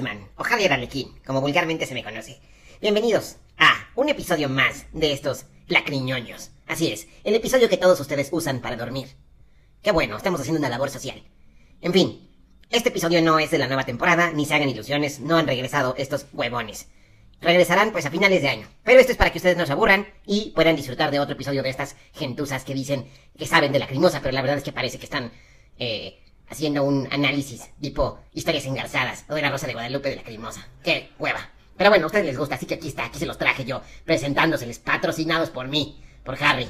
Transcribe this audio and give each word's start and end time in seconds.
Scheisman, 0.00 0.30
o 0.36 0.44
Harry 0.44 0.64
Arlequín, 0.64 1.12
como 1.26 1.40
vulgarmente 1.40 1.86
se 1.86 1.94
me 1.94 2.02
conoce. 2.02 2.40
Bienvenidos 2.80 3.36
a 3.58 3.88
un 3.96 4.08
episodio 4.08 4.48
más 4.48 4.86
de 4.92 5.12
estos 5.12 5.44
lacriñoños. 5.68 6.50
Así 6.66 6.90
es, 6.90 7.06
el 7.22 7.34
episodio 7.34 7.68
que 7.68 7.76
todos 7.76 8.00
ustedes 8.00 8.28
usan 8.32 8.60
para 8.60 8.76
dormir. 8.76 9.08
Qué 9.82 9.92
bueno, 9.92 10.16
estamos 10.16 10.40
haciendo 10.40 10.58
una 10.58 10.70
labor 10.70 10.88
social. 10.88 11.22
En 11.82 11.92
fin, 11.92 12.30
este 12.70 12.88
episodio 12.88 13.20
no 13.20 13.38
es 13.38 13.50
de 13.50 13.58
la 13.58 13.66
nueva 13.66 13.84
temporada, 13.84 14.32
ni 14.32 14.46
se 14.46 14.54
hagan 14.54 14.70
ilusiones, 14.70 15.20
no 15.20 15.36
han 15.36 15.46
regresado 15.46 15.94
estos 15.98 16.26
huevones. 16.32 16.88
Regresarán 17.42 17.92
pues 17.92 18.06
a 18.06 18.10
finales 18.10 18.40
de 18.40 18.48
año. 18.48 18.68
Pero 18.84 19.00
esto 19.00 19.12
es 19.12 19.18
para 19.18 19.30
que 19.30 19.38
ustedes 19.38 19.56
no 19.56 19.66
se 19.66 19.72
aburran 19.72 20.06
y 20.24 20.52
puedan 20.54 20.76
disfrutar 20.76 21.10
de 21.10 21.20
otro 21.20 21.34
episodio 21.34 21.62
de 21.62 21.70
estas 21.70 21.96
gentuzas 22.14 22.64
que 22.64 22.74
dicen 22.74 23.06
que 23.38 23.46
saben 23.46 23.72
de 23.72 23.78
la 23.78 23.86
crimosa, 23.86 24.20
pero 24.20 24.32
la 24.32 24.40
verdad 24.40 24.58
es 24.58 24.64
que 24.64 24.72
parece 24.72 24.98
que 24.98 25.04
están 25.04 25.32
eh, 25.78 26.20
haciendo 26.50 26.84
un 26.84 27.08
análisis 27.10 27.70
tipo 27.80 28.18
historias 28.32 28.66
engarzadas 28.66 29.24
o 29.28 29.34
de 29.34 29.42
la 29.42 29.50
Rosa 29.50 29.66
de 29.66 29.72
Guadalupe 29.74 30.10
de 30.10 30.16
la 30.16 30.22
crimosa. 30.22 30.66
Qué 30.82 31.10
hueva. 31.18 31.50
Pero 31.76 31.90
bueno, 31.90 32.04
a 32.04 32.06
ustedes 32.08 32.26
les 32.26 32.36
gusta, 32.36 32.56
así 32.56 32.66
que 32.66 32.74
aquí 32.74 32.88
está, 32.88 33.06
aquí 33.06 33.18
se 33.18 33.24
los 33.24 33.38
traje 33.38 33.64
yo, 33.64 33.80
presentándoseles, 34.04 34.78
patrocinados 34.80 35.48
por 35.48 35.68
mí, 35.68 36.02
por 36.24 36.36
Harry. 36.42 36.68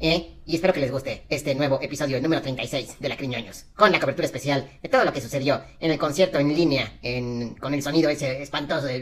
¿eh? 0.00 0.34
Y 0.44 0.56
espero 0.56 0.74
que 0.74 0.80
les 0.80 0.90
guste 0.90 1.24
este 1.30 1.54
nuevo 1.54 1.80
episodio 1.80 2.20
número 2.20 2.42
36 2.42 2.96
de 3.00 3.08
La 3.08 3.16
Criñoños, 3.16 3.66
con 3.74 3.92
la 3.92 4.00
cobertura 4.00 4.26
especial 4.26 4.68
de 4.82 4.88
todo 4.88 5.04
lo 5.04 5.12
que 5.12 5.20
sucedió 5.20 5.62
en 5.78 5.90
el 5.90 5.98
concierto 5.98 6.38
en 6.38 6.54
línea, 6.54 6.98
en, 7.02 7.54
con 7.54 7.72
el 7.72 7.82
sonido 7.82 8.10
ese 8.10 8.42
espantoso 8.42 8.86
de 8.86 8.96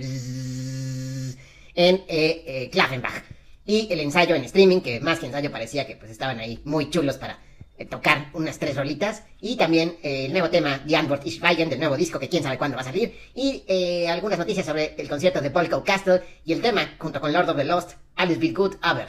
en 1.75 1.97
eh, 2.09 2.45
eh, 2.47 2.71
Klaffenbach. 2.71 3.25
Y 3.65 3.93
el 3.93 4.01
ensayo 4.01 4.35
en 4.35 4.45
streaming, 4.45 4.81
que 4.81 5.01
más 5.01 5.19
que 5.19 5.27
ensayo 5.27 5.51
parecía 5.51 5.87
que 5.87 5.97
pues 5.97 6.11
estaban 6.11 6.39
ahí 6.39 6.61
muy 6.65 6.91
chulos 6.91 7.19
para 7.19 7.39
tocar 7.87 8.31
unas 8.33 8.59
tres 8.59 8.77
rolitas. 8.77 9.25
Y 9.41 9.57
también 9.57 9.97
eh, 10.03 10.27
el 10.27 10.33
nuevo 10.33 10.51
tema, 10.51 10.83
The 10.87 10.97
Antwort 10.97 11.27
is 11.27 11.37
Schweigen, 11.37 11.69
del 11.69 11.79
nuevo 11.79 11.97
disco, 11.97 12.19
que 12.19 12.29
quién 12.29 12.43
sabe 12.43 12.59
cuándo 12.59 12.77
va 12.77 12.83
a 12.83 12.85
salir. 12.85 13.15
Y 13.35 13.65
eh, 13.69 14.09
algunas 14.09 14.39
noticias 14.39 14.67
sobre 14.67 14.95
el 14.97 15.09
concierto 15.09 15.41
de 15.41 15.51
Polko 15.51 15.85
Castle 15.85 16.23
y 16.45 16.53
el 16.53 16.63
tema, 16.63 16.97
junto 16.99 17.21
con 17.21 17.33
Lord 17.33 17.51
of 17.51 17.57
the 17.57 17.65
Lost, 17.65 17.93
Alice 18.17 18.41
Be 18.41 18.53
Good 18.53 18.77
Over. 18.85 19.09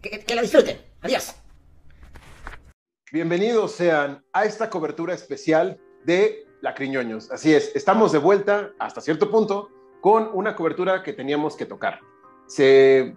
Que, 0.00 0.20
que 0.20 0.34
lo 0.34 0.42
disfruten. 0.42 0.78
Adiós. 1.02 1.34
Bienvenidos 3.12 3.72
sean 3.72 4.24
a 4.32 4.44
esta 4.44 4.68
cobertura 4.68 5.14
especial 5.14 5.80
de 6.04 6.46
Lacriñoños. 6.62 7.30
Así 7.30 7.54
es, 7.54 7.70
estamos 7.76 8.10
de 8.10 8.18
vuelta 8.18 8.72
hasta 8.78 9.00
cierto 9.00 9.30
punto 9.30 9.70
con 10.00 10.30
una 10.32 10.56
cobertura 10.56 11.02
que 11.02 11.12
teníamos 11.12 11.56
que 11.56 11.64
tocar. 11.64 12.00
Se 12.46 13.14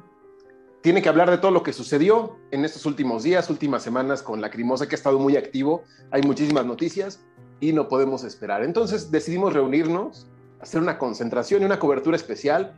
tiene 0.82 1.02
que 1.02 1.10
hablar 1.10 1.30
de 1.30 1.38
todo 1.38 1.52
lo 1.52 1.64
que 1.64 1.74
sucedió 1.74 2.38
en 2.52 2.64
estos 2.64 2.86
últimos 2.86 3.24
días, 3.24 3.50
últimas 3.50 3.84
semanas 3.84 4.22
con 4.22 4.42
Lacrimosa, 4.42 4.88
que 4.88 4.96
ha 4.96 4.98
estado 4.98 5.20
muy 5.20 5.36
activo. 5.36 5.84
Hay 6.12 6.22
muchísimas 6.22 6.66
noticias 6.66 7.26
y 7.60 7.74
no 7.74 7.88
podemos 7.88 8.24
esperar. 8.24 8.64
Entonces 8.64 9.12
decidimos 9.12 9.54
reunirnos, 9.54 10.28
hacer 10.62 10.82
una 10.82 10.98
concentración 10.98 11.62
y 11.62 11.66
una 11.66 11.80
cobertura 11.80 12.16
especial 12.16 12.76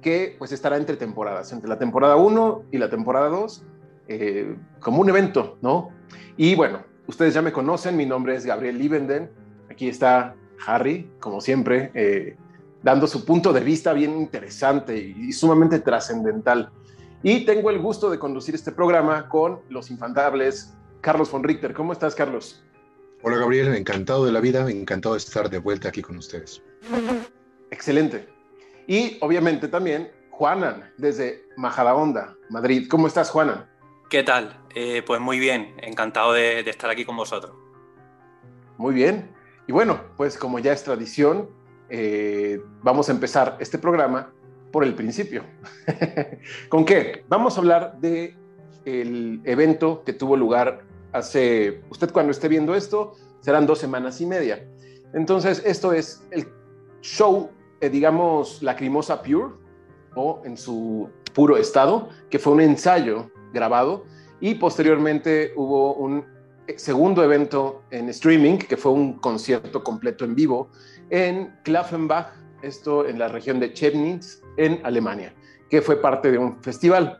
que 0.00 0.34
pues 0.38 0.52
estará 0.52 0.76
entre 0.76 0.96
temporadas, 0.96 1.52
entre 1.52 1.68
la 1.68 1.78
temporada 1.78 2.16
1 2.16 2.64
y 2.72 2.78
la 2.78 2.90
temporada 2.90 3.28
2, 3.28 3.64
eh, 4.08 4.56
como 4.80 5.00
un 5.00 5.08
evento, 5.08 5.58
¿no? 5.62 5.90
Y 6.36 6.54
bueno, 6.54 6.82
ustedes 7.06 7.34
ya 7.34 7.42
me 7.42 7.52
conocen, 7.52 7.96
mi 7.96 8.04
nombre 8.04 8.34
es 8.34 8.44
Gabriel 8.44 8.78
Liebenden, 8.78 9.30
aquí 9.70 9.88
está 9.88 10.34
Harry, 10.66 11.10
como 11.20 11.40
siempre, 11.40 11.92
eh, 11.94 12.36
dando 12.82 13.06
su 13.06 13.24
punto 13.24 13.52
de 13.52 13.60
vista 13.60 13.92
bien 13.92 14.16
interesante 14.16 14.98
y, 14.98 15.28
y 15.28 15.32
sumamente 15.32 15.78
trascendental. 15.78 16.70
Y 17.24 17.44
tengo 17.44 17.70
el 17.70 17.78
gusto 17.78 18.10
de 18.10 18.18
conducir 18.18 18.56
este 18.56 18.72
programa 18.72 19.28
con 19.28 19.60
los 19.68 19.92
infantables 19.92 20.74
Carlos 21.00 21.30
von 21.30 21.44
Richter. 21.44 21.72
¿Cómo 21.72 21.92
estás, 21.92 22.16
Carlos? 22.16 22.64
Hola 23.22 23.36
Gabriel, 23.36 23.72
encantado 23.76 24.24
de 24.24 24.32
la 24.32 24.40
vida, 24.40 24.68
encantado 24.68 25.14
de 25.14 25.18
estar 25.18 25.48
de 25.48 25.58
vuelta 25.58 25.90
aquí 25.90 26.02
con 26.02 26.16
ustedes. 26.16 26.60
Excelente. 27.70 28.28
Y 28.88 29.18
obviamente 29.20 29.68
también 29.68 30.10
Juanan, 30.30 30.92
desde 30.98 31.44
Majadahonda, 31.56 32.34
Madrid. 32.50 32.88
¿Cómo 32.90 33.06
estás, 33.06 33.30
Juanan? 33.30 33.70
¿Qué 34.10 34.24
tal? 34.24 34.60
Eh, 34.74 35.04
pues 35.06 35.20
muy 35.20 35.38
bien, 35.38 35.76
encantado 35.80 36.32
de, 36.32 36.64
de 36.64 36.70
estar 36.70 36.90
aquí 36.90 37.04
con 37.04 37.16
vosotros. 37.16 37.52
Muy 38.78 38.94
bien. 38.94 39.30
Y 39.68 39.72
bueno, 39.72 40.00
pues 40.16 40.36
como 40.36 40.58
ya 40.58 40.72
es 40.72 40.82
tradición, 40.82 41.48
eh, 41.88 42.60
vamos 42.82 43.08
a 43.08 43.12
empezar 43.12 43.58
este 43.60 43.78
programa 43.78 44.32
por 44.72 44.84
el 44.84 44.94
principio. 44.94 45.44
¿Con 46.68 46.84
qué? 46.84 47.24
Vamos 47.28 47.56
a 47.56 47.60
hablar 47.60 47.98
de 48.00 48.34
el 48.84 49.40
evento 49.44 50.02
que 50.04 50.12
tuvo 50.12 50.36
lugar 50.36 50.82
hace, 51.12 51.82
usted 51.90 52.10
cuando 52.10 52.32
esté 52.32 52.48
viendo 52.48 52.74
esto, 52.74 53.14
serán 53.40 53.66
dos 53.66 53.78
semanas 53.78 54.20
y 54.20 54.26
media. 54.26 54.66
Entonces, 55.12 55.62
esto 55.64 55.92
es 55.92 56.26
el 56.30 56.48
show, 57.02 57.50
eh, 57.80 57.90
digamos, 57.90 58.62
Lacrimosa 58.62 59.22
Pure, 59.22 59.54
o 60.14 60.42
en 60.44 60.56
su 60.56 61.08
puro 61.34 61.56
estado, 61.56 62.08
que 62.30 62.38
fue 62.38 62.52
un 62.54 62.60
ensayo 62.60 63.30
grabado, 63.52 64.04
y 64.40 64.54
posteriormente 64.56 65.52
hubo 65.56 65.94
un 65.94 66.24
segundo 66.76 67.22
evento 67.22 67.82
en 67.90 68.08
streaming, 68.08 68.58
que 68.58 68.76
fue 68.76 68.92
un 68.92 69.14
concierto 69.14 69.82
completo 69.84 70.24
en 70.24 70.34
vivo, 70.34 70.70
en 71.10 71.54
Klaffenbach, 71.62 72.28
esto 72.62 73.06
en 73.06 73.18
la 73.18 73.28
región 73.28 73.60
de 73.60 73.72
Chemnitz, 73.72 74.41
en 74.56 74.80
Alemania, 74.84 75.34
que 75.68 75.82
fue 75.82 76.00
parte 76.00 76.30
de 76.30 76.38
un 76.38 76.62
festival. 76.62 77.18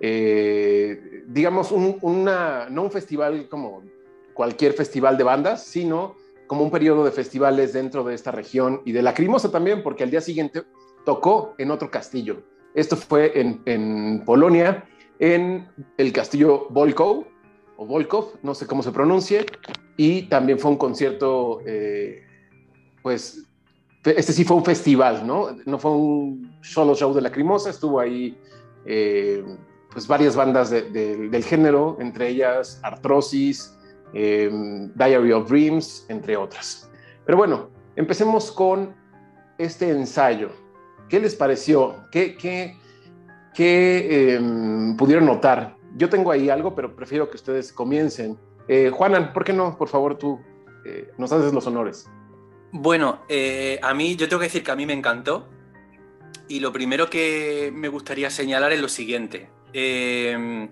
Eh, 0.00 1.24
digamos, 1.26 1.72
un, 1.72 1.98
una, 2.02 2.68
no 2.68 2.82
un 2.82 2.90
festival 2.90 3.48
como 3.48 3.82
cualquier 4.34 4.72
festival 4.74 5.16
de 5.16 5.24
bandas, 5.24 5.64
sino 5.64 6.16
como 6.46 6.62
un 6.62 6.70
periodo 6.70 7.04
de 7.04 7.10
festivales 7.10 7.72
dentro 7.72 8.04
de 8.04 8.14
esta 8.14 8.30
región 8.30 8.82
y 8.84 8.92
de 8.92 9.02
Lacrimosa 9.02 9.50
también, 9.50 9.82
porque 9.82 10.04
al 10.04 10.10
día 10.10 10.20
siguiente 10.20 10.62
tocó 11.04 11.54
en 11.58 11.70
otro 11.70 11.90
castillo. 11.90 12.42
Esto 12.74 12.96
fue 12.96 13.40
en, 13.40 13.62
en 13.64 14.22
Polonia, 14.24 14.84
en 15.18 15.68
el 15.96 16.12
castillo 16.12 16.68
Volkow, 16.70 17.26
o 17.78 17.86
Volkov, 17.86 18.38
no 18.42 18.54
sé 18.54 18.66
cómo 18.66 18.82
se 18.82 18.92
pronuncie, 18.92 19.46
y 19.96 20.22
también 20.24 20.58
fue 20.58 20.70
un 20.70 20.76
concierto, 20.76 21.60
eh, 21.66 22.22
pues, 23.02 23.46
este 24.04 24.32
sí 24.32 24.44
fue 24.44 24.56
un 24.56 24.64
festival, 24.64 25.26
¿no? 25.26 25.56
No 25.64 25.78
fue 25.78 25.90
un 25.90 26.55
solo 26.60 26.94
show 26.94 27.14
de 27.14 27.20
Lacrimosa, 27.20 27.70
estuvo 27.70 28.00
ahí, 28.00 28.38
eh, 28.84 29.44
pues, 29.90 30.06
varias 30.06 30.36
bandas 30.36 30.70
de, 30.70 30.82
de, 30.90 31.28
del 31.28 31.44
género, 31.44 31.96
entre 32.00 32.28
ellas 32.28 32.80
Arthrosis, 32.82 33.76
eh, 34.12 34.50
Diary 34.94 35.32
of 35.32 35.48
Dreams, 35.48 36.06
entre 36.08 36.36
otras. 36.36 36.90
Pero 37.24 37.38
bueno, 37.38 37.68
empecemos 37.96 38.52
con 38.52 38.94
este 39.58 39.90
ensayo. 39.90 40.50
¿Qué 41.08 41.20
les 41.20 41.34
pareció? 41.34 41.96
¿Qué, 42.10 42.36
qué, 42.36 42.76
eh, 43.58 44.40
pudieron 44.98 45.26
notar? 45.26 45.76
Yo 45.96 46.08
tengo 46.08 46.30
ahí 46.30 46.50
algo, 46.50 46.74
pero 46.74 46.94
prefiero 46.94 47.30
que 47.30 47.36
ustedes 47.36 47.72
comiencen. 47.72 48.38
Juanan, 48.92 49.32
¿por 49.32 49.44
qué 49.44 49.52
no? 49.52 49.78
Por 49.78 49.88
favor, 49.88 50.18
tú 50.18 50.40
nos 51.16 51.30
haces 51.30 51.54
los 51.54 51.66
honores. 51.68 52.10
Bueno, 52.72 53.20
a 53.80 53.94
mí, 53.94 54.16
yo 54.16 54.28
tengo 54.28 54.40
que 54.40 54.46
decir 54.46 54.64
que 54.64 54.72
a 54.72 54.76
mí 54.76 54.84
me 54.84 54.92
encantó. 54.92 55.48
Y 56.48 56.60
lo 56.60 56.72
primero 56.72 57.10
que 57.10 57.72
me 57.74 57.88
gustaría 57.88 58.30
señalar 58.30 58.72
es 58.72 58.80
lo 58.80 58.88
siguiente. 58.88 59.50
Eh, 59.72 60.68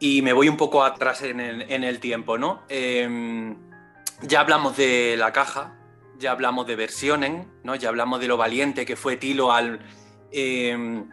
y 0.00 0.22
me 0.22 0.32
voy 0.32 0.48
un 0.48 0.56
poco 0.56 0.84
atrás 0.84 1.22
en 1.22 1.40
el, 1.40 2.00
tiempo, 2.00 2.36
¿no? 2.36 2.62
Eh, 2.68 3.54
ya 4.22 4.40
hablamos 4.40 4.76
de 4.76 5.16
la 5.16 5.32
caja, 5.32 5.78
ya 6.18 6.32
hablamos 6.32 6.66
de 6.66 6.76
versiones, 6.76 7.46
¿no? 7.62 7.74
Ya 7.74 7.88
hablamos 7.88 8.20
de 8.20 8.28
lo 8.28 8.36
valiente 8.36 8.84
que 8.84 8.96
fue 8.96 9.16
Tilo 9.16 9.52
al. 9.52 9.80
Eh, 10.32 11.04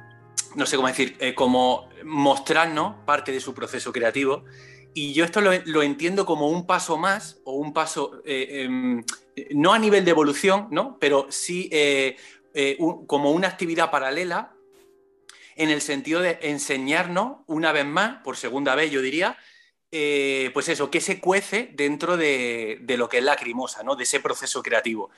no 0.55 0.65
sé 0.65 0.75
cómo 0.75 0.87
decir, 0.87 1.15
eh, 1.19 1.33
como 1.33 1.89
mostrarnos 2.03 2.95
parte 3.05 3.31
de 3.31 3.39
su 3.39 3.53
proceso 3.53 3.91
creativo. 3.91 4.43
Y 4.93 5.13
yo 5.13 5.23
esto 5.23 5.39
lo, 5.39 5.51
lo 5.65 5.83
entiendo 5.83 6.25
como 6.25 6.49
un 6.49 6.67
paso 6.67 6.97
más 6.97 7.39
o 7.45 7.53
un 7.53 7.73
paso, 7.73 8.21
eh, 8.25 8.67
eh, 9.35 9.47
no 9.51 9.73
a 9.73 9.79
nivel 9.79 10.03
de 10.03 10.11
evolución, 10.11 10.67
¿no? 10.69 10.97
pero 10.99 11.27
sí 11.29 11.69
eh, 12.53 12.77
como 13.07 13.31
una 13.31 13.47
actividad 13.47 13.91
paralela 13.91 14.53
en 15.55 15.69
el 15.69 15.81
sentido 15.81 16.21
de 16.21 16.39
enseñarnos 16.41 17.37
una 17.47 17.71
vez 17.71 17.85
más, 17.85 18.21
por 18.23 18.35
segunda 18.35 18.75
vez 18.75 18.91
yo 18.91 19.01
diría, 19.01 19.37
eh, 19.91 20.49
pues 20.53 20.67
eso, 20.69 20.89
qué 20.91 21.01
se 21.01 21.19
cuece 21.19 21.69
dentro 21.73 22.17
de, 22.17 22.83
lo 22.97 23.07
que 23.07 23.19
es 23.19 23.23
lacrimosa, 23.23 23.83
¿no? 23.83 23.95
de 23.95 24.03
ese 24.03 24.19
proceso 24.19 24.61
creativo. 24.61 25.11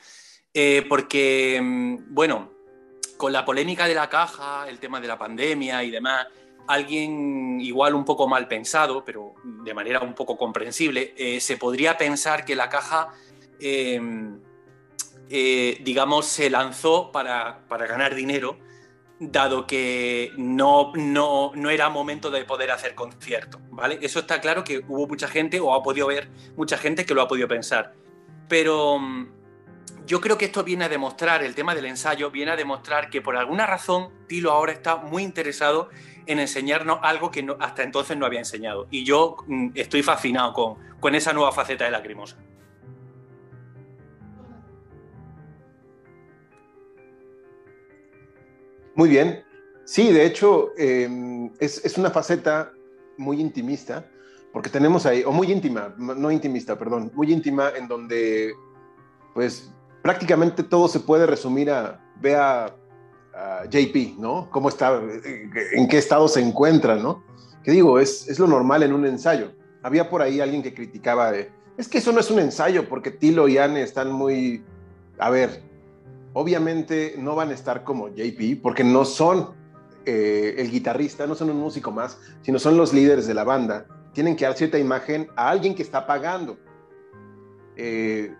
Eh, 0.54 0.86
porque, 0.88 1.60
mm, 1.62 2.14
bueno, 2.14 2.52
con 3.18 3.34
la 3.34 3.46
polémica 3.46 3.88
de 3.88 3.96
la 3.96 4.10
caja, 4.10 4.68
el 4.70 4.80
tema 4.80 5.02
de 5.02 5.08
la 5.08 5.18
pandemia 5.18 5.84
y 5.84 5.90
demás, 5.90 6.28
alguien 6.68 7.60
igual 7.62 7.96
un 7.96 8.06
poco 8.06 8.28
mal 8.28 8.48
pensado, 8.48 9.04
pero 9.04 9.34
de 9.44 9.74
manera 9.74 10.02
un 10.02 10.14
poco 10.14 10.38
comprensible, 10.38 11.40
se 11.40 11.58
podría 11.58 11.98
pensar 11.98 12.46
que 12.46 12.56
la 12.56 12.70
caja, 12.70 13.14
eh, 15.30 15.80
digamos, 15.82 16.26
se 16.26 16.50
lanzó 16.50 17.12
para, 17.12 17.66
para 17.68 17.88
ganar 17.88 18.16
dinero 18.16 18.58
dado 19.32 19.66
que 19.68 20.32
no, 20.38 20.92
no, 20.96 21.52
no, 21.56 21.70
era 21.70 21.90
momento 21.90 22.30
de 22.30 22.44
poder 22.46 22.72
hacer 22.72 22.96
concierto, 22.96 23.60
¿vale? 23.70 24.00
Eso 24.02 24.20
está 24.20 24.42
claro 24.42 24.64
que 24.64 24.80
hubo 24.88 25.08
mucha 25.08 25.28
gente, 25.28 25.60
o 25.60 25.74
ha 25.74 25.84
podido 25.84 26.08
ver 26.08 26.30
mucha 26.58 26.78
gente 26.78 27.06
que 27.06 27.14
lo 27.14 27.22
ha 27.22 27.28
podido 27.28 27.48
pensar. 27.48 27.94
Pero 28.50 29.00
mm, 29.00 29.28
yo 30.06 30.20
creo 30.20 30.38
que 30.38 30.46
esto 30.46 30.64
viene 30.64 30.86
a 30.86 30.90
demostrar, 30.90 31.44
el 31.44 31.56
tema 31.56 31.76
del 31.76 31.86
ensayo, 31.86 32.32
viene 32.32 32.52
a 32.52 32.56
demostrar 32.56 33.10
que 33.10 33.22
por 33.22 33.38
alguna 33.38 33.66
razón 33.66 34.10
Tilo 34.28 34.52
ahora 34.52 34.74
está 34.74 34.98
muy 34.98 35.24
interesado 35.24 35.90
en 36.26 36.40
enseñarnos 36.40 37.00
algo 37.02 37.32
que 37.32 37.46
hasta 37.60 37.84
entonces 37.84 38.18
no 38.18 38.26
había 38.26 38.40
enseñado. 38.40 38.88
Y 38.92 39.04
yo 39.04 39.38
mm, 39.48 39.70
estoy 39.76 40.04
fascinado 40.04 40.54
con, 40.54 40.76
con 41.00 41.16
esa 41.16 41.34
nueva 41.34 41.52
faceta 41.52 41.86
de 41.86 41.92
Lacrimosa. 41.92 42.38
Muy 48.96 49.10
bien. 49.10 49.44
Sí, 49.86 50.12
de 50.12 50.26
hecho, 50.26 50.72
em, 50.78 51.52
es, 51.60 51.84
es, 51.84 51.98
una 51.98 52.10
faceta 52.10 52.72
muy 53.18 53.42
intimista, 53.42 54.10
porque 54.52 54.70
tenemos 54.70 55.06
ahí, 55.06 55.24
o 55.26 55.32
muy 55.32 55.52
íntima, 55.52 55.94
no 55.98 56.32
intimista, 56.32 56.78
perdón, 56.78 57.12
muy 57.14 57.34
íntima, 57.34 57.72
en 57.76 57.88
donde, 57.88 58.54
pues, 59.34 59.74
prácticamente 60.02 60.64
todo 60.64 60.88
se 60.88 61.00
puede 61.00 61.26
resumir 61.26 61.70
a, 61.72 62.00
ve 62.22 62.36
a, 62.36 62.76
JP, 63.68 64.20
¿no? 64.20 64.48
¿Cómo 64.52 64.70
está, 64.70 65.02
en 65.74 65.88
qué 65.88 65.98
estado 65.98 66.28
se 66.28 66.40
encuentra, 66.40 66.96
¿no? 66.98 67.24
Que 67.64 67.72
digo, 67.72 67.98
es, 67.98 68.30
es 68.30 68.38
lo 68.38 68.46
normal 68.46 68.84
en 68.84 68.94
un 68.94 69.08
ensayo. 69.08 69.54
Había 69.82 70.08
por 70.08 70.22
ahí 70.22 70.40
alguien 70.40 70.62
que 70.62 70.76
criticaba 70.76 71.32
de, 71.32 71.50
es 71.76 71.88
que 71.88 71.98
eso 71.98 72.12
no 72.12 72.20
es 72.20 72.30
un 72.30 72.40
ensayo, 72.40 72.88
porque 72.88 73.10
Tilo 73.10 73.48
y 73.48 73.58
Anne 73.58 73.82
están 73.82 74.12
muy, 74.12 74.64
a 75.18 75.32
ver, 75.32 75.64
obviamente 76.34 77.16
no 77.18 77.36
van 77.36 77.50
a 77.50 77.54
estar 77.54 77.84
como 77.84 78.10
JP, 78.10 78.62
porque 78.62 78.84
no 78.84 79.06
son 79.06 79.52
eh, 80.06 80.56
el 80.58 80.70
guitarrista, 80.72 81.28
no 81.28 81.36
son 81.36 81.50
un 81.50 81.58
músico 81.58 81.92
más, 81.92 82.18
sino 82.42 82.60
son 82.60 82.78
los 82.78 82.94
líderes 82.94 83.28
de 83.28 83.34
la 83.34 83.44
banda. 83.44 83.86
Tienen 84.14 84.36
que 84.36 84.46
dar 84.46 84.56
cierta 84.56 84.78
imagen 84.78 85.28
a 85.36 85.50
alguien 85.50 85.76
que 85.76 85.84
está 85.84 86.06
pagando. 86.06 86.58
Eh, 87.76 88.36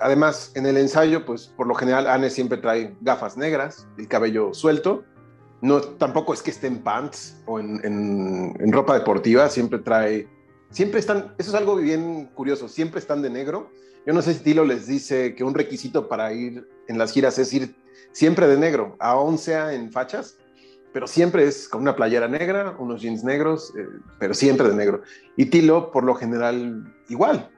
además, 0.00 0.52
en 0.54 0.66
el 0.66 0.76
ensayo, 0.76 1.24
pues 1.24 1.46
por 1.46 1.66
lo 1.66 1.74
general 1.74 2.06
Anne 2.06 2.30
siempre 2.30 2.58
trae 2.58 2.96
gafas 3.00 3.36
negras, 3.36 3.86
el 3.98 4.08
cabello 4.08 4.52
suelto. 4.52 5.04
No, 5.60 5.80
tampoco 5.80 6.34
es 6.34 6.42
que 6.42 6.50
esté 6.50 6.66
en 6.66 6.82
pants 6.82 7.42
o 7.46 7.58
en, 7.58 7.80
en 7.82 8.72
ropa 8.72 8.98
deportiva, 8.98 9.48
siempre 9.48 9.78
trae, 9.78 10.28
siempre 10.70 11.00
están, 11.00 11.34
eso 11.38 11.50
es 11.50 11.54
algo 11.54 11.76
bien 11.76 12.26
curioso, 12.34 12.68
siempre 12.68 13.00
están 13.00 13.22
de 13.22 13.30
negro 13.30 13.70
yo 14.06 14.12
no 14.12 14.20
sé 14.20 14.34
si 14.34 14.40
Tilo 14.40 14.64
les 14.64 14.86
dice 14.86 15.34
que 15.34 15.44
un 15.44 15.54
requisito 15.54 16.08
para 16.08 16.32
ir 16.32 16.68
en 16.88 16.98
las 16.98 17.12
giras 17.12 17.38
es 17.38 17.52
ir 17.52 17.74
siempre 18.12 18.46
de 18.46 18.56
negro, 18.56 18.96
aún 19.00 19.38
sea 19.38 19.72
en 19.72 19.90
fachas, 19.90 20.36
pero 20.92 21.06
siempre 21.06 21.44
es 21.44 21.68
con 21.68 21.82
una 21.82 21.96
playera 21.96 22.28
negra, 22.28 22.76
unos 22.78 23.02
jeans 23.02 23.24
negros, 23.24 23.72
eh, 23.76 23.86
pero 24.20 24.32
siempre 24.32 24.68
de 24.68 24.76
negro. 24.76 25.02
Y 25.36 25.46
Tilo, 25.46 25.90
por 25.90 26.04
lo 26.04 26.14
general, 26.14 26.94
igual, 27.08 27.50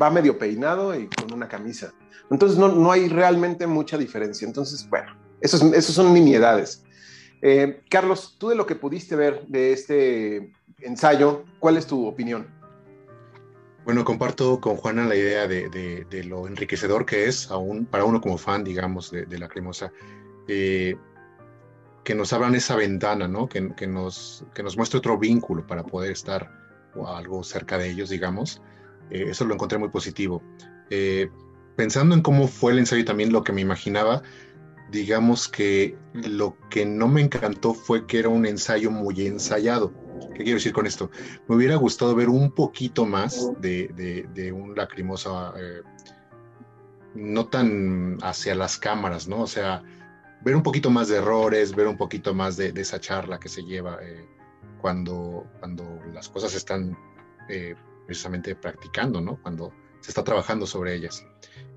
va 0.00 0.10
medio 0.10 0.38
peinado 0.38 0.94
y 0.94 1.08
con 1.08 1.32
una 1.32 1.48
camisa. 1.48 1.92
Entonces 2.30 2.58
no, 2.58 2.68
no 2.68 2.92
hay 2.92 3.08
realmente 3.08 3.66
mucha 3.66 3.98
diferencia. 3.98 4.46
Entonces, 4.46 4.88
bueno, 4.88 5.16
esos, 5.40 5.62
esos 5.62 5.94
son 5.94 6.14
nimiedades. 6.14 6.84
Eh, 7.42 7.82
Carlos, 7.90 8.36
tú 8.38 8.48
de 8.48 8.54
lo 8.54 8.66
que 8.66 8.76
pudiste 8.76 9.16
ver 9.16 9.46
de 9.46 9.72
este 9.72 10.52
ensayo, 10.80 11.44
¿cuál 11.58 11.76
es 11.76 11.86
tu 11.86 12.06
opinión? 12.06 12.46
Bueno, 13.86 14.04
comparto 14.04 14.60
con 14.60 14.74
Juana 14.74 15.04
la 15.04 15.14
idea 15.14 15.46
de, 15.46 16.24
lo 16.24 16.48
enriquecedor 16.48 17.06
que 17.06 17.26
es, 17.26 17.52
aún 17.52 17.86
para 17.86 18.04
uno 18.04 18.20
como 18.20 18.36
fan, 18.36 18.64
digamos, 18.64 19.12
de, 19.12 19.38
la 19.38 19.46
cremosa, 19.46 19.92
eh, 20.48 20.96
que 22.02 22.16
nos 22.16 22.32
abran 22.32 22.56
esa 22.56 22.74
ventana, 22.74 23.28
¿no? 23.28 23.48
Que, 23.48 23.60
nos, 23.86 24.44
que 24.56 24.64
nos 24.64 24.76
muestre 24.76 24.98
otro 24.98 25.16
vínculo 25.16 25.64
para 25.68 25.84
poder 25.84 26.10
estar 26.10 26.50
o 26.96 27.06
algo 27.06 27.44
cerca 27.44 27.78
de 27.78 27.88
ellos, 27.88 28.10
digamos. 28.10 28.60
Eh, 29.10 29.26
eso 29.28 29.44
lo 29.44 29.54
encontré 29.54 29.78
muy 29.78 29.90
positivo. 29.90 30.42
Eh, 30.90 31.30
pensando 31.76 32.16
en 32.16 32.22
cómo 32.22 32.48
fue 32.48 32.72
el 32.72 32.80
ensayo 32.80 33.04
también 33.04 33.32
lo 33.32 33.44
que 33.44 33.52
me 33.52 33.60
imaginaba, 33.60 34.20
digamos 34.90 35.46
que 35.46 35.96
lo 36.12 36.56
que 36.70 36.84
no 36.86 37.06
me 37.06 37.20
encantó 37.20 37.72
fue 37.72 38.04
que 38.04 38.18
era 38.18 38.30
un 38.30 38.46
ensayo 38.46 38.90
muy 38.90 39.28
ensayado 39.28 39.92
¿Qué 40.34 40.44
quiero 40.44 40.54
decir 40.56 40.72
con 40.72 40.86
esto? 40.86 41.10
Me 41.48 41.56
hubiera 41.56 41.76
gustado 41.76 42.14
ver 42.14 42.28
un 42.28 42.50
poquito 42.50 43.06
más 43.06 43.50
de, 43.60 44.52
un 44.54 44.74
lacrimosa, 44.74 45.54
eh, 45.56 45.82
no 47.14 47.46
tan 47.46 48.18
hacia 48.22 48.54
las 48.54 48.78
cámaras, 48.78 49.28
¿no? 49.28 49.42
O 49.42 49.46
sea, 49.46 49.82
ver 50.42 50.54
un 50.54 50.62
poquito 50.62 50.90
más 50.90 51.08
de 51.08 51.16
errores, 51.16 51.74
ver 51.74 51.86
un 51.86 51.96
poquito 51.96 52.34
más 52.34 52.56
de, 52.56 52.68
esa 52.76 53.00
charla 53.00 53.40
que 53.40 53.48
se 53.48 53.62
lleva 53.62 53.98
eh, 54.02 54.26
cuando, 54.80 55.46
cuando 55.58 55.84
las 56.12 56.28
cosas 56.28 56.54
están 56.54 56.96
eh, 57.48 57.74
precisamente 58.06 58.54
practicando, 58.54 59.20
¿no? 59.20 59.40
Cuando 59.42 59.72
se 60.00 60.10
está 60.10 60.22
trabajando 60.22 60.66
sobre 60.66 60.94
ellas. 60.94 61.26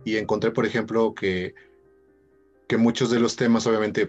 Y 0.04 0.18
encontré, 0.18 0.52
por 0.52 0.66
ejemplo, 0.66 1.14
que, 1.14 1.56
que 2.68 2.78
muchos 2.78 3.10
de 3.10 3.20
los 3.20 3.36
temas, 3.36 3.66
obviamente, 3.68 4.08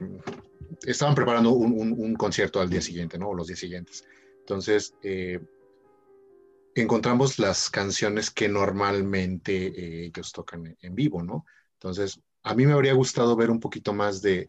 estaban 0.82 1.14
preparando 1.14 1.50
un, 1.50 1.94
un 1.96 2.14
concierto 2.14 2.60
al 2.60 2.68
día 2.68 2.82
siguiente, 2.82 3.18
¿no? 3.18 3.28
O 3.28 3.34
los 3.34 3.46
días 3.46 3.60
siguientes. 3.60 4.04
Entonces, 4.50 4.96
eh, 5.04 5.38
encontramos 6.74 7.38
las 7.38 7.70
canciones 7.70 8.32
que 8.32 8.48
normalmente 8.48 9.68
eh, 9.68 10.06
ellos 10.06 10.32
tocan 10.32 10.76
en 10.80 10.94
vivo, 10.96 11.22
¿no? 11.22 11.44
Entonces, 11.74 12.20
a 12.42 12.56
mí 12.56 12.66
me 12.66 12.72
habría 12.72 12.94
gustado 12.94 13.36
ver 13.36 13.48
un 13.48 13.60
poquito 13.60 13.92
más 13.92 14.22
de, 14.22 14.48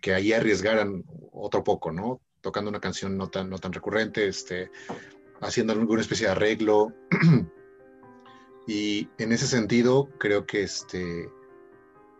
que 0.00 0.14
ahí 0.14 0.32
arriesgaran 0.32 1.04
otro 1.32 1.62
poco, 1.62 1.92
¿no? 1.92 2.22
Tocando 2.40 2.70
una 2.70 2.80
canción 2.80 3.18
no 3.18 3.28
tan, 3.28 3.50
no 3.50 3.58
tan 3.58 3.74
recurrente, 3.74 4.26
este, 4.26 4.70
haciendo 5.42 5.74
alguna 5.74 6.00
especie 6.00 6.24
de 6.24 6.32
arreglo. 6.32 6.94
y 8.66 9.06
en 9.18 9.32
ese 9.32 9.46
sentido, 9.46 10.08
creo 10.18 10.46
que 10.46 10.62
este, 10.62 11.28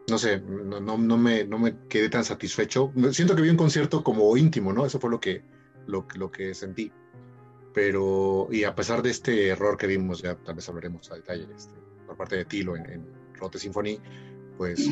no 0.07 0.19
sé, 0.19 0.43
no, 0.43 0.81
no, 0.81 1.17
me, 1.17 1.45
no 1.45 1.59
me 1.59 1.79
quedé 1.89 2.11
tan 2.11 2.25
satisfecho. 2.25 2.93
Siento 3.13 3.35
que 3.35 3.41
vi 3.41 3.49
un 3.49 3.57
concierto 3.57 4.05
como 4.05 4.37
íntimo, 4.37 4.75
¿no? 4.75 4.85
Eso 4.85 5.01
fue 5.01 5.09
lo 5.09 5.19
que, 5.19 5.49
lo, 5.91 6.07
lo 6.15 6.31
que 6.31 6.55
sentí. 6.55 6.93
Pero, 7.73 8.49
y 8.51 8.65
a 8.65 8.75
pesar 8.75 9.03
de 9.03 9.11
este 9.11 9.49
error 9.49 9.77
que 9.77 9.87
vimos, 9.87 10.23
ya 10.23 10.35
tal 10.37 10.57
vez 10.57 10.69
hablaremos 10.69 11.11
a 11.13 11.15
detalle 11.15 11.47
este, 11.55 11.75
por 12.07 12.17
parte 12.17 12.37
de 12.37 12.45
Tilo 12.45 12.77
en, 12.77 12.87
en 12.91 13.07
Rote 13.35 13.59
Symphony, 13.59 14.01
pues 14.57 14.91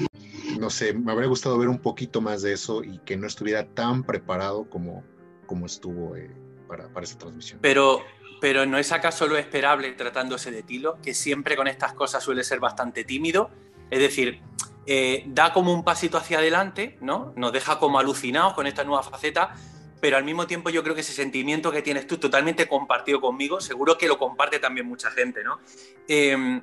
no 0.59 0.71
sé, 0.71 0.95
me 0.95 1.13
habría 1.13 1.29
gustado 1.29 1.59
ver 1.59 1.69
un 1.69 1.79
poquito 1.79 2.21
más 2.21 2.43
de 2.43 2.53
eso 2.53 2.83
y 2.83 2.99
que 3.01 3.17
no 3.17 3.27
estuviera 3.27 3.67
tan 3.67 4.05
preparado 4.05 4.69
como, 4.71 5.05
como 5.47 5.67
estuvo 5.67 6.17
eh, 6.17 6.31
para, 6.67 6.89
para 6.93 7.05
esta 7.05 7.19
transmisión. 7.19 7.59
Pero, 7.61 8.01
pero 8.41 8.65
¿no 8.67 8.79
es 8.79 8.93
acaso 8.93 9.27
lo 9.27 9.37
esperable 9.37 9.93
tratándose 9.93 10.51
de 10.51 10.63
Tilo, 10.63 10.99
que 11.03 11.15
siempre 11.15 11.57
con 11.57 11.67
estas 11.67 11.93
cosas 11.95 12.23
suele 12.23 12.45
ser 12.45 12.61
bastante 12.61 13.05
tímido? 13.05 13.51
Es 13.91 13.99
decir, 14.01 14.41
eh, 14.87 15.25
da 15.27 15.53
como 15.53 15.73
un 15.73 15.85
pasito 15.85 16.17
hacia 16.17 16.39
adelante, 16.39 16.97
¿no? 17.01 17.33
Nos 17.37 17.53
deja 17.53 17.79
como 17.79 17.99
alucinados 17.99 18.55
con 18.55 18.67
esta 18.67 18.85
nueva 18.85 19.03
faceta, 19.03 19.55
pero 20.01 20.17
al 20.17 20.25
mismo 20.25 20.47
tiempo 20.47 20.71
yo 20.71 20.83
creo 20.83 20.95
que 20.95 21.01
ese 21.01 21.13
sentimiento 21.13 21.73
que 21.73 21.83
tienes 21.83 22.07
tú 22.07 22.19
totalmente 22.19 22.69
compartido 22.69 23.21
conmigo, 23.21 23.61
seguro 23.61 23.99
que 23.99 24.09
lo 24.09 24.19
comparte 24.19 24.59
también 24.59 24.87
mucha 24.87 25.11
gente, 25.11 25.43
¿no? 25.43 25.59
Em, 26.07 26.63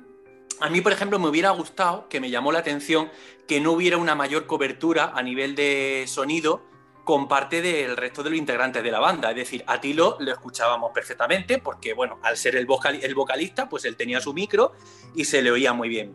a 0.60 0.70
mí, 0.70 0.80
por 0.80 0.92
ejemplo, 0.92 1.18
me 1.18 1.28
hubiera 1.28 1.50
gustado, 1.50 2.08
que 2.08 2.20
me 2.20 2.30
llamó 2.30 2.50
la 2.50 2.60
atención, 2.60 3.10
que 3.46 3.60
no 3.60 3.72
hubiera 3.72 3.98
una 3.98 4.14
mayor 4.14 4.46
cobertura 4.46 5.12
a 5.14 5.22
nivel 5.22 5.54
de 5.54 6.04
sonido 6.06 6.62
con 7.04 7.28
parte 7.28 7.62
del 7.62 7.96
resto 7.96 8.22
de 8.22 8.30
los 8.30 8.38
integrantes 8.38 8.82
de 8.82 8.90
la 8.90 8.98
banda. 8.98 9.30
Es 9.30 9.36
decir, 9.36 9.62
a 9.66 9.80
Tilo 9.80 10.16
lo 10.18 10.32
escuchábamos 10.32 10.90
perfectamente 10.92 11.58
porque, 11.58 11.92
bueno, 11.92 12.18
al 12.22 12.36
ser 12.36 12.56
el, 12.56 12.66
el 13.02 13.14
vocalista, 13.14 13.68
pues 13.68 13.84
él 13.84 13.96
tenía 13.96 14.20
su 14.20 14.32
micro 14.32 14.72
y 15.14 15.24
se 15.24 15.42
le 15.42 15.50
oía 15.50 15.72
muy 15.72 15.88
bien. 15.88 16.14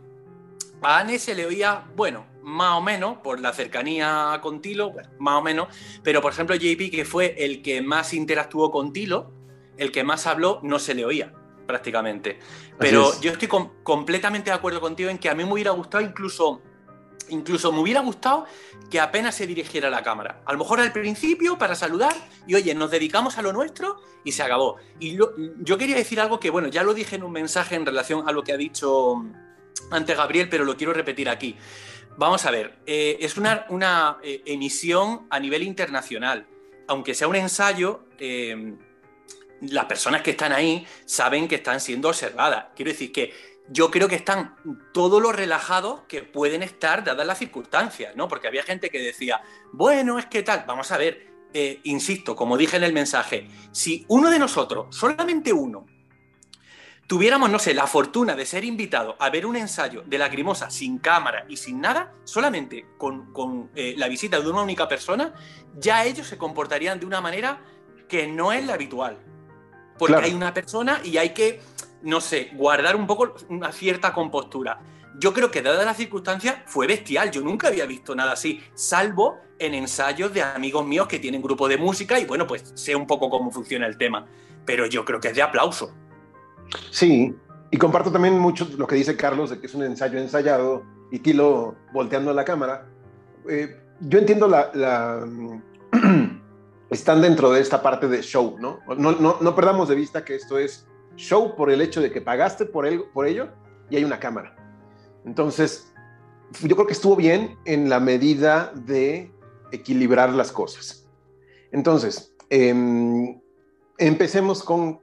A 0.81 0.97
Anne 0.97 1.19
se 1.19 1.35
le 1.35 1.45
oía, 1.45 1.85
bueno, 1.95 2.25
más 2.41 2.77
o 2.77 2.81
menos, 2.81 3.17
por 3.19 3.39
la 3.39 3.53
cercanía 3.53 4.39
con 4.41 4.61
Tilo, 4.61 4.93
más 5.19 5.35
o 5.39 5.41
menos, 5.41 5.67
pero 6.03 6.21
por 6.21 6.33
ejemplo 6.33 6.55
JP, 6.55 6.91
que 6.91 7.05
fue 7.05 7.35
el 7.37 7.61
que 7.61 7.81
más 7.81 8.13
interactuó 8.13 8.71
con 8.71 8.93
Tilo, 8.93 9.31
el 9.77 9.91
que 9.91 10.03
más 10.03 10.27
habló, 10.27 10.59
no 10.63 10.79
se 10.79 10.93
le 10.93 11.05
oía 11.05 11.33
prácticamente. 11.65 12.39
Pero 12.77 13.19
yo 13.21 13.31
estoy 13.31 13.47
completamente 13.83 14.49
de 14.49 14.55
acuerdo 14.55 14.81
contigo 14.81 15.09
en 15.09 15.17
que 15.17 15.29
a 15.29 15.35
mí 15.35 15.45
me 15.45 15.53
hubiera 15.53 15.71
gustado 15.71 16.03
incluso, 16.03 16.61
incluso 17.29 17.71
me 17.71 17.79
hubiera 17.79 18.01
gustado 18.01 18.45
que 18.89 18.99
apenas 18.99 19.35
se 19.35 19.47
dirigiera 19.47 19.87
a 19.87 19.91
la 19.91 20.03
cámara. 20.03 20.41
A 20.45 20.51
lo 20.51 20.59
mejor 20.59 20.81
al 20.81 20.91
principio 20.91 21.57
para 21.57 21.75
saludar 21.75 22.13
y 22.45 22.55
oye, 22.55 22.75
nos 22.75 22.91
dedicamos 22.91 23.37
a 23.37 23.41
lo 23.41 23.53
nuestro 23.53 24.01
y 24.25 24.33
se 24.33 24.43
acabó. 24.43 24.77
Y 24.99 25.15
yo 25.15 25.77
quería 25.77 25.95
decir 25.95 26.19
algo 26.19 26.39
que, 26.39 26.49
bueno, 26.49 26.67
ya 26.67 26.83
lo 26.83 26.93
dije 26.93 27.15
en 27.15 27.23
un 27.23 27.31
mensaje 27.31 27.75
en 27.75 27.85
relación 27.85 28.27
a 28.27 28.33
lo 28.33 28.43
que 28.43 28.51
ha 28.51 28.57
dicho 28.57 29.23
antes 29.91 30.17
Gabriel, 30.17 30.49
pero 30.49 30.65
lo 30.65 30.75
quiero 30.75 30.93
repetir 30.93 31.29
aquí. 31.29 31.55
Vamos 32.17 32.45
a 32.45 32.51
ver, 32.51 32.79
eh, 32.85 33.17
es 33.19 33.37
una, 33.37 34.17
eh, 34.23 34.41
emisión 34.45 35.27
a 35.29 35.39
nivel 35.39 35.63
internacional. 35.63 36.47
Aunque 36.87 37.13
sea 37.13 37.27
un 37.27 37.35
ensayo, 37.35 38.05
eh, 38.19 38.75
las 39.61 39.85
personas 39.85 40.21
que 40.21 40.31
están 40.31 40.51
ahí 40.51 40.85
saben 41.05 41.47
que 41.47 41.55
están 41.55 41.79
siendo 41.79 42.09
observadas. 42.09 42.65
Quiero 42.75 42.91
decir 42.91 43.11
que 43.11 43.33
yo 43.69 43.89
creo 43.89 44.07
que 44.07 44.15
están 44.15 44.55
todos 44.93 45.21
los 45.21 45.33
relajados 45.33 46.01
que 46.07 46.23
pueden 46.23 46.63
estar 46.63 47.03
dadas 47.03 47.25
las 47.25 47.37
circunstancias, 47.37 48.15
¿no? 48.15 48.27
Porque 48.27 48.47
había 48.47 48.63
gente 48.63 48.89
que 48.89 48.99
decía, 48.99 49.41
bueno, 49.71 50.19
es 50.19 50.25
que 50.25 50.43
tal, 50.43 50.65
vamos 50.67 50.91
a 50.91 50.97
ver, 50.97 51.27
insisto, 51.83 52.35
como 52.35 52.57
dije 52.57 52.77
en 52.77 52.83
el 52.83 52.91
mensaje, 52.91 53.47
si 53.71 54.03
uno 54.09 54.29
de 54.29 54.39
nosotros, 54.39 54.93
solamente 54.95 55.53
uno, 55.53 55.85
tuviéramos, 57.11 57.49
no 57.49 57.59
sé, 57.59 57.73
la 57.73 57.87
fortuna 57.87 58.37
de 58.37 58.45
ser 58.45 58.63
invitado 58.63 59.17
a 59.19 59.29
ver 59.29 59.45
un 59.45 59.57
ensayo 59.57 60.01
de 60.05 60.17
Lacrimosa 60.17 60.69
sin 60.69 60.97
cámara 60.97 61.43
y 61.49 61.57
sin 61.57 61.81
nada, 61.81 62.13
solamente 62.23 62.85
con, 62.97 63.69
eh, 63.75 63.95
la 63.97 64.07
visita 64.07 64.39
de 64.39 64.49
una 64.49 64.61
única 64.61 64.87
persona, 64.87 65.33
ya 65.75 66.05
ellos 66.05 66.25
se 66.25 66.37
comportarían 66.37 67.01
de 67.01 67.05
una 67.05 67.19
manera 67.19 67.59
que 68.07 68.27
no 68.27 68.53
es 68.53 68.65
la 68.65 68.75
habitual. 68.75 69.17
Porque 69.97 70.23
hay 70.23 70.33
una 70.33 70.53
persona 70.53 71.01
y 71.03 71.17
hay 71.17 71.31
que 71.31 71.59
no 72.01 72.21
sé, 72.21 72.51
guardar 72.53 72.95
un 72.95 73.05
poco 73.05 73.35
una 73.49 73.73
cierta 73.73 74.13
compostura. 74.13 74.79
Yo 75.19 75.33
creo 75.33 75.51
que 75.51 75.61
dada 75.61 75.83
las 75.83 75.97
circunstancias 75.97 76.59
fue 76.65 76.87
bestial. 76.87 77.29
Yo 77.29 77.41
nunca 77.41 77.67
había 77.67 77.85
visto 77.87 78.15
nada 78.15 78.31
así, 78.31 78.63
salvo 78.73 79.37
en 79.59 79.73
ensayos 79.73 80.33
de 80.33 80.43
amigos 80.43 80.87
míos 80.87 81.07
que 81.09 81.19
tienen 81.19 81.41
grupo 81.41 81.67
de 81.67 81.77
música 81.77 82.17
y 82.21 82.23
bueno, 82.23 82.47
pues 82.47 82.71
sé 82.73 82.95
un 82.95 83.05
poco 83.05 83.29
cómo 83.29 83.51
funciona 83.51 83.85
el 83.85 83.97
tema. 83.97 84.27
Pero 84.65 84.85
yo 84.85 85.03
creo 85.03 85.19
que 85.19 85.27
es 85.27 85.35
de 85.35 85.41
aplauso. 85.41 85.93
Sí, 86.89 87.35
y 87.71 87.77
comparto 87.77 88.11
también 88.11 88.37
mucho 88.37 88.67
lo 88.77 88.87
que 88.87 88.95
dice 88.95 89.15
Carlos 89.15 89.49
de 89.49 89.59
que 89.59 89.67
es 89.67 89.75
un 89.75 89.83
ensayo 89.83 90.19
ensayado 90.19 90.83
y 91.11 91.19
Tilo 91.19 91.75
volteando 91.93 92.31
a 92.31 92.33
la 92.33 92.45
cámara. 92.45 92.87
Eh, 93.49 93.77
yo 94.01 94.19
entiendo 94.19 94.47
la, 94.47 95.25
están 96.89 97.21
dentro 97.21 97.51
de 97.51 97.61
esta 97.61 97.81
parte 97.81 98.07
de 98.07 98.21
show, 98.21 98.57
¿no? 98.59 98.79
No, 98.97 99.11
¿no? 99.13 99.37
no 99.39 99.55
perdamos 99.55 99.89
de 99.89 99.95
vista 99.95 100.25
que 100.25 100.35
esto 100.35 100.57
es 100.57 100.87
show 101.15 101.55
por 101.55 101.69
el 101.69 101.81
hecho 101.81 102.01
de 102.01 102.11
que 102.11 102.21
pagaste 102.21 102.65
por, 102.65 102.85
él, 102.85 103.03
por 103.13 103.27
ello 103.27 103.49
y 103.89 103.97
hay 103.97 104.03
una 104.03 104.19
cámara. 104.19 104.55
Entonces, 105.25 105.93
yo 106.61 106.75
creo 106.75 106.87
que 106.87 106.93
estuvo 106.93 107.15
bien 107.15 107.57
en 107.65 107.89
la 107.89 107.99
medida 107.99 108.71
de 108.75 109.31
equilibrar 109.71 110.31
las 110.33 110.51
cosas. 110.51 111.07
Entonces, 111.71 112.33
em, 112.49 113.39
empecemos 113.97 114.63
con 114.63 115.00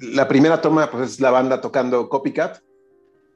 la 0.00 0.28
primera 0.28 0.60
toma, 0.60 0.90
pues 0.90 1.12
es 1.12 1.20
la 1.20 1.30
banda 1.30 1.60
tocando 1.60 2.08
Copycat 2.08 2.58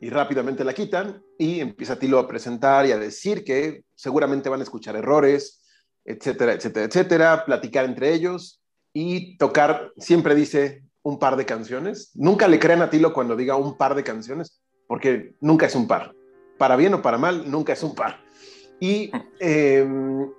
y 0.00 0.10
rápidamente 0.10 0.64
la 0.64 0.74
quitan 0.74 1.22
y 1.38 1.60
empieza 1.60 1.98
Tilo 1.98 2.18
a 2.18 2.28
presentar 2.28 2.86
y 2.86 2.92
a 2.92 2.98
decir 2.98 3.44
que 3.44 3.84
seguramente 3.94 4.48
van 4.48 4.60
a 4.60 4.64
escuchar 4.64 4.96
errores, 4.96 5.62
etcétera, 6.04 6.52
etcétera, 6.52 6.86
etcétera, 6.86 7.44
platicar 7.44 7.84
entre 7.84 8.12
ellos 8.14 8.62
y 8.92 9.36
tocar, 9.36 9.92
siempre 9.98 10.34
dice, 10.34 10.82
un 11.02 11.18
par 11.18 11.36
de 11.36 11.46
canciones. 11.46 12.10
Nunca 12.14 12.48
le 12.48 12.58
crean 12.58 12.82
a 12.82 12.90
Tilo 12.90 13.12
cuando 13.12 13.36
diga 13.36 13.56
un 13.56 13.76
par 13.76 13.94
de 13.94 14.04
canciones, 14.04 14.60
porque 14.86 15.34
nunca 15.40 15.66
es 15.66 15.74
un 15.74 15.86
par. 15.86 16.14
Para 16.58 16.76
bien 16.76 16.94
o 16.94 17.02
para 17.02 17.18
mal, 17.18 17.50
nunca 17.50 17.72
es 17.72 17.82
un 17.82 17.94
par. 17.94 18.20
Y 18.80 19.10
em, 19.40 20.30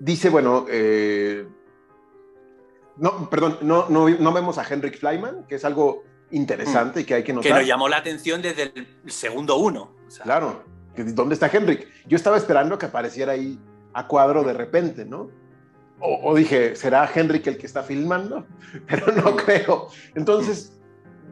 dice, 0.00 0.28
bueno, 0.28 0.66
eh, 0.68 1.46
no, 2.98 3.28
perdón, 3.30 3.58
no, 3.62 3.88
no, 3.88 4.32
vemos 4.32 4.58
a 4.58 4.64
Henrik 4.68 4.98
Flyman, 4.98 5.44
que 5.48 5.56
es 5.56 5.64
algo 5.64 6.04
interesante 6.30 7.00
y 7.00 7.04
que 7.04 7.14
hay 7.14 7.24
que 7.24 7.32
notar. 7.32 7.52
Que 7.52 7.58
nos 7.58 7.66
llamó 7.66 7.88
la 7.88 7.98
atención 7.98 8.42
desde 8.42 8.72
el 8.74 8.86
segundo 9.06 9.56
uno. 9.56 9.94
Claro, 10.22 10.64
¿dónde 10.96 11.34
está 11.34 11.50
Henrik? 11.52 11.88
Yo 12.06 12.16
estaba 12.16 12.36
esperando 12.36 12.78
que 12.78 12.86
apareciera 12.86 13.32
ahí 13.32 13.58
a 13.92 14.06
cuadro 14.06 14.42
de 14.44 14.52
repente, 14.52 15.04
¿no? 15.04 15.30
o, 15.98 16.34
dije, 16.34 16.76
¿será 16.76 17.10
Henrik 17.12 17.46
el 17.46 17.58
que 17.58 17.66
está 17.66 17.82
filmando? 17.82 18.46
Pero 18.86 19.12
no 19.12 19.36
creo. 19.36 19.88
Entonces, 20.14 20.78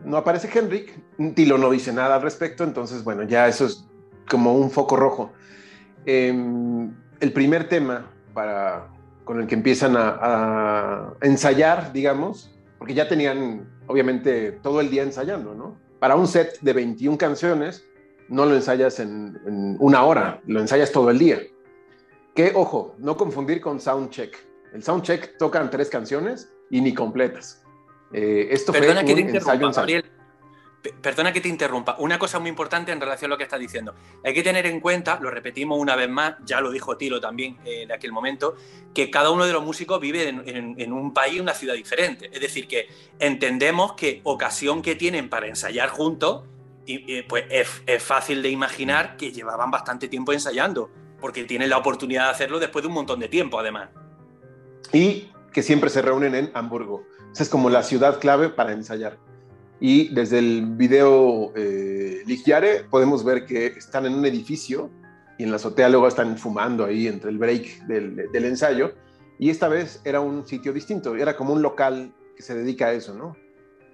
no 0.04 0.16
aparece 0.16 0.50
Henrik, 0.56 0.99
Tilo 1.35 1.59
no 1.59 1.71
dice 1.71 1.92
nada 1.92 2.16
al 2.16 2.23
respecto, 2.23 2.64
entonces, 2.64 3.04
bueno, 3.04 3.23
ya 3.25 3.49
eso 3.49 3.66
es 3.66 3.87
como 4.28 4.54
un 4.54 4.71
foco 4.71 4.97
rojo. 4.97 5.33
Em, 6.06 6.94
el 7.21 7.33
primer 7.33 7.68
tema 7.68 8.11
para, 8.33 8.88
con 9.25 9.40
el 9.40 9.47
que 9.47 9.54
empiezan 9.54 9.95
a, 9.97 11.14
ensayar, 11.23 11.93
digamos, 11.93 12.50
porque 12.78 12.95
ya 12.95 13.09
tenían, 13.09 13.69
obviamente, 13.87 14.52
todo 14.52 14.81
el 14.81 14.90
día 14.90 15.02
ensayando, 15.02 15.54
¿no? 15.54 15.76
Para 15.99 16.16
un 16.16 16.26
set 16.26 16.61
de 16.61 16.73
21 16.73 17.16
canciones, 17.16 17.85
no 18.28 18.45
lo 18.47 18.54
ensayas 18.54 19.00
en, 19.00 19.38
en 19.47 19.76
una 19.81 20.04
hora, 20.04 20.40
lo 20.47 20.61
ensayas 20.61 20.93
todo 20.93 21.11
el 21.11 21.19
día. 21.19 21.40
Que, 22.35 22.52
ojo, 22.54 22.95
no 22.99 23.16
confundir 23.16 23.61
con 23.61 23.81
soundcheck 23.81 24.37
el 24.75 24.83
soundcheck 24.83 25.38
tocan 25.38 25.71
tres 25.71 25.88
canciones 25.88 26.52
y 26.69 26.81
ni 26.81 26.93
completas. 26.93 27.62
Eh, 28.12 28.49
esto 28.50 28.73
perdona 28.73 29.02
fue 29.02 29.14
que 29.14 29.23
un 29.23 29.31
te 29.31 29.37
ensayo, 29.38 29.71
Gabriel. 29.71 30.04
Perdona 31.00 31.33
que 31.33 31.41
te 31.41 31.49
interrumpa. 31.49 31.97
Una 31.99 32.19
cosa 32.19 32.38
muy 32.38 32.50
importante 32.50 32.93
en 32.93 33.00
relación 33.00 33.31
a 33.31 33.35
lo 33.35 33.38
que 33.38 33.45
estás 33.45 33.61
diciendo. 33.61 33.95
Hay 34.25 34.35
que 34.35 34.43
tener 34.43 34.67
en 34.67 34.81
cuenta, 34.81 35.19
lo 35.21 35.31
repetimos 35.31 35.79
una 35.79 35.97
vez 35.97 36.09
más, 36.09 36.35
ya 36.45 36.61
lo 36.61 36.71
dijo 36.71 36.97
Tilo 36.97 37.21
también 37.21 37.59
en 37.64 37.91
eh, 37.91 37.95
aquel 37.95 38.12
momento, 38.12 38.57
que 38.93 39.11
cada 39.11 39.31
uno 39.31 39.47
de 39.47 39.53
los 39.53 39.64
músicos 39.64 40.00
vive 40.00 40.29
en, 40.29 40.93
un 40.93 41.14
país, 41.14 41.41
una 41.41 41.55
ciudad 41.55 41.75
diferente. 41.75 42.31
Es 42.33 42.41
decir, 42.41 42.69
que 42.69 42.88
entendemos 43.19 43.95
que 43.95 44.21
ocasión 44.25 44.83
que 44.83 44.95
tienen 44.95 45.29
para 45.29 45.47
ensayar 45.47 45.88
juntos, 45.88 46.45
y, 46.87 47.23
pues 47.23 47.45
es, 47.49 47.83
es 47.87 48.03
fácil 48.03 48.43
de 48.43 48.50
imaginar 48.50 49.17
que 49.17 49.33
llevaban 49.33 49.71
bastante 49.71 50.09
tiempo 50.09 50.33
ensayando, 50.33 50.91
porque 51.21 51.45
tienen 51.45 51.71
la 51.71 51.79
oportunidad 51.79 52.25
de 52.25 52.31
hacerlo 52.31 52.59
después 52.59 52.83
de 52.83 52.88
un 52.88 52.95
montón 52.95 53.21
de 53.21 53.29
tiempo, 53.29 53.59
además 53.59 53.88
y 54.95 55.31
que 55.53 55.62
siempre 55.62 55.91
se 55.91 56.03
reúnen 56.03 56.35
en 56.35 56.50
Hamburgo. 56.55 57.05
Esa 57.33 57.43
es 57.43 57.49
como 57.49 57.69
la 57.69 57.83
ciudad 57.83 58.21
clave 58.21 58.49
para 58.49 58.73
ensayar. 58.73 59.19
Y 59.81 60.09
desde 60.14 60.38
el 60.38 60.66
video 60.66 61.52
eh, 61.57 62.23
Ligiare 62.26 62.85
podemos 62.90 63.25
ver 63.25 63.45
que 63.45 63.66
están 63.66 64.07
en 64.07 64.14
un 64.14 64.25
edificio 64.25 64.90
y 65.38 65.45
en 65.45 65.50
la 65.50 65.57
azotea 65.57 65.88
luego 65.88 66.07
están 66.07 66.38
fumando 66.38 66.85
ahí 66.85 67.09
entre 67.09 67.31
el 67.31 67.38
break 67.38 67.87
del, 67.87 68.31
del 68.31 68.45
ensayo. 68.45 68.95
Y 69.38 69.50
esta 69.50 69.69
vez 69.69 70.00
era 70.04 70.21
un 70.21 70.47
sitio 70.47 70.73
distinto, 70.73 71.16
era 71.16 71.37
como 71.37 71.52
un 71.52 71.62
local 71.62 72.12
que 72.37 72.43
se 72.43 72.54
dedica 72.54 72.87
a 72.87 72.93
eso, 72.93 73.14
¿no? 73.14 73.37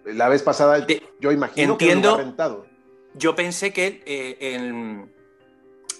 La 0.05 0.29
vez 0.29 0.43
pasada 0.43 0.87
yo 1.21 1.33
imagino 1.33 1.73
entiendo, 1.73 2.17
que 2.17 2.23
rentado. 2.23 2.67
Yo 3.15 3.35
pensé 3.35 3.73
que 3.73 4.03
eh, 4.07 4.37
en, 4.55 5.11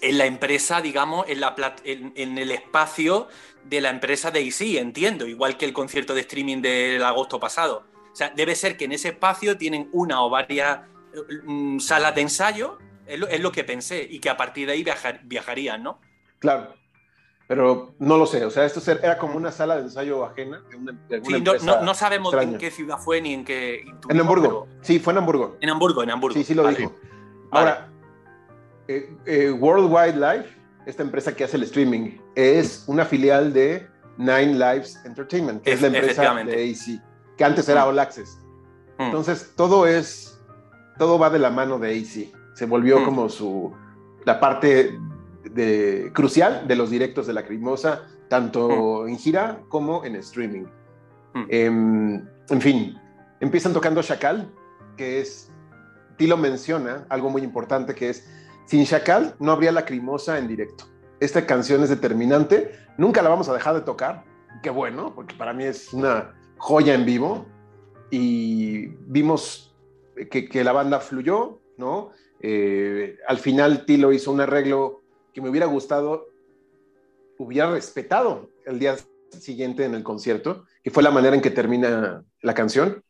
en, 0.01 0.17
la 0.17 0.25
empresa, 0.25 0.81
digamos, 0.81 1.25
en, 1.27 1.41
la, 1.41 1.55
en, 1.83 2.13
en 2.15 2.37
el 2.37 2.51
espacio 2.51 3.27
de 3.65 3.81
la 3.81 3.89
empresa 3.89 4.31
de 4.31 4.41
IC, 4.41 4.77
entiendo, 4.77 5.27
igual 5.27 5.57
que 5.57 5.65
el 5.65 5.73
concierto 5.73 6.15
de 6.15 6.21
streaming 6.21 6.61
del 6.61 7.03
agosto 7.03 7.39
pasado. 7.39 7.90
O 8.11 8.15
sea, 8.15 8.31
debe 8.35 8.55
ser 8.55 8.77
que 8.77 8.85
en 8.85 8.91
ese 8.91 9.09
espacio 9.09 9.57
tienen 9.57 9.89
una 9.93 10.23
o 10.23 10.29
varias 10.29 10.79
mm, 11.45 11.79
salas 11.79 12.15
de 12.15 12.21
ensayo, 12.21 12.77
es 13.07 13.39
lo, 13.41 13.51
que 13.51 13.63
pensé, 13.63 14.07
y 14.09 14.19
que 14.19 14.29
a 14.29 14.37
partir 14.37 14.67
de 14.67 14.73
ahí 14.73 14.85
viajarían, 15.23 15.83
¿no? 15.83 15.99
Claro, 16.39 16.73
pero 17.47 17.93
no 17.99 18.17
lo 18.17 18.25
sé, 18.25 18.45
o 18.45 18.49
sea, 18.49 18.65
esto 18.65 18.79
era 18.91 19.17
como 19.17 19.35
una 19.35 19.51
sala 19.51 19.75
de 19.75 19.81
ensayo 19.81 20.23
ajena 20.23 20.63
de, 21.09 21.21
sí, 21.21 21.43
no, 21.65 21.93
sabemos 21.93 22.33
en 22.35 22.57
qué 22.57 22.71
ciudad 22.71 22.97
fue 22.97 23.19
ni 23.21 23.33
en 23.33 23.43
qué... 23.43 23.83
En 24.07 24.19
Hamburgo, 24.19 24.67
sí, 24.81 24.99
fue 24.99 25.11
en 25.11 25.17
Hamburgo. 25.17 25.57
En 25.59 25.69
Hamburgo, 25.69 26.03
en 26.03 26.11
Hamburgo. 26.11 26.37
Sí, 26.37 26.45
sí 26.45 26.53
lo 26.53 26.65
dijo. 26.67 26.95
Ahora, 27.51 27.89
eh, 28.87 29.13
eh, 29.25 29.51
World 29.51 29.91
Wildlife 29.91 30.61
esta 30.85 31.03
empresa 31.03 31.35
que 31.35 31.43
hace 31.43 31.57
el 31.57 31.63
streaming, 31.63 32.17
es 32.35 32.83
una 32.87 33.05
filial 33.05 33.53
de 33.53 33.87
Nine 34.17 34.53
Lives 34.53 34.99
Entertainment, 35.05 35.61
que 35.63 35.73
es, 35.73 35.81
la 35.81 35.87
empresa 35.87 36.33
de 36.33 36.71
AC, 36.71 37.01
que 37.41 37.45
antes 37.45 37.67
era 37.67 37.85
mm. 37.85 37.87
All 37.87 37.97
Access. 37.97 38.37
Mm. 38.99 39.01
Entonces, 39.01 39.53
todo 39.55 39.87
es, 39.87 40.39
todo 40.99 41.17
va 41.17 41.31
de 41.31 41.39
la 41.39 41.49
mano 41.49 41.79
de 41.79 41.89
AC. 41.89 42.31
Se 42.53 42.67
volvió 42.67 42.99
mm. 42.99 43.05
como 43.05 43.29
su, 43.29 43.73
la 44.25 44.39
parte 44.39 44.99
de, 45.43 46.11
crucial 46.13 46.67
de 46.67 46.75
los 46.75 46.91
directos 46.91 47.25
de 47.25 47.33
la 47.33 47.43
Crimosa, 47.43 48.03
tanto 48.29 49.07
en 49.07 49.17
gira 49.17 49.59
como 49.69 50.05
en 50.05 50.17
streaming. 50.17 50.65
Em, 51.49 52.23
en 52.47 52.61
fin, 52.61 52.95
empiezan 53.39 53.73
tocando 53.73 54.03
Chacal, 54.03 54.53
que 54.95 55.21
es, 55.21 55.51
Tilo 56.17 56.37
menciona 56.37 57.07
algo 57.09 57.31
muy 57.31 57.41
importante 57.41 57.95
que 57.95 58.11
es 58.11 58.29
sin 58.67 58.85
Chacal 58.85 59.33
no 59.39 59.51
habría 59.51 59.71
lacrimosa 59.71 60.37
en 60.37 60.47
directo. 60.47 60.83
Esta 61.19 61.47
canción 61.47 61.81
es 61.81 61.89
determinante, 61.89 62.71
nunca 62.99 63.23
la 63.23 63.29
vamos 63.29 63.49
a 63.49 63.53
dejar 63.53 63.73
de 63.73 63.81
tocar, 63.81 64.25
qué 64.61 64.69
bueno, 64.69 65.15
porque 65.15 65.33
para 65.33 65.53
mí 65.53 65.63
es 65.63 65.91
una 65.91 66.35
joya 66.61 66.93
en 66.93 67.05
vivo 67.05 67.47
y 68.11 68.85
vimos 69.07 69.73
que, 70.29 70.63
la 70.63 70.71
banda 70.71 70.99
fluyó, 70.99 71.59
¿no? 71.77 72.11
Eh, 72.39 73.17
al 73.27 73.39
final 73.39 73.83
Tilo 73.85 74.13
hizo 74.13 74.31
un 74.31 74.41
arreglo 74.41 75.01
que 75.33 75.41
me 75.41 75.49
hubiera 75.49 75.65
gustado, 75.65 76.27
hubiera 77.39 77.71
respetado 77.71 78.49
el 78.65 78.77
día 78.77 78.95
siguiente 79.31 79.85
en 79.85 79.95
el 79.95 80.03
concierto, 80.03 80.65
que 80.83 80.91
fue 80.91 81.01
la 81.01 81.09
manera 81.09 81.35
en 81.35 81.41
que 81.41 81.49
termina 81.49 82.23
la 82.41 82.53
canción, 82.53 83.03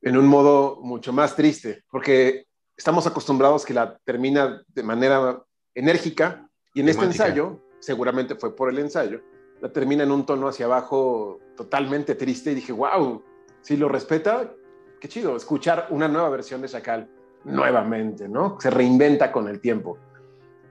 en 0.00 0.16
un 0.16 0.26
modo 0.26 0.80
mucho 0.80 1.12
más 1.12 1.36
triste, 1.36 1.84
porque 1.90 2.46
estamos 2.74 3.06
acostumbrados 3.06 3.66
que 3.66 3.74
la 3.74 3.98
termina 3.98 4.62
de 4.68 4.82
manera 4.82 5.42
enérgica 5.74 6.48
y 6.72 6.80
en 6.80 6.88
este 6.88 7.04
ensayo, 7.04 7.60
seguramente 7.80 8.34
fue 8.34 8.56
por 8.56 8.70
el 8.70 8.78
ensayo, 8.78 9.20
la 9.60 9.72
termina 9.72 10.04
en 10.04 10.12
un 10.12 10.24
tono 10.24 10.48
hacia 10.48 10.66
abajo 10.66 11.40
totalmente 11.56 12.14
triste 12.14 12.52
y 12.52 12.54
dije, 12.54 12.72
wow, 12.72 13.22
si 13.60 13.76
lo 13.76 13.88
respeta, 13.88 14.52
qué 15.00 15.08
chido, 15.08 15.36
escuchar 15.36 15.88
una 15.90 16.08
nueva 16.08 16.28
versión 16.28 16.62
de 16.62 16.68
Chacal. 16.68 17.08
nuevamente, 17.44 18.28
¿no? 18.28 18.58
Se 18.60 18.70
reinventa 18.70 19.32
con 19.32 19.48
el 19.48 19.60
tiempo. 19.60 19.98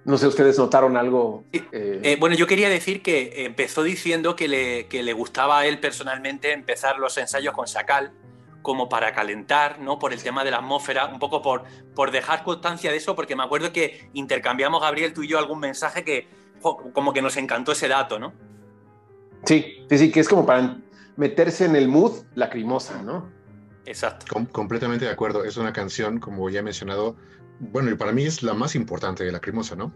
No 0.06 0.18
sé, 0.18 0.28
¿ustedes 0.28 0.58
notaron 0.58 0.96
algo? 0.96 1.44
Eh, 1.52 1.62
eh, 1.72 2.18
bueno, 2.20 2.36
yo 2.36 2.48
quería 2.48 2.70
decir 2.70 3.02
que 3.02 3.46
empezó 3.46 3.84
diciendo 3.84 4.36
que 4.36 4.48
le, 4.48 4.88
que 4.88 5.04
le, 5.04 5.12
gustaba 5.12 5.60
a 5.60 5.66
él 5.66 5.80
personalmente 5.80 6.54
empezar 6.54 6.98
los 6.98 7.18
ensayos 7.18 7.54
con 7.54 7.68
Sacal, 7.68 8.14
como 8.62 8.88
para 8.88 9.14
calentar, 9.14 9.80
¿no? 9.80 10.00
Por 10.00 10.14
el 10.14 10.24
tema 10.24 10.44
de 10.46 10.52
la 10.52 10.58
atmósfera, 10.58 11.08
un 11.08 11.20
poco 11.20 11.42
por, 11.42 11.64
por 11.94 12.12
dejar 12.12 12.44
constancia 12.44 12.92
de 12.92 12.98
eso, 12.98 13.16
porque 13.16 13.36
me 13.36 13.44
acuerdo 13.44 13.74
que 13.74 14.10
intercambiamos, 14.14 14.82
Gabriel, 14.82 15.14
tú 15.14 15.24
y 15.24 15.28
yo, 15.28 15.40
algún 15.40 15.60
mensaje 15.60 16.04
que 16.04 16.28
como 16.62 17.14
que 17.14 17.22
nos 17.22 17.38
encantó 17.38 17.74
ese 17.74 17.88
dato, 17.88 18.18
¿no? 18.18 18.34
Sí, 19.46 19.86
sí, 19.90 19.98
sí, 19.98 20.12
que 20.12 20.20
es 20.20 20.30
como 20.30 20.46
para 20.46 20.78
meterse 21.16 21.66
en 21.66 21.76
el 21.76 21.88
mood 21.88 22.24
lacrimosa, 22.36 23.02
¿no? 23.02 23.32
Exacto. 23.88 24.36
completamente 24.52 25.06
de 25.06 25.12
acuerdo. 25.12 25.46
Es 25.46 25.56
una 25.56 25.72
canción, 25.72 26.20
como 26.20 26.50
ya 26.50 26.60
he 26.60 26.64
mencionado, 26.64 27.16
bueno, 27.60 27.90
y 27.90 27.96
para 27.96 28.12
mí 28.12 28.26
es 28.26 28.44
la 28.44 28.54
más 28.54 28.76
importante 28.76 29.24
de 29.24 29.32
Lacrimosa, 29.32 29.76
¿no? 29.76 29.94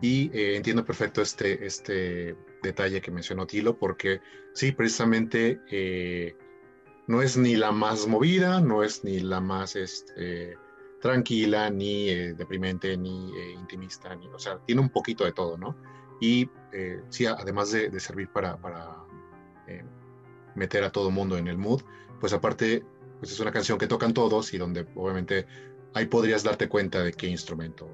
Y 0.00 0.30
eh, 0.32 0.56
entiendo 0.56 0.84
perfecto 0.84 1.20
este, 1.20 1.66
este 1.66 2.36
detalle 2.62 3.00
que 3.00 3.10
mencionó 3.10 3.46
Tilo, 3.46 3.76
porque 3.78 4.20
sí, 4.54 4.72
precisamente 4.72 5.60
eh, 5.70 6.36
no 7.06 7.20
es 7.20 7.36
ni 7.36 7.56
la 7.56 7.72
más 7.72 8.06
movida, 8.06 8.60
no 8.60 8.82
es 8.82 9.04
ni 9.04 9.20
la 9.20 9.40
más 9.40 9.76
este, 9.76 10.56
tranquila, 11.00 11.68
ni 11.68 12.08
eh, 12.08 12.34
deprimente, 12.34 12.96
ni 12.96 13.30
intimista, 13.54 14.14
ni, 14.14 14.28
o 14.28 14.38
sea, 14.38 14.58
tiene 14.64 14.80
un 14.80 14.88
poquito 14.88 15.24
de 15.24 15.32
todo, 15.32 15.58
¿no? 15.58 15.76
Y 16.22 16.48
sí, 17.10 17.26
además 17.26 17.72
de, 17.72 17.90
de 17.90 18.00
servir 18.00 18.28
para, 18.28 18.56
para 18.56 18.96
meter 20.54 20.84
a 20.84 20.90
todo 20.90 21.10
mundo 21.10 21.36
en 21.36 21.48
el 21.48 21.58
mood, 21.58 21.82
pues 22.20 22.32
aparte 22.32 22.84
pues 23.22 23.30
es 23.30 23.38
una 23.38 23.52
canción 23.52 23.78
que 23.78 23.86
tocan 23.86 24.12
todos 24.12 24.52
y 24.52 24.58
donde 24.58 24.84
obviamente 24.96 25.46
ahí 25.94 26.06
podrías 26.06 26.42
darte 26.42 26.68
cuenta 26.68 27.02
de 27.04 27.12
qué 27.12 27.28
instrumento 27.28 27.88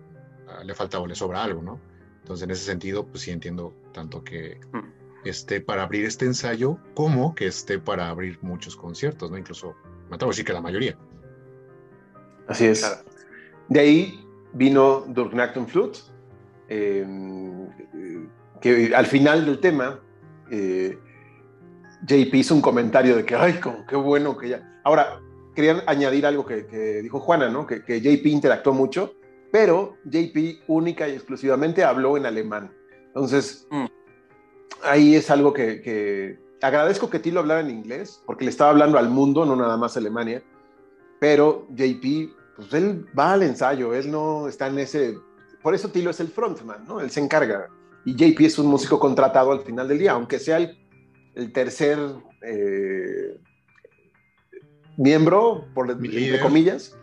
ah, 0.49 0.65
le 0.65 0.75
falta 0.75 0.99
o 1.01 1.07
le 1.07 1.15
sobra 1.15 1.45
algo, 1.45 1.63
¿no? 1.63 1.79
Entonces, 2.21 2.45
en 2.45 2.51
ese 2.51 2.65
sentido, 2.65 3.07
pues 3.07 3.25
sí 3.25 3.31
entiendo 3.31 3.75
tanto 3.93 4.25
que 4.25 4.59
mm. 4.73 5.27
esté 5.27 5.61
para 5.61 5.83
abrir 5.83 6.07
este 6.07 6.25
ensayo 6.25 6.79
como 6.95 7.35
que 7.35 7.47
esté 7.47 7.79
para 7.79 8.09
abrir 8.09 8.39
muchos 8.43 8.75
conciertos, 8.75 9.31
¿no? 9.31 9.37
Incluso, 9.37 9.75
me 10.09 10.17
atrevo 10.17 10.31
a 10.31 10.33
decir 10.33 10.45
que 10.45 10.53
la 10.55 10.63
mayoría. 10.63 10.97
Así 12.47 12.65
es. 12.65 13.05
De 13.69 13.81
ahí 13.81 14.27
vino 14.55 15.05
Durknachten 15.09 15.69
Flute, 15.69 15.99
em, 16.69 17.69
que 18.61 18.95
al 18.95 19.07
final 19.07 19.47
del 19.47 19.61
tema, 19.61 20.01
eh, 20.51 20.99
JP 22.07 22.35
hizo 22.35 22.55
un 22.55 22.61
comentario 22.61 23.17
de 23.17 23.25
que, 23.25 23.35
ay, 23.35 23.61
qué 23.89 23.97
bueno 23.97 24.37
que 24.37 24.51
ya. 24.51 24.81
Ahora, 24.85 25.21
quería 25.59 25.83
añadir 25.87 26.25
algo 26.25 26.47
que, 26.47 27.03
dijo 27.03 27.19
Juana, 27.19 27.49
¿no? 27.49 27.67
Que, 27.67 28.01
JP 28.01 28.27
interactuó 28.27 28.73
mucho, 28.73 29.15
pero 29.51 29.97
JP 30.05 30.63
única 30.69 31.09
y 31.09 31.15
exclusivamente 31.15 31.83
habló 31.83 32.17
en 32.17 32.27
alemán. 32.27 32.73
Entonces, 33.09 33.67
mm. 33.71 33.87
ahí 34.85 35.17
es 35.17 35.31
algo 35.31 35.53
que, 35.53 36.39
agradezco 36.63 37.11
que 37.11 37.19
Tilo 37.19 37.41
hablara 37.41 37.63
en 37.63 37.71
inglés, 37.71 38.23
porque 38.25 38.45
le 38.45 38.51
estaba 38.51 38.71
hablando 38.71 38.99
al 38.99 39.09
mundo, 39.09 39.45
no 39.45 39.57
nada 39.57 39.77
más 39.77 39.97
a 39.97 39.99
Alemania, 39.99 40.45
pero 41.19 41.67
JP, 41.71 42.31
pues 42.55 42.73
él 42.73 43.07
va 43.19 43.33
al 43.33 43.43
ensayo, 43.43 43.95
él 43.95 44.13
no 44.13 44.47
está 44.47 44.69
en 44.69 44.79
ese... 44.79 45.19
Por 45.69 45.75
eso 45.75 45.91
Tilo 45.91 46.09
es 46.09 46.19
el 46.21 46.29
frontman, 46.29 46.87
¿no? 46.89 46.99
Él 46.99 47.11
se 47.11 47.21
encarga. 47.21 47.69
Y 48.07 48.15
JP 48.15 48.41
es 48.41 48.59
un 48.59 48.69
músico 48.69 48.99
contratado 48.99 49.53
al 49.53 49.61
final 49.61 49.87
del 49.87 49.99
día, 49.99 50.13
aunque 50.13 50.39
sea 50.39 50.57
el 50.57 50.79
el 51.35 51.53
tercer 51.53 51.99
eh, 52.43 53.39
miembro, 54.97 55.67
por 55.75 55.91
entre 55.91 56.41
comillas. 56.41 56.97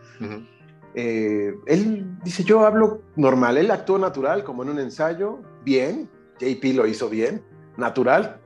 Eh, 0.96 1.54
él 1.66 2.18
dice, 2.24 2.42
yo 2.42 2.66
hablo 2.66 3.02
normal, 3.14 3.56
él 3.56 3.70
actuó 3.70 3.98
natural, 3.98 4.42
como 4.42 4.64
en 4.64 4.70
un 4.70 4.80
ensayo, 4.80 5.38
bien, 5.64 6.10
JP 6.40 6.64
lo 6.74 6.88
hizo 6.88 7.08
bien, 7.08 7.44
natural, 7.76 8.40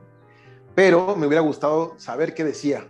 pero 0.75 1.15
me 1.15 1.25
hubiera 1.25 1.41
gustado 1.41 1.95
saber 1.97 2.35
qué 2.35 2.43
decía. 2.43 2.87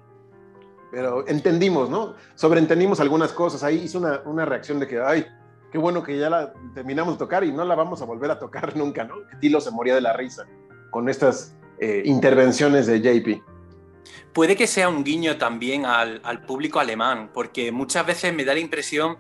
Pero 0.92 1.26
entendimos, 1.30 1.90
¿no? 1.90 2.16
Sobreentendimos 2.36 3.00
algunas 3.00 3.32
cosas. 3.32 3.64
Ahí 3.64 3.84
hizo 3.86 4.00
una, 4.00 4.20
una 4.26 4.44
reacción 4.44 4.78
de 4.78 4.88
que, 4.88 5.00
ay, 5.00 5.26
qué 5.72 5.78
bueno 5.78 6.04
que 6.04 6.18
ya 6.18 6.30
la 6.30 6.54
terminamos 6.74 7.16
de 7.16 7.20
tocar 7.20 7.44
y 7.44 7.52
no 7.52 7.64
la 7.64 7.76
vamos 7.76 8.02
a 8.02 8.06
volver 8.06 8.30
a 8.32 8.40
tocar 8.40 8.76
nunca, 8.78 9.04
¿no? 9.04 9.16
Tilo 9.40 9.62
se 9.62 9.72
moría 9.72 9.96
de 9.96 10.02
la 10.02 10.14
risa 10.14 10.46
con 10.90 11.10
estas 11.10 11.56
eh, 11.80 12.04
intervenciones 12.06 12.86
de 12.88 13.02
JP. 13.02 13.42
Puede 14.34 14.56
que 14.56 14.68
sea 14.68 14.90
un 14.90 15.04
guiño 15.04 15.38
también 15.38 15.86
al, 15.86 16.22
público 16.46 16.80
alemán, 16.80 17.32
porque 17.34 17.72
muchas 17.72 18.06
veces 18.06 18.34
me 18.34 18.46
da 18.46 18.54
la 18.54 18.60
impresión 18.60 19.18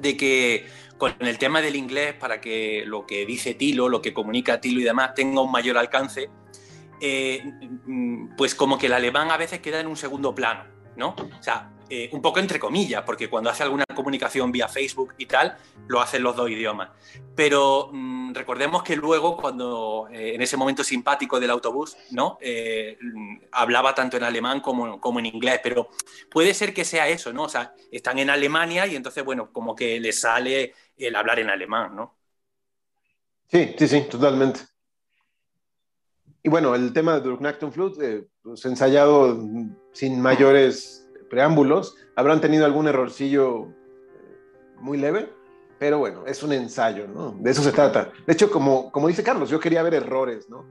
de 0.00 0.16
que 0.16 0.66
con 0.96 1.14
el 1.20 1.38
tema 1.38 1.60
del 1.60 1.76
inglés, 1.76 2.14
para 2.14 2.40
que 2.40 2.84
lo 2.86 3.06
que 3.06 3.24
dice 3.26 3.54
Tilo, 3.54 3.88
lo 3.88 4.02
que 4.02 4.12
comunica 4.12 4.60
Tilo 4.60 4.80
y 4.80 4.84
demás 4.84 5.14
tenga 5.14 5.40
un 5.40 5.50
mayor 5.50 5.78
alcance, 5.78 6.30
eh, 7.00 7.42
mm, 7.86 8.36
pues 8.36 8.54
como 8.54 8.78
que 8.78 8.86
el 8.86 8.92
alemán 8.92 9.30
a 9.30 9.36
veces 9.36 9.60
queda 9.60 9.80
en 9.80 9.86
un 9.86 9.96
segundo 9.96 10.34
plano, 10.34 10.64
¿no? 10.96 11.10
O 11.10 11.42
sea, 11.42 11.70
eh, 11.90 12.10
un 12.12 12.20
poco 12.20 12.38
entre 12.38 12.58
comillas, 12.58 13.02
porque 13.02 13.30
cuando 13.30 13.48
hace 13.48 13.62
alguna 13.62 13.84
comunicación 13.94 14.52
vía 14.52 14.68
Facebook 14.68 15.14
y 15.16 15.26
tal, 15.26 15.56
lo 15.86 16.00
hacen 16.00 16.22
los 16.22 16.36
dos 16.36 16.50
idiomas. 16.50 16.90
Pero 17.34 17.90
mm, 17.92 18.34
recordemos 18.34 18.82
que 18.82 18.94
luego, 18.96 19.36
cuando 19.36 20.08
eh, 20.12 20.34
en 20.34 20.42
ese 20.42 20.56
momento 20.56 20.84
simpático 20.84 21.40
del 21.40 21.50
autobús, 21.50 21.96
¿no? 22.10 22.38
Eh, 22.40 22.98
hablaba 23.52 23.94
tanto 23.94 24.16
en 24.16 24.24
alemán 24.24 24.60
como, 24.60 25.00
como, 25.00 25.18
en 25.18 25.26
inglés, 25.26 25.60
pero 25.62 25.88
puede 26.30 26.52
ser 26.52 26.74
que 26.74 26.84
sea 26.84 27.08
eso, 27.08 27.32
¿no? 27.32 27.44
O 27.44 27.48
sea, 27.48 27.74
están 27.90 28.18
en 28.18 28.30
Alemania 28.30 28.86
y 28.86 28.94
entonces, 28.94 29.24
bueno, 29.24 29.50
como 29.52 29.74
que 29.74 29.98
les 29.98 30.20
sale 30.20 30.74
el 30.96 31.16
hablar 31.16 31.38
en 31.38 31.50
alemán, 31.50 31.96
¿no? 31.96 32.16
Sí, 33.50 33.74
sí, 33.78 33.88
sí, 33.88 34.02
totalmente. 34.10 34.60
Y 36.42 36.50
bueno, 36.50 36.74
el 36.74 36.92
tema 36.92 37.14
de 37.14 37.20
Durknachten 37.20 37.72
Flute, 37.72 38.28
pues 38.42 38.64
ensayado 38.64 39.38
sin 39.92 40.20
mayores 40.20 40.97
preámbulos. 41.28 41.96
Habrán 42.16 42.40
tenido 42.40 42.64
algún 42.64 42.88
errorcillo 42.88 43.66
eh, 43.66 43.72
muy 44.80 44.98
leve, 44.98 45.28
pero 45.78 45.98
bueno, 45.98 46.26
es 46.26 46.42
un 46.42 46.52
ensayo, 46.52 47.06
¿no? 47.06 47.36
De 47.38 47.50
eso 47.50 47.62
se 47.62 47.72
trata. 47.72 48.10
De 48.26 48.32
hecho, 48.32 48.50
como, 48.50 48.90
como 48.90 49.08
dice 49.08 49.22
Carlos, 49.22 49.50
yo 49.50 49.60
quería 49.60 49.82
ver 49.82 49.94
errores, 49.94 50.48
¿no? 50.48 50.66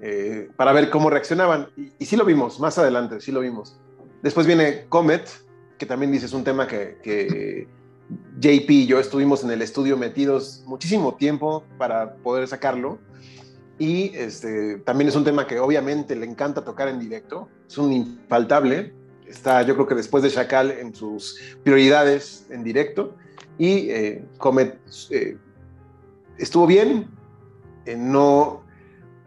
Eh, 0.00 0.48
para 0.56 0.72
ver 0.72 0.90
cómo 0.90 1.10
reaccionaban. 1.10 1.68
Y, 1.98 2.04
sí 2.04 2.16
lo 2.16 2.24
vimos, 2.24 2.60
más 2.60 2.78
adelante, 2.78 3.20
sí 3.20 3.32
lo 3.32 3.40
vimos. 3.40 3.78
Después 4.22 4.46
viene 4.46 4.86
Comet, 4.88 5.28
que 5.76 5.86
también 5.86 6.12
dice 6.12 6.26
es 6.26 6.32
un 6.32 6.44
tema 6.44 6.66
que, 6.66 7.68
JP 8.40 8.70
y 8.70 8.86
yo 8.86 9.00
estuvimos 9.00 9.44
en 9.44 9.50
el 9.50 9.60
estudio 9.60 9.98
metidos 9.98 10.62
muchísimo 10.66 11.16
tiempo 11.16 11.64
para 11.76 12.14
poder 12.16 12.48
sacarlo. 12.48 12.98
Y 13.78 14.16
este, 14.16 14.78
también 14.78 15.08
es 15.08 15.14
un 15.14 15.24
tema 15.24 15.46
que 15.46 15.60
obviamente 15.60 16.16
le 16.16 16.26
encanta 16.26 16.64
tocar 16.64 16.88
en 16.88 16.98
directo, 16.98 17.48
es 17.68 17.78
un 17.78 17.92
infaltable 17.92 18.92
está 19.28 19.62
yo 19.62 19.74
creo 19.74 19.86
que 19.86 19.94
después 19.94 20.22
de 20.22 20.30
Chacal 20.30 20.70
en 20.70 20.94
sus 20.94 21.56
prioridades 21.62 22.46
en 22.50 22.64
directo. 22.64 23.16
Y 23.58 23.90
eh, 23.90 24.24
Comet 24.38 24.78
eh, 25.10 25.36
estuvo 26.38 26.66
bien. 26.66 27.10
Eh, 27.84 27.96
no, 27.96 28.64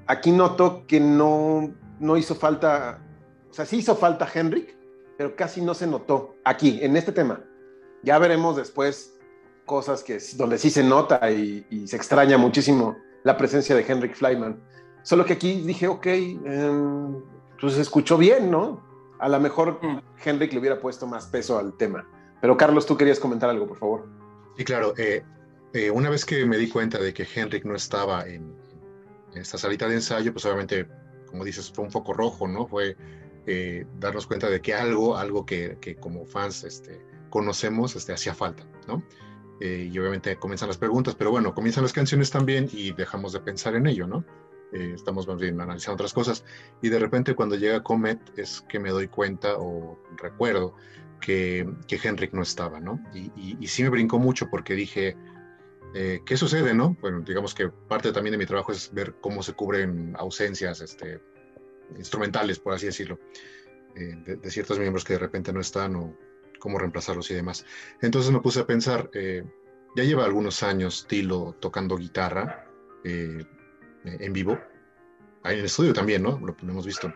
aquí 0.07 0.31
noto 0.31 0.85
que 0.87 0.99
no, 0.99 1.73
no 1.99 2.17
hizo 2.17 2.35
falta, 2.35 3.01
o 3.49 3.53
sea, 3.53 3.65
sí 3.65 3.77
hizo 3.77 3.95
falta 3.95 4.27
Henrik, 4.33 4.75
pero 5.17 5.35
casi 5.35 5.61
no 5.61 5.73
se 5.73 5.87
notó 5.87 6.35
aquí, 6.43 6.79
en 6.81 6.95
este 6.95 7.11
tema. 7.11 7.43
Ya 8.03 8.17
veremos 8.19 8.55
después 8.55 9.17
cosas 9.65 10.03
que, 10.03 10.19
donde 10.35 10.57
sí 10.57 10.69
se 10.69 10.83
nota 10.83 11.31
y, 11.31 11.65
y 11.69 11.87
se 11.87 11.95
extraña 11.95 12.37
muchísimo 12.37 12.97
la 13.23 13.37
presencia 13.37 13.75
de 13.75 13.85
Henrik 13.87 14.15
Flyman. 14.15 14.59
Solo 15.03 15.25
que 15.25 15.33
aquí 15.33 15.61
dije, 15.61 15.87
ok, 15.87 16.05
em, 16.05 17.21
pues 17.59 17.77
escuchó 17.77 18.17
bien, 18.17 18.51
¿no? 18.51 18.81
A 19.21 19.29
lo 19.29 19.39
mejor 19.39 19.79
mm. 19.81 20.01
Henrik 20.25 20.51
le 20.51 20.60
hubiera 20.60 20.79
puesto 20.79 21.05
más 21.05 21.27
peso 21.27 21.57
al 21.57 21.77
tema. 21.77 22.07
Pero 22.41 22.57
Carlos, 22.57 22.88
tú 22.88 22.97
querías 22.97 23.19
comentar 23.19 23.51
algo, 23.51 23.67
por 23.67 23.77
favor. 23.77 24.10
Sí, 24.57 24.65
claro. 24.65 24.95
Eh, 24.97 25.23
eh, 25.73 25.91
una 25.91 26.10
vez 26.10 26.25
que 26.25 26.43
me 26.45 26.57
di 26.57 26.67
cuenta 26.67 26.97
de 26.97 27.13
que 27.13 27.25
Henrik 27.34 27.63
no 27.63 27.75
estaba 27.75 28.27
en, 28.27 28.55
esta 29.36 29.60
salita 29.60 29.88
de 29.88 29.95
ensayo, 29.95 30.34
pues 30.34 30.43
obviamente, 30.45 30.88
como 31.27 31.45
dices, 31.45 31.71
fue 31.71 31.86
un 31.86 31.91
foco 31.91 32.13
rojo, 32.13 32.47
¿no? 32.47 32.65
Fue 32.65 32.97
eh, 33.45 33.86
darnos 33.99 34.25
cuenta 34.25 34.49
de 34.49 34.60
que 34.60 34.73
algo, 34.73 35.15
algo 35.15 35.45
que, 35.45 35.77
como 35.99 36.25
fans 36.25 36.63
este, 36.63 36.99
conocemos, 37.29 37.95
este, 37.95 38.13
hacía 38.13 38.34
falta, 38.34 38.65
¿no? 38.88 39.03
y 39.63 39.95
obviamente 39.99 40.38
comienzan 40.38 40.69
las 40.69 40.79
preguntas, 40.79 41.13
pero 41.13 41.29
bueno, 41.29 41.53
comienzan 41.53 41.84
las 41.84 41.93
canciones 41.93 42.31
también 42.31 42.67
y 42.73 42.93
dejamos 42.93 43.31
de 43.31 43.41
pensar 43.41 43.75
en 43.75 43.86
ello, 43.86 44.07
¿no? 44.07 44.25
Eh, 44.73 44.93
estamos 44.95 45.27
más 45.27 45.38
bien 45.38 45.60
analizando 45.60 45.95
otras 45.95 46.13
cosas, 46.13 46.45
y 46.81 46.89
de 46.89 46.99
repente 46.99 47.36
cuando 47.36 47.55
llega 47.55 47.84
Comet 47.84 48.19
es 48.38 48.62
que 48.69 48.79
me 48.79 48.89
doy 48.89 49.07
cuenta 49.07 49.55
o 49.57 50.01
recuerdo 50.15 50.75
que, 51.19 51.69
que 51.88 51.99
Henrik 52.01 52.34
no 52.34 52.41
estaba, 52.41 52.79
¿no? 52.79 52.99
Y, 53.13 53.31
y, 53.60 53.67
sí 53.67 53.84
me 53.84 53.89
brincó 53.89 54.17
mucho 54.17 54.49
porque 54.49 54.73
dije, 54.73 55.15
eh, 55.93 56.21
¿qué 56.25 56.38
sucede, 56.38 56.73
no? 56.73 56.97
Bueno, 57.01 57.21
digamos 57.21 57.53
que 57.53 57.69
parte 57.69 58.12
también 58.12 58.31
de 58.31 58.38
mi 58.38 58.45
trabajo 58.45 58.71
es 58.71 58.91
ver 58.93 59.15
cómo 59.21 59.43
se 59.43 59.53
cubren 59.53 60.15
ausencias 60.17 60.81
este, 60.81 61.21
instrumentales, 61.97 62.60
por 62.60 62.73
así 62.73 62.88
decirlo, 62.88 63.19
eh, 63.95 64.15
de, 64.41 64.51
ciertos 64.51 64.79
miembros 64.79 65.03
que 65.03 65.13
de 65.13 65.19
repente 65.19 65.51
no 65.53 65.60
están 65.60 65.95
o 65.95 66.17
cómo 66.60 66.79
reemplazarlos 66.79 67.29
y 67.31 67.34
demás. 67.34 67.65
Entonces 68.01 68.31
me 68.31 68.39
puse 68.39 68.62
a 68.62 68.65
pensar, 68.65 69.10
eh, 69.13 69.43
ya 69.95 70.03
lleva 70.03 70.25
algunos 70.25 70.63
años 70.63 71.05
Tilo 71.07 71.55
tocando 71.60 71.97
guitarra 71.97 72.67
eh, 73.03 73.43
en 74.05 74.33
vivo, 74.33 74.59
en 75.43 75.59
el 75.59 75.65
estudio 75.65 75.93
también, 75.93 76.23
¿no? 76.23 76.39
Lo 76.39 76.55
hemos 76.61 76.85
visto. 76.85 77.13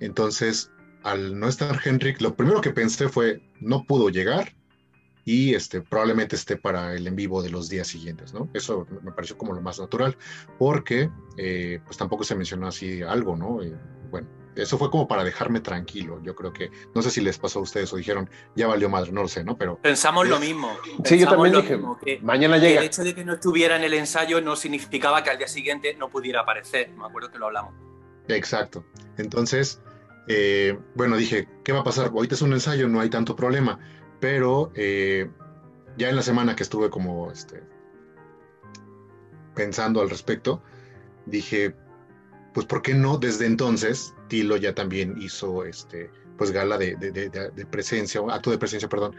Entonces, 0.00 0.70
al 1.02 1.38
no 1.38 1.48
estar 1.48 1.80
Henrik, 1.84 2.20
lo 2.20 2.34
primero 2.34 2.60
que 2.60 2.70
pensé 2.70 3.08
fue, 3.08 3.42
no 3.60 3.84
pudo 3.84 4.08
llegar 4.08 4.54
y 5.24 5.54
este, 5.54 5.80
probablemente 5.80 6.36
esté 6.36 6.56
para 6.56 6.94
el 6.94 7.06
en 7.06 7.16
vivo 7.16 7.42
de 7.42 7.50
los 7.50 7.68
días 7.68 7.88
siguientes, 7.88 8.32
¿no? 8.32 8.50
Eso 8.54 8.86
me 9.02 9.12
pareció 9.12 9.36
como 9.36 9.52
lo 9.52 9.60
más 9.60 9.78
natural, 9.78 10.16
porque 10.58 11.10
eh, 11.36 11.80
pues 11.84 11.96
tampoco 11.96 12.24
se 12.24 12.34
mencionó 12.34 12.66
así 12.66 13.02
algo, 13.02 13.36
¿no? 13.36 13.54
bueno, 13.54 13.76
eso 14.56 14.78
fue 14.78 14.90
como 14.90 15.06
para 15.06 15.24
dejarme 15.24 15.60
tranquilo. 15.60 16.20
Yo 16.22 16.34
creo 16.34 16.52
que, 16.52 16.70
no 16.94 17.02
sé 17.02 17.10
si 17.10 17.20
les 17.20 17.38
pasó 17.38 17.60
a 17.60 17.62
ustedes 17.62 17.92
o 17.92 17.96
dijeron, 17.96 18.28
ya 18.56 18.66
valió 18.66 18.88
madre, 18.88 19.12
no 19.12 19.22
lo 19.22 19.28
sé, 19.28 19.44
¿no? 19.44 19.56
Pero. 19.56 19.76
Pensamos 19.80 20.28
lo 20.28 20.40
mismo. 20.40 20.70
Sí, 21.04 21.18
yo 21.18 21.28
también 21.28 21.54
dije, 21.54 21.80
que, 22.04 22.20
mañana 22.20 22.58
llega. 22.58 22.80
el 22.80 22.86
hecho 22.86 23.04
de 23.04 23.14
que 23.14 23.24
no 23.24 23.34
estuviera 23.34 23.76
en 23.76 23.84
el 23.84 23.94
ensayo 23.94 24.40
no 24.40 24.56
significaba 24.56 25.22
que 25.22 25.30
al 25.30 25.38
día 25.38 25.48
siguiente 25.48 25.94
no 25.94 26.08
pudiera 26.08 26.40
aparecer. 26.40 26.90
Me 26.90 27.06
acuerdo 27.06 27.30
que 27.30 27.38
lo 27.38 27.46
hablamos. 27.46 27.74
Exacto. 28.28 28.84
Entonces, 29.18 29.80
eh, 30.28 30.78
bueno, 30.94 31.16
dije, 31.16 31.48
¿qué 31.64 31.72
va 31.72 31.80
a 31.80 31.84
pasar? 31.84 32.08
Ahorita 32.08 32.34
es 32.34 32.42
un 32.42 32.52
ensayo, 32.52 32.88
no 32.88 33.00
hay 33.00 33.10
tanto 33.10 33.36
problema. 33.36 33.78
Pero 34.20 34.70
eh, 34.74 35.30
ya 35.96 36.08
en 36.08 36.16
la 36.16 36.22
semana 36.22 36.56
que 36.56 36.62
estuve 36.62 36.90
como 36.90 37.30
este, 37.30 37.62
pensando 39.54 40.00
al 40.00 40.10
respecto, 40.10 40.62
dije, 41.26 41.74
pues 42.52 42.66
¿por 42.66 42.82
qué 42.82 42.94
no 42.94 43.18
desde 43.18 43.46
entonces 43.46 44.14
Tilo 44.30 44.56
ya 44.56 44.74
también 44.74 45.20
hizo 45.20 45.66
este, 45.66 46.10
pues 46.38 46.52
gala 46.52 46.78
de, 46.78 46.96
presencia, 47.70 48.22
acto 48.30 48.50
de 48.50 48.56
presencia, 48.56 48.88
perdón, 48.88 49.14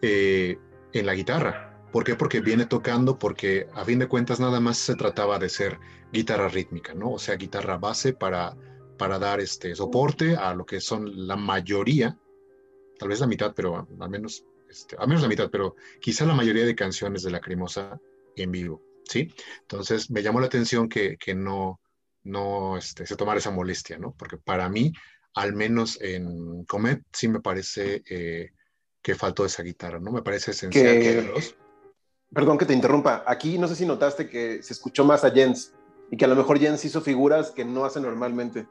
eh, 0.00 0.56
en 0.94 1.04
la 1.04 1.14
guitarra? 1.14 1.68
¿Por 1.92 2.04
qué? 2.04 2.14
Porque 2.14 2.40
viene 2.40 2.64
tocando, 2.64 3.18
porque 3.18 3.66
a 3.74 3.84
fin 3.84 3.98
de 3.98 4.08
cuentas 4.08 4.40
nada 4.40 4.58
más 4.60 4.78
se 4.78 4.94
trataba 4.94 5.38
de 5.38 5.50
ser 5.50 5.78
guitarra 6.10 6.48
rítmica, 6.48 6.94
¿no? 6.94 7.12
O 7.12 7.18
sea, 7.18 7.36
guitarra 7.36 7.76
base 7.76 8.14
para, 8.14 8.56
para 8.96 9.18
dar 9.18 9.40
este 9.40 9.74
soporte 9.74 10.34
a 10.34 10.54
lo 10.54 10.64
que 10.64 10.80
son 10.80 11.26
la 11.26 11.36
mayoría, 11.36 12.18
tal 12.98 13.10
vez 13.10 13.20
la 13.20 13.26
mitad, 13.26 13.52
pero 13.54 13.86
al 14.00 14.08
menos, 14.08 14.46
este, 14.70 14.96
al 14.96 15.08
menos 15.08 15.22
la 15.22 15.28
mitad, 15.28 15.50
pero 15.50 15.76
quizá 16.00 16.24
la 16.24 16.32
mayoría 16.32 16.64
de 16.64 16.74
canciones 16.74 17.22
de 17.22 17.30
la 17.30 17.36
Lacrimosa 17.36 18.00
en 18.36 18.50
vivo, 18.50 18.82
¿sí? 19.04 19.28
Entonces 19.60 20.10
me 20.10 20.22
llamó 20.22 20.40
la 20.40 20.46
atención 20.46 20.88
que, 20.88 21.18
que 21.18 21.34
no, 21.34 21.81
no 22.24 22.76
este, 22.76 23.06
se 23.06 23.16
tomara 23.16 23.38
esa 23.38 23.50
molestia, 23.50 23.98
¿no? 23.98 24.14
Porque 24.16 24.36
para 24.36 24.68
mí, 24.68 24.92
al 25.34 25.54
menos 25.54 26.00
en 26.00 26.64
Comet, 26.64 27.02
sí 27.12 27.28
me 27.28 27.40
parece 27.40 28.02
eh, 28.08 28.50
que 29.00 29.14
faltó 29.14 29.44
esa 29.44 29.62
guitarra, 29.62 29.98
¿no? 29.98 30.12
Me 30.12 30.22
parece 30.22 30.52
esencial 30.52 31.00
que, 31.00 31.54
Perdón 32.32 32.56
que 32.56 32.64
te 32.64 32.72
interrumpa. 32.72 33.24
Aquí 33.26 33.58
no 33.58 33.68
sé 33.68 33.76
si 33.76 33.84
notaste 33.84 34.28
que 34.28 34.62
se 34.62 34.72
escuchó 34.72 35.04
más 35.04 35.24
a 35.24 35.30
Jens 35.30 35.74
y 36.10 36.16
que 36.16 36.24
a 36.24 36.28
lo 36.28 36.36
mejor 36.36 36.58
Jens 36.58 36.84
hizo 36.84 37.02
figuras 37.02 37.50
que 37.50 37.64
no 37.64 37.84
hace 37.84 38.00
normalmente. 38.00 38.66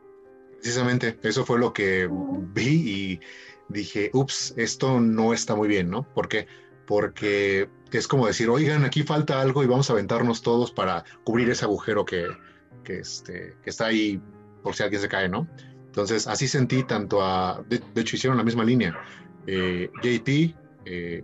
Precisamente, 0.53 1.19
eso 1.23 1.45
fue 1.45 1.59
lo 1.59 1.73
que 1.73 2.09
vi 2.09 2.69
y 2.69 3.19
dije, 3.69 4.09
ups, 4.13 4.53
esto 4.57 4.99
no 4.99 5.33
está 5.33 5.55
muy 5.55 5.67
bien, 5.67 5.89
¿no? 5.89 6.03
¿Por 6.13 6.27
qué? 6.27 6.47
Porque 6.87 7.69
es 7.91 8.07
como 8.07 8.27
decir, 8.27 8.49
oigan, 8.49 8.83
aquí 8.83 9.03
falta 9.03 9.41
algo 9.41 9.63
y 9.63 9.67
vamos 9.67 9.89
a 9.89 9.93
aventarnos 9.93 10.41
todos 10.41 10.71
para 10.71 11.03
cubrir 11.23 11.49
ese 11.49 11.65
agujero 11.65 12.05
que, 12.05 12.27
que, 12.83 12.99
este, 12.99 13.55
que 13.63 13.69
está 13.69 13.87
ahí 13.87 14.21
por 14.63 14.75
si 14.75 14.83
alguien 14.83 15.01
se 15.01 15.07
cae, 15.07 15.29
¿no? 15.29 15.47
Entonces, 15.85 16.27
así 16.27 16.47
sentí 16.47 16.83
tanto 16.83 17.21
a, 17.21 17.63
de, 17.67 17.81
hecho 17.95 18.15
hicieron 18.15 18.37
la 18.37 18.43
misma 18.43 18.63
línea, 18.63 18.97
eh, 19.45 19.89
JP, 20.01 20.55
eh, 20.85 21.23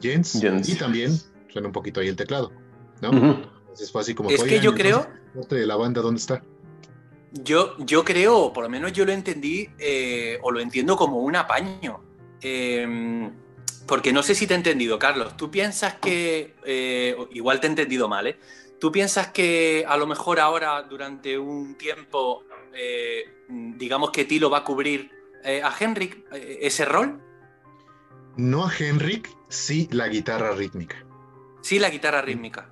Jens, 0.00 0.42
y 0.42 0.74
también 0.76 1.12
suena 1.48 1.68
un 1.68 1.72
poquito 1.72 2.00
ahí 2.00 2.08
el 2.08 2.16
teclado, 2.16 2.52
¿no? 3.00 3.10
Entonces 3.10 3.92
fue 3.92 4.00
así 4.00 4.14
como... 4.14 4.30
Es 4.30 4.42
que 4.42 4.60
yo 4.60 4.74
creo... 4.74 5.06
De 5.48 5.66
la 5.66 5.76
banda, 5.76 6.02
¿dónde 6.02 6.20
está? 6.20 6.42
Yo, 7.32 7.74
yo 7.78 8.04
creo, 8.04 8.52
por 8.52 8.64
lo 8.64 8.70
menos 8.70 8.92
yo 8.92 9.06
lo 9.06 9.12
entendí, 9.12 9.68
eh, 9.78 10.38
o 10.42 10.50
lo 10.50 10.60
entiendo 10.60 10.96
como 10.96 11.18
un 11.18 11.36
apaño. 11.36 12.02
Em, 12.42 13.32
porque 13.86 14.12
no 14.12 14.22
sé 14.22 14.34
si 14.34 14.46
te 14.46 14.52
he 14.52 14.56
entendido, 14.56 14.98
Carlos. 14.98 15.36
Tú 15.36 15.50
piensas 15.50 15.94
que, 15.94 16.54
eh, 16.64 17.16
igual 17.32 17.60
te 17.60 17.66
he 17.66 17.70
entendido 17.70 18.08
mal, 18.08 18.26
¿eh? 18.26 18.38
¿Tú 18.82 18.90
piensas 18.90 19.28
que 19.28 19.84
a 19.86 19.96
lo 19.96 20.08
mejor 20.08 20.40
ahora, 20.40 20.82
durante 20.82 21.38
un 21.38 21.76
tiempo, 21.76 22.42
eh, 22.74 23.44
digamos 23.48 24.10
que 24.10 24.24
Tilo 24.24 24.50
va 24.50 24.58
a 24.58 24.64
cubrir 24.64 25.08
eh, 25.44 25.62
a 25.62 25.72
Henrik 25.78 26.26
eh, 26.32 26.58
ese 26.62 26.84
rol? 26.84 27.22
No 28.36 28.66
a 28.66 28.72
Henrik, 28.76 29.30
sí 29.48 29.88
la 29.92 30.08
guitarra 30.08 30.50
rítmica. 30.50 30.96
Sí, 31.60 31.78
la 31.78 31.90
guitarra 31.90 32.22
rítmica. 32.22 32.70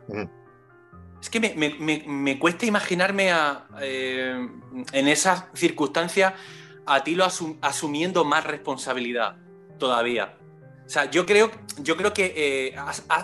Es 1.22 1.30
que 1.30 1.38
me, 1.38 2.38
cuesta 2.40 2.66
imaginarme 2.66 3.30
a, 3.30 3.68
en 3.80 5.06
esas 5.06 5.44
circunstancias 5.54 6.34
a 6.86 7.04
Tilo 7.04 7.24
asumiendo 7.60 8.24
más 8.24 8.42
responsabilidad 8.42 9.36
todavía. 9.78 10.39
O 10.90 10.92
sea, 10.92 11.08
yo 11.08 11.24
creo, 11.24 11.52
yo 11.78 11.96
creo 11.96 12.12
que, 12.12 12.34
eh, 12.36 12.76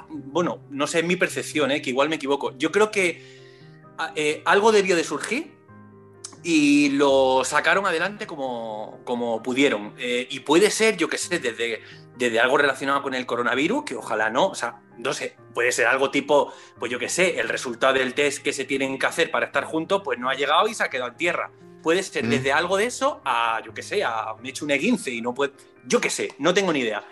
bueno, 0.09 0.61
no 0.71 0.87
sé, 0.87 1.01
es 1.01 1.05
mi 1.05 1.17
percepción, 1.17 1.73
eh, 1.73 1.83
que 1.83 1.91
igual 1.91 2.09
me 2.09 2.15
equivoco. 2.15 2.57
Yo 2.57 2.71
creo 2.71 2.93
que 2.93 3.21
eh, 4.15 4.41
algo 4.45 4.71
debió 4.71 4.95
de 4.95 5.03
surgir 5.03 5.53
y 6.45 6.91
lo 6.91 7.43
sacaron 7.45 7.85
adelante 7.85 8.25
como, 8.25 9.01
como 9.03 9.43
pudieron. 9.43 9.97
y 9.99 10.39
puede 10.41 10.71
ser, 10.71 10.97
yo 10.97 11.09
qué 11.09 11.19
sé, 11.19 11.41
desde, 11.41 11.81
desde 12.17 12.39
algo 12.39 12.57
relacionado 12.57 13.03
con 13.03 13.15
el 13.15 13.27
coronavirus, 13.27 13.83
que 13.83 13.97
ojalá 13.97 14.31
no, 14.31 14.47
o 14.47 14.55
sea, 14.55 14.81
no 14.97 15.13
sé, 15.13 15.35
puede 15.53 15.73
ser 15.73 15.87
algo 15.89 16.13
tipo, 16.13 16.53
pues 16.79 16.93
yo 16.93 17.01
qué 17.01 17.09
sé, 17.09 17.41
el 17.41 17.49
resultado 17.49 17.95
del 17.95 18.15
test 18.15 18.45
que 18.45 18.53
se 18.53 18.65
tienen 18.65 18.97
que 18.97 19.07
hacer 19.07 19.33
para 19.33 19.47
estar 19.47 19.65
juntos, 19.65 20.03
pues 20.05 20.21
no 20.21 20.31
ha 20.31 20.37
llegado 20.37 20.69
y 20.69 20.75
se 20.75 20.85
ha 20.85 20.89
quedado 20.89 21.11
en 21.11 21.17
tierra. 21.17 21.51
Puede 21.83 22.05
ser 22.05 22.29
desde 22.29 22.53
algo 22.53 22.77
de 22.77 22.85
eso 22.87 23.21
a, 23.25 23.61
yo 23.65 23.75
qué 23.75 23.83
sé, 23.83 24.05
a 24.05 24.35
me 24.41 24.49
he 24.49 24.51
hecho 24.51 24.65
un 24.65 24.71
e 24.71 24.77
y 24.79 25.21
no 25.21 25.35
puede, 25.35 25.53
yo 25.85 26.01
qué 26.01 26.11
sé, 26.11 26.33
no 26.39 26.55
tengo 26.55 26.73
ni 26.73 26.81
idea 26.81 27.05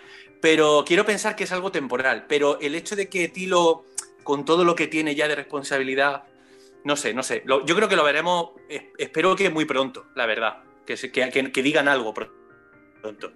pero 0.45 0.83
quiero 0.85 1.07
pensar 1.07 1.35
que 1.35 1.45
es 1.45 1.51
algo 1.51 1.71
temporal. 1.71 2.27
Pero 2.29 2.59
el 2.59 2.75
hecho 2.75 2.95
de 2.95 3.09
que 3.09 3.29
Tilo, 3.29 3.83
con 4.23 4.45
todo 4.45 4.63
lo 4.63 4.75
que 4.75 4.85
tiene 4.85 5.15
ya 5.15 5.27
de 5.27 5.33
responsabilidad, 5.33 6.25
no 6.83 6.95
sé, 6.95 7.15
no 7.15 7.23
sé. 7.23 7.41
yo 7.47 7.75
creo 7.75 7.89
que 7.89 7.95
lo 7.95 8.03
veremos, 8.03 8.51
espero 8.99 9.35
que 9.35 9.49
muy 9.49 9.65
pronto, 9.65 10.05
la 10.13 10.27
verdad. 10.27 10.61
Que, 10.85 10.97
que, 11.11 11.51
que 11.51 11.63
digan 11.63 11.87
algo 11.87 12.13
pronto. 12.13 13.33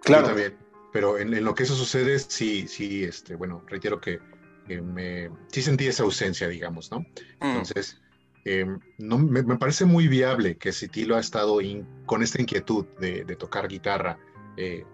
Claro. 0.00 0.28
también. 0.28 0.56
Pero 0.92 1.18
en, 1.18 1.44
lo 1.44 1.56
que 1.56 1.64
eso 1.64 1.74
sucede, 1.74 2.16
sí, 2.20 2.68
sí, 2.68 3.02
este, 3.02 3.34
bueno, 3.34 3.64
reitero 3.66 4.00
que, 4.00 4.20
me, 4.68 5.30
sí 5.48 5.60
sentí 5.60 5.88
esa 5.88 6.04
ausencia, 6.04 6.46
digamos, 6.46 6.92
¿no? 6.92 7.00
Mm. 7.00 7.46
Entonces, 7.46 8.00
em, 8.44 8.78
no, 8.98 9.18
me, 9.18 9.42
parece 9.56 9.86
muy 9.86 10.06
viable 10.06 10.56
que 10.56 10.70
si 10.70 10.86
Tilo 10.86 11.16
ha 11.16 11.20
estado 11.20 11.58
con 12.06 12.22
esta 12.22 12.40
inquietud 12.40 12.86
de, 13.00 13.24
tocar 13.34 13.66
guitarra, 13.66 14.20
eh, 14.56 14.84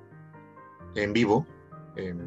en 0.95 1.13
vivo, 1.13 1.47
em, 1.97 2.19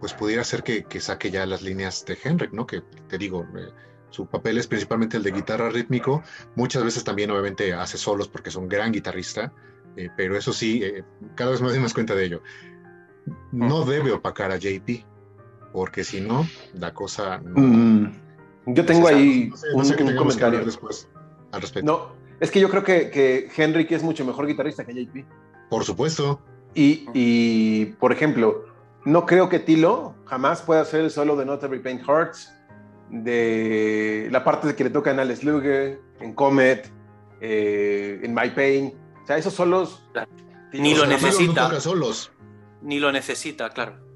pues 0.00 0.14
pudiera 0.14 0.42
ser 0.42 0.62
que, 0.62 0.84
saque 1.00 1.30
ya 1.30 1.46
las 1.46 1.62
líneas 1.62 2.04
de 2.04 2.18
Henrik, 2.22 2.52
¿no? 2.52 2.66
Que 2.66 2.82
te 3.08 3.18
digo, 3.18 3.46
eh, 3.56 3.68
su 4.10 4.26
papel 4.26 4.58
es 4.58 4.66
principalmente 4.66 5.16
el 5.16 5.22
de 5.22 5.30
guitarra 5.30 5.70
rítmico, 5.70 6.22
muchas 6.56 6.84
veces 6.84 7.04
también 7.04 7.30
obviamente 7.30 7.72
hace 7.72 7.98
solos 7.98 8.28
porque 8.28 8.50
es 8.50 8.56
un 8.56 8.68
gran 8.68 8.92
guitarrista, 8.92 9.52
eh, 9.96 10.08
pero 10.16 10.36
eso 10.36 10.52
sí, 10.52 10.82
eh, 10.82 11.04
cada 11.34 11.52
vez 11.52 11.60
más 11.60 11.94
cuenta 11.94 12.14
de 12.14 12.24
ello. 12.24 12.42
No 13.52 13.84
debe 13.84 14.10
opacar 14.10 14.50
a 14.50 14.56
JP, 14.56 15.04
porque 15.72 16.02
si 16.04 16.20
no, 16.20 16.46
la 16.74 16.92
cosa 16.92 17.38
no... 17.38 17.60
Mm, 17.60 18.12
yo 18.66 18.84
tengo 18.84 19.08
ahí 19.08 19.52
un, 19.74 20.16
comentario 20.16 20.64
después 20.64 21.08
al 21.52 21.60
respecto. 21.60 21.90
No, 21.90 22.16
es 22.40 22.50
que 22.50 22.60
yo 22.60 22.68
creo 22.68 22.82
que, 22.82 23.10
que 23.10 23.50
Henrik 23.56 23.92
es 23.92 24.02
mucho 24.02 24.24
mejor 24.24 24.46
guitarrista 24.46 24.84
que 24.84 24.94
JP. 24.94 25.24
Por 25.70 25.84
supuesto. 25.84 26.40
Y, 26.74 27.86
por 27.98 28.12
ejemplo, 28.12 28.64
no 29.04 29.26
creo 29.26 29.48
que 29.48 29.58
Tilo 29.58 30.14
jamás 30.24 30.62
pueda 30.62 30.80
hacer 30.80 31.00
el 31.00 31.10
solo 31.10 31.36
de 31.36 31.44
Not 31.44 31.62
Every 31.64 31.80
Pain 31.80 32.00
Hurts, 32.06 32.52
de 33.10 34.28
la 34.30 34.42
parte 34.42 34.68
de 34.68 34.74
que 34.74 34.84
le 34.84 34.90
toca 34.90 35.10
en 35.10 35.20
Alice 35.20 35.44
Luger, 35.44 36.00
en 36.20 36.32
Comet, 36.34 36.90
eh, 37.40 38.20
en 38.22 38.34
My 38.34 38.50
Pain. 38.50 38.94
O 39.22 39.26
sea, 39.26 39.36
esos 39.36 39.52
solos. 39.52 40.04
Ni 40.72 40.94
lo 40.94 41.06
necesita. 41.06 41.78
solos. 41.80 42.32
Ni 42.80 42.98
lo 42.98 43.12
necesita, 43.12 43.68
claro. 43.70 44.11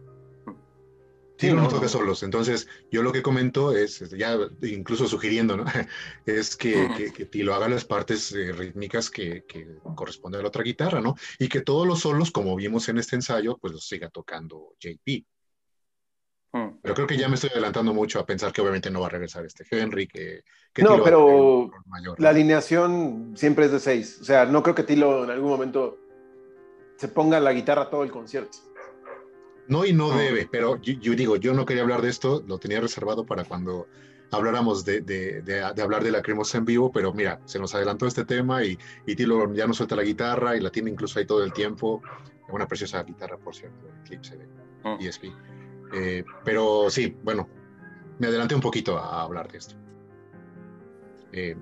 Sí, 1.39 1.53
no, 1.53 1.69
toca 1.69 1.89
solos. 1.89 2.23
Entonces, 2.23 2.67
yo 2.91 3.03
lo 3.03 3.13
que 3.13 3.23
comento 3.23 3.77
es, 3.77 4.11
ya 4.11 4.39
incluso 4.63 5.07
sugiriendo, 5.07 5.57
¿no? 5.57 5.65
es 6.27 6.57
que, 6.57 7.13
que, 7.15 7.27
Tilo 7.27 7.55
haga 7.55 7.69
las 7.69 7.85
partes 7.85 8.33
eh, 8.33 8.53
rítmicas 8.53 9.11
que, 9.11 9.45
que 9.47 9.79
corresponden 9.95 10.41
a 10.41 10.43
la 10.43 10.49
otra 10.49 10.63
guitarra, 10.63 11.01
¿no? 11.01 11.15
Y 11.39 11.49
que 11.49 11.61
todos 11.61 11.87
los 11.87 12.01
solos, 12.01 12.31
como 12.31 12.57
vimos 12.57 12.89
en 12.89 12.99
este 12.99 13.17
ensayo, 13.17 13.59
pues 13.59 13.75
los 13.75 13.87
siga 13.87 14.09
tocando 14.09 14.75
JP. 14.81 15.27
Pero 16.83 16.95
creo 16.95 17.07
que 17.07 17.17
ya 17.17 17.29
me 17.29 17.35
estoy 17.35 17.51
adelantando 17.51 17.93
mucho 17.93 18.19
a 18.19 18.27
pensar 18.27 18.53
que 18.53 18.61
obviamente 18.61 18.91
no 18.91 19.01
va 19.01 19.07
a 19.07 19.11
regresar 19.11 19.45
este 19.45 19.65
Henry, 19.71 20.07
que, 20.07 20.43
no, 20.79 21.03
pero 21.03 21.71
la 22.19 22.31
alineación 22.31 23.33
siempre 23.37 23.67
es 23.67 23.73
de 23.73 23.81
seis. 23.81 24.19
O 24.21 24.25
sea, 24.25 24.47
no 24.47 24.63
creo 24.63 24.75
que 24.75 24.83
Tilo 24.83 25.25
en 25.25 25.31
algún 25.31 25.51
momento 25.51 25.99
se 26.97 27.09
ponga 27.09 27.41
la 27.41 27.53
guitarra 27.53 27.91
todo 27.91 28.03
el 28.05 28.11
concierto. 28.11 28.59
No 29.69 29.85
y 29.85 29.93
no 29.93 30.11
debe, 30.11 30.49
pero 30.51 30.81
yo, 30.81 31.15
digo, 31.15 31.37
yo 31.37 31.53
no 31.53 31.65
quería 31.65 31.83
hablar 31.83 32.03
de 32.03 32.09
esto, 32.09 32.43
lo 32.47 32.59
tenía 32.59 32.81
reservado 32.81 33.27
para 33.27 33.45
cuando 33.45 33.89
habláramos 34.31 34.85
de, 34.85 35.01
de, 35.01 35.43
de, 35.43 35.63
hablar 35.63 36.05
de 36.05 36.11
la 36.11 36.23
cremosa 36.23 36.59
en 36.59 36.65
vivo, 36.65 36.91
pero 36.93 37.13
mira, 37.13 37.41
se 37.45 37.59
nos 37.59 37.75
adelantó 37.75 38.07
este 38.07 38.25
tema 38.25 38.65
y, 38.65 38.79
y 39.07 39.17
Tilo 39.17 39.53
ya 39.55 39.67
no 39.67 39.75
suelta 39.75 39.97
la 39.97 40.03
guitarra 40.03 40.57
y 40.57 40.61
la 40.61 40.71
tiene 40.71 40.91
incluso 40.91 41.19
ahí 41.19 41.27
todo 41.27 41.43
el 41.43 41.53
tiempo. 41.53 42.03
Una 42.49 42.67
preciosa 42.67 43.03
guitarra, 43.03 43.37
por 43.39 43.55
cierto, 43.55 43.89
Eclipse 44.05 44.37
de 44.37 44.47
mm. 44.85 45.01
ESP. 45.01 45.25
Eh, 45.95 46.25
pero 46.45 46.89
sí, 46.91 47.17
bueno, 47.23 47.49
me 48.19 48.29
adelanté 48.29 48.55
un 48.55 48.61
poquito 48.61 48.99
a, 48.99 49.23
hablar 49.23 49.51
de 49.51 49.59
esto. 49.59 49.75
Eh, 51.33 51.57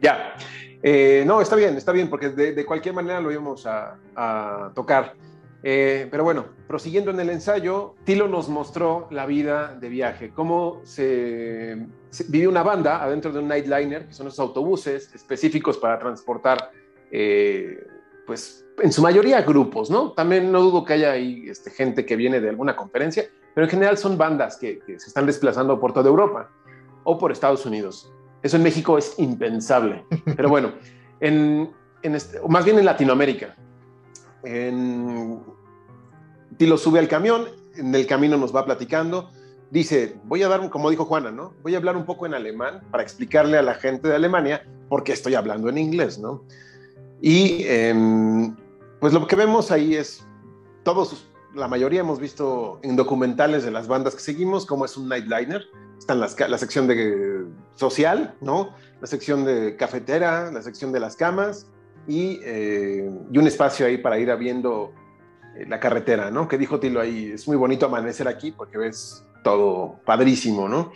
ya, 0.00 0.34
eh, 0.82 1.24
no, 1.26 1.40
está 1.40 1.56
bien, 1.56 1.76
está 1.76 1.92
bien, 1.92 2.08
porque 2.08 2.30
de, 2.30 2.64
cualquier 2.64 2.94
manera 2.94 3.20
lo 3.20 3.30
íbamos 3.30 3.66
a, 3.66 3.98
a 4.16 4.72
tocar. 4.74 5.14
Eh, 5.62 6.08
pero 6.10 6.24
bueno, 6.24 6.46
prosiguiendo 6.66 7.10
en 7.10 7.20
el 7.20 7.30
ensayo, 7.30 7.94
Tilo 8.04 8.28
nos 8.28 8.48
mostró 8.48 9.08
la 9.10 9.26
vida 9.26 9.76
de 9.78 9.88
viaje, 9.88 10.30
cómo 10.30 10.80
se, 10.84 11.86
vive 12.28 12.48
una 12.48 12.62
banda 12.62 13.02
adentro 13.02 13.30
de 13.32 13.40
un 13.40 13.48
nightliner, 13.48 14.06
que 14.06 14.14
son 14.14 14.26
esos 14.28 14.40
autobuses 14.40 15.14
específicos 15.14 15.76
para 15.76 15.98
transportar, 15.98 16.70
eh, 17.10 17.86
pues 18.26 18.64
en 18.78 18.92
su 18.92 19.02
mayoría 19.02 19.42
grupos, 19.42 19.90
¿no? 19.90 20.12
También 20.12 20.50
no 20.50 20.62
dudo 20.62 20.84
que 20.84 20.94
haya 20.94 21.12
ahí 21.12 21.44
este, 21.48 21.70
gente 21.70 22.06
que 22.06 22.16
viene 22.16 22.40
de 22.40 22.48
alguna 22.48 22.74
conferencia, 22.74 23.24
pero 23.54 23.66
en 23.66 23.70
general 23.70 23.98
son 23.98 24.16
bandas 24.16 24.56
que, 24.56 24.80
se 24.86 25.08
están 25.08 25.26
desplazando 25.26 25.78
por 25.78 25.92
toda 25.92 26.08
Europa 26.08 26.50
o 27.04 27.18
por 27.18 27.32
Estados 27.32 27.66
Unidos. 27.66 28.10
Eso 28.42 28.56
en 28.56 28.62
México 28.62 28.96
es 28.96 29.18
impensable, 29.18 30.06
pero 30.36 30.48
bueno, 30.48 30.72
en, 31.18 31.70
en 32.00 32.14
este, 32.14 32.40
más 32.48 32.64
bien 32.64 32.78
en 32.78 32.86
Latinoamérica 32.86 33.56
en... 34.42 35.42
Tilo 36.56 36.76
sube 36.76 36.98
al 36.98 37.08
camión, 37.08 37.46
en 37.76 37.94
el 37.94 38.06
camino 38.06 38.36
nos 38.36 38.54
va 38.54 38.64
platicando. 38.64 39.30
Dice, 39.70 40.16
voy 40.24 40.42
a 40.42 40.48
dar, 40.48 40.68
como 40.70 40.90
dijo 40.90 41.04
Juana, 41.04 41.30
¿no? 41.30 41.54
Voy 41.62 41.74
a 41.74 41.78
hablar 41.78 41.96
un 41.96 42.04
poco 42.04 42.26
en 42.26 42.34
alemán 42.34 42.82
para 42.90 43.02
explicarle 43.02 43.56
a 43.56 43.62
la 43.62 43.74
gente 43.74 44.08
de 44.08 44.16
Alemania 44.16 44.66
por 44.88 45.04
qué 45.04 45.12
estoy 45.12 45.34
hablando 45.34 45.68
en 45.68 45.78
inglés, 45.78 46.18
¿no? 46.18 46.44
Y 47.20 47.64
em, 47.64 48.56
pues 48.98 49.12
lo 49.12 49.26
que 49.26 49.36
vemos 49.36 49.70
ahí 49.70 49.94
es, 49.94 50.26
todos, 50.82 51.30
la 51.54 51.68
mayoría 51.68 52.00
hemos 52.00 52.18
visto 52.18 52.80
en 52.82 52.96
documentales 52.96 53.64
de 53.64 53.70
las 53.70 53.86
bandas 53.86 54.14
que 54.14 54.20
seguimos, 54.20 54.66
cómo 54.66 54.84
es 54.84 54.96
un 54.96 55.08
nightliner. 55.08 55.64
Están 55.98 56.18
las, 56.18 56.38
la 56.40 56.58
sección 56.58 56.86
de 56.86 57.44
social, 57.74 58.34
¿no? 58.40 58.74
La 59.00 59.06
sección 59.06 59.44
de 59.44 59.76
cafetera, 59.76 60.50
la 60.50 60.62
sección 60.62 60.92
de 60.92 61.00
las 61.00 61.14
camas, 61.14 61.66
eh, 62.08 63.10
y, 63.30 63.38
un 63.38 63.46
espacio 63.46 63.86
ahí 63.86 63.98
para 63.98 64.18
ir 64.18 64.34
viendo 64.36 64.92
eh, 64.92 64.99
la 65.66 65.80
carretera, 65.80 66.30
¿no? 66.30 66.48
Que 66.48 66.58
dijo 66.58 66.80
Tilo 66.80 67.00
ahí, 67.00 67.32
es 67.32 67.46
muy 67.46 67.56
bonito 67.56 67.86
amanecer 67.86 68.28
aquí 68.28 68.52
porque 68.52 68.78
ves 68.78 69.24
todo 69.42 70.00
padrísimo, 70.04 70.68
¿no? 70.68 70.92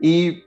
Y 0.00 0.44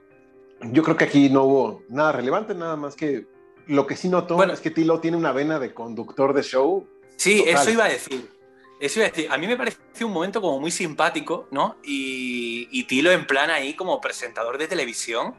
yo 0.60 0.82
creo 0.82 0.96
que 0.96 1.04
aquí 1.04 1.28
no 1.28 1.44
hubo 1.44 1.82
nada 1.88 2.12
relevante, 2.12 2.54
nada 2.54 2.76
más 2.76 2.94
que 2.94 3.26
lo 3.66 3.86
que 3.86 3.96
sí 3.96 4.08
notó 4.08 4.36
bueno, 4.36 4.52
es 4.52 4.60
que 4.60 4.70
Tilo 4.70 5.00
tiene 5.00 5.16
una 5.16 5.32
vena 5.32 5.58
de 5.58 5.74
conductor 5.74 6.32
de 6.32 6.42
show. 6.42 6.86
Sí, 7.16 7.42
eso 7.46 7.70
iba 7.70 7.84
a 7.84 7.88
decir. 7.88 8.30
Eso 8.78 9.00
iba 9.00 9.08
a 9.08 9.10
decir. 9.10 9.28
A 9.30 9.38
mí 9.38 9.46
me 9.46 9.56
pareció 9.56 10.06
un 10.06 10.12
momento 10.12 10.40
como 10.40 10.60
muy 10.60 10.70
simpático, 10.70 11.48
¿no? 11.50 11.76
Y, 11.82 12.68
y 12.70 12.84
Tilo 12.84 13.10
en 13.10 13.26
plan 13.26 13.50
ahí 13.50 13.74
como 13.74 14.00
presentador 14.00 14.58
de 14.58 14.68
televisión 14.68 15.34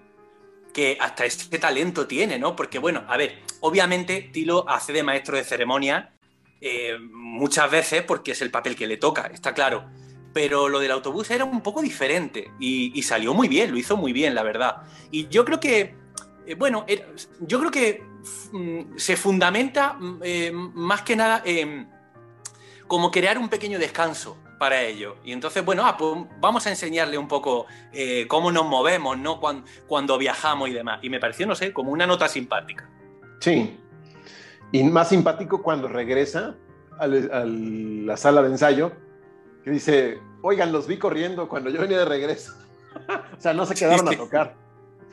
que 0.74 0.98
hasta 1.00 1.26
este 1.26 1.58
talento 1.58 2.06
tiene, 2.06 2.38
¿no? 2.38 2.56
Porque, 2.56 2.80
bueno, 2.80 3.04
a 3.08 3.18
ver, 3.18 3.40
obviamente 3.62 4.30
Tilo 4.34 4.68
hace 4.68 4.94
de 4.94 5.04
maestro 5.04 5.38
de 5.38 5.44
ceremonia 5.44 6.17
eh, 6.60 6.98
muchas 7.12 7.70
veces 7.70 8.04
porque 8.04 8.32
es 8.32 8.42
el 8.42 8.52
papel 8.52 8.76
que 8.76 8.88
le 8.88 8.98
toca, 8.98 9.30
está 9.34 9.54
claro. 9.54 9.86
Pero 10.34 10.70
lo 10.70 10.80
del 10.80 10.92
autobús 10.92 11.32
era 11.32 11.46
un 11.46 11.62
poco 11.62 11.82
diferente 11.82 12.52
y, 12.60 13.02
salió 13.02 13.34
muy 13.34 13.48
bien, 13.48 13.72
lo 13.72 13.78
hizo 13.78 13.98
muy 13.98 14.14
bien, 14.14 14.36
la 14.36 14.44
verdad. 14.44 14.84
Y 15.10 15.28
yo 15.30 15.46
creo 15.46 15.60
que, 15.60 15.96
eh, 16.46 16.56
bueno, 16.56 16.86
yo 17.40 17.60
creo 17.60 17.72
que 17.72 18.04
mm, 18.52 18.98
se 18.98 19.18
fundamenta 19.18 19.94
mm, 19.94 20.20
eh, 20.24 20.52
más 20.54 21.02
que 21.02 21.16
nada 21.16 21.44
como 22.88 23.12
crear 23.12 23.38
un 23.38 23.50
pequeño 23.50 23.80
descanso 23.80 24.38
para 24.60 24.82
ello. 24.82 25.18
Y 25.24 25.32
entonces, 25.32 25.66
bueno, 25.66 25.86
ah, 25.86 25.98
pues 25.98 26.26
vamos 26.40 26.68
a 26.68 26.70
enseñarle 26.70 27.18
un 27.18 27.28
poco 27.28 27.66
cómo 28.28 28.52
nos 28.52 28.66
movemos, 28.66 29.18
¿no? 29.18 29.40
Cuando, 29.40 30.18
viajamos 30.18 30.70
y 30.70 30.74
demás. 30.74 31.00
Y 31.02 31.10
me 31.10 31.20
pareció, 31.20 31.48
no 31.48 31.56
sé, 31.56 31.74
como 31.74 31.92
una 31.92 32.06
nota 32.06 32.28
simpática. 32.28 32.90
Sí. 33.40 33.78
Y 34.72 34.84
más 34.84 35.10
simpático 35.10 35.62
cuando 35.62 35.88
regresa 35.88 36.56
a 37.00 37.08
la 37.08 38.18
sala 38.18 38.42
de 38.42 38.50
ensayo, 38.50 38.92
que 39.64 39.72
dice, 39.72 40.20
oigan, 40.42 40.72
los 40.72 40.88
vi 40.88 40.98
corriendo 40.98 41.48
cuando 41.48 41.70
yo 41.70 41.82
venía 41.82 42.00
de 42.00 42.06
regreso. 42.06 42.54
o 43.38 43.40
sea, 43.40 43.54
no 43.54 43.66
se 43.66 43.76
quedaron 43.76 44.08
a 44.08 44.18
tocar. 44.18 44.56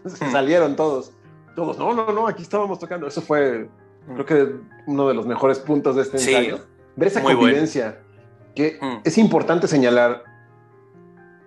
Se 0.07 0.31
salieron 0.31 0.77
todos. 0.77 1.13
Todos, 1.55 1.79
no, 1.79 1.95
no, 1.95 2.11
no, 2.13 2.27
aquí 2.27 2.43
estábamos 2.43 2.79
tocando. 2.79 3.07
Eso 3.07 3.21
fue, 3.21 3.69
creo 4.13 4.27
que 4.27 4.57
uno 4.87 5.09
de 5.09 5.15
los 5.15 5.27
mejores 5.27 5.59
puntos 5.59 5.97
de 5.97 6.03
este 6.03 6.17
ensayo. 6.17 6.61
Ver 6.97 7.09
esa 7.09 7.23
convivencia 7.23 8.01
que 8.55 8.79
mm. 8.81 9.01
es 9.05 9.19
importante 9.19 9.69
señalar, 9.69 10.25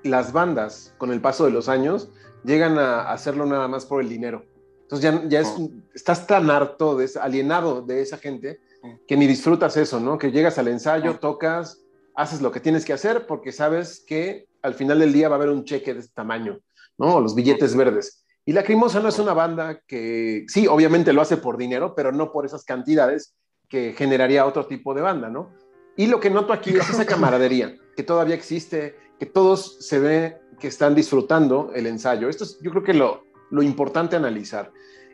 las 0.04 0.32
bandas 0.32 0.94
con 0.98 1.12
el 1.12 1.22
paso 1.22 1.46
de 1.46 1.52
los 1.52 1.70
años 1.70 2.10
llegan 2.44 2.78
a 2.78 3.12
hacerlo 3.12 3.46
nada 3.46 3.68
más 3.68 3.86
por 3.86 4.02
el 4.02 4.10
dinero. 4.10 4.46
Entonces 4.90 5.12
ya, 5.12 5.24
ya 5.28 5.40
es, 5.42 5.60
mm. 5.60 5.82
estás 5.94 6.26
tan 6.26 6.50
harto, 6.50 6.96
de, 6.96 7.10
alienado 7.20 7.82
de 7.82 8.02
esa 8.02 8.18
gente, 8.18 8.62
mm. 8.82 9.06
que 9.06 9.18
ni 9.18 9.28
disfrutas 9.28 9.76
eso, 9.76 10.00
¿no? 10.00 10.18
Que 10.18 10.32
llegas 10.32 10.58
al 10.58 10.70
ensayo, 10.70 11.20
tocas, 11.20 11.84
haces 12.16 12.42
lo 12.42 12.52
que 12.52 12.60
tienes 12.60 12.86
que 12.86 12.94
hacer 12.94 13.28
porque 13.28 13.52
sabes 13.52 14.04
que 14.06 14.48
al 14.62 14.74
final 14.74 15.00
del 15.00 15.14
día 15.14 15.30
va 15.30 15.36
a 15.36 15.38
haber 15.38 15.50
un 15.50 15.66
cheque 15.66 15.94
de 15.94 16.00
este 16.00 16.14
tamaño, 16.14 16.60
¿no? 16.98 17.20
Los 17.20 17.36
billetes 17.36 17.76
verdes. 17.76 18.26
Y 18.46 18.54
la 18.54 18.64
Crimosa 18.64 19.02
no 19.02 19.10
es 19.10 19.20
una 19.20 19.34
banda 19.34 19.82
que, 19.86 20.46
sí, 20.48 20.68
obviamente 20.68 21.12
lo 21.12 21.22
hace 21.22 21.38
por 21.38 21.58
dinero, 21.58 21.94
pero 21.96 22.14
no 22.14 22.32
por 22.32 22.46
esas 22.46 22.64
cantidades 22.64 23.36
que 23.68 23.94
generaría 23.94 24.46
otro 24.46 24.66
tipo 24.66 24.94
de 24.94 25.02
banda, 25.02 25.30
¿no? 25.30 25.52
Y 25.98 26.08
lo 26.08 26.20
que 26.20 26.30
noto 26.30 26.54
aquí 26.54 26.70
es 26.72 26.90
esa 26.90 27.06
camaradería 27.06 27.76
que 27.96 28.04
todavía 28.04 28.36
existe, 28.36 28.96
que 29.20 29.26
todos 29.26 29.78
se 29.82 30.00
ve 30.00 30.38
que 30.60 30.68
están 30.68 30.96
disfrutando 30.96 31.72
el 31.76 31.88
ensayo. 31.88 32.30
Esto 32.30 32.46
es, 32.46 32.58
yo 32.62 32.72
creo 32.72 32.84
que 32.84 32.94
lo, 32.94 33.26
lo 33.50 33.62
importante 33.62 34.16
analizar. 34.16 34.72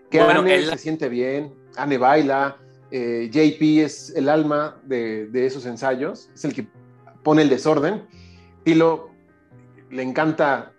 Que 0.09 0.19
Anne 0.19 0.65
se 0.65 0.77
siente 0.77 1.09
bien, 1.09 1.53
Anne 1.75 1.97
baila, 1.97 2.57
eh, 2.91 3.29
JP 3.31 3.83
es 3.83 4.13
el 4.15 4.29
alma 4.29 4.79
de, 4.83 5.27
de, 5.27 5.45
esos 5.45 5.65
ensayos, 5.65 6.29
es 6.33 6.45
el 6.45 6.53
que 6.53 6.67
pone 7.23 7.41
el 7.41 7.49
desorden. 7.49 8.03
Tilo 8.63 9.09
le 9.89 10.03
encanta 10.03 10.73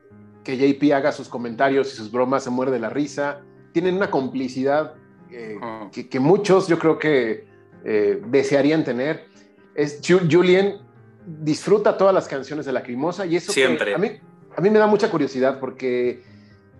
que 0.45 0.57
JP 0.57 0.93
haga 0.93 1.11
sus 1.11 1.29
comentarios 1.29 1.93
y 1.93 1.97
sus 1.97 2.13
bromas, 2.13 2.45
se 2.45 2.51
muerde 2.51 2.79
la 2.79 2.91
risa. 2.91 3.41
Tienen 3.73 3.97
una 3.97 4.11
complicidad 4.11 4.95
eh, 5.31 5.59
que, 5.91 6.09
que, 6.09 6.21
muchos 6.21 6.69
yo 6.69 6.79
creo 6.79 6.99
que 6.99 7.47
eh, 7.85 8.23
desearían 8.29 8.85
tener 8.85 9.27
es 9.75 10.01
Julian 10.07 10.79
disfruta 11.27 11.97
todas 11.97 12.15
las 12.15 12.29
canciones 12.29 12.67
de 12.67 12.73
Lacrimosa 12.73 13.27
y 13.27 13.37
eso 13.37 13.53
Siempre. 13.53 13.95
a, 13.95 13.99
mí, 13.99 14.11
a 14.57 14.61
mí 14.61 14.71
me 14.71 14.79
da 14.79 14.87
mucha 14.87 15.11
curiosidad 15.11 15.59
porque 15.59 16.23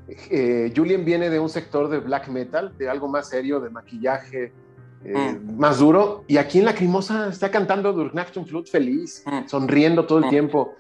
eh, 0.09 0.73
Julian 0.75 1.05
viene 1.05 1.31
de 1.31 1.39
un 1.39 1.49
sector 1.49 1.89
de 1.89 1.99
black 1.99 2.29
metal, 2.29 2.77
de 2.77 2.89
algo 2.89 3.09
más 3.09 3.29
serio, 3.29 3.61
de 3.61 3.71
maquillaje 3.71 4.53
eh, 5.05 5.39
mm. 5.39 5.59
más 5.59 5.79
duro, 5.79 6.25
y 6.27 6.37
aquí 6.37 6.59
en 6.59 6.67
Lacrimosa 6.67 7.29
está 7.29 7.51
cantando 7.51 7.93
Durknachten 7.93 8.47
Flute 8.47 8.71
feliz, 8.71 9.23
mm. 9.27 9.47
sonriendo 9.47 10.07
todo 10.07 10.19
el 10.19 10.27
mm. 10.27 10.31
tiempo. 10.31 10.75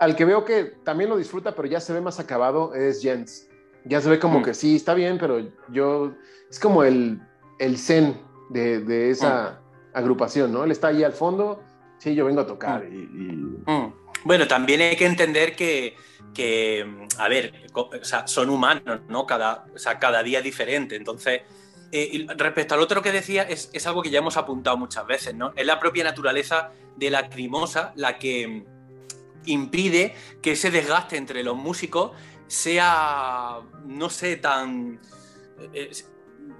Al 0.00 0.16
que 0.16 0.24
veo 0.24 0.44
que 0.44 0.74
también 0.84 1.10
lo 1.10 1.16
disfruta, 1.16 1.54
pero 1.54 1.68
ya 1.68 1.80
se 1.80 1.92
ve 1.92 2.00
más 2.00 2.18
acabado, 2.18 2.74
es 2.74 3.02
Jens. 3.02 3.48
Ya 3.84 4.00
se 4.00 4.10
ve 4.10 4.18
como 4.18 4.42
que 4.42 4.54
sí, 4.54 4.76
está 4.76 4.94
bien, 4.94 5.18
pero 5.18 5.40
yo. 5.70 6.12
Es 6.50 6.58
como 6.58 6.84
el, 6.84 7.20
el 7.58 7.78
zen 7.78 8.16
de, 8.50 8.80
de 8.80 9.10
esa 9.10 9.60
agrupación, 9.92 10.52
¿no? 10.52 10.64
Él 10.64 10.70
está 10.70 10.88
ahí 10.88 11.02
al 11.02 11.12
fondo, 11.12 11.62
sí, 11.98 12.14
yo 12.14 12.24
vengo 12.24 12.40
a 12.40 12.46
tocar. 12.46 12.84
Y. 12.84 13.62
Bueno, 14.24 14.46
también 14.46 14.80
hay 14.80 14.96
que 14.96 15.06
entender 15.06 15.56
que, 15.56 15.96
a 17.18 17.28
ver, 17.28 17.66
son 18.26 18.50
humanos, 18.50 19.00
¿no? 19.08 19.26
Cada, 19.26 19.66
o 19.74 19.78
sea, 19.78 19.98
cada 19.98 20.22
día 20.22 20.40
diferente. 20.40 20.96
Entonces, 20.96 21.42
eh, 21.90 22.26
respecto 22.36 22.74
al 22.74 22.80
otro 22.80 23.02
que 23.02 23.12
decía, 23.12 23.42
es, 23.42 23.70
es, 23.72 23.86
algo 23.86 24.02
que 24.02 24.10
ya 24.10 24.20
hemos 24.20 24.36
apuntado 24.36 24.76
muchas 24.76 25.06
veces, 25.06 25.34
¿no? 25.34 25.52
Es 25.56 25.66
la 25.66 25.78
propia 25.78 26.04
naturaleza 26.04 26.70
de 26.96 27.10
la 27.10 27.28
crimosa 27.28 27.92
la 27.96 28.18
que 28.18 28.64
impide 29.46 30.14
que 30.40 30.52
ese 30.52 30.70
desgaste 30.70 31.16
entre 31.16 31.42
los 31.42 31.56
músicos 31.56 32.12
sea, 32.46 33.60
no 33.84 34.10
sé, 34.10 34.36
tan... 34.36 35.00
Eh, 35.72 35.90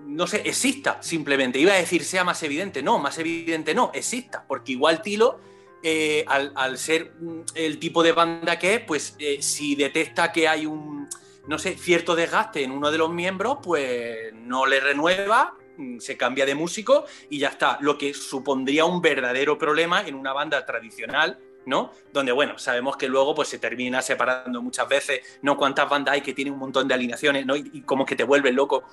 no 0.06 0.26
sé, 0.26 0.42
exista 0.44 1.02
simplemente. 1.02 1.58
Iba 1.58 1.72
a 1.72 1.76
decir 1.76 2.04
sea 2.04 2.24
más 2.24 2.42
evidente, 2.42 2.82
no, 2.82 2.98
más 2.98 3.18
evidente 3.18 3.74
no, 3.74 3.90
exista, 3.94 4.44
porque 4.46 4.72
igual 4.72 5.02
Tilo, 5.02 5.40
eh, 5.82 6.24
al, 6.28 6.78
ser 6.78 7.12
mm, 7.18 7.40
el 7.54 7.78
tipo 7.78 8.02
de 8.02 8.12
banda 8.12 8.58
que 8.58 8.74
es, 8.74 8.80
pues 8.80 9.16
eh, 9.18 9.38
si 9.40 9.74
detecta 9.74 10.30
que 10.30 10.46
hay 10.46 10.66
un, 10.66 11.08
no 11.46 11.58
sé, 11.58 11.76
cierto 11.76 12.14
desgaste 12.14 12.62
en 12.62 12.70
uno 12.70 12.90
de 12.90 12.98
los 12.98 13.10
miembros, 13.10 13.58
pues 13.62 14.32
no 14.34 14.66
le 14.66 14.80
renueva, 14.80 15.56
mm, 15.76 15.98
se 15.98 16.16
cambia 16.16 16.46
de 16.46 16.54
músico 16.54 17.04
y 17.30 17.38
ya 17.38 17.48
está. 17.48 17.78
Lo 17.80 17.98
que 17.98 18.14
supondría 18.14 18.84
un 18.84 19.00
verdadero 19.00 19.58
problema 19.58 20.06
en 20.06 20.14
una 20.14 20.32
banda 20.32 20.64
tradicional, 20.64 21.38
¿no? 21.66 21.92
Donde, 22.12 22.32
bueno, 22.32 22.58
sabemos 22.58 22.96
que 22.96 23.08
luego 23.08 23.34
pues 23.34 23.48
se 23.48 23.58
termina 23.58 24.02
separando 24.02 24.62
muchas 24.62 24.88
veces, 24.88 25.20
¿no? 25.42 25.56
Cuántas 25.56 25.88
bandas 25.88 26.14
hay 26.14 26.20
que 26.20 26.32
tienen 26.32 26.54
un 26.54 26.60
montón 26.60 26.86
de 26.86 26.94
alineaciones, 26.94 27.44
¿no? 27.46 27.56
Y, 27.56 27.82
como 27.82 28.06
que 28.06 28.16
te 28.16 28.24
vuelven 28.24 28.54
loco. 28.54 28.84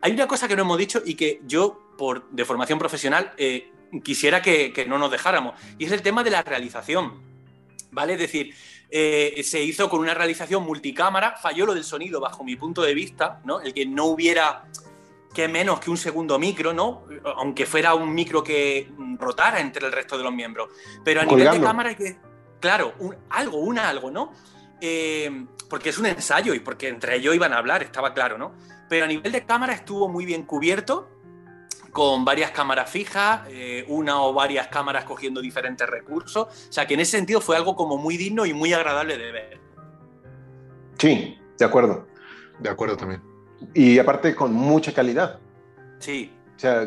Hay 0.00 0.12
una 0.12 0.26
cosa 0.26 0.46
que 0.46 0.54
no 0.54 0.62
hemos 0.62 0.78
dicho 0.78 1.02
y 1.04 1.14
que 1.14 1.40
yo, 1.44 1.94
por 1.96 2.28
de 2.30 2.44
formación 2.44 2.78
profesional, 2.78 3.32
eh, 3.36 3.72
quisiera 4.02 4.42
que, 4.42 4.72
que, 4.72 4.86
no 4.86 4.98
nos 4.98 5.10
dejáramos, 5.10 5.54
y 5.78 5.84
es 5.86 5.92
el 5.92 6.02
tema 6.02 6.22
de 6.22 6.30
la 6.30 6.42
realización, 6.42 7.22
¿vale? 7.90 8.14
Es 8.14 8.18
decir, 8.18 8.54
eh, 8.88 9.40
se 9.44 9.62
hizo 9.62 9.88
con 9.88 10.00
una 10.00 10.14
realización 10.14 10.64
multicámara, 10.64 11.36
falló 11.36 11.66
lo 11.66 11.74
del 11.74 11.84
sonido 11.84 12.20
bajo 12.20 12.44
mi 12.44 12.56
punto 12.56 12.82
de 12.82 12.94
vista, 12.94 13.40
¿no? 13.44 13.60
El 13.60 13.74
que 13.74 13.86
no 13.86 14.06
hubiera 14.06 14.64
que 15.34 15.48
menos 15.48 15.80
que 15.80 15.90
un 15.90 15.98
segundo 15.98 16.38
micro, 16.38 16.72
¿no? 16.72 17.04
Aunque 17.36 17.66
fuera 17.66 17.94
un 17.94 18.14
micro 18.14 18.42
que 18.42 18.90
rotara 19.18 19.60
entre 19.60 19.86
el 19.86 19.92
resto 19.92 20.16
de 20.16 20.24
los 20.24 20.32
miembros. 20.32 20.70
Pero 21.04 21.20
a 21.20 21.24
nivel 21.24 21.50
de 21.50 21.60
cámara 21.60 21.90
hay 21.90 21.96
que. 21.96 22.16
Claro, 22.60 22.94
algo, 23.28 23.58
un 23.58 23.78
algo, 23.78 24.10
¿no? 24.10 24.32
Eh, 24.80 25.46
porque 25.68 25.90
es 25.90 25.98
un 25.98 26.06
ensayo 26.06 26.54
y 26.54 26.60
porque 26.60 26.88
entre 26.88 27.16
ellos 27.16 27.34
iban 27.34 27.52
a 27.52 27.58
hablar, 27.58 27.82
estaba 27.82 28.14
claro, 28.14 28.38
¿no? 28.38 28.54
Pero 28.88 29.04
a 29.04 29.08
nivel 29.08 29.30
de 29.32 29.44
cámara 29.44 29.74
estuvo 29.74 30.08
muy 30.08 30.24
bien 30.24 30.44
cubierto, 30.44 31.10
con 31.96 32.26
varias 32.26 32.50
cámaras 32.50 32.90
fijas, 32.90 33.40
eh, 33.48 33.82
una 33.88 34.20
o 34.20 34.34
varias 34.34 34.66
cámaras 34.66 35.06
cogiendo 35.06 35.40
diferentes 35.40 35.88
recursos. 35.88 36.46
O 36.68 36.72
sea 36.72 36.86
que 36.86 36.92
en 36.92 37.00
ese 37.00 37.12
sentido 37.12 37.40
fue 37.40 37.56
algo 37.56 37.74
como 37.74 37.96
muy 37.96 38.18
digno 38.18 38.44
y 38.44 38.52
muy 38.52 38.74
agradable 38.74 39.16
de 39.16 39.32
ver. 39.32 39.60
Sí, 40.98 41.38
de 41.58 41.64
acuerdo. 41.64 42.06
De 42.58 42.68
acuerdo 42.68 42.98
también. 42.98 43.22
Y 43.72 43.98
aparte 43.98 44.34
con 44.34 44.52
mucha 44.52 44.92
calidad. 44.92 45.40
Sí. 45.98 46.30
O 46.54 46.58
sea, 46.58 46.86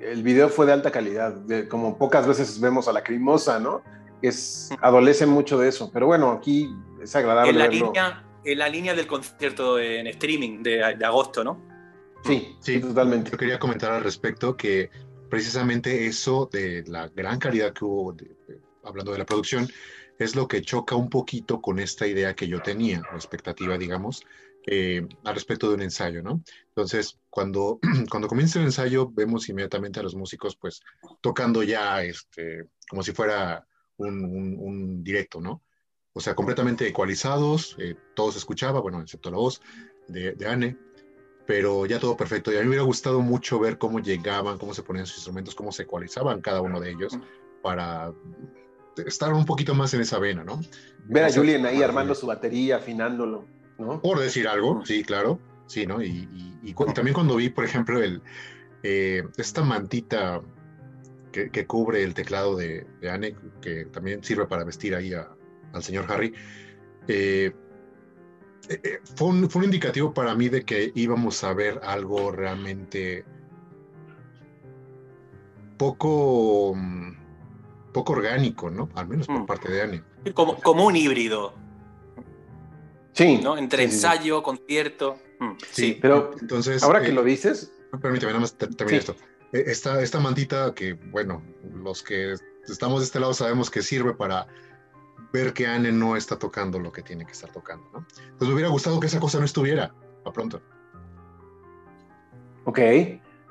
el 0.00 0.24
video 0.24 0.48
fue 0.48 0.66
de 0.66 0.72
alta 0.72 0.90
calidad, 0.90 1.32
como 1.68 1.96
pocas 1.96 2.26
veces 2.26 2.60
vemos 2.60 2.88
a 2.88 2.92
la 2.92 3.04
crimosa, 3.04 3.60
¿no? 3.60 3.82
Es, 4.20 4.70
adolece 4.80 5.26
mucho 5.26 5.58
de 5.58 5.68
eso, 5.68 5.92
pero 5.92 6.06
bueno, 6.06 6.32
aquí 6.32 6.74
es 7.00 7.14
agradable. 7.14 7.52
En 7.52 7.58
la, 7.58 7.68
Línea, 7.68 8.24
en 8.44 8.58
la 8.58 8.68
línea 8.68 8.94
del 8.96 9.06
concierto 9.06 9.78
en 9.78 10.08
streaming 10.08 10.64
de, 10.64 10.82
agosto, 11.04 11.44
¿no? 11.44 11.69
Sí, 12.24 12.56
sí, 12.60 12.80
totalmente. 12.80 13.30
Yo 13.30 13.38
quería 13.38 13.58
comentar 13.58 13.92
al 13.92 14.04
respecto 14.04 14.56
que 14.56 14.90
precisamente 15.28 16.06
eso 16.06 16.48
de 16.52 16.84
la 16.86 17.08
gran 17.08 17.38
calidad 17.38 17.72
que 17.72 17.84
hubo, 17.84 18.14
hablando 18.84 19.12
de 19.12 19.18
la 19.18 19.26
producción, 19.26 19.68
es 20.18 20.36
lo 20.36 20.46
que 20.46 20.60
choca 20.60 20.96
un 20.96 21.08
poquito 21.08 21.62
con 21.62 21.78
esta 21.78 22.06
idea 22.06 22.34
que 22.34 22.46
yo 22.46 22.60
tenía, 22.60 23.02
o 23.12 23.16
expectativa, 23.16 23.78
digamos, 23.78 24.22
eh, 24.66 25.06
al 25.24 25.34
respecto 25.34 25.68
de 25.68 25.76
un 25.76 25.82
ensayo, 25.82 26.22
¿no? 26.22 26.42
Entonces, 26.68 27.18
cuando, 27.30 27.80
cuando 28.10 28.28
comienza 28.28 28.58
el 28.58 28.66
ensayo, 28.66 29.10
vemos 29.10 29.48
inmediatamente 29.48 30.00
a 30.00 30.02
los 30.02 30.14
músicos, 30.14 30.56
pues, 30.56 30.82
tocando 31.22 31.62
ya, 31.62 32.02
este, 32.02 32.66
como 32.88 33.02
si 33.02 33.12
fuera 33.12 33.66
un, 33.96 35.02
directo, 35.02 35.40
¿no? 35.40 35.62
O 36.12 36.20
sea, 36.20 36.34
completamente 36.34 36.86
ecualizados, 36.86 37.76
eh, 37.78 37.94
todo 38.14 38.32
se 38.32 38.38
escuchaba, 38.38 38.80
bueno, 38.80 39.00
excepto 39.00 39.30
la 39.30 39.38
voz 39.38 39.62
de, 40.08 40.32
de 40.32 40.46
Anne, 40.48 40.76
pero 41.50 41.84
ya 41.84 41.98
todo 41.98 42.16
perfecto. 42.16 42.52
Y 42.52 42.54
a 42.54 42.58
mí 42.58 42.62
me 42.62 42.68
hubiera 42.68 42.84
gustado 42.84 43.20
mucho 43.22 43.58
ver 43.58 43.76
cómo 43.76 43.98
llegaban, 43.98 44.56
cómo 44.56 44.72
se 44.72 44.84
ponían 44.84 45.04
sus 45.04 45.16
instrumentos, 45.16 45.56
cómo 45.56 45.72
se 45.72 45.82
ecualizaban 45.82 46.40
cada 46.40 46.60
uno 46.60 46.78
de 46.78 46.92
ellos 46.92 47.18
para 47.60 48.12
estar 49.04 49.32
un 49.32 49.44
poquito 49.44 49.74
más 49.74 49.92
en 49.92 50.02
esa 50.02 50.20
vena, 50.20 50.44
¿no? 50.44 50.60
Ver 51.06 51.24
a 51.24 51.32
Julian 51.32 51.66
ahí 51.66 51.82
armando 51.82 52.14
su 52.14 52.28
batería, 52.28 52.76
afinándolo. 52.76 53.46
Por 54.00 54.20
decir 54.20 54.46
algo, 54.46 54.86
sí, 54.86 55.02
claro, 55.02 55.40
sí, 55.66 55.86
¿no? 55.86 56.00
Y, 56.00 56.72
también 56.94 57.14
cuando 57.14 57.34
vi, 57.34 57.48
por 57.48 57.64
ejemplo, 57.64 58.00
el, 58.00 58.22
eh, 58.84 59.24
esta 59.36 59.64
mantita 59.64 60.42
que, 61.32 61.66
cubre 61.66 62.04
el 62.04 62.14
teclado 62.14 62.54
de, 62.54 62.86
de, 63.00 63.10
Anne, 63.10 63.34
que 63.60 63.86
también 63.86 64.22
sirve 64.22 64.46
para 64.46 64.62
vestir 64.62 64.94
ahí 64.94 65.12
al 65.72 65.82
señor 65.82 66.06
Harry, 66.12 66.32
eh, 67.08 67.50
eh, 68.70 69.00
fue, 69.16 69.28
un, 69.28 69.50
fue, 69.50 69.60
un, 69.60 69.64
indicativo 69.64 70.14
para 70.14 70.34
mí 70.34 70.48
de 70.48 70.64
que 70.64 70.92
íbamos 70.94 71.42
a 71.42 71.52
ver 71.52 71.80
algo 71.82 72.30
realmente 72.30 73.24
poco, 75.76 76.76
poco 77.92 78.12
orgánico, 78.12 78.70
¿no? 78.70 78.88
Al 78.94 79.08
menos 79.08 79.26
por 79.26 79.40
mm. 79.40 79.46
parte 79.46 79.72
de 79.72 79.82
Anne. 79.82 80.04
Como, 80.34 80.56
como 80.60 80.86
un 80.86 80.94
híbrido. 80.94 81.54
Sí. 83.12 83.40
¿no? 83.42 83.58
Entre 83.58 83.82
ensayo, 83.82 84.42
concierto. 84.42 85.18
Mm, 85.40 85.52
sí, 85.72 85.98
pero 86.00 86.32
entonces. 86.40 86.82
Ahora 86.82 87.02
que 87.02 87.08
eh, 87.08 87.12
lo 87.12 87.24
dices. 87.24 87.72
Permíteme, 88.00 88.32
nada 88.32 88.42
más 88.42 88.56
terminar 88.56 89.00
esto. 89.00 89.16
E, 89.52 89.64
esta, 89.66 90.00
esta 90.00 90.20
mantita 90.20 90.74
que, 90.74 90.92
bueno, 90.92 91.42
los 91.74 92.02
que 92.02 92.34
estamos 92.68 93.00
de 93.00 93.06
este 93.06 93.18
lado 93.18 93.34
sabemos 93.34 93.68
que 93.68 93.82
sirve 93.82 94.14
para 94.14 94.46
ver 95.32 95.52
que 95.52 95.66
Anne 95.66 95.92
no 95.92 96.16
está 96.16 96.38
tocando 96.38 96.78
lo 96.78 96.92
que 96.92 97.02
tiene 97.02 97.24
que 97.24 97.32
estar 97.32 97.50
tocando, 97.50 97.88
¿no? 97.92 98.06
Entonces 98.18 98.48
me 98.48 98.54
hubiera 98.54 98.70
gustado 98.70 98.98
que 98.98 99.06
esa 99.06 99.20
cosa 99.20 99.38
no 99.38 99.44
estuviera 99.44 99.94
a 100.24 100.32
pronto. 100.32 100.60
Ok. 102.64 102.80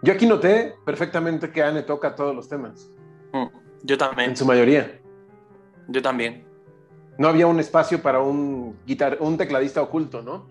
Yo 0.02 0.13
aquí 0.13 0.26
noté 0.26 0.76
perfectamente 0.86 1.52
que 1.52 1.62
Anne 1.62 1.84
toca 1.84 2.15
todos 2.15 2.36
los 2.36 2.48
temas. 2.48 2.89
Mm, 3.34 3.48
yo 3.84 3.98
también. 3.98 4.30
En 4.32 4.38
su 4.38 4.46
mayoría. 4.46 5.00
Yo 5.88 6.02
también 6.02 6.50
no 7.20 7.28
había 7.28 7.48
un 7.48 7.60
espacio 7.60 8.02
para 8.02 8.22
un, 8.22 8.80
guitar 8.88 9.18
un 9.20 9.38
tecladista 9.38 9.82
oculto, 9.82 10.22
¿no? 10.22 10.48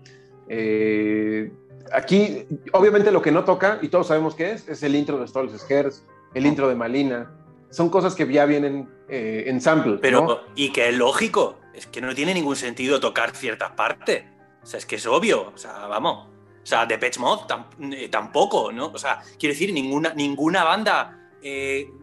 Eh, 0.47 1.51
aquí, 1.91 2.45
obviamente 2.73 3.11
lo 3.11 3.23
que 3.23 3.31
no 3.31 3.43
toca, 3.43 3.79
y 3.81 3.87
todos 3.87 4.07
sabemos 4.07 4.35
qué 4.35 4.51
es, 4.51 4.69
es 4.69 4.83
el 4.83 4.95
intro 4.95 5.19
de 5.19 5.27
Stolz 5.27 5.59
Skers, 5.59 6.05
el 6.35 6.45
intro 6.45 6.69
de 6.69 6.75
Malina. 6.75 7.31
Son 7.69 7.89
cosas 7.89 8.15
que 8.15 8.31
ya 8.31 8.45
vienen 8.45 8.89
eh, 9.07 9.43
en 9.47 9.61
sample. 9.61 9.97
Pero, 10.01 10.45
y 10.55 10.71
que 10.71 10.89
es 10.89 10.95
lógico, 10.95 11.59
es 11.73 11.87
que 11.87 12.01
no 12.01 12.13
tiene 12.15 12.33
ningún 12.33 12.55
sentido 12.55 12.99
tocar 12.99 13.35
ciertas 13.35 13.71
partes. 13.71 14.25
O 14.63 14.65
sea, 14.65 14.79
es 14.79 14.85
que 14.85 14.95
es 14.95 15.05
obvio, 15.05 15.51
o 15.53 15.57
sea, 15.57 15.87
vamos. 15.87 16.27
O 16.61 16.65
sea, 16.65 16.85
de 16.85 16.99
Mode 17.19 17.43
eh, 17.91 18.09
tampoco, 18.09 18.71
¿no? 18.71 18.87
O 18.87 18.97
sea, 18.97 19.21
quiero 19.39 19.53
decir, 19.53 19.73
ninguna, 19.73 20.13
ninguna 20.13 20.63
banda 20.63 21.15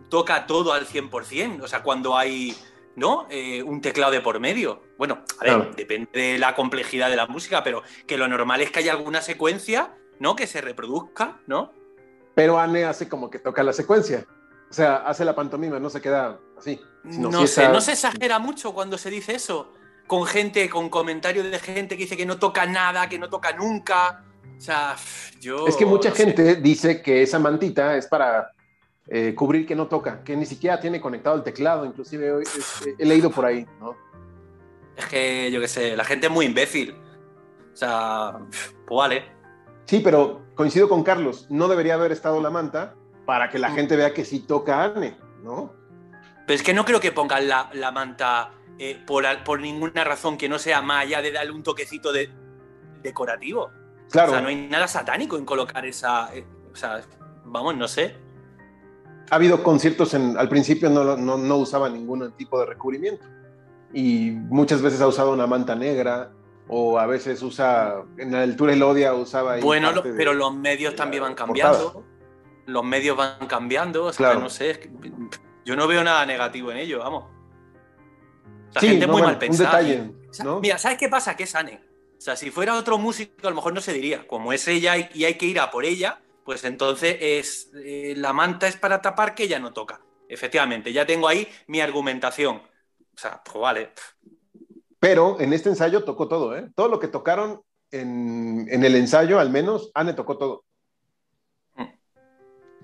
toca 0.09 0.46
todo 0.46 0.72
al 0.72 0.87
100%. 0.87 1.62
O 1.62 1.68
sea, 1.68 1.83
cuando 1.83 2.16
hay 2.16 2.57
¿no? 2.96 3.26
Eh, 3.31 3.62
un 3.62 3.81
teclado 3.81 4.11
de 4.11 4.20
por 4.20 4.40
medio. 4.40 4.83
Bueno, 4.98 5.22
a 5.38 5.44
ver, 5.44 5.76
depende 5.76 6.09
de 6.12 6.38
la 6.38 6.55
complejidad 6.55 7.11
de 7.11 7.16
la 7.16 7.26
música, 7.26 7.62
pero 7.62 7.83
que 8.07 8.16
lo 8.16 8.26
normal 8.26 8.62
es 8.62 8.70
que 8.70 8.81
haya 8.81 8.92
alguna 8.92 9.20
secuencia, 9.20 9.94
¿no? 10.18 10.35
Que 10.35 10.46
se 10.46 10.62
reproduzca, 10.62 11.40
¿no? 11.46 11.72
Pero 12.35 12.59
Anne 12.59 12.85
hace 12.85 13.09
como 13.09 13.31
que 13.31 13.38
toca 13.38 13.62
la 13.62 13.74
secuencia. 13.74 14.26
O 14.70 14.74
sea, 14.74 14.96
hace 14.96 15.24
la 15.24 15.35
pantomima, 15.35 15.79
no 15.79 15.90
se 15.90 16.00
queda 16.00 16.38
así. 16.59 16.81
No 17.05 17.46
sé, 17.46 17.68
no 17.68 17.81
se 17.81 17.92
exagera 17.92 18.38
mucho 18.38 18.74
cuando 18.74 18.98
se 18.98 19.11
dice 19.11 19.35
eso. 19.35 19.72
Con 20.07 20.24
gente, 20.26 20.68
con 20.68 20.88
comentarios 20.88 21.50
de 21.50 21.59
gente 21.59 21.96
que 21.96 22.05
dice 22.05 22.16
que 22.16 22.26
no 22.26 22.38
toca 22.38 22.66
nada, 22.66 23.09
que 23.09 23.18
no 23.18 23.29
toca 23.29 23.52
nunca. 23.52 24.24
O 24.57 24.61
sea, 24.61 24.97
yo. 25.41 25.66
Es 25.66 25.76
que 25.76 25.86
mucha 25.86 26.11
gente 26.11 26.57
dice 26.57 27.03
que 27.03 27.22
esa 27.22 27.38
mantita 27.38 27.97
es 27.97 28.07
para 28.07 28.53
eh, 29.09 29.34
cubrir 29.34 29.66
que 29.66 29.76
no 29.76 29.86
toca, 29.86 30.24
que 30.24 30.36
ni 30.36 30.47
siquiera 30.47 30.80
tiene 30.80 31.01
conectado 31.01 31.36
el 31.36 31.45
teclado, 31.45 31.84
inclusive 31.84 32.32
hoy 32.32 32.45
he 32.99 33.07
leído 33.07 33.30
por 33.30 33.45
ahí, 33.45 33.64
¿no? 33.80 33.97
Es 34.97 35.07
que, 35.07 35.51
yo 35.53 35.61
qué 35.61 35.68
sé, 35.68 35.97
la 35.97 36.05
gente 36.05 36.26
es 36.26 36.32
muy 36.32 36.47
imbécil. 36.47 36.97
O 37.72 37.76
sea, 37.76 38.38
pues 38.51 38.97
vale. 38.97 39.24
Sí, 39.84 40.01
pero 40.03 40.47
coincido 40.55 40.88
con 40.88 41.05
Carlos, 41.05 41.47
no 41.51 41.68
debería 41.68 41.95
haber 41.95 42.11
estado 42.11 42.41
la 42.41 42.51
manta 42.51 42.95
para 43.27 43.51
que 43.51 43.59
la 43.59 43.70
gente 43.70 43.97
vea 43.97 44.14
que 44.14 44.24
sí 44.24 44.41
toca 44.41 44.85
Anne, 44.85 45.16
¿no? 45.43 45.74
Pero 46.47 46.55
es 46.55 46.62
que 46.62 46.72
no 46.72 46.85
creo 46.85 47.01
que 47.01 47.12
pongan 47.12 47.49
la, 47.49 47.91
manta 47.93 48.53
eh, 48.79 49.03
por, 49.07 49.24
por, 49.45 49.61
ninguna 49.61 50.05
razón 50.05 50.39
que 50.39 50.49
no 50.49 50.59
sea 50.59 50.81
más 50.81 51.03
allá 51.05 51.20
de 51.20 51.33
darle 51.33 51.53
un 51.53 51.62
toquecito 51.62 52.12
de, 52.12 52.31
decorativo. 53.03 53.70
Claro. 54.11 54.31
O 54.31 54.35
sea, 54.35 54.41
no 54.41 54.49
hay 54.49 54.68
nada 54.68 54.87
satánico 54.87 55.37
en 55.37 55.45
colocar 55.45 55.85
esa. 55.85 56.35
Eh, 56.35 56.47
o 56.72 56.77
sea, 56.77 57.03
vamos, 57.45 57.77
no 57.77 57.89
sé 57.89 58.27
ha 59.31 59.35
habido 59.35 59.62
conciertos 59.62 60.14
en, 60.14 60.37
al 60.37 60.49
principio 60.49 60.91
no, 60.91 61.16
no, 61.16 61.37
no, 61.37 61.57
usaba 61.57 61.89
ningún 61.89 62.33
tipo 62.33 62.61
de 62.61 62.66
recubrimiento 62.66 63.27
y 63.93 64.31
muchas 64.31 64.83
veces 64.83 65.01
ha 65.01 65.07
usado 65.07 65.33
una 65.33 65.47
manta 65.47 65.74
negra 65.74 66.31
o 66.68 66.99
a 66.99 67.07
veces 67.07 67.43
usa 67.43 68.03
en 68.18 68.33
la 68.33 68.43
altura 68.43 68.72
Elodia 68.72 69.14
usaba 69.14 69.59
bueno 69.59 69.91
pero 70.16 70.35
los 70.35 70.55
medios 70.55 70.95
también 70.95 71.22
van 71.22 71.35
cambiando 71.35 72.05
los 72.67 72.85
medios 72.85 73.17
van 73.17 73.47
cambiando 73.47 74.05
o 74.05 74.12
sea 74.12 74.35
no 74.35 74.51
sé 74.51 74.91
yo 75.64 75.77
no 75.77 75.87
veo 75.87 76.05
nada 76.05 76.27
negativo 76.27 76.71
en 76.71 76.79
ello 76.79 76.99
vamos 76.99 77.25
la 78.75 78.81
gente 78.81 79.05
es 79.05 79.11
muy 79.11 79.23
mal 79.23 79.39
pensada 79.39 79.79
un 79.81 79.87
detalle, 79.87 80.61
mira 80.61 80.79
sabes 80.79 80.99
qué 80.99 81.09
pasa 81.09 81.37
que 81.37 81.45
es 81.45 81.55
Anne 81.55 81.81
o 82.17 82.21
sea 82.21 82.37
si 82.37 82.51
fuera 82.51 82.75
otro 82.75 82.99
músico 82.99 83.47
a 83.47 83.51
lo 83.51 83.57
mejor 83.57 83.73
no 83.73 83.81
se 83.81 83.93
diría 83.93 84.27
como 84.27 84.53
es 84.53 84.67
ella 84.69 84.97
y 84.97 85.25
hay 85.25 85.35
que 85.35 85.47
ir 85.47 85.61
a 85.61 85.71
por 85.71 85.85
ella 85.85 86.21
pues 86.47 86.62
entonces 86.62 87.17
es, 87.21 87.71
eh, 87.75 88.14
la 88.17 88.33
manta 88.33 88.69
es 88.69 88.77
para 88.77 89.03
tapar 89.03 89.35
que 89.35 89.43
ella 89.43 89.59
no 89.59 89.73
toca. 89.73 90.01
Efectivamente, 90.29 90.93
ya 90.93 91.05
tengo 91.05 91.27
ahí 91.27 91.49
mi 91.67 91.81
argumentación. 91.81 92.59
O 92.59 93.19
sea, 93.19 93.43
pues 93.45 93.61
vale. 93.61 93.91
Pero 95.01 95.41
en 95.41 95.53
este 95.53 95.71
ensayo 95.71 96.05
tocó 96.05 96.29
todo, 96.29 96.57
¿eh? 96.57 96.71
Todo 96.77 96.87
lo 96.87 97.01
que 97.01 97.09
tocaron 97.09 97.62
en, 97.91 98.69
el 98.71 98.95
ensayo, 98.95 99.41
al 99.41 99.51
menos, 99.51 99.91
Anne 99.93 100.12
tocó 100.12 100.39
todo. 100.39 100.64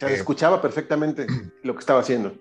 Sea, 0.08 0.16
escuchaba 0.16 0.60
perfectamente 0.60 1.26
lo 1.62 1.74
que 1.74 1.80
estaba 1.80 2.00
haciendo. 2.00 2.34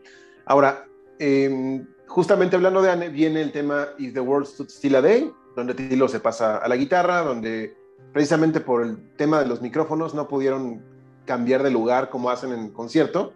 Ahora, 0.46 0.86
em, 1.20 1.86
justamente 2.08 2.56
hablando 2.56 2.82
de 2.82 2.92
Anne, 2.92 3.10
viene 3.10 3.42
el 3.42 3.52
tema 3.52 3.90
If 3.98 4.14
the 4.14 4.20
World 4.20 4.48
Stood 4.48 4.70
Still 4.70 4.96
a 4.96 5.02
Day, 5.02 5.32
donde 5.56 5.74
Tilo 5.74 6.08
se 6.08 6.20
pasa 6.20 6.58
a 6.58 6.68
la 6.68 6.76
guitarra, 6.76 7.22
donde 7.22 7.76
precisamente 8.14 8.60
por 8.60 8.84
el 8.84 9.16
tema 9.16 9.40
de 9.40 9.48
los 9.48 9.62
micrófonos 9.62 10.14
no 10.14 10.28
pudieron 10.28 10.84
cambiar 11.26 11.64
de 11.64 11.72
lugar 11.72 12.10
como 12.10 12.30
hacen 12.30 12.52
en 12.52 12.70
concierto. 12.72 13.34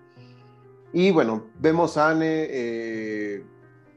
Y 0.92 1.12
bueno, 1.12 1.48
vemos 1.60 1.98
a 1.98 2.10
Anne 2.10 2.48
eh, 2.50 3.44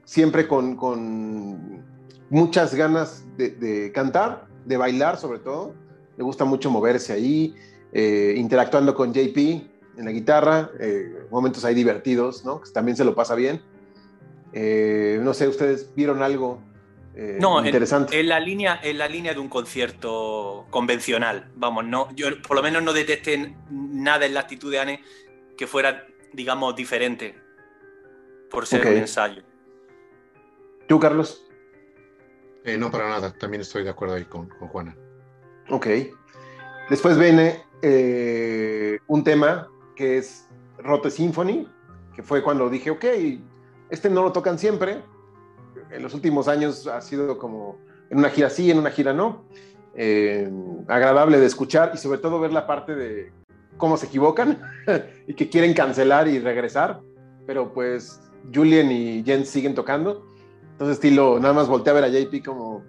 siempre 0.05 0.47
con, 0.47 0.77
con, 0.77 1.87
muchas 2.31 2.75
ganas 2.75 3.25
de, 3.39 3.91
cantar, 3.95 4.47
de 4.67 4.77
bailar 4.77 5.17
sobre 5.17 5.39
todo. 5.39 5.75
Le 6.17 6.25
gusta 6.25 6.45
mucho 6.45 6.71
moverse 6.71 7.13
ahí, 7.13 7.55
eh, 7.93 8.35
interactuando 8.37 8.95
con 8.95 9.15
JP 9.15 9.78
en 9.99 10.05
la 10.05 10.13
guitarra, 10.13 10.71
eh, 10.81 11.27
momentos 11.31 11.65
ahí 11.65 11.75
divertidos, 11.75 12.45
¿no? 12.45 12.63
También 12.73 12.97
se 12.97 13.05
lo 13.05 13.15
pasa 13.15 13.35
bien. 13.35 13.61
no 14.55 15.35
sé, 15.35 15.49
¿ustedes 15.49 15.95
vieron 15.95 16.23
algo 16.23 16.63
eh, 17.21 17.37
no, 17.41 17.67
interesante. 17.67 18.21
En, 18.21 18.29
la 18.29 18.39
línea, 18.39 18.79
en 18.81 18.97
la 18.97 19.09
línea 19.09 19.35
de 19.35 19.41
un 19.41 19.49
concierto 19.49 20.67
convencional. 20.71 21.51
Vamos, 21.57 21.85
no, 21.85 22.15
yo 22.15 22.29
por 22.47 22.57
lo 22.57 22.63
menos 22.63 22.81
no 22.85 22.93
detesté 22.93 23.57
nada 23.71 24.25
en 24.25 24.35
la 24.35 24.41
actitud 24.41 24.71
de 24.71 24.79
Anne 24.79 25.03
que 25.57 25.67
fuera, 25.67 26.07
digamos, 26.33 26.77
diferente 26.77 27.35
por 28.49 28.69
ser 28.69 28.87
un 28.87 28.93
ensayo. 28.99 29.43
¿Tú, 30.87 31.01
Carlos? 31.01 31.45
Eh, 32.63 32.79
no, 32.79 32.89
para 32.93 33.09
nada. 33.09 33.33
También 33.37 33.63
estoy 33.63 33.83
de 33.83 33.91
acuerdo 33.91 34.15
ahí 34.15 34.25
con, 34.25 34.49
Juana. 34.49 34.97
Ok. 35.71 35.89
Después 36.89 37.19
viene 37.19 37.65
eh, 37.83 39.01
un 39.09 39.25
tema 39.25 39.69
que 39.99 40.17
es 40.17 40.47
Rote 40.79 41.11
Symphony, 41.11 41.69
que 42.15 42.23
fue 42.23 42.41
cuando 42.41 42.71
dije, 42.71 42.91
ok, 42.91 43.05
este 43.91 44.09
no 44.09 44.23
lo 44.23 44.31
tocan 44.31 44.57
siempre, 44.57 45.03
en 45.91 46.03
los 46.03 46.15
últimos 46.15 46.47
años 46.47 46.87
ha 46.87 47.01
sido 47.01 47.37
como 47.37 47.79
en 48.09 48.19
una 48.19 48.31
gira 48.31 48.49
sí, 48.49 48.71
en 48.71 48.79
una 48.79 48.91
gira 48.91 49.13
no. 49.13 49.45
Eh, 49.97 50.49
agradable 50.87 51.41
de 51.41 51.47
escuchar 51.47 51.91
y 51.95 51.97
sobre 51.97 52.19
todo 52.19 52.39
ver 52.39 52.53
la 52.53 52.69
parte 52.69 52.95
de 52.95 53.33
cómo 53.77 53.97
se 53.97 54.07
equivocan 54.07 54.63
y 55.27 55.35
que 55.35 55.49
quieren 55.49 55.75
cancelar 55.75 56.29
y 56.29 56.39
regresar, 56.39 57.01
pero 57.45 57.73
pues 57.73 58.21
Julian 58.55 58.93
y 58.93 59.25
Jens 59.25 59.49
siguen 59.49 59.75
tocando. 59.75 60.25
Entonces, 60.73 60.99
estilo, 60.99 61.41
nada 61.41 61.55
más 61.55 61.67
volteé 61.67 61.91
a 61.91 61.95
ver 61.95 62.05
a 62.05 62.09
JP 62.09 62.45
como, 62.45 62.85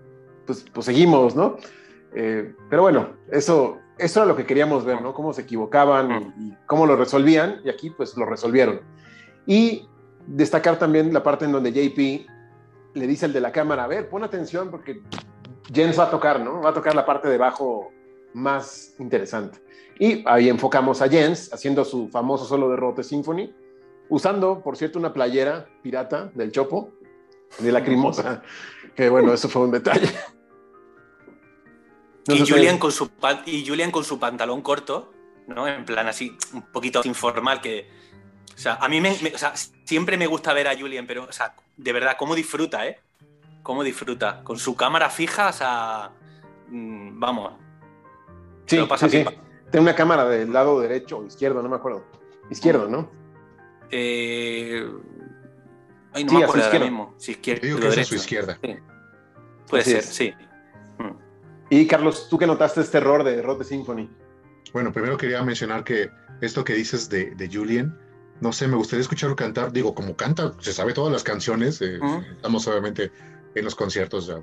pues, 0.46 0.64
pues 0.72 0.86
seguimos, 0.86 1.36
¿no? 1.36 1.58
Eh, 2.14 2.54
pero 2.70 2.84
bueno, 2.84 3.14
eso, 3.32 3.80
eso 4.00 4.22
era 4.22 4.28
lo 4.28 4.36
que 4.36 4.46
queríamos 4.46 4.86
ver, 4.86 5.02
¿no? 5.02 5.14
Cómo 5.14 5.34
se 5.34 5.42
equivocaban 5.42 6.34
y, 6.40 6.48
y, 6.48 6.58
cómo 6.66 6.86
lo 6.86 6.96
resolvían, 6.96 7.62
y 7.64 7.70
aquí 7.70 7.90
pues 7.90 8.18
lo 8.18 8.26
resolvieron. 8.26 8.82
Y 9.46 9.88
destacar 10.26 10.78
también 10.80 11.14
la 11.14 11.24
parte 11.24 11.46
en 11.46 11.52
donde 11.52 11.72
JP 11.72 12.28
le 12.94 13.08
dice 13.08 13.26
el 13.26 13.34
de 13.34 13.42
la 13.42 13.52
cámara, 13.52 13.84
a 13.84 13.88
ver, 13.88 14.10
pon 14.10 14.24
atención 14.24 14.70
porque 14.72 15.02
Jens 15.74 16.00
va 16.00 16.06
a 16.06 16.12
tocar, 16.12 16.40
¿no? 16.40 16.62
Va 16.62 16.70
a 16.70 16.74
tocar 16.74 16.96
la 16.96 17.06
parte 17.06 17.28
de 17.30 17.38
bajo 17.38 17.92
más 18.34 18.96
interesante. 19.00 19.60
Y 20.00 20.24
ahí 20.28 20.50
enfocamos 20.50 21.02
a 21.02 21.10
Jens 21.10 21.54
haciendo 21.54 21.84
su 21.84 22.10
famoso 22.10 22.46
solo 22.46 22.70
de 22.70 22.78
Rote 22.78 23.04
Symphony, 23.04 23.54
usando, 24.10 24.62
por 24.62 24.78
cierto, 24.78 24.98
una 24.98 25.14
playera 25.14 25.68
pirata 25.82 26.32
del 26.34 26.52
Chopo, 26.52 26.92
de 27.60 27.72
la 27.72 27.84
Crimosa, 27.86 28.42
que 28.96 29.10
bueno, 29.10 29.34
eso 29.34 29.50
fue 29.50 29.64
un 29.64 29.72
detalle. 29.72 30.08
Y, 32.30 32.48
Julian 32.48 32.78
con 32.78 32.92
su, 32.92 33.10
y 33.46 33.68
Julian 33.68 33.92
con 33.92 34.04
su 34.04 34.20
pantalón 34.20 34.62
corto, 34.62 35.14
¿no? 35.48 35.68
En 35.68 35.86
plan 35.86 36.08
así, 36.08 36.38
un 36.54 36.64
poquito 36.72 37.02
informal, 37.06 37.62
que 37.62 37.90
o 38.60 38.62
sea, 38.62 38.76
a 38.76 38.90
mí 38.90 39.00
me, 39.00 39.12
o 39.12 39.38
sea, 39.38 39.54
siempre 39.86 40.18
me 40.18 40.28
gusta 40.28 40.52
ver 40.52 40.68
a 40.68 40.78
Julian, 40.78 41.08
pero, 41.08 41.24
o 41.24 41.32
sea, 41.32 41.56
de 41.78 41.94
verdad, 41.94 42.18
cómo 42.20 42.36
disfruta, 42.36 42.86
¿eh? 42.86 43.00
Cómo 43.64 43.86
disfruta. 43.86 44.44
Con 44.44 44.60
su 44.60 44.76
cámara 44.76 45.10
fija, 45.10 45.48
o 45.48 45.54
sea, 45.54 46.12
mm, 46.68 47.18
vamos. 47.18 47.54
Sí, 48.66 48.80
pasa 48.82 49.08
sí, 49.08 49.24
sí. 49.24 49.36
Tiene 49.72 49.84
una 49.84 49.96
cámara 49.96 50.26
del 50.26 50.52
lado 50.52 50.78
derecho 50.82 51.20
o 51.20 51.26
izquierdo, 51.26 51.64
no 51.64 51.70
me 51.70 51.78
acuerdo. 51.78 52.04
Izquierdo, 52.50 52.90
¿no? 52.90 53.10
Eh... 53.92 54.86
Ay, 56.12 56.26
no 56.26 56.34
me 56.34 56.44
acuerdo 56.44 56.66
ahora 56.66 56.80
mismo. 56.80 57.14
Si 57.18 57.32
izquierda, 57.32 57.62
Yo 57.62 57.68
digo 57.68 57.80
que 57.80 57.88
es 57.88 57.98
a 57.98 58.04
su 58.04 58.16
izquierda. 58.16 58.60
Puede 59.70 59.84
ser, 59.86 60.04
sí. 60.04 60.34
Y 61.70 61.86
Carlos, 61.88 62.28
¿tú 62.30 62.38
qué 62.38 62.48
notaste 62.48 62.82
este 62.82 62.98
error 62.98 63.24
de 63.24 63.42
Rote 63.42 63.64
Symphony? 63.64 64.10
Bueno, 64.74 64.92
primero 64.92 65.18
quería 65.18 65.44
mencionar 65.44 65.84
que 65.84 66.10
esto 66.42 66.64
que 66.64 66.74
dices 66.74 67.10
de, 67.10 67.36
de 67.36 67.50
Julian, 67.52 67.98
no 68.42 68.54
sé, 68.54 68.68
me 68.68 68.76
gustaría 68.76 69.02
escucharlo 69.02 69.36
cantar. 69.36 69.72
Digo, 69.72 69.94
como 69.94 70.16
canta, 70.16 70.54
se 70.60 70.74
sabe 70.74 70.94
todas 70.94 71.12
las 71.12 71.24
canciones. 71.24 71.82
Eh, 71.82 72.00
estamos 72.32 72.68
obviamente 72.68 73.12
en 73.56 73.66
los 73.66 73.76
conciertos, 73.76 74.34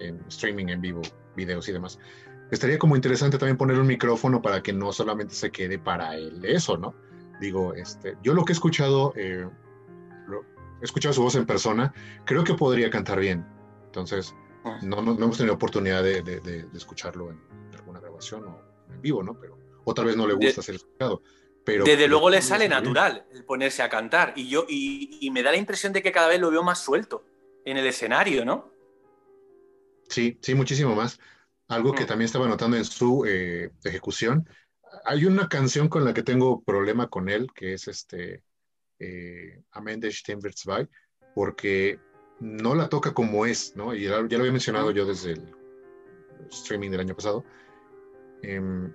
en 0.00 0.20
streaming, 0.28 0.66
en 0.66 0.80
vivo, 0.80 1.02
videos 1.36 1.68
y 1.68 1.72
demás. 1.72 1.98
Estaría 2.50 2.78
como 2.78 2.96
interesante 2.96 3.38
también 3.38 3.56
poner 3.56 3.78
un 3.78 3.86
micrófono 3.86 4.42
para 4.42 4.62
que 4.62 4.72
no 4.72 4.92
solamente 4.92 5.34
se 5.34 5.50
quede 5.52 5.78
para 5.78 6.16
él 6.16 6.44
eso, 6.44 6.76
¿no? 6.76 6.94
Digo, 7.40 7.74
este, 7.74 8.16
yo 8.22 8.34
lo 8.34 8.44
que 8.44 8.52
he 8.52 8.54
escuchado, 8.54 9.12
eh, 9.16 9.48
he 10.80 10.84
escuchado 10.84 11.14
su 11.14 11.22
voz 11.22 11.36
en 11.36 11.46
persona, 11.46 11.94
creo 12.24 12.42
que 12.42 12.54
podría 12.54 12.90
cantar 12.90 13.20
bien. 13.20 13.46
Entonces, 13.86 14.34
no, 14.82 15.02
no, 15.02 15.12
hemos 15.12 15.36
tenido 15.36 15.54
oportunidad 15.54 16.02
de, 16.02 16.22
de, 16.22 16.66
escucharlo 16.74 17.30
en 17.30 17.40
alguna 17.74 18.00
grabación 18.00 18.44
o 18.44 18.62
en 18.92 19.00
vivo, 19.00 19.22
¿no? 19.22 19.38
Pero, 19.38 19.58
o 19.84 19.94
tal 19.94 20.06
vez 20.06 20.16
no 20.16 20.26
le 20.26 20.34
gusta 20.34 20.62
ser 20.62 20.74
escuchado. 20.76 21.22
Desde 21.64 22.08
luego 22.08 22.30
le 22.30 22.42
sale 22.42 22.68
natural 22.68 23.26
el 23.32 23.44
ponerse 23.44 23.82
a 23.82 23.88
cantar. 23.88 24.32
Y, 24.36 24.48
yo, 24.48 24.64
y, 24.68 25.28
me 25.32 25.42
da 25.42 25.52
la 25.52 25.56
impresión 25.56 25.92
de 25.92 26.02
que 26.02 26.12
cada 26.12 26.28
vez 26.28 26.40
lo 26.40 26.50
veo 26.50 26.62
más 26.62 26.82
suelto 26.82 27.24
en 27.64 27.76
el 27.76 27.86
escenario, 27.86 28.44
¿no? 28.44 28.72
Sí, 30.08 30.38
sí, 30.40 30.54
muchísimo 30.54 30.94
más. 30.94 31.20
Algo 31.68 31.92
que 31.92 32.04
mm. 32.04 32.06
también 32.06 32.26
estaba 32.26 32.48
notando 32.48 32.76
en 32.76 32.84
su 32.84 33.24
eh, 33.26 33.70
ejecución. 33.84 34.48
Hay 35.04 35.24
una 35.24 35.48
canción 35.48 35.88
con 35.88 36.04
la 36.04 36.12
que 36.12 36.22
tengo 36.22 36.62
problema 36.62 37.08
con 37.08 37.28
él, 37.28 37.48
que 37.54 37.74
es 37.74 37.86
este 37.86 38.42
eh, 38.98 39.62
Amende 39.70 40.10
porque 41.34 42.00
no 42.40 42.74
la 42.74 42.88
toca 42.88 43.12
como 43.12 43.46
es, 43.46 43.76
¿no? 43.76 43.94
Y 43.94 44.04
ya, 44.04 44.18
lo 44.18 44.38
había 44.38 44.52
mencionado 44.52 44.90
yo 44.90 45.06
desde 45.06 45.32
el 45.32 45.54
streaming 46.50 46.90
del 46.90 47.00
año 47.00 47.14
pasado. 47.14 47.44
Em, 48.42 48.92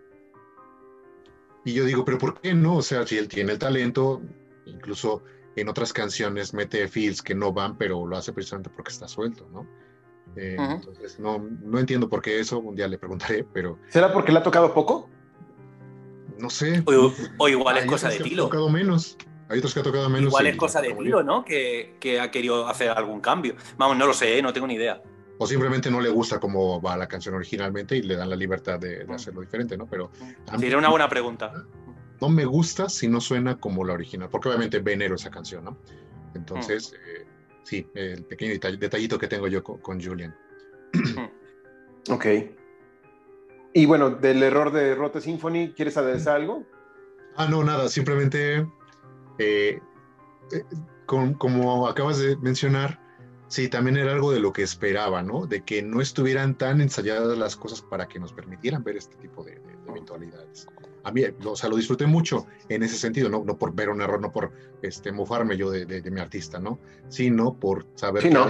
y 1.63 1.73
yo 1.73 1.85
digo, 1.85 2.03
pero 2.03 2.17
¿por 2.17 2.39
qué 2.41 2.53
no? 2.53 2.77
O 2.77 2.81
sea, 2.81 3.05
si 3.05 3.17
él 3.17 3.27
tiene 3.27 3.53
el 3.53 3.59
talento, 3.59 4.21
incluso 4.65 5.23
en 5.55 5.69
otras 5.69 5.93
canciones 5.93 6.53
mete 6.53 6.87
feels 6.87 7.21
que 7.21 7.35
no 7.35 7.53
van, 7.53 7.77
pero 7.77 8.05
lo 8.05 8.17
hace 8.17 8.33
precisamente 8.33 8.69
porque 8.69 8.91
está 8.91 9.07
suelto, 9.07 9.47
¿no? 9.51 9.67
Eh, 10.35 10.57
entonces, 10.59 11.19
no, 11.19 11.39
no 11.39 11.79
entiendo 11.79 12.09
por 12.09 12.21
qué 12.21 12.39
eso, 12.39 12.59
un 12.59 12.75
día 12.75 12.87
le 12.87 12.97
preguntaré, 12.97 13.45
pero... 13.53 13.79
¿Será 13.89 14.11
porque 14.11 14.31
le 14.31 14.39
ha 14.39 14.43
tocado 14.43 14.73
poco? 14.73 15.09
No 16.37 16.49
sé. 16.49 16.83
O, 17.37 17.47
igual 17.47 17.77
es 17.77 17.85
cosa 17.85 18.09
de 18.09 18.19
Tilo. 18.19 18.43
Ha 18.43 18.47
tocado 18.47 18.69
menos. 18.69 19.17
Hay 19.49 19.59
otros 19.59 19.73
que 19.73 19.79
ha 19.79 19.83
tocado 19.83 20.09
menos. 20.09 20.29
Igual 20.29 20.47
es 20.47 20.55
cosa 20.55 20.81
de 20.81 20.93
Tilo, 20.93 21.23
¿no? 21.23 21.45
Que, 21.45 21.97
que, 21.99 22.19
ha 22.19 22.31
querido 22.31 22.67
hacer 22.67 22.89
algún 22.89 23.21
cambio. 23.21 23.55
Vamos, 23.77 23.97
no 23.97 24.07
lo 24.07 24.13
sé, 24.13 24.39
¿eh? 24.39 24.41
no 24.41 24.51
tengo 24.51 24.67
ni 24.67 24.75
idea 24.75 25.01
o 25.37 25.47
simplemente 25.47 25.91
no 25.91 26.01
le 26.01 26.09
gusta 26.09 26.39
cómo 26.39 26.81
va 26.81 26.95
la 26.95 27.07
canción 27.07 27.35
originalmente 27.35 27.97
y 27.97 28.01
le 28.01 28.15
dan 28.15 28.29
la 28.29 28.35
libertad 28.35 28.79
de, 28.79 29.05
hacerlo 29.09 29.41
diferente, 29.41 29.77
¿no? 29.77 29.85
Pero... 29.85 30.11
Sería 30.57 30.77
una 30.77 30.89
buena 30.89 31.09
pregunta. 31.09 31.51
No 32.21 32.29
me 32.29 32.45
gusta 32.45 32.87
si 32.87 33.07
no 33.07 33.19
suena 33.19 33.57
como 33.57 33.83
la 33.83 33.93
original, 33.93 34.29
porque 34.29 34.47
obviamente 34.47 34.79
venero 34.79 35.15
esa 35.15 35.29
canción, 35.29 35.65
¿no? 35.65 35.77
Entonces, 36.33 36.93
eh, 36.93 37.25
sí, 37.63 37.87
el 37.95 38.23
pequeño 38.23 38.53
detallito 38.77 39.19
que 39.19 39.27
tengo 39.27 39.47
yo 39.47 39.63
con, 39.63 40.01
Julian. 40.01 40.35
ok. 42.09 42.25
Y 43.73 43.85
bueno, 43.85 44.09
del 44.09 44.41
error 44.41 44.71
de 44.71 44.95
Rote 44.95 45.19
Symphony, 45.19 45.73
¿quieres 45.75 45.97
adelantar 45.97 46.37
algo? 46.37 46.63
Ah, 47.35 47.47
no, 47.49 47.61
nada, 47.65 47.89
simplemente, 47.89 48.65
eh, 49.37 49.79
eh, 50.51 50.63
como 51.05 51.87
acabas 51.87 52.17
de 52.19 52.35
mencionar, 52.37 52.99
Sí, 53.47 53.69
también 53.69 53.97
era 53.97 54.11
algo 54.11 54.31
de 54.31 54.39
lo 54.39 54.51
que 54.51 54.63
esperaba, 54.63 55.21
¿no? 55.21 55.45
De 55.45 55.63
que 55.63 55.83
no 55.83 56.01
estuvieran 56.01 56.57
tan 56.57 56.81
ensayadas 56.81 57.37
las 57.37 57.55
cosas 57.55 57.81
para 57.81 58.07
que 58.07 58.19
nos 58.19 58.33
permitieran 58.33 58.83
ver 58.83 58.97
este 58.97 59.15
tipo 59.17 59.43
de, 59.43 59.61
eventualidades. 59.87 60.67
A 61.03 61.11
mí, 61.11 61.23
o 61.45 61.55
sea, 61.55 61.69
lo 61.69 61.75
disfruté 61.75 62.07
mucho 62.07 62.47
en 62.69 62.81
ese 62.81 62.97
sentido, 62.97 63.29
no, 63.29 63.43
no 63.45 63.57
por 63.57 63.75
ver 63.75 63.89
un 63.89 64.01
error, 64.01 64.19
no 64.19 64.31
por 64.31 64.51
este, 64.81 65.11
mofarme 65.11 65.55
yo 65.55 65.69
de, 65.69 66.01
mi 66.09 66.19
artista, 66.19 66.59
¿no? 66.59 66.79
Sino 67.07 67.53
por 67.59 67.85
saber 67.93 68.23
que 68.23 68.31
no. 68.31 68.47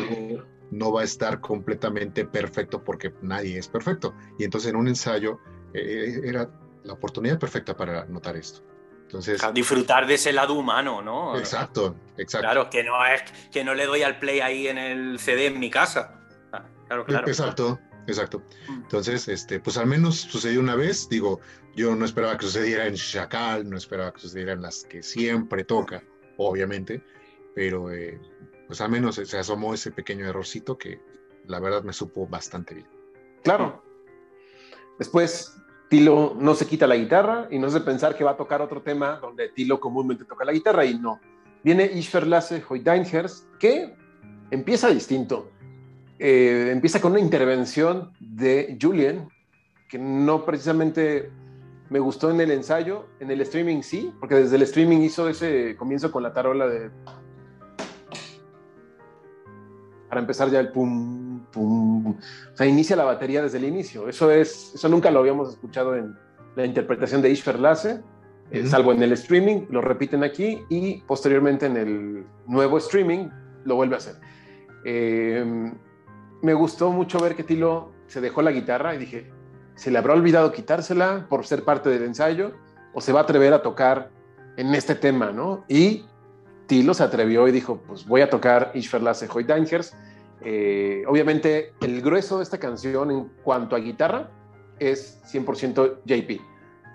no 0.71 0.91
va 0.93 1.01
a 1.01 1.03
estar 1.03 1.41
completamente 1.41 2.25
perfecto 2.25 2.81
porque 2.81 3.13
nadie 3.21 3.57
es 3.57 3.67
perfecto. 3.67 4.15
Y 4.39 4.45
entonces 4.45 4.69
en 4.69 4.77
un 4.77 4.88
ensayo 4.88 5.39
eh, 5.73 6.21
era 6.23 6.49
la 6.83 6.93
oportunidad 6.93 7.38
perfecta 7.38 7.75
para 7.75 8.05
notar 8.05 8.38
esto. 8.38 8.63
Entonces, 9.05 9.41
disfrutar 9.53 10.07
de 10.07 10.15
ese 10.15 10.33
lado 10.33 10.55
humano, 10.55 11.01
¿no? 11.01 11.37
Exacto, 11.37 11.95
exacto. 12.17 12.45
Claro, 12.45 12.69
que 12.69 12.83
no 12.83 13.05
es 13.05 13.23
que 13.51 13.63
no 13.63 13.73
le 13.73 13.85
doy 13.85 14.01
al 14.01 14.19
play 14.19 14.39
ahí 14.39 14.67
en 14.67 14.77
el 14.77 15.19
CD 15.19 15.47
en 15.47 15.59
mi 15.59 15.69
casa. 15.69 16.19
Ah, 16.51 16.65
claro, 16.87 17.05
claro. 17.05 17.27
Exacto, 17.27 17.79
exacto. 18.07 18.39
Mm. 18.67 18.73
Entonces, 18.83 19.27
este, 19.27 19.59
pues 19.59 19.77
al 19.77 19.87
menos 19.87 20.15
sucedió 20.15 20.59
una 20.59 20.75
vez. 20.75 21.07
Digo, 21.07 21.39
yo 21.75 21.95
no 21.95 22.03
esperaba 22.03 22.37
que 22.37 22.45
sucediera 22.45 22.87
en 22.87 22.95
Chacal, 22.95 23.69
no 23.69 23.77
esperaba 23.77 24.11
que 24.11 24.21
sucediera 24.21 24.53
en 24.53 24.63
las 24.63 24.83
que 24.83 25.03
siempre 25.03 25.63
toca, 25.63 26.03
obviamente, 26.37 27.03
pero 27.53 27.91
eh, 27.91 28.19
pues 28.67 28.81
al 28.81 28.89
menos 28.89 29.15
se 29.15 29.37
asomó 29.37 29.73
ese 29.73 29.91
pequeño 29.91 30.27
errorcito 30.27 30.77
que 30.77 30.99
la 31.47 31.59
verdad 31.59 31.83
me 31.83 31.93
supo 31.93 32.27
bastante 32.27 32.73
bien. 32.73 32.87
Claro. 33.43 33.83
Después, 34.97 35.55
Tilo 35.95 36.35
no 36.37 36.55
se 36.55 36.67
quita 36.67 36.87
la 36.87 36.97
guitarra 36.97 37.47
y 37.49 37.57
no 37.57 37.67
es 37.67 37.73
de 37.73 37.79
pensar 37.79 38.17
que 38.17 38.25
va 38.25 38.31
a 38.31 38.35
tocar 38.35 38.61
otro 38.61 38.81
tema 38.81 39.17
donde 39.21 39.47
Tilo 39.47 39.79
comúnmente 39.79 40.25
toca 40.25 40.43
la 40.43 40.51
guitarra 40.51 40.83
y 40.83 40.99
no. 40.99 41.21
Viene 41.63 41.85
Ishver 41.85 42.27
Lasse 42.27 42.61
Hoydeinhers, 42.67 43.47
que 43.57 43.95
empieza 44.51 44.89
distinto. 44.89 45.51
Eh, 46.19 46.67
empieza 46.69 46.99
con 46.99 47.13
una 47.13 47.21
intervención 47.21 48.11
de 48.19 48.77
Julian, 48.81 49.29
que 49.87 49.97
no 49.97 50.43
precisamente 50.43 51.31
me 51.89 51.99
gustó 51.99 52.29
en 52.29 52.41
el 52.41 52.51
ensayo, 52.51 53.05
en 53.21 53.31
el 53.31 53.39
streaming 53.39 53.81
sí, 53.81 54.13
porque 54.19 54.35
desde 54.35 54.57
el 54.57 54.63
streaming 54.63 54.97
hizo 54.97 55.29
ese 55.29 55.77
comienzo 55.77 56.11
con 56.11 56.23
la 56.23 56.33
tarola 56.33 56.67
de... 56.67 56.91
Para 60.09 60.19
empezar 60.19 60.49
ya 60.49 60.59
el 60.59 60.73
pum, 60.73 61.24
pum. 61.55 62.17
O 62.53 62.55
sea, 62.57 62.67
inicia 62.67 62.95
la 62.95 63.05
batería 63.05 63.41
desde 63.41 63.57
el 63.57 63.63
inicio. 63.63 64.07
Eso, 64.07 64.29
es, 64.29 64.73
eso 64.75 64.89
nunca 64.89 65.09
lo 65.09 65.19
habíamos 65.19 65.49
escuchado 65.49 65.95
en 65.95 66.15
la 66.55 66.65
interpretación 66.65 67.21
de 67.21 67.29
Ishver 67.29 67.59
Lasse, 67.59 68.01
salvo 68.67 68.91
en 68.91 69.01
el 69.01 69.13
streaming, 69.13 69.65
lo 69.69 69.81
repiten 69.81 70.23
aquí 70.23 70.63
y 70.69 71.01
posteriormente 71.01 71.65
en 71.65 71.77
el 71.77 72.25
nuevo 72.45 72.77
streaming 72.77 73.29
lo 73.63 73.75
vuelve 73.75 73.95
a 73.95 73.97
hacer. 73.97 74.15
Eh, 74.85 75.73
me 76.41 76.53
gustó 76.53 76.91
mucho 76.91 77.19
ver 77.19 77.35
que 77.35 77.43
Tilo 77.43 77.91
se 78.07 78.21
dejó 78.21 78.41
la 78.41 78.51
guitarra 78.51 78.93
y 78.93 78.99
dije, 78.99 79.31
¿se 79.75 79.89
le 79.89 79.97
habrá 79.97 80.13
olvidado 80.13 80.51
quitársela 80.51 81.25
por 81.27 81.45
ser 81.45 81.63
parte 81.63 81.89
del 81.89 82.03
ensayo 82.03 82.53
o 82.93 83.01
se 83.01 83.11
va 83.11 83.21
a 83.21 83.23
atrever 83.23 83.53
a 83.53 83.61
tocar 83.61 84.11
en 84.57 84.73
este 84.75 84.95
tema, 84.95 85.31
¿no? 85.31 85.65
Y 85.67 86.05
Tilo 86.67 86.93
se 86.93 87.03
atrevió 87.03 87.47
y 87.47 87.51
dijo, 87.51 87.81
pues 87.87 88.05
voy 88.05 88.21
a 88.21 88.29
tocar 88.29 88.71
Ich 88.73 88.91
verlasse 88.91 89.27
Hoydangers. 89.27 89.95
Eh, 90.41 91.03
obviamente 91.07 91.73
el 91.81 92.01
grueso 92.01 92.38
de 92.38 92.43
esta 92.43 92.59
canción 92.59 93.11
en 93.11 93.31
cuanto 93.43 93.75
a 93.75 93.79
guitarra 93.79 94.29
es 94.79 95.21
100% 95.31 95.99
JP. 96.05 96.41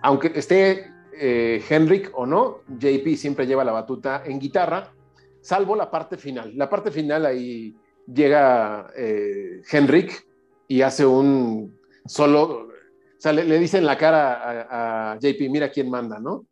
Aunque 0.02 0.32
esté 0.34 0.92
eh, 1.12 1.62
Henrik 1.68 2.10
o 2.14 2.26
no, 2.26 2.60
JP 2.68 3.16
siempre 3.16 3.46
lleva 3.46 3.64
la 3.64 3.72
batuta 3.72 4.22
en 4.24 4.38
guitarra, 4.38 4.92
salvo 5.40 5.74
la 5.74 5.90
parte 5.90 6.16
final. 6.16 6.56
La 6.56 6.68
parte 6.68 6.90
final 6.90 7.26
ahí 7.26 7.74
llega 8.06 8.90
eh, 8.96 9.62
Henrik 9.70 10.26
y 10.68 10.82
hace 10.82 11.04
un 11.04 11.78
solo, 12.06 12.42
o 12.42 12.70
sea, 13.18 13.32
le, 13.32 13.58
dice 13.58 13.78
en 13.78 13.86
la 13.86 13.96
cara 13.96 15.12
a, 15.12 15.18
JP, 15.18 15.50
mira 15.50 15.70
quién 15.70 15.90
manda, 15.90 16.18
¿no? 16.18 16.46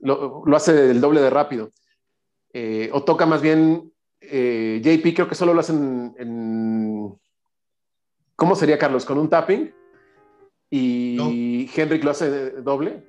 Lo, 0.00 0.44
hace 0.54 0.90
el 0.90 1.00
doble 1.00 1.20
de 1.20 1.30
rápido. 1.30 1.70
O 2.92 3.02
toca 3.04 3.26
más 3.26 3.42
bien, 3.42 3.92
eh, 4.30 4.80
JP 4.82 5.14
creo 5.14 5.28
que 5.28 5.34
solo 5.34 5.54
lo 5.54 5.60
hacen 5.60 6.14
en, 6.18 7.18
¿cómo 8.34 8.54
sería 8.54 8.78
Carlos? 8.78 9.04
¿Con 9.04 9.18
un 9.18 9.28
tapping? 9.28 9.72
Y 10.70 11.70
Henrik 11.74 12.04
lo 12.04 12.10
hace 12.10 12.50
doble. 12.50 13.04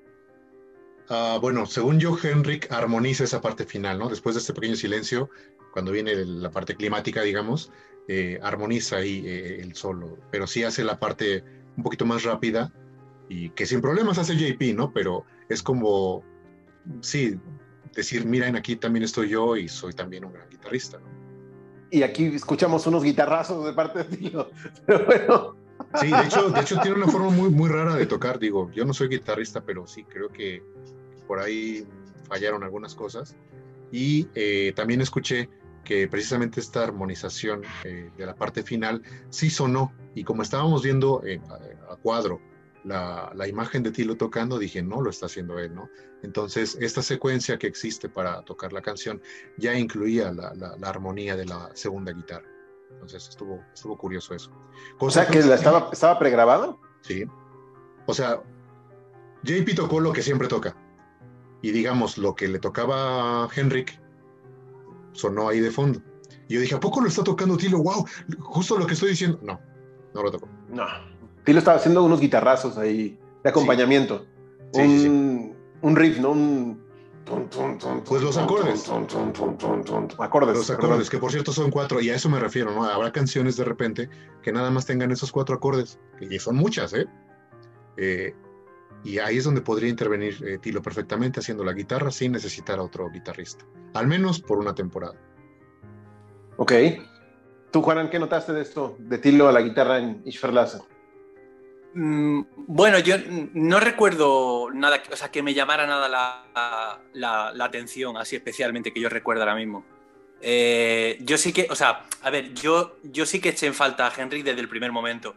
Ah, 1.09 1.37
bueno, 1.41 1.65
según 1.65 1.99
yo, 1.99 2.17
Henrik 2.21 2.71
armoniza 2.71 3.23
esa 3.23 3.41
parte 3.41 3.65
final, 3.65 3.97
¿no? 3.97 4.09
Después 4.09 4.35
de 4.35 4.41
este 4.41 4.53
pequeño 4.53 4.75
silencio, 4.75 5.29
cuando 5.71 5.91
viene 5.91 6.13
la 6.15 6.51
parte 6.51 6.75
climática, 6.75 7.21
digamos, 7.21 7.71
eh, 8.09 8.39
armoniza 8.41 8.97
ahí 8.97 9.23
eh, 9.25 9.59
el 9.61 9.73
solo, 9.75 10.17
pero 10.31 10.47
sí 10.47 10.63
hace 10.63 10.83
la 10.83 10.99
parte 10.99 11.43
un 11.77 11.83
poquito 11.83 12.05
más 12.05 12.23
rápida 12.23 12.73
y 13.29 13.49
que 13.51 13.65
sin 13.65 13.81
problemas 13.81 14.17
hace 14.17 14.35
JP, 14.35 14.75
¿no? 14.75 14.91
Pero 14.91 15.23
es 15.47 15.63
como, 15.63 16.23
sí, 16.99 17.39
decir, 17.97 18.25
miren, 18.25 18.55
aquí 18.55 18.75
también 18.75 19.03
estoy 19.03 19.29
yo 19.29 19.57
y 19.57 19.67
soy 19.67 19.93
también 19.93 20.23
un 20.23 20.33
gran 20.33 20.49
guitarrista, 20.49 20.99
¿no? 20.99 21.17
Y 21.89 22.03
aquí 22.03 22.25
escuchamos 22.25 22.85
unos 22.87 23.03
guitarrazos 23.03 23.65
de 23.65 23.73
parte 23.73 24.03
de 24.03 24.17
ti, 24.17 24.33
pero 24.85 25.05
bueno. 25.05 25.55
Sí, 26.01 26.07
de 26.11 26.23
hecho, 26.23 26.49
de 26.49 26.59
hecho 26.59 26.79
tiene 26.81 26.97
una 26.97 27.07
forma 27.07 27.29
muy, 27.29 27.49
muy 27.49 27.69
rara 27.69 27.95
de 27.95 28.05
tocar, 28.05 28.39
digo, 28.39 28.69
yo 28.71 28.83
no 28.83 28.93
soy 28.93 29.07
guitarrista, 29.07 29.61
pero 29.61 29.87
sí 29.87 30.03
creo 30.03 30.29
que 30.29 30.61
por 31.27 31.39
ahí 31.39 31.87
fallaron 32.27 32.63
algunas 32.63 32.93
cosas. 32.93 33.35
Y 33.91 34.27
eh, 34.35 34.73
también 34.75 35.01
escuché 35.01 35.49
que 35.85 36.07
precisamente 36.09 36.59
esta 36.59 36.83
armonización 36.83 37.61
eh, 37.85 38.09
de 38.17 38.25
la 38.25 38.35
parte 38.35 38.63
final 38.63 39.01
sí 39.29 39.49
sonó. 39.49 39.93
Y 40.15 40.23
como 40.23 40.41
estábamos 40.41 40.83
viendo 40.83 41.23
eh, 41.25 41.39
a, 41.89 41.95
cuadro 41.95 42.41
la, 42.87 43.31
la, 43.35 43.47
imagen 43.47 43.83
de 43.83 43.91
Tilo 43.91 44.15
tocando, 44.15 44.57
dije, 44.57 44.81
no, 44.81 45.01
lo 45.01 45.09
está 45.09 45.25
haciendo 45.25 45.59
él, 45.59 45.75
¿no? 45.75 45.89
Entonces, 46.23 46.77
esta 46.79 47.01
secuencia 47.01 47.57
que 47.57 47.67
existe 47.67 48.09
para 48.09 48.41
tocar 48.43 48.73
la 48.73 48.81
canción 48.81 49.21
ya 49.57 49.77
incluía 49.77 50.31
la, 50.31 50.53
la, 50.55 50.89
armonía 50.89 51.35
de 51.35 51.45
la 51.45 51.69
segunda 51.75 52.11
guitarra. 52.13 52.47
Entonces, 52.91 53.27
estuvo, 53.29 53.63
estuvo 53.73 53.97
curioso 53.97 54.33
eso. 54.33 54.51
o 54.99 55.11
sea, 55.11 55.27
que 55.27 55.41
la 55.41 55.55
estaba, 55.55 55.89
estaba 55.91 56.17
pregrabada. 56.17 56.75
Sí. 57.01 57.25
O 58.05 58.13
sea, 58.13 58.41
JP 59.43 59.75
tocó 59.75 59.99
lo 59.99 60.13
que 60.13 60.23
siempre 60.23 60.47
toca. 60.47 60.75
Y 61.61 61.71
digamos, 61.71 62.17
lo 62.17 62.35
que 62.35 62.47
le 62.47 62.59
tocaba 62.59 63.43
a 63.43 63.49
Henrik 63.53 63.99
sonó 65.11 65.49
ahí 65.49 65.59
de 65.59 65.71
fondo. 65.71 66.01
Y 66.47 66.55
yo 66.55 66.61
dije, 66.61 66.75
¿a 66.75 66.79
poco 66.79 67.01
lo 67.01 67.07
está 67.07 67.23
tocando 67.23 67.57
Tilo? 67.57 67.79
¡Wow! 67.79 68.05
Justo 68.39 68.77
lo 68.77 68.87
que 68.87 68.93
estoy 68.93 69.09
diciendo. 69.09 69.39
No, 69.41 69.59
no 70.13 70.23
lo 70.23 70.31
tocó. 70.31 70.47
No. 70.69 71.16
Tilo 71.47 71.59
estaba 71.59 71.77
haciendo 71.77 72.03
unos 72.03 72.19
guitarrazos 72.19 72.77
ahí 72.77 73.17
de 73.41 73.49
acompañamiento. 73.49 74.25
un, 74.73 75.55
un, 75.81 75.95
riff, 75.95 76.19
¿no? 76.19 76.31
Un. 76.31 76.83
Pues 78.05 78.21
los 78.21 78.37
acordes. 78.37 78.89
Acordes. 80.19 80.57
Los 80.57 80.69
acordes, 80.69 81.09
que 81.09 81.17
por 81.19 81.31
cierto 81.31 81.53
son 81.53 81.71
cuatro, 81.71 82.01
y 82.01 82.09
a 82.09 82.15
eso 82.15 82.27
me 82.27 82.37
refiero, 82.37 82.73
¿no? 82.73 82.83
Habrá 82.83 83.13
canciones 83.13 83.55
de 83.55 83.63
repente 83.63 84.09
que 84.41 84.51
nada 84.51 84.69
más 84.71 84.85
tengan 84.85 85.09
esos 85.09 85.31
cuatro 85.31 85.55
acordes, 85.55 85.97
y 86.19 86.37
son 86.37 86.57
muchas, 86.57 86.91
¿eh? 86.91 87.05
eh 87.95 88.35
y 89.05 89.19
ahí 89.19 89.37
es 89.37 89.45
donde 89.45 89.61
podría 89.61 89.89
intervenir 89.89 90.43
eh, 90.45 90.57
Tilo 90.57 90.81
perfectamente 90.81 91.39
haciendo 91.39 91.63
la 91.63 91.71
guitarra 91.71 92.11
sin 92.11 92.33
necesitar 92.33 92.77
a 92.77 92.83
otro 92.83 93.09
guitarrista, 93.09 93.65
al 93.93 94.07
menos 94.07 94.41
por 94.41 94.57
una 94.57 94.75
temporada. 94.75 95.15
Ok. 96.57 96.73
¿Tú, 97.71 97.81
Juan, 97.81 98.09
qué 98.09 98.19
notaste 98.19 98.51
de 98.51 98.63
esto, 98.63 98.97
de 98.99 99.17
Tilo 99.17 99.47
a 99.47 99.53
la 99.53 99.61
guitarra 99.61 99.99
en 99.99 100.21
Ishverlasse? 100.25 100.96
Mm, 101.99 102.43
bueno, 102.67 102.99
yo 102.99 103.15
no 103.53 103.79
recuerdo 103.79 104.69
nada, 104.71 105.01
o 105.11 105.15
sea, 105.15 105.31
que 105.31 105.41
me 105.41 105.55
llamara 105.55 105.87
nada 105.87 106.07
la, 107.11 107.65
atención, 107.65 108.17
así 108.17 108.35
especialmente 108.35 108.93
que 108.93 108.99
yo 109.01 109.09
recuerdo 109.09 109.41
ahora 109.41 109.55
mismo. 109.55 109.83
Eh, 110.39 111.17
yo 111.21 111.39
sí 111.39 111.51
que, 111.51 111.65
o 111.71 111.75
sea, 111.75 112.05
a 112.21 112.29
ver, 112.29 112.53
yo, 112.53 112.97
yo 113.01 113.25
sí 113.25 113.41
que 113.41 113.49
eché 113.49 113.65
en 113.65 113.73
falta 113.73 114.05
a 114.05 114.13
Henry 114.15 114.43
desde 114.43 114.61
el 114.61 114.69
primer 114.69 114.91
momento, 114.91 115.33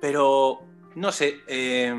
pero 0.00 0.62
no 0.94 1.10
sé, 1.10 1.40
eh, 1.48 1.92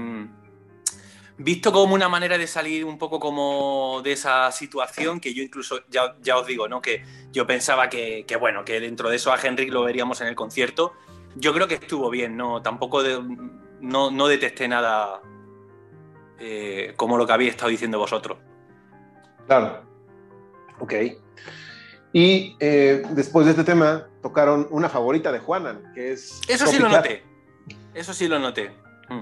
visto 1.38 1.74
como 1.74 1.93
una 1.93 2.08
manera 2.08 2.38
de 2.38 2.47
salir 2.47 2.86
un 2.86 2.97
poco 2.97 3.20
como 3.20 4.00
de 4.02 4.14
esa 4.14 4.50
situación, 4.54 5.20
que 5.20 5.34
yo 5.34 5.43
incluso, 5.43 5.82
ya, 5.89 6.16
ya 6.22 6.38
os 6.38 6.47
digo, 6.47 6.70
¿no? 6.70 6.82
Que 6.82 7.04
yo 7.34 7.45
pensaba 7.45 7.89
que, 7.89 8.26
bueno, 8.39 8.64
que 8.64 8.80
dentro 8.80 9.10
de 9.10 9.18
eso 9.18 9.34
a 9.34 9.39
Henrik 9.41 9.74
lo 9.74 9.84
veríamos 9.84 10.22
en 10.22 10.28
el 10.28 10.36
concierto. 10.36 10.93
Yo 11.36 11.54
creo 11.54 11.68
que 11.68 11.76
estuvo 11.76 12.10
bien, 12.10 12.38
¿no? 12.38 12.62
Tampoco 12.62 13.04
no, 13.82 14.11
no, 14.11 14.27
detesté 14.27 14.67
nada 14.67 15.21
eh, 16.39 16.93
como 16.95 17.17
lo 17.17 17.25
que 17.25 17.34
habéis 17.34 17.51
estado 17.51 17.69
diciendo 17.69 17.97
vosotros. 17.99 18.38
Claro. 19.47 19.82
Ok. 20.80 20.93
Y 22.13 22.55
eh, 22.59 23.03
después 23.11 23.45
de 23.45 23.51
este 23.51 23.63
tema 23.63 24.07
tocaron 24.21 24.67
una 24.71 24.89
favorita 24.89 25.32
de 25.32 25.39
Juanan, 25.39 25.93
que 25.93 26.13
es... 26.13 26.41
Eso 26.47 26.67
sí 26.67 26.80
lo 26.80 26.89
noté. 26.89 27.23
Eso 27.93 28.13
sí 28.13 28.27
lo 28.27 28.39
noté. 28.39 28.71
Mm. 29.09 29.21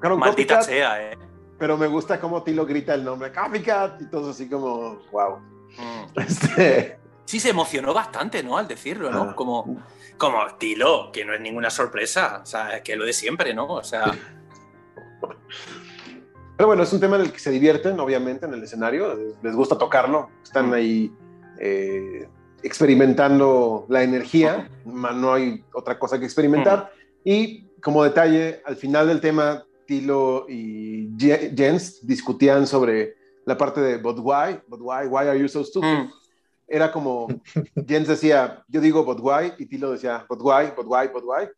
Maldita 0.18 0.62
sea, 0.62 1.02
eh. 1.02 1.18
Pero 1.58 1.76
me 1.76 1.88
gusta 1.88 2.20
cómo 2.20 2.42
Tilo 2.44 2.64
grita 2.64 2.94
el 2.94 3.04
nombre 3.04 3.32
Copycat 3.32 4.00
y 4.02 4.06
todo 4.06 4.30
así 4.30 4.48
como, 4.48 5.00
wow. 5.10 5.38
Mm. 5.76 6.20
Este... 6.20 6.98
Sí, 7.28 7.40
se 7.40 7.50
emocionó 7.50 7.92
bastante, 7.92 8.42
¿no? 8.42 8.56
Al 8.56 8.66
decirlo, 8.66 9.10
¿no? 9.10 9.20
Ah. 9.24 9.34
Como, 9.36 9.84
como 10.16 10.38
Tilo, 10.58 11.10
que 11.12 11.26
no 11.26 11.34
es 11.34 11.40
ninguna 11.42 11.68
sorpresa, 11.68 12.40
o 12.42 12.46
sea, 12.46 12.82
que 12.82 12.96
lo 12.96 13.04
de 13.04 13.12
siempre, 13.12 13.52
¿no? 13.52 13.66
O 13.66 13.84
sea. 13.84 14.16
Pero 16.56 16.66
bueno, 16.66 16.84
es 16.84 16.92
un 16.94 17.00
tema 17.00 17.16
en 17.16 17.22
el 17.24 17.32
que 17.32 17.38
se 17.38 17.50
divierten, 17.50 18.00
obviamente, 18.00 18.46
en 18.46 18.54
el 18.54 18.62
escenario, 18.62 19.14
les 19.42 19.54
gusta 19.54 19.76
tocarlo, 19.76 20.30
están 20.42 20.72
ahí 20.72 21.12
eh, 21.58 22.26
experimentando 22.62 23.84
la 23.90 24.02
energía, 24.02 24.70
no 24.86 25.34
hay 25.34 25.62
otra 25.74 25.98
cosa 25.98 26.18
que 26.18 26.24
experimentar. 26.24 26.90
Y 27.24 27.64
como 27.82 28.04
detalle, 28.04 28.62
al 28.64 28.76
final 28.76 29.06
del 29.06 29.20
tema, 29.20 29.66
Tilo 29.84 30.46
y 30.48 31.10
Jens 31.18 32.06
discutían 32.06 32.66
sobre 32.66 33.18
la 33.44 33.58
parte 33.58 33.82
de, 33.82 33.98
but 33.98 34.16
why, 34.18 34.58
but 34.66 34.80
why, 34.80 35.06
why 35.06 35.28
are 35.28 35.38
you 35.38 35.46
so 35.46 35.62
stupid? 35.62 35.88
Mm. 35.88 36.17
Era 36.68 36.92
como, 36.92 37.26
Jens 37.88 38.08
decía, 38.08 38.62
yo 38.68 38.80
digo, 38.80 39.04
but 39.04 39.18
why, 39.20 39.54
y 39.58 39.66
Tilo 39.66 39.92
decía, 39.92 40.26
but 40.28 40.38
why, 40.40 40.72
but 40.76 40.86
why, 40.86 41.08
but 41.08 41.24
why, 41.24 41.48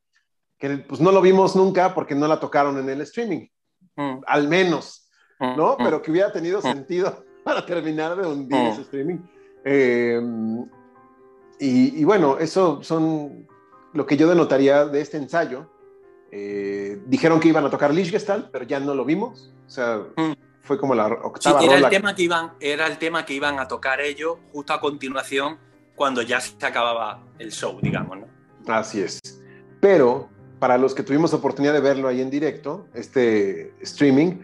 que 0.57 0.79
pues 0.79 1.01
no 1.01 1.11
lo 1.11 1.21
vimos 1.21 1.57
nunca 1.57 1.93
porque 1.95 2.15
no 2.15 2.29
la 2.29 2.39
tocaron 2.39 2.79
en 2.79 2.89
el 2.89 3.01
streaming, 3.01 3.49
mm. 3.97 4.21
al 4.27 4.49
menos, 4.49 5.09
¿no? 5.41 5.77
Pero 5.79 6.01
que 6.01 6.11
hubiera 6.11 6.31
tenido 6.31 6.61
sentido 6.61 7.25
para 7.45 7.65
terminar 7.65 8.15
de 8.17 8.27
hundir 8.27 8.59
ese 8.59 8.83
streaming 8.83 9.19
Eh, 9.65 10.21
y, 11.59 12.05
bueno, 12.05 12.39
eso 12.39 12.83
son 12.83 13.47
lo 13.93 14.07
que 14.07 14.17
yo 14.17 14.29
denotaría 14.29 14.87
de 14.87 15.01
este 15.03 15.19
ensayo. 15.19 15.71
Eh, 16.31 17.03
dijeron 17.07 17.39
que 17.39 17.49
iban 17.49 17.67
a 17.67 17.71
tocar 17.71 17.93
Lichgestalt, 17.93 18.51
pero 18.51 18.65
ya 18.65 18.81
no 18.81 18.95
lo 18.95 19.05
vimos. 19.05 19.53
O 19.67 19.71
sea, 19.71 20.07
mm. 20.17 20.33
Fue 20.71 20.79
como 20.79 20.95
la 20.95 21.09
octava 21.09 21.65
era 21.65 21.79
El 21.79 21.89
tema 21.89 22.15
que 22.15 22.23
iban, 22.23 22.53
era 22.61 22.87
el 22.87 22.97
tema 22.97 23.25
que 23.25 23.35
iban 23.35 23.59
a 23.59 23.67
tocar 23.67 24.01
ellos 24.01 24.39
justo 24.53 24.73
a 24.73 24.81
continuación, 24.81 25.59
cuando 25.97 26.23
ya 26.23 26.41
se 26.41 26.65
acababa 26.65 27.25
el 27.41 27.51
show, 27.51 27.81
digamos, 27.83 28.19
¿no? 28.21 28.29
Así 28.73 29.01
es. 29.01 29.19
Pero 29.81 30.29
para 30.61 30.79
los 30.79 30.95
que 30.95 31.03
tuvimos 31.03 31.35
oportunidad 31.35 31.73
de 31.73 31.81
verlo 31.81 32.07
ahí 32.07 32.21
en 32.21 32.31
directo, 32.31 32.87
este 32.95 33.75
streaming, 33.81 34.43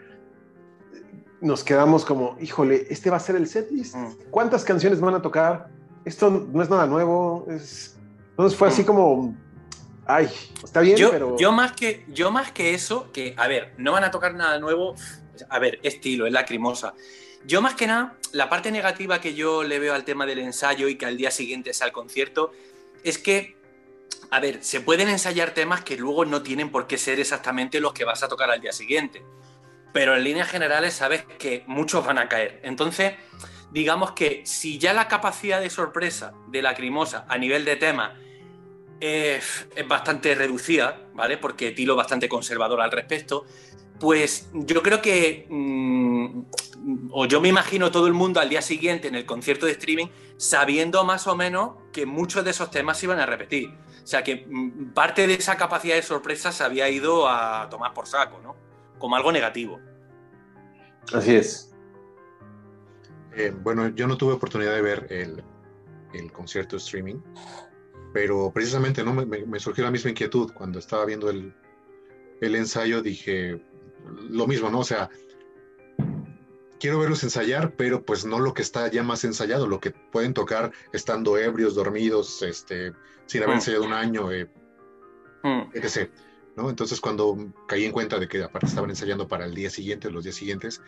nos 1.40 1.62
quedamos 1.62 2.04
como, 2.04 2.36
híjole, 2.40 2.88
este 2.90 3.08
va 3.08 3.18
a 3.18 3.20
ser 3.20 3.36
el 3.36 3.46
setlist. 3.46 3.94
Mm. 3.94 4.30
¿Cuántas 4.32 4.64
canciones 4.64 5.00
van 5.00 5.14
a 5.14 5.22
tocar? 5.22 5.68
Esto 6.04 6.28
no 6.28 6.60
es 6.60 6.68
nada 6.68 6.88
nuevo. 6.88 7.46
Es... 7.48 7.96
Entonces 8.30 8.58
fue 8.58 8.66
así 8.66 8.82
mm. 8.82 8.86
como, 8.86 9.36
ay, 10.06 10.28
está 10.64 10.80
bien, 10.80 10.96
yo, 10.96 11.12
pero... 11.12 11.36
Yo 11.38 11.52
más, 11.52 11.70
que, 11.70 12.04
yo 12.08 12.32
más 12.32 12.50
que 12.50 12.74
eso, 12.74 13.12
que, 13.12 13.36
a 13.36 13.46
ver, 13.46 13.74
no 13.78 13.92
van 13.92 14.02
a 14.02 14.10
tocar 14.10 14.34
nada 14.34 14.58
nuevo, 14.58 14.96
a 15.48 15.58
ver, 15.58 15.80
estilo, 15.82 16.26
es 16.26 16.32
lacrimosa. 16.32 16.94
Yo 17.44 17.62
más 17.62 17.74
que 17.74 17.86
nada, 17.86 18.16
la 18.32 18.48
parte 18.48 18.70
negativa 18.70 19.20
que 19.20 19.34
yo 19.34 19.62
le 19.62 19.78
veo 19.78 19.94
al 19.94 20.04
tema 20.04 20.26
del 20.26 20.40
ensayo 20.40 20.88
y 20.88 20.96
que 20.96 21.06
al 21.06 21.16
día 21.16 21.30
siguiente 21.30 21.72
sea 21.72 21.86
el 21.86 21.92
concierto, 21.92 22.52
es 23.04 23.18
que, 23.18 23.56
a 24.30 24.40
ver, 24.40 24.64
se 24.64 24.80
pueden 24.80 25.08
ensayar 25.08 25.52
temas 25.52 25.82
que 25.82 25.96
luego 25.96 26.24
no 26.24 26.42
tienen 26.42 26.70
por 26.70 26.86
qué 26.86 26.98
ser 26.98 27.20
exactamente 27.20 27.80
los 27.80 27.92
que 27.92 28.04
vas 28.04 28.22
a 28.22 28.28
tocar 28.28 28.50
al 28.50 28.60
día 28.60 28.72
siguiente 28.72 29.22
pero 29.96 30.14
en 30.14 30.24
líneas 30.24 30.50
generales 30.50 30.92
sabes 30.92 31.24
que 31.38 31.64
muchos 31.66 32.04
van 32.04 32.18
a 32.18 32.28
caer. 32.28 32.60
Entonces, 32.64 33.14
digamos 33.70 34.12
que 34.12 34.42
si 34.44 34.76
ya 34.76 34.92
la 34.92 35.08
capacidad 35.08 35.58
de 35.58 35.70
sorpresa 35.70 36.34
de 36.48 36.60
Lacrimosa 36.60 37.24
a 37.30 37.38
nivel 37.38 37.64
de 37.64 37.76
tema 37.76 38.14
es, 39.00 39.66
bastante 39.88 40.34
reducida, 40.34 41.00
¿vale? 41.14 41.38
Porque 41.38 41.70
Tilo 41.70 41.94
es 41.94 41.96
bastante 41.96 42.28
conservador 42.28 42.82
al 42.82 42.90
respecto, 42.90 43.46
pues 43.98 44.48
yo 44.52 44.82
creo 44.82 45.00
que, 45.02 45.46
mm, 45.48 46.42
o 47.12 47.26
yo 47.26 47.40
me 47.40 47.48
imagino 47.48 47.90
todo 47.90 48.06
el 48.06 48.12
mundo 48.12 48.40
al 48.40 48.48
día 48.48 48.62
siguiente 48.62 49.08
en 49.08 49.14
el 49.14 49.26
concierto 49.26 49.66
de 49.66 49.72
streaming 49.72 50.06
sabiendo 50.36 51.04
más 51.04 51.26
o 51.26 51.36
menos 51.36 51.76
que 51.92 52.06
muchos 52.06 52.44
de 52.44 52.50
esos 52.50 52.70
temas 52.70 52.98
se 52.98 53.06
iban 53.06 53.18
a 53.18 53.26
repetir. 53.26 53.70
O 54.02 54.06
sea 54.06 54.22
que 54.22 54.46
mm, 54.48 54.92
parte 54.92 55.26
de 55.26 55.34
esa 55.34 55.56
capacidad 55.56 55.96
de 55.96 56.02
sorpresa 56.02 56.52
se 56.52 56.62
había 56.64 56.88
ido 56.88 57.28
a 57.28 57.68
tomar 57.70 57.94
por 57.94 58.06
saco, 58.06 58.40
¿no? 58.42 58.66
como 58.98 59.16
algo 59.16 59.32
negativo. 59.32 59.80
Así 61.12 61.36
es. 61.36 61.72
Eh, 63.36 63.52
bueno, 63.62 63.88
yo 63.88 64.06
no 64.06 64.16
tuve 64.16 64.32
oportunidad 64.32 64.74
de 64.74 64.82
ver 64.82 65.06
el, 65.10 65.44
el 66.14 66.32
concierto 66.32 66.76
streaming, 66.76 67.16
pero 68.12 68.50
precisamente 68.52 69.04
¿no? 69.04 69.12
Me, 69.12 69.60
surgió 69.60 69.84
la 69.84 69.90
misma 69.90 70.10
inquietud 70.10 70.52
cuando 70.52 70.78
estaba 70.78 71.04
viendo 71.04 71.28
el, 71.28 71.54
el 72.40 72.54
ensayo, 72.54 73.02
dije 73.02 73.60
lo 74.06 74.46
mismo, 74.46 74.70
¿no? 74.70 74.80
O 74.80 74.84
sea, 74.84 75.10
quiero 76.78 76.98
verlos 76.98 77.22
ensayar, 77.24 77.74
pero 77.76 78.04
pues 78.04 78.24
no 78.24 78.38
lo 78.38 78.54
que 78.54 78.62
está 78.62 78.90
ya 78.90 79.02
más 79.02 79.24
ensayado, 79.24 79.66
lo 79.66 79.80
que 79.80 79.90
pueden 79.90 80.34
tocar 80.34 80.72
estando 80.92 81.38
ebrios, 81.38 81.74
dormidos, 81.74 82.42
este, 82.42 82.92
sin 83.26 83.42
haber 83.42 83.56
mm. 83.56 83.58
ensayado 83.58 83.84
un 83.84 83.92
año, 83.92 84.32
eh, 84.32 84.48
mm. 85.42 85.70
etc. 85.74 86.10
Entonces 86.56 87.00
cuando 87.00 87.36
caí 87.68 87.84
en 87.84 87.92
cuenta 87.92 88.18
de 88.18 88.28
que 88.28 88.42
aparte 88.42 88.66
estaban 88.66 88.90
ensayando 88.90 89.28
para 89.28 89.44
el 89.44 89.54
día 89.54 89.70
siguiente, 89.70 90.10
los 90.10 90.24
días 90.24 90.36
siguientes, 90.36 90.80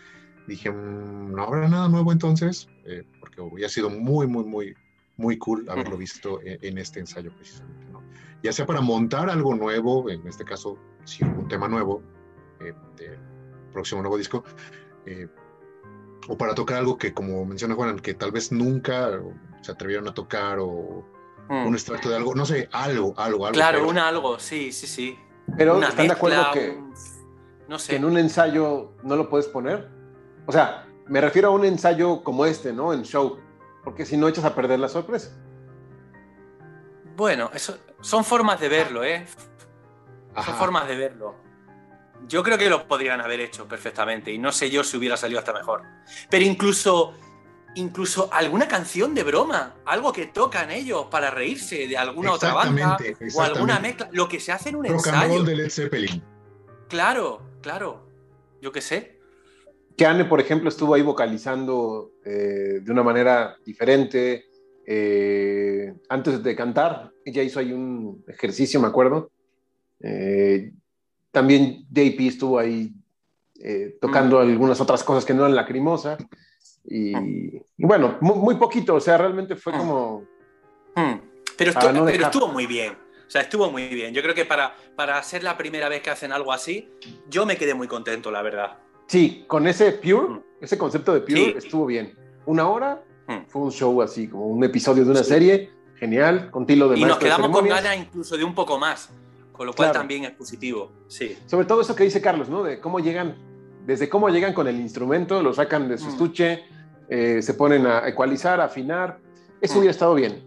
dije, 0.47 0.71
mm, 0.71 1.35
no 1.35 1.43
habrá 1.43 1.69
nada 1.69 1.89
nuevo 1.89 2.13
entonces, 2.13 2.69
eh, 2.85 3.05
porque 3.21 3.41
hubiera 3.41 3.69
sido 3.69 3.91
muy, 3.91 4.27
muy, 4.27 4.45
muy, 4.45 4.75
muy 5.17 5.37
cool 5.39 5.69
haberlo 5.69 5.97
visto 5.97 6.41
en, 6.43 6.79
este 6.79 7.01
ensayo 7.01 7.35
precisamente, 7.35 7.87
Ya 8.43 8.53
sea 8.53 8.67
para 8.67 8.81
montar 8.81 9.29
algo 9.29 9.55
nuevo, 9.55 10.09
en 10.09 10.27
este 10.29 10.45
caso, 10.45 10.79
si 11.05 11.25
un 11.25 11.49
tema 11.49 11.67
nuevo, 11.67 12.03
eh, 12.61 12.75
del 12.97 13.19
próximo 13.73 14.03
nuevo 14.03 14.17
disco, 14.17 14.45
eh, 15.07 15.29
o 16.29 16.37
para 16.37 16.55
tocar 16.55 16.79
algo 16.79 16.99
que, 16.99 17.15
como 17.15 17.45
menciona 17.45 17.75
Juan, 17.75 17.99
que 17.99 18.15
tal 18.15 18.33
vez 18.33 18.53
nunca 18.53 19.21
se 19.63 19.73
atrevieron 19.73 20.09
a 20.09 20.15
tocar 20.15 20.59
o 20.61 21.05
mm. 21.49 21.67
un 21.67 21.75
extracto 21.75 22.11
de 22.11 22.17
algo, 22.17 22.35
no 22.35 22.45
sé, 22.45 22.69
algo, 22.73 23.15
algo, 23.17 23.47
algo. 23.47 23.55
Claro, 23.55 23.89
un 23.89 23.99
algo, 23.99 24.39
sí, 24.39 24.73
sí, 24.73 24.87
sí. 24.87 25.19
Pero 25.57 25.83
¿están 25.83 26.07
de 26.07 26.13
acuerdo 26.13 26.53
que, 26.53 26.79
no 27.69 27.79
sé. 27.79 27.97
en 27.97 28.05
un 28.05 28.19
ensayo 28.19 28.93
no 29.03 29.17
lo 29.17 29.31
puedes 29.31 29.47
poner? 29.47 29.89
O 30.47 30.53
sea, 30.53 30.87
me 31.07 31.21
refiero 31.21 31.49
a 31.49 31.51
un 31.53 31.65
ensayo 31.65 32.23
como 32.23 32.45
este, 32.45 32.73
¿no? 32.73 32.93
En 32.93 33.03
show. 33.03 33.39
Porque 33.83 34.05
si 34.05 34.17
no 34.17 34.29
echas 34.29 34.45
a 34.45 34.55
perder 34.55 34.79
la 34.81 34.89
sorpresa. 34.89 35.31
Bueno, 37.17 37.51
eso, 37.55 37.79
son 38.01 38.25
formas 38.25 38.61
de 38.61 38.69
verlo, 38.69 39.03
¿eh? 39.03 39.27
Son 40.45 40.55
formas 40.55 40.87
de 40.87 40.97
verlo. 40.97 41.35
Yo 42.27 42.43
creo 42.43 42.59
que 42.59 42.69
lo 42.69 42.87
podrían 42.87 43.21
haber 43.21 43.41
hecho 43.41 43.67
perfectamente 43.67 44.33
y 44.33 44.39
no 44.39 44.53
sé 44.53 44.71
yo 44.71 44.83
si 44.85 44.97
hubiera 44.97 45.17
salido 45.17 45.39
hasta 45.39 45.53
mejor. 45.53 45.83
Pero 46.29 46.45
incluso 46.45 47.15
incluso 47.75 48.29
alguna 48.33 48.67
canción 48.67 49.15
de 49.15 49.23
broma, 49.23 49.77
algo 49.85 50.13
que 50.13 50.27
tocan 50.27 50.71
ellos 50.71 51.07
para 51.11 51.31
reírse 51.31 51.87
de 51.87 51.97
alguna 51.97 52.33
otra 52.33 52.53
banda 52.53 52.97
o 53.35 53.43
alguna 53.43 53.79
mezcla, 53.79 54.09
lo 54.13 54.29
que 54.29 54.41
se 54.41 54.53
hace 54.53 54.71
en 54.71 54.77
un 54.77 54.87
ensayo. 54.87 55.43
de 55.45 55.57
Led 55.57 55.71
Zeppelin. 55.71 56.23
Claro, 56.89 57.43
claro. 57.61 58.09
Yo 58.61 58.73
qué 58.73 58.81
sé. 58.81 59.19
Que 59.97 60.07
Anne, 60.07 60.25
por 60.25 60.41
ejemplo, 60.41 60.69
estuvo 60.69 60.95
ahí 60.95 61.03
vocalizando 61.03 62.13
eh, 62.25 62.81
de 62.83 62.93
una 62.93 63.03
manera 63.03 63.57
diferente. 63.65 64.47
Eh, 64.87 65.93
antes 66.09 66.43
de 66.43 66.57
cantar, 66.57 67.13
ella 67.25 67.43
hizo 67.43 67.61
ahí 67.61 67.73
un 67.73 68.25
ejercicio, 68.27 68.81
me 68.81 68.89
acuerdo. 68.89 69.31
Eh, 70.01 70.73
también 71.31 71.87
JP 71.91 72.21
estuvo 72.21 72.59
ahí 72.59 72.93
tocando 74.01 74.39
mm. 74.39 74.43
algunas 74.43 74.81
otras 74.81 75.03
cosas 75.03 75.25
que 75.25 75.35
no 75.35 75.43
eran 75.43 75.57
lacrimosa. 75.57 76.17
Ah. 76.21 76.27
Y, 76.85 77.61
bueno, 77.77 78.19
muy, 78.21 78.57
poquito, 78.57 78.95
o 78.95 79.01
sea, 79.01 79.19
realmente 79.19 79.57
fue 79.57 79.73
ah. 79.75 79.79
como... 79.79 80.25
Pero, 81.57 81.71
estuvo, 81.71 82.09
estuvo 82.09 82.49
muy 82.49 82.67
bien. 82.67 82.93
O 82.93 83.31
sea, 83.31 83.43
estuvo 83.43 83.71
muy 83.71 83.89
bien. 83.89 84.15
Yo 84.15 84.23
creo 84.23 84.35
que 84.35 84.45
para, 84.45 84.75
para 84.97 85.23
ser 85.23 85.45
la 85.45 85.57
primera 85.57 85.89
vez 85.89 86.03
que 86.03 86.11
hacen 86.11 86.33
algo 86.33 86.53
así, 86.53 86.89
yo 87.29 87.45
me 87.45 87.57
quedé 87.57 87.75
muy 87.75 87.87
contento, 87.87 88.31
la 88.31 88.43
verdad. 88.43 88.79
Sí, 89.07 89.45
con 89.47 89.67
ese 89.67 89.93
Pure, 89.93 90.41
ese 90.61 90.79
concepto 90.79 91.13
de 91.13 91.21
Pure 91.21 91.59
estuvo 91.59 91.87
bien. 91.87 92.15
Una 92.47 92.69
hora 92.69 93.03
fue 93.49 93.63
un 93.63 93.71
show 93.71 94.01
así, 94.01 94.29
como 94.29 94.47
un 94.47 94.65
episodio 94.65 95.05
de 95.05 95.11
una 95.11 95.23
serie, 95.23 95.71
genial, 95.97 96.51
con 96.51 96.67
tilo 96.67 96.89
de 96.89 96.99
Y 96.99 97.05
nos 97.05 97.19
quedamos 97.19 97.51
con 97.51 97.69
ganas 97.69 97.97
incluso 97.97 98.37
de 98.37 98.45
un 98.45 98.55
poco 98.55 98.79
más, 98.79 99.11
con 99.59 99.67
lo 99.67 99.75
cual 99.75 99.93
también 99.93 100.25
es 100.25 100.31
positivo. 100.31 100.93
Sí. 101.09 101.37
Sobre 101.45 101.67
todo 101.67 101.83
eso 101.83 101.95
que 101.95 102.05
dice 102.05 102.23
Carlos, 102.23 102.49
¿no? 102.49 102.63
De 102.63 102.81
cómo 102.81 103.01
llegan, 103.01 103.37
desde 103.85 104.09
cómo 104.09 104.31
llegan 104.31 104.55
con 104.55 104.67
el 104.69 104.81
instrumento, 104.81 105.43
lo 105.43 105.53
sacan 105.53 105.89
de 105.89 105.99
su 105.99 106.09
estuche 106.09 106.65
eh, 107.09 107.41
se 107.41 107.55
ponen 107.55 107.87
a 107.87 108.07
ecualizar, 108.07 108.61
a 108.61 108.65
afinar. 108.65 109.19
Eso 109.61 109.75
mm. 109.75 109.79
hubiera 109.79 109.91
estado 109.91 110.15
bien. 110.15 110.45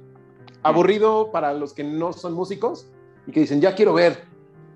Aburrido 0.64 1.32
para 1.32 1.54
los 1.54 1.74
que 1.74 1.84
no 1.84 2.14
son 2.14 2.34
músicos 2.34 2.88
y 3.26 3.32
que 3.32 3.42
dicen, 3.42 3.60
ya 3.62 3.74
quiero 3.74 3.94
ver, 3.94 4.26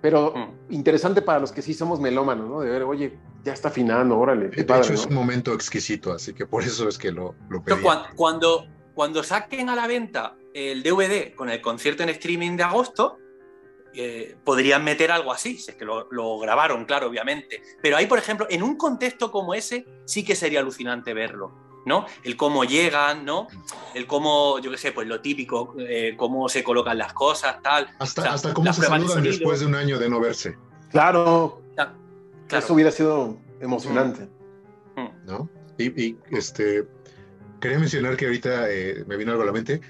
pero 0.01 0.33
mm. 0.35 0.73
interesante 0.73 1.21
para 1.21 1.39
los 1.39 1.51
que 1.51 1.61
sí 1.61 1.73
somos 1.73 1.99
melómanos, 1.99 2.49
¿no? 2.49 2.61
De 2.61 2.69
ver, 2.69 2.83
oye, 2.83 3.17
ya 3.43 3.53
está 3.53 3.67
afinando, 3.67 4.17
órale. 4.17 4.49
de 4.49 4.61
hecho, 4.61 4.93
es 4.93 5.05
un 5.05 5.13
momento 5.13 5.53
exquisito, 5.53 6.11
así 6.11 6.33
que 6.33 6.47
por 6.47 6.63
eso 6.63 6.89
es 6.89 6.97
que 6.97 7.11
lo, 7.11 7.35
lo 7.49 7.63
pedí. 7.63 7.75
Cuando, 8.15 8.67
cuando 8.95 9.23
saquen 9.23 9.69
a 9.69 9.75
la 9.75 9.85
venta 9.85 10.35
el 10.55 10.81
DVD 10.81 11.35
con 11.35 11.49
el 11.49 11.61
concierto 11.61 12.01
en 12.01 12.09
streaming 12.09 12.57
de 12.57 12.63
agosto, 12.63 13.19
eh, 13.97 14.35
podrían 14.43 14.83
meter 14.83 15.11
algo 15.11 15.31
así, 15.31 15.57
si 15.57 15.71
es 15.71 15.77
que 15.77 15.85
lo, 15.85 16.07
lo, 16.11 16.37
grabaron, 16.39 16.85
claro, 16.85 17.07
obviamente. 17.07 17.61
Pero 17.81 17.97
ahí, 17.97 18.07
por 18.07 18.19
ejemplo, 18.19 18.47
en 18.49 18.63
un 18.63 18.77
contexto 18.77 19.31
como 19.31 19.53
ese, 19.53 19.85
sí 20.05 20.23
que 20.23 20.35
sería 20.35 20.59
alucinante 20.59 21.13
verlo. 21.13 21.65
¿no? 21.85 22.05
El 22.23 22.35
cómo 22.35 22.63
llegan, 22.63 23.23
¿no? 23.25 23.47
El 23.93 24.07
cómo, 24.07 24.59
yo 24.59 24.71
qué 24.71 24.77
sé, 24.77 24.91
pues 24.91 25.07
lo 25.07 25.21
típico, 25.21 25.75
eh, 25.77 26.15
cómo 26.17 26.49
se 26.49 26.63
colocan 26.63 26.97
las 26.97 27.13
cosas, 27.13 27.61
tal. 27.61 27.87
Hasta, 27.99 28.33
hasta 28.33 28.53
cómo 28.53 28.73
se 28.73 28.81
saludan 28.81 29.23
después 29.23 29.59
de 29.59 29.67
un 29.67 29.75
año 29.75 29.99
de 29.99 30.09
no 30.09 30.19
verse. 30.19 30.57
Claro. 30.91 31.61
Eso 32.51 32.73
hubiera 32.73 32.91
sido 32.91 33.37
emocionante. 33.59 34.27
Mm. 34.95 35.01
Mm. 35.01 35.25
¿No? 35.25 35.49
Y, 35.77 36.15
este, 36.31 36.87
quería 37.59 37.79
mencionar 37.79 38.17
que 38.17 38.25
ahorita 38.25 38.69
eh, 38.69 39.03
me 39.07 39.17
vino 39.17 39.31
algo 39.31 39.43
a 39.43 39.45
la 39.45 39.51
mente. 39.51 39.81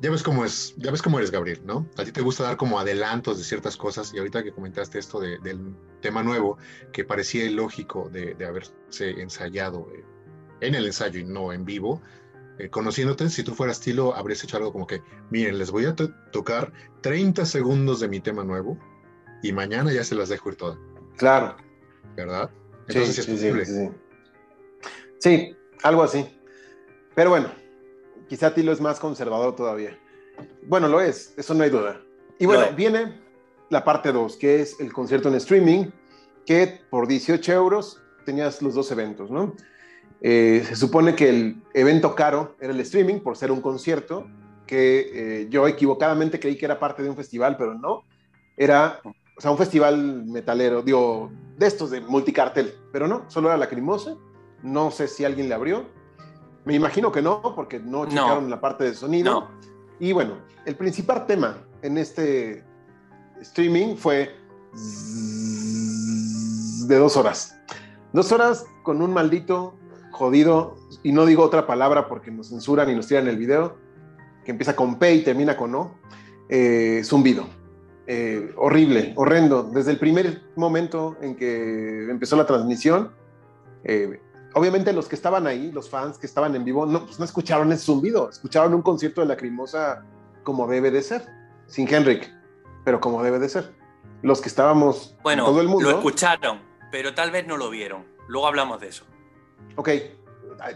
Ya 0.00 0.10
ves 0.10 0.22
cómo 0.22 0.44
es, 0.44 0.74
ya 0.78 0.90
ves 0.90 1.02
cómo 1.02 1.18
eres, 1.18 1.30
Gabriel, 1.30 1.60
¿no? 1.64 1.86
A 1.96 2.04
ti 2.04 2.12
te 2.12 2.22
gusta 2.22 2.44
dar 2.44 2.56
como 2.56 2.78
adelantos 2.78 3.36
de 3.36 3.44
ciertas 3.44 3.76
cosas 3.76 4.14
y 4.14 4.18
ahorita 4.18 4.42
que 4.42 4.52
comentaste 4.52 4.98
esto 4.98 5.20
del 5.20 5.74
tema 6.00 6.22
nuevo, 6.22 6.56
que 6.92 7.04
parecía 7.04 7.44
ilógico 7.44 8.08
de, 8.10 8.34
de 8.34 8.46
haberse 8.46 9.10
ensayado 9.20 9.88
eh, 9.94 10.04
en 10.62 10.74
el 10.74 10.86
ensayo 10.86 11.20
y 11.20 11.24
no 11.24 11.52
en 11.52 11.66
vivo, 11.66 12.00
eh, 12.60 12.68
conociéndote, 12.68 13.30
si 13.30 13.42
tú 13.42 13.54
fueras 13.54 13.78
estilo, 13.78 14.14
habrías 14.14 14.44
hecho 14.44 14.58
algo 14.58 14.70
como 14.70 14.86
que, 14.86 15.02
miren, 15.30 15.58
les 15.58 15.70
voy 15.70 15.86
a 15.86 15.94
tocar 15.94 16.72
30 17.00 17.46
segundos 17.46 18.00
de 18.00 18.08
mi 18.08 18.20
tema 18.20 18.44
nuevo 18.44 18.78
y 19.42 19.52
mañana 19.52 19.90
ya 19.92 20.04
se 20.04 20.14
las 20.14 20.28
dejo 20.28 20.50
ir 20.50 20.56
todas. 20.56 20.78
Claro. 21.16 21.56
¿Verdad? 22.16 22.50
Entonces 22.86 23.14
sí, 23.14 23.20
es 23.22 23.26
posible. 23.26 23.64
Sí, 23.64 23.90
sí, 25.20 25.56
algo 25.82 26.02
así. 26.02 26.38
Pero 27.14 27.30
bueno, 27.30 27.50
Quizá 28.30 28.54
Tilo 28.54 28.70
es 28.70 28.80
más 28.80 29.00
conservador 29.00 29.56
todavía. 29.56 29.98
Bueno, 30.62 30.86
lo 30.86 31.00
es, 31.00 31.34
eso 31.36 31.52
no 31.52 31.64
hay 31.64 31.70
duda. 31.70 32.00
Y 32.38 32.46
bueno, 32.46 32.64
viene 32.76 33.20
la 33.70 33.82
parte 33.84 34.12
2, 34.12 34.36
que 34.36 34.60
es 34.60 34.78
el 34.78 34.92
concierto 34.92 35.28
en 35.28 35.34
streaming, 35.34 35.86
que 36.46 36.80
por 36.88 37.08
18 37.08 37.52
euros 37.52 38.00
tenías 38.24 38.62
los 38.62 38.76
dos 38.76 38.88
eventos, 38.92 39.32
¿no? 39.32 39.56
Eh, 40.20 40.62
se 40.64 40.76
supone 40.76 41.16
que 41.16 41.28
el 41.28 41.62
evento 41.74 42.14
caro 42.14 42.54
era 42.60 42.72
el 42.72 42.78
streaming 42.78 43.18
por 43.18 43.36
ser 43.36 43.50
un 43.50 43.60
concierto, 43.60 44.28
que 44.64 45.10
eh, 45.12 45.46
yo 45.50 45.66
equivocadamente 45.66 46.38
creí 46.38 46.56
que 46.56 46.66
era 46.66 46.78
parte 46.78 47.02
de 47.02 47.10
un 47.10 47.16
festival, 47.16 47.56
pero 47.56 47.74
no. 47.74 48.04
Era, 48.56 49.00
o 49.36 49.40
sea, 49.40 49.50
un 49.50 49.58
festival 49.58 50.24
metalero, 50.24 50.82
digo, 50.82 51.32
de 51.58 51.66
estos 51.66 51.90
de 51.90 52.00
multicartel, 52.00 52.74
pero 52.92 53.08
no, 53.08 53.28
solo 53.28 53.48
era 53.48 53.56
lacrimosa. 53.56 54.16
No 54.62 54.92
sé 54.92 55.08
si 55.08 55.24
alguien 55.24 55.48
le 55.48 55.56
abrió. 55.56 55.98
Me 56.64 56.74
imagino 56.74 57.10
que 57.10 57.22
no, 57.22 57.54
porque 57.54 57.78
no 57.78 58.06
checaron 58.06 58.50
la 58.50 58.60
parte 58.60 58.84
de 58.84 58.94
sonido. 58.94 59.48
Y 59.98 60.12
bueno, 60.12 60.38
el 60.66 60.76
principal 60.76 61.26
tema 61.26 61.58
en 61.82 61.98
este 61.98 62.64
streaming 63.40 63.96
fue 63.96 64.34
de 66.86 66.98
dos 66.98 67.16
horas. 67.16 67.58
Dos 68.12 68.32
horas 68.32 68.66
con 68.82 69.02
un 69.02 69.12
maldito 69.12 69.74
jodido, 70.10 70.76
y 71.02 71.12
no 71.12 71.24
digo 71.24 71.42
otra 71.42 71.66
palabra 71.66 72.08
porque 72.08 72.30
nos 72.30 72.48
censuran 72.48 72.90
y 72.90 72.94
nos 72.94 73.06
tiran 73.06 73.28
el 73.28 73.36
video, 73.36 73.76
que 74.44 74.50
empieza 74.50 74.76
con 74.76 74.98
P 74.98 75.14
y 75.14 75.22
termina 75.22 75.56
con 75.56 75.74
O, 75.74 75.94
eh, 76.48 77.02
zumbido. 77.04 77.46
Eh, 78.06 78.52
horrible, 78.56 79.12
horrendo. 79.16 79.62
Desde 79.62 79.92
el 79.92 79.98
primer 79.98 80.42
momento 80.56 81.16
en 81.22 81.36
que 81.36 82.10
empezó 82.10 82.36
la 82.36 82.46
transmisión, 82.46 83.12
eh, 83.84 84.20
obviamente 84.54 84.92
los 84.92 85.08
que 85.08 85.16
estaban 85.16 85.46
ahí, 85.46 85.70
los 85.72 85.88
fans 85.88 86.18
que 86.18 86.26
estaban 86.26 86.54
en 86.54 86.64
vivo, 86.64 86.86
no, 86.86 87.06
pues 87.06 87.18
no 87.18 87.24
escucharon 87.24 87.72
ese 87.72 87.84
zumbido, 87.84 88.28
escucharon 88.30 88.74
un 88.74 88.82
concierto 88.82 89.20
de 89.20 89.26
Lacrimosa 89.28 90.04
como 90.42 90.66
debe 90.66 90.90
de 90.90 91.02
ser, 91.02 91.26
sin 91.66 91.92
Henrik, 91.92 92.32
pero 92.84 93.00
como 93.00 93.22
debe 93.22 93.38
de 93.38 93.48
ser. 93.48 93.72
Los 94.22 94.40
que 94.40 94.48
estábamos, 94.48 95.16
bueno, 95.22 95.46
todo 95.46 95.60
el 95.60 95.68
mundo. 95.68 95.90
Lo 95.90 95.96
escucharon, 95.96 96.60
pero 96.90 97.14
tal 97.14 97.30
vez 97.30 97.46
no 97.46 97.56
lo 97.56 97.70
vieron. 97.70 98.04
Luego 98.28 98.46
hablamos 98.46 98.80
de 98.80 98.88
eso. 98.88 99.04
Ok, 99.76 99.88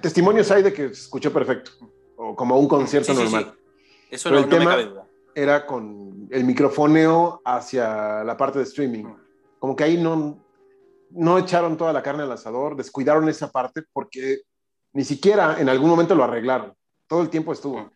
testimonios 0.01 0.51
hay 0.51 0.63
de 0.63 0.73
que 0.73 0.89
se 0.89 1.03
escuchó 1.03 1.33
perfecto, 1.33 1.73
o 2.17 2.35
como 2.35 2.59
un 2.59 2.69
concierto 2.69 3.13
normal. 3.13 3.55
Eso 4.11 4.31
no, 4.31 4.39
el 4.39 4.49
tema 4.49 4.65
me 4.65 4.71
cabe 4.71 4.85
duda. 4.87 5.07
Era 5.35 5.67
con 5.67 6.29
el 6.31 6.45
microfoneo 6.45 7.43
hacia 7.45 8.23
la 8.23 8.37
parte 8.37 8.59
de 8.61 8.65
streaming. 8.65 9.05
Mm. 9.05 9.17
Como 9.59 9.75
que 9.75 9.85
ahí 9.85 9.97
no, 9.97 10.44
no 11.15 11.39
echaron 11.39 11.77
toda 11.77 11.93
la 11.93 12.03
carne 12.03 12.25
al 12.25 12.33
asador, 12.33 12.77
descuidaron 12.77 13.29
esa 13.29 13.51
parte 13.51 13.83
porque 13.93 14.43
ni 14.93 15.05
siquiera 15.05 15.61
en 15.61 15.69
algún 15.69 15.91
momento 15.91 16.15
lo 16.15 16.25
arreglaron. 16.25 16.75
Todo 17.07 17.23
el 17.23 17.31
tiempo 17.31 17.53
estuvo. 17.53 17.91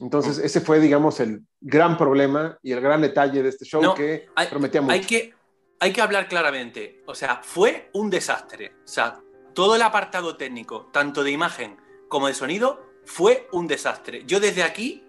Entonces, 0.00 0.38
ese 0.38 0.60
fue, 0.60 0.80
digamos, 0.80 1.20
el 1.20 1.42
gran 1.60 1.96
problema 1.96 2.58
y 2.62 2.72
el 2.72 2.80
gran 2.80 3.00
detalle 3.00 3.42
de 3.42 3.48
este 3.48 3.64
show 3.64 3.94
que 3.94 4.26
prometía 4.50 4.80
mucho. 4.80 4.92
Hay 4.92 5.00
que, 5.02 5.34
hay 5.78 5.92
que 5.92 6.00
hablar 6.00 6.28
claramente. 6.28 7.02
O 7.06 7.14
sea, 7.14 7.40
fue 7.42 7.90
un 7.92 8.10
desastre. 8.10 8.72
O 8.84 8.88
sea, 8.88 9.20
todo 9.54 9.76
el 9.76 9.82
apartado 9.82 10.36
técnico, 10.36 10.88
tanto 10.92 11.22
de 11.22 11.30
imagen 11.30 11.76
como 12.08 12.26
de 12.26 12.34
sonido, 12.34 12.84
fue 13.04 13.48
un 13.52 13.68
desastre. 13.68 14.24
Yo 14.26 14.40
desde 14.40 14.64
aquí, 14.64 15.04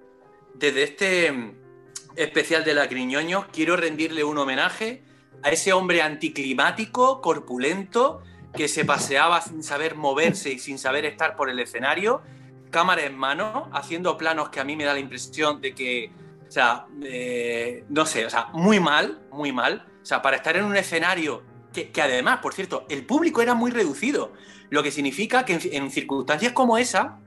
desde 0.53 0.83
este 0.83 1.31
mm, 1.31 1.55
especial 2.15 2.63
de 2.63 2.75
la 2.75 2.85
Griñoños, 2.85 3.47
quiero 3.51 3.75
rendirle 3.75 4.23
un 4.23 4.37
homenaje 4.37 5.03
a 5.41 5.49
ese 5.49 5.73
hombre 5.73 6.01
anticlimático, 6.01 7.21
corpulento, 7.21 8.21
que 8.53 8.67
se 8.67 8.85
paseaba 8.85 9.41
sin 9.41 9.63
saber 9.63 9.95
moverse 9.95 10.51
y 10.51 10.59
sin 10.59 10.77
saber 10.77 11.05
estar 11.05 11.35
por 11.35 11.49
el 11.49 11.59
escenario, 11.59 12.21
cámara 12.69 13.03
en 13.03 13.17
mano, 13.17 13.69
haciendo 13.73 14.17
planos 14.17 14.49
que 14.49 14.59
a 14.59 14.63
mí 14.63 14.75
me 14.75 14.83
da 14.83 14.93
la 14.93 14.99
impresión 14.99 15.59
de 15.59 15.73
que, 15.73 16.11
o 16.47 16.51
sea, 16.51 16.85
eh, 17.03 17.83
no 17.89 18.05
sé, 18.05 18.25
o 18.25 18.29
sea, 18.29 18.47
muy 18.53 18.79
mal, 18.79 19.21
muy 19.31 19.51
mal. 19.51 19.87
O 20.01 20.05
sea, 20.05 20.21
para 20.21 20.37
estar 20.37 20.55
en 20.57 20.65
un 20.65 20.75
escenario 20.75 21.43
que, 21.73 22.01
además, 22.01 22.39
por 22.39 22.53
cierto, 22.53 22.85
el 22.89 23.05
público 23.05 23.41
era 23.41 23.55
muy 23.55 23.71
reducido, 23.71 24.33
lo 24.69 24.83
que 24.83 24.91
significa 24.91 25.43
que 25.45 25.59
en, 25.71 25.89
circunstancias 25.91 26.53
como 26.53 26.77
esa 26.77 27.19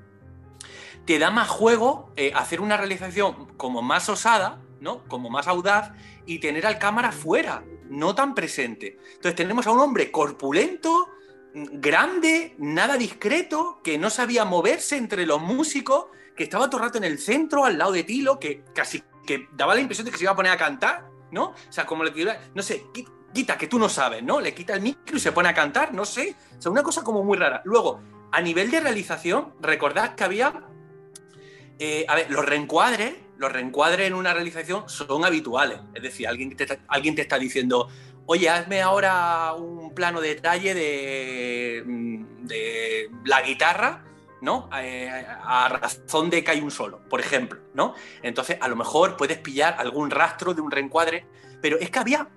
te 1.04 1.18
da 1.18 1.30
más 1.30 1.48
juego 1.48 2.12
eh, 2.16 2.32
hacer 2.34 2.60
una 2.60 2.76
realización 2.76 3.46
como 3.56 3.82
más 3.82 4.08
osada, 4.08 4.60
¿no? 4.80 5.04
Como 5.04 5.30
más 5.30 5.48
audaz 5.48 5.92
y 6.26 6.38
tener 6.38 6.66
al 6.66 6.78
cámara 6.78 7.12
fuera, 7.12 7.64
no 7.90 8.14
tan 8.14 8.34
presente. 8.34 8.98
Entonces 9.14 9.34
tenemos 9.34 9.66
a 9.66 9.72
un 9.72 9.80
hombre 9.80 10.10
corpulento, 10.10 11.10
grande, 11.54 12.54
nada 12.58 12.96
discreto, 12.96 13.80
que 13.82 13.98
no 13.98 14.10
sabía 14.10 14.44
moverse 14.44 14.96
entre 14.96 15.26
los 15.26 15.40
músicos, 15.40 16.06
que 16.36 16.44
estaba 16.44 16.68
todo 16.68 16.82
el 16.82 16.86
rato 16.86 16.98
en 16.98 17.04
el 17.04 17.18
centro, 17.18 17.64
al 17.64 17.78
lado 17.78 17.92
de 17.92 18.04
Tilo, 18.04 18.38
que 18.38 18.62
casi 18.74 19.02
que 19.26 19.48
daba 19.52 19.74
la 19.74 19.80
impresión 19.80 20.04
de 20.04 20.10
que 20.10 20.18
se 20.18 20.24
iba 20.24 20.32
a 20.32 20.36
poner 20.36 20.52
a 20.52 20.56
cantar, 20.56 21.08
¿no? 21.30 21.46
O 21.46 21.72
sea, 21.72 21.84
como 21.86 22.04
le 22.04 22.12
no 22.54 22.62
sé, 22.62 22.86
quita, 23.32 23.58
que 23.58 23.66
tú 23.66 23.78
no 23.78 23.88
sabes, 23.88 24.22
¿no? 24.22 24.40
Le 24.40 24.54
quita 24.54 24.74
el 24.74 24.80
micro 24.80 25.16
y 25.16 25.20
se 25.20 25.32
pone 25.32 25.48
a 25.48 25.54
cantar, 25.54 25.92
no 25.92 26.04
sé. 26.04 26.36
O 26.58 26.62
sea, 26.62 26.70
una 26.70 26.82
cosa 26.82 27.02
como 27.02 27.22
muy 27.24 27.36
rara. 27.36 27.62
Luego, 27.64 28.00
a 28.32 28.40
nivel 28.40 28.70
de 28.70 28.80
realización, 28.80 29.54
recordad 29.60 30.14
que 30.14 30.24
había. 30.24 30.64
Eh, 31.78 32.06
a 32.08 32.14
ver, 32.14 32.30
los 32.30 32.44
reencuadres, 32.44 33.14
los 33.38 33.52
reencuadres 33.52 34.06
en 34.06 34.14
una 34.14 34.32
realización 34.32 34.88
son 34.88 35.24
habituales. 35.24 35.80
Es 35.94 36.02
decir, 36.02 36.28
alguien 36.28 36.56
te, 36.56 36.66
alguien 36.88 37.14
te 37.14 37.22
está 37.22 37.38
diciendo, 37.38 37.88
oye, 38.26 38.48
hazme 38.48 38.82
ahora 38.82 39.54
un 39.54 39.94
plano 39.94 40.20
de 40.20 40.28
detalle 40.28 40.74
de, 40.74 41.82
mm, 41.84 42.46
de 42.46 43.10
la 43.24 43.42
guitarra, 43.42 44.04
¿no? 44.40 44.68
Eh, 44.80 45.08
a 45.08 45.68
razón 45.68 46.30
de 46.30 46.44
que 46.44 46.50
hay 46.50 46.60
un 46.60 46.70
solo, 46.70 47.00
por 47.08 47.20
ejemplo, 47.20 47.60
¿no? 47.74 47.94
Entonces, 48.22 48.58
a 48.60 48.68
lo 48.68 48.76
mejor 48.76 49.16
puedes 49.16 49.38
pillar 49.38 49.76
algún 49.78 50.10
rastro 50.10 50.54
de 50.54 50.60
un 50.60 50.70
reencuadre, 50.70 51.26
pero 51.60 51.78
es 51.78 51.90
que 51.90 51.98
había 51.98 52.28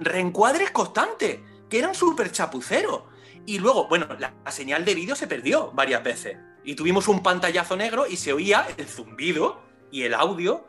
reencuadres 0.00 0.70
constantes, 0.70 1.40
que 1.68 1.78
eran 1.78 1.94
súper 1.94 2.30
chapuceros. 2.30 3.04
Y 3.46 3.58
luego, 3.58 3.88
bueno, 3.88 4.06
la, 4.18 4.34
señal 4.50 4.84
de 4.84 4.94
vídeo 4.94 5.16
se 5.16 5.26
perdió 5.26 5.72
varias 5.72 6.02
veces. 6.02 6.36
Y 6.64 6.74
tuvimos 6.74 7.08
un 7.08 7.22
pantallazo 7.22 7.76
negro 7.76 8.06
y 8.06 8.16
se 8.16 8.32
oía 8.32 8.66
el 8.76 8.86
zumbido 8.86 9.60
y 9.92 10.02
el 10.02 10.14
audio, 10.14 10.64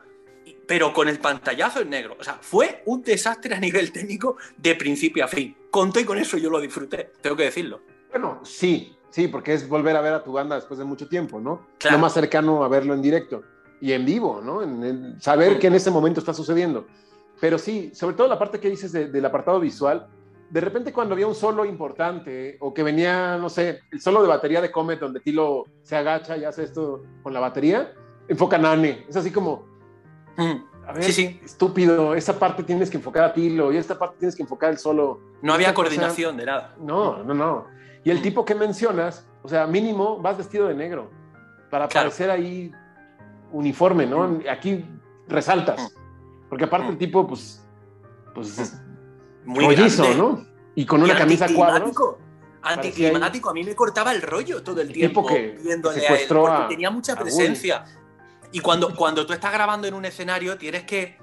pero 0.67 0.93
con 0.93 1.07
el 1.07 1.19
pantallazo 1.19 1.82
en 1.82 1.89
negro. 1.89 2.15
O 2.19 2.24
sea, 2.24 2.38
fue 2.41 2.84
un 2.86 3.01
desastre 3.01 3.55
a 3.55 3.59
nivel 3.59 3.91
técnico 3.91 4.38
de 4.57 4.76
principio 4.76 5.26
a 5.26 5.28
fin. 5.28 5.55
Conté 5.71 6.01
y 6.01 6.05
con 6.05 6.19
eso 6.19 6.38
yo 6.38 6.49
lo 6.49 6.59
disfruté, 6.59 7.11
tengo 7.21 7.36
que 7.36 7.43
decirlo. 7.43 7.82
Bueno, 8.11 8.41
sí, 8.43 8.95
sí, 9.09 9.28
porque 9.28 9.53
es 9.53 9.67
volver 9.67 9.95
a 9.95 10.01
ver 10.01 10.13
a 10.13 10.24
tu 10.24 10.34
banda 10.34 10.55
después 10.55 10.78
de 10.78 10.86
mucho 10.86 11.07
tiempo, 11.07 11.39
¿no? 11.39 11.67
Lo 11.89 11.97
más 11.97 12.13
cercano 12.13 12.63
a 12.63 12.67
verlo 12.67 12.93
en 12.93 13.01
directo 13.01 13.43
y 13.82 13.93
en 13.93 14.05
vivo, 14.05 14.41
¿no? 14.43 14.61
En, 14.61 15.19
saber 15.19 15.57
qué 15.57 15.67
en 15.67 15.76
ese 15.76 15.89
momento 15.89 16.19
está 16.19 16.34
sucediendo. 16.34 16.86
Pero 17.39 17.57
sí, 17.57 17.91
sobre 17.95 18.15
todo 18.15 18.28
la 18.28 18.38
parte 18.38 18.59
que 18.59 18.69
dices 18.69 18.91
del 18.91 19.26
apartado 19.26 19.59
visual, 19.59 20.07
de 20.49 20.61
repente 20.61 20.93
cuando 20.93 21.15
había 21.15 21.26
un 21.26 21.34
solo 21.34 21.65
importante 21.65 22.57
o 22.59 22.74
que 22.74 22.84
venía, 22.84 23.38
no 23.38 23.49
sé, 23.49 23.82
el 23.91 23.99
solo 23.99 24.21
de 24.21 24.28
batería 24.28 24.61
de 24.61 24.71
Comet 24.71 24.99
donde 24.99 25.19
Tilo 25.19 25.65
se 25.82 25.95
agacha 25.95 26.38
y 26.38 26.45
hace 26.45 26.63
esto 26.63 27.03
con 27.24 27.34
la 27.34 27.39
batería, 27.39 27.91
enfoca 28.28 28.55
a 28.55 28.59
Nane. 28.59 29.05
Es 29.07 29.15
así 29.15 29.32
como, 29.32 29.65
mm, 30.38 30.88
a 30.88 30.93
ver, 30.93 31.03
sí, 31.03 31.39
estúpido, 31.43 32.15
esa 32.15 32.38
parte 32.38 32.63
tienes 32.63 32.89
que 32.89 32.97
enfocar 32.97 33.24
a 33.24 33.34
Tilo 33.34 33.71
y 33.71 33.78
esta 33.78 33.97
parte 33.97 34.17
tienes 34.19 34.36
que 34.36 34.43
enfocar 34.43 34.71
el 34.71 34.78
solo. 34.78 35.21
No 35.41 35.53
había 35.53 35.74
coordinación 35.74 36.38
de 36.38 36.45
nada. 36.45 36.76
No, 36.80 37.24
no, 37.24 37.34
no. 37.34 37.67
Y 38.03 38.09
el 38.09 38.19
mm. 38.19 38.21
tipo 38.21 38.45
que 38.45 38.55
mencionas, 38.55 39.26
o 39.41 39.47
sea, 39.47 39.65
mínimo 39.67 40.19
vas 40.19 40.38
vestido 40.38 40.67
de 40.67 40.76
negro 40.76 41.09
para 41.69 41.88
parecer 41.88 42.30
ahí 42.30 42.71
uniforme, 43.51 44.05
¿no? 44.05 44.28
Mm. 44.28 44.43
Aquí 44.49 44.86
resaltas. 45.28 45.95
Porque 46.49 46.65
aparte 46.65 46.89
el 46.89 46.97
tipo, 46.97 47.26
pues, 47.26 47.65
pues 48.36 48.59
es 48.59 48.82
muy 49.45 49.65
rollizo, 49.65 50.13
¿no? 50.13 50.45
Y 50.76 50.86
con 50.86 51.01
una 51.01 51.17
camisa 51.17 51.47
cuadros. 51.53 51.95
Anticlimático, 52.61 53.49
a 53.49 53.53
mí 53.53 53.63
me 53.63 53.76
cortaba 53.76 54.13
el 54.13 54.21
rollo 54.21 54.63
todo 54.63 54.80
el 54.80 54.91
tiempo 54.93 55.26
que 55.26 55.57
viéndole 55.61 56.07
a 56.07 56.15
él, 56.15 56.28
porque 56.30 56.65
tenía 56.69 56.89
mucha 56.89 57.15
presencia. 57.15 57.84
Y 58.54 58.60
cuando, 58.60 58.95
cuando 58.95 59.26
tú 59.26 59.34
estás 59.34 59.51
grabando 59.51 59.88
en 59.88 59.95
un 59.95 60.06
escenario, 60.06 60.58
tienes 60.60 60.84
que, 60.84 61.18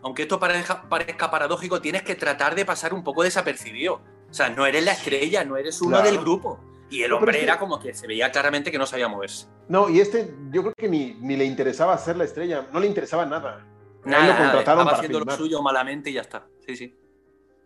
aunque 0.00 0.22
esto 0.22 0.38
parezca, 0.38 0.88
parezca 0.88 1.28
paradójico, 1.28 1.80
tienes 1.80 2.04
que 2.04 2.14
tratar 2.14 2.54
de 2.54 2.64
pasar 2.64 2.94
un 2.94 3.02
poco 3.02 3.24
desapercibido. 3.24 4.00
O 4.30 4.32
sea, 4.32 4.48
no 4.48 4.64
eres 4.64 4.84
la 4.84 4.92
estrella, 4.92 5.44
no 5.44 5.56
eres 5.56 5.82
uno 5.82 6.00
del 6.00 6.18
grupo. 6.18 6.60
Y 6.88 7.02
el 7.02 7.12
hombre 7.12 7.42
era 7.42 7.58
como 7.58 7.80
que 7.80 7.92
se 7.92 8.06
veía 8.06 8.30
claramente 8.30 8.70
que 8.70 8.78
no 8.78 8.86
sabía 8.86 9.08
moverse. 9.08 9.48
No, 9.68 9.90
y 9.90 10.00
este 10.00 10.32
yo 10.52 10.62
creo 10.62 10.74
que 10.74 10.88
ni, 10.88 11.14
ni 11.20 11.36
le 11.36 11.44
interesaba 11.44 11.98
ser 11.98 12.16
la 12.16 12.24
estrella, 12.24 12.68
no 12.72 12.78
le 12.78 12.86
interesaba 12.86 13.26
nada. 13.26 13.66
Nada, 14.04 14.26
lo 14.26 14.38
contrataron 14.38 14.80
estaba 14.82 14.96
haciendo 14.96 15.20
lo 15.20 15.36
suyo 15.36 15.60
malamente 15.60 16.10
y 16.10 16.14
ya 16.14 16.20
está. 16.20 16.46
Sí, 16.64 16.76
sí. 16.76 16.94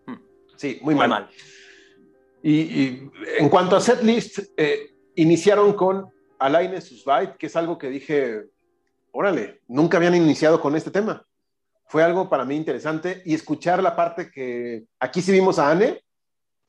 Hmm. 0.06 0.16
Sí, 0.56 0.78
muy, 0.80 0.94
mal. 0.94 1.28
Y, 2.42 3.10
en 3.38 3.48
cuanto 3.50 3.76
a 3.76 3.80
setlist, 3.80 4.38
eh, 4.56 4.94
iniciaron 5.16 5.74
con 5.74 6.10
Alain 6.38 6.80
Susbait, 6.80 7.36
que 7.36 7.46
es 7.46 7.54
algo 7.54 7.78
que 7.78 7.88
dije, 7.90 8.46
órale, 9.12 9.60
nunca 9.68 9.96
habían 9.96 10.14
iniciado 10.14 10.60
con 10.60 10.74
este 10.74 10.90
tema. 10.90 11.24
Fue 11.86 12.02
algo 12.02 12.28
para 12.28 12.44
mí 12.44 12.56
interesante 12.56 13.22
y 13.24 13.34
escuchar 13.34 13.82
la 13.82 13.94
parte 13.94 14.30
que 14.30 14.84
aquí 14.98 15.22
sí 15.22 15.30
vimos 15.30 15.58
a 15.58 15.70
Anne 15.70 16.02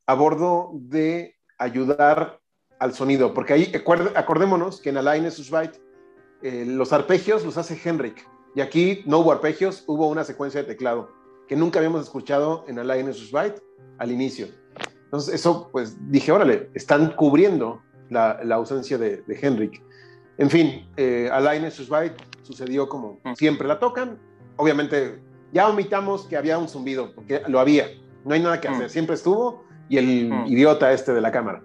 a 0.05 0.13
bordo 0.13 0.71
de 0.73 1.35
ayudar 1.57 2.39
al 2.77 2.93
sonido, 2.93 3.33
porque 3.33 3.53
ahí 3.53 3.71
acordémonos 4.15 4.81
que 4.81 4.89
en 4.89 4.97
Alain 4.97 5.31
Susbait 5.31 5.75
eh, 6.41 6.65
los 6.67 6.91
arpegios 6.91 7.45
los 7.45 7.57
hace 7.57 7.79
Henrik. 7.81 8.27
Y 8.55 8.61
aquí 8.61 9.01
no 9.05 9.19
hubo 9.19 9.31
arpegios, 9.31 9.83
hubo 9.87 10.07
una 10.09 10.23
secuencia 10.23 10.61
de 10.61 10.67
teclado 10.67 11.09
que 11.47 11.55
nunca 11.55 11.79
habíamos 11.79 12.03
escuchado 12.03 12.65
en 12.67 12.79
Alliance 12.79 13.29
Byte 13.31 13.61
al 13.97 14.11
inicio. 14.11 14.47
Entonces, 15.05 15.35
eso, 15.35 15.69
pues 15.71 15.95
dije, 16.09 16.31
órale, 16.31 16.69
están 16.73 17.15
cubriendo 17.15 17.81
la, 18.09 18.39
ausencia 18.55 18.97
de, 18.97 19.23
Henrik. 19.27 19.81
En 20.37 20.49
fin, 20.49 20.89
eh, 20.97 21.29
Alliance 21.31 21.83
Byte 21.83 22.15
sucedió 22.43 22.87
como 22.87 23.19
siempre 23.35 23.67
la 23.67 23.79
tocan. 23.79 24.19
Obviamente, 24.57 25.21
ya 25.51 25.67
omitamos 25.67 26.27
que 26.27 26.37
había 26.37 26.57
un 26.57 26.67
zumbido, 26.67 27.13
porque 27.15 27.41
lo 27.47 27.59
había. 27.59 27.87
No 28.23 28.33
hay 28.33 28.41
nada 28.41 28.61
que 28.61 28.67
hacer, 28.67 28.89
siempre 28.89 29.15
estuvo 29.15 29.63
y 29.89 29.97
el 29.97 30.33
idiota 30.47 30.91
este 30.93 31.13
de 31.13 31.21
la 31.21 31.31
cámara. 31.31 31.63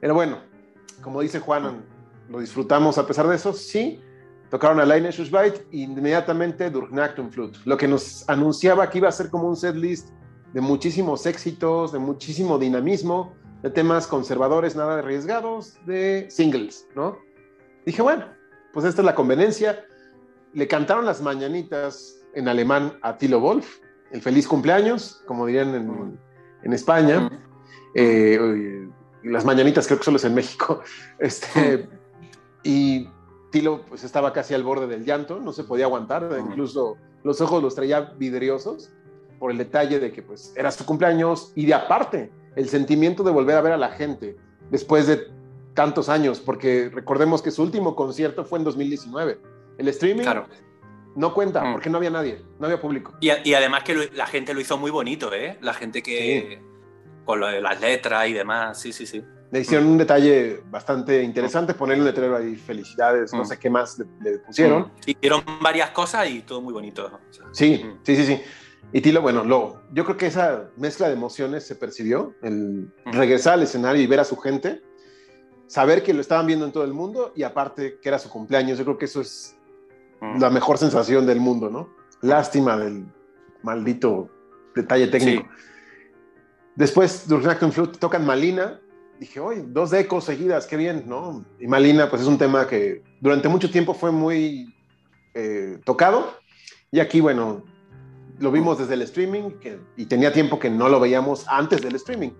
Pero 0.00 0.14
bueno, 0.14 0.38
como 1.00 1.20
dice 1.20 1.40
Juan, 1.40 1.84
lo 2.28 2.40
disfrutamos 2.40 2.98
a 2.98 3.06
pesar 3.06 3.26
de 3.28 3.36
eso, 3.36 3.52
sí. 3.52 4.00
Tocaron 4.50 4.78
a 4.78 4.84
Line 4.84 5.10
Byte 5.30 5.66
y 5.72 5.82
inmediatamente 5.82 6.70
Durknachtum 6.70 7.30
Flute, 7.30 7.58
lo 7.64 7.76
que 7.76 7.88
nos 7.88 8.28
anunciaba 8.28 8.88
que 8.88 8.98
iba 8.98 9.08
a 9.08 9.12
ser 9.12 9.30
como 9.30 9.48
un 9.48 9.56
set 9.56 9.74
list 9.74 10.10
de 10.52 10.60
muchísimos 10.60 11.26
éxitos, 11.26 11.90
de 11.92 11.98
muchísimo 11.98 12.58
dinamismo, 12.58 13.34
de 13.62 13.70
temas 13.70 14.06
conservadores, 14.06 14.76
nada 14.76 14.98
arriesgados, 14.98 15.74
de 15.86 16.28
singles, 16.30 16.86
¿no? 16.94 17.18
Dije, 17.84 18.02
bueno, 18.02 18.26
pues 18.72 18.86
esta 18.86 19.02
es 19.02 19.06
la 19.06 19.14
conveniencia. 19.14 19.84
Le 20.54 20.68
cantaron 20.68 21.04
las 21.04 21.20
mañanitas 21.20 22.24
en 22.34 22.48
alemán 22.48 22.98
a 23.02 23.18
Tilo 23.18 23.40
Wolf, 23.40 23.78
el 24.12 24.22
feliz 24.22 24.46
cumpleaños, 24.46 25.22
como 25.26 25.46
dirían 25.46 25.74
en, 25.74 26.18
en 26.62 26.72
España. 26.72 27.30
Eh, 27.94 28.88
las 29.24 29.44
mañanitas 29.44 29.86
creo 29.86 29.98
que 29.98 30.04
solo 30.04 30.16
es 30.16 30.24
en 30.24 30.34
México. 30.34 30.80
Este, 31.18 31.88
y 32.62 33.08
Tilo 33.50 33.84
pues 33.86 34.04
estaba 34.04 34.32
casi 34.32 34.54
al 34.54 34.62
borde 34.62 34.86
del 34.86 35.04
llanto, 35.04 35.40
no 35.40 35.52
se 35.52 35.64
podía 35.64 35.84
aguantar, 35.84 36.28
incluso 36.38 36.96
los 37.22 37.40
ojos 37.40 37.62
los 37.62 37.74
traía 37.74 38.00
vidriosos 38.16 38.90
por 39.38 39.50
el 39.50 39.58
detalle 39.58 40.00
de 40.00 40.12
que 40.12 40.22
pues 40.22 40.52
era 40.56 40.70
su 40.70 40.84
cumpleaños 40.84 41.52
y 41.54 41.66
de 41.66 41.74
aparte 41.74 42.32
el 42.56 42.68
sentimiento 42.68 43.22
de 43.22 43.30
volver 43.30 43.56
a 43.56 43.60
ver 43.60 43.72
a 43.72 43.76
la 43.76 43.90
gente 43.90 44.36
después 44.70 45.06
de 45.06 45.28
tantos 45.74 46.08
años, 46.08 46.40
porque 46.40 46.90
recordemos 46.92 47.42
que 47.42 47.50
su 47.50 47.62
último 47.62 47.96
concierto 47.96 48.44
fue 48.44 48.58
en 48.60 48.64
2019. 48.64 49.38
El 49.78 49.88
streaming 49.88 50.22
Claro. 50.22 50.46
no 51.16 51.32
cuenta 51.34 51.64
Mm. 51.64 51.72
porque 51.72 51.90
no 51.90 51.98
había 51.98 52.10
nadie, 52.10 52.42
no 52.58 52.66
había 52.66 52.80
público. 52.80 53.14
Y, 53.20 53.30
además 53.54 53.82
que 53.84 53.94
lo- 53.94 54.12
la 54.14 54.26
gente 54.26 54.54
lo 54.54 54.60
hizo 54.60 54.76
muy 54.78 54.90
bonito, 54.90 55.32
¿eh? 55.32 55.58
La 55.60 55.74
gente 55.74 56.02
que. 56.02 56.60
Con 57.24 57.40
lo 57.40 57.46
de 57.46 57.60
las 57.62 57.80
letras 57.80 58.28
y 58.28 58.34
demás, 58.34 58.78
sí, 58.78 58.92
sí, 58.92 59.06
sí. 59.06 59.24
Le 59.50 59.60
hicieron 59.60 59.86
un 59.86 59.96
detalle 59.96 60.60
bastante 60.70 61.22
interesante, 61.22 61.72
ponerle 61.72 62.02
un 62.02 62.08
letrero 62.08 62.36
ahí, 62.36 62.54
felicidades, 62.56 63.32
no 63.32 63.42
Mm. 63.42 63.46
sé 63.46 63.58
qué 63.58 63.70
más 63.70 63.98
le, 63.98 64.04
le 64.32 64.38
pusieron. 64.40 64.82
Mm. 64.82 64.90
Hicieron 65.06 65.42
varias 65.62 65.90
cosas 65.90 66.28
y 66.28 66.40
todo 66.42 66.60
muy 66.60 66.72
bonito. 66.74 67.06
o 67.06 67.32
sea. 67.32 67.46
Sí, 67.52 67.82
Mm. 67.82 67.98
sí, 68.02 68.16
sí, 68.16 68.26
sí. 68.26 68.40
Y 68.92 69.00
Tilo, 69.00 69.22
bueno, 69.22 69.42
lo, 69.42 69.80
yo 69.92 70.04
creo 70.04 70.16
que 70.18 70.26
esa 70.26 70.68
mezcla 70.76 71.06
de 71.08 71.14
emociones 71.14 71.66
se 71.66 71.76
percibió, 71.76 72.34
el 72.42 72.90
Mm. 73.06 73.12
regresar 73.12 73.54
al 73.54 73.62
escenario 73.62 74.02
y 74.02 74.06
ver 74.06 74.20
a 74.20 74.24
su 74.24 74.36
gente, 74.36 74.82
saber 75.66 76.02
que 76.02 76.12
lo 76.12 76.20
estaban 76.20 76.46
viendo 76.46 76.66
en 76.66 76.72
todo 76.72 76.84
el 76.84 76.92
mundo 76.92 77.32
y 77.34 77.42
aparte 77.42 77.98
que 78.02 78.08
era 78.08 78.18
su 78.18 78.28
cumpleaños, 78.28 78.76
yo 78.78 78.84
creo 78.84 78.98
que 78.98 79.06
eso 79.06 79.20
es 79.22 79.56
Mm. 79.56 79.63
La 80.38 80.50
mejor 80.50 80.78
sensación 80.78 81.26
del 81.26 81.40
mundo, 81.40 81.70
¿no? 81.70 81.88
Lástima 82.22 82.76
del 82.76 83.04
maldito 83.62 84.28
detalle 84.74 85.06
técnico. 85.08 85.48
Después, 86.74 87.28
Durknachtum 87.28 87.70
Flute 87.70 87.98
tocan 87.98 88.26
Malina. 88.26 88.80
Dije, 89.20 89.38
oye, 89.38 89.62
dos 89.66 89.92
ecos 89.92 90.24
seguidas, 90.24 90.66
qué 90.66 90.76
bien, 90.76 91.04
¿no? 91.06 91.44
Y 91.60 91.66
Malina, 91.68 92.10
pues 92.10 92.22
es 92.22 92.28
un 92.28 92.36
tema 92.38 92.66
que 92.66 93.02
durante 93.20 93.48
mucho 93.48 93.70
tiempo 93.70 93.94
fue 93.94 94.10
muy 94.10 94.74
eh, 95.34 95.78
tocado. 95.84 96.32
Y 96.90 97.00
aquí, 97.00 97.20
bueno, 97.20 97.64
lo 98.38 98.50
vimos 98.50 98.78
desde 98.78 98.94
el 98.94 99.02
streaming 99.02 99.50
que- 99.60 99.78
y 99.96 100.06
tenía 100.06 100.32
tiempo 100.32 100.58
que 100.58 100.70
no 100.70 100.88
lo 100.88 100.98
veíamos 100.98 101.46
antes 101.48 101.80
del 101.82 101.94
streaming. 101.96 102.30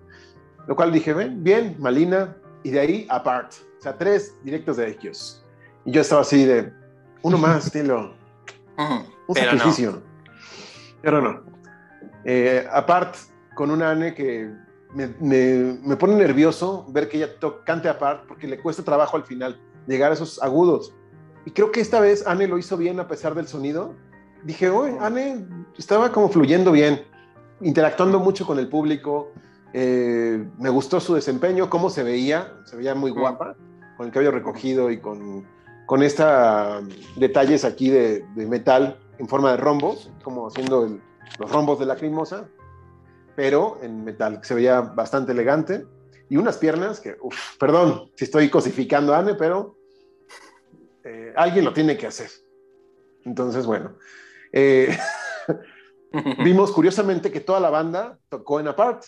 Lo 0.67 0.75
cual 0.75 0.91
dije, 0.91 1.13
ven, 1.13 1.43
bien, 1.43 1.75
Malina. 1.79 2.35
Y 2.63 2.71
de 2.71 2.79
ahí, 2.79 3.07
Apart. 3.09 3.53
O 3.79 3.81
sea, 3.81 3.97
tres 3.97 4.35
directos 4.43 4.77
de 4.77 4.89
ellos. 4.89 5.45
Y 5.85 5.91
yo 5.91 6.01
estaba 6.01 6.21
así 6.21 6.43
de, 6.45 6.73
uno 7.27 7.37
más. 7.37 7.73
Mm. 7.73 7.79
Un 9.27 9.33
Pero 9.33 9.51
no. 9.53 9.57
sacrificio. 9.57 10.01
Pero 11.01 11.21
no. 11.21 11.41
Eh, 12.23 12.67
aparte, 12.71 13.19
con 13.55 13.71
una 13.71 13.91
Anne 13.91 14.13
que 14.13 14.51
me, 14.93 15.07
me- 15.19 15.77
me 15.83 15.95
pone 15.97 16.15
nervioso 16.15 16.85
ver 16.89 17.07
que 17.09 17.17
ella 17.17 17.29
cante 17.65 17.89
aparte 17.89 18.25
porque 18.27 18.47
le 18.47 18.59
cuesta 18.59 18.83
trabajo 18.83 19.17
al 19.17 19.23
final 19.23 19.59
llegar 19.87 20.11
a 20.11 20.13
esos 20.13 20.41
agudos. 20.41 20.93
Y 21.45 21.51
creo 21.51 21.71
que 21.71 21.79
esta 21.81 21.99
vez 21.99 22.25
Anne 22.25 22.47
lo 22.47 22.57
hizo 22.57 22.75
bien 22.77 22.99
a 22.99 23.07
pesar 23.07 23.35
del 23.35 23.47
sonido. 23.47 23.93
Dije, 24.43 24.69
oye, 24.69 24.97
Anne 24.99 25.45
estaba 25.77 26.11
como 26.11 26.29
fluyendo 26.29 26.71
bien, 26.71 27.03
interactuando 27.61 28.19
mucho 28.19 28.45
con 28.45 28.57
el 28.59 28.67
público. 28.67 29.31
Eh, 29.73 30.47
me 30.57 30.69
gustó 30.69 30.99
su 30.99 31.13
desempeño, 31.15 31.69
cómo 31.69 31.89
se 31.89 32.03
veía. 32.03 32.53
Se 32.65 32.75
veía 32.77 32.95
muy 32.95 33.11
guapa, 33.11 33.55
con 33.97 34.07
el 34.07 34.11
cabello 34.11 34.31
recogido 34.31 34.89
y 34.91 34.99
con, 34.99 35.45
con 35.85 36.03
esta 36.03 36.81
detalles 37.15 37.63
aquí 37.65 37.89
de, 37.89 38.25
metal 38.35 38.99
en 39.17 39.27
forma 39.27 39.51
de 39.51 39.57
rombos, 39.57 40.11
como 40.23 40.47
haciendo 40.47 40.99
los 41.39 41.51
rombos 41.51 41.79
de 41.79 41.85
la 41.85 41.95
crimosa, 41.95 42.49
pero 43.35 43.79
en 43.81 44.03
metal, 44.03 44.39
se 44.43 44.55
veía 44.55 44.81
bastante 44.81 45.31
elegante. 45.31 45.85
Y 46.29 46.37
unas 46.37 46.57
piernas 46.57 46.99
que, 46.99 47.15
uf, 47.21 47.55
perdón 47.59 48.09
si 48.15 48.25
estoy 48.25 48.49
cosificando 48.49 49.13
a 49.13 49.19
Anne, 49.19 49.35
pero 49.35 49.77
eh, 51.03 51.33
alguien 51.35 51.65
lo 51.65 51.73
tiene 51.73 51.97
que 51.97 52.07
hacer. 52.07 52.29
Entonces, 53.23 53.65
bueno, 53.65 53.95
eh, 54.51 54.97
vimos 56.43 56.71
curiosamente 56.71 57.31
que 57.31 57.41
toda 57.41 57.59
la 57.59 57.69
banda 57.69 58.17
tocó 58.29 58.59
en 58.59 58.67
apart, 58.67 59.03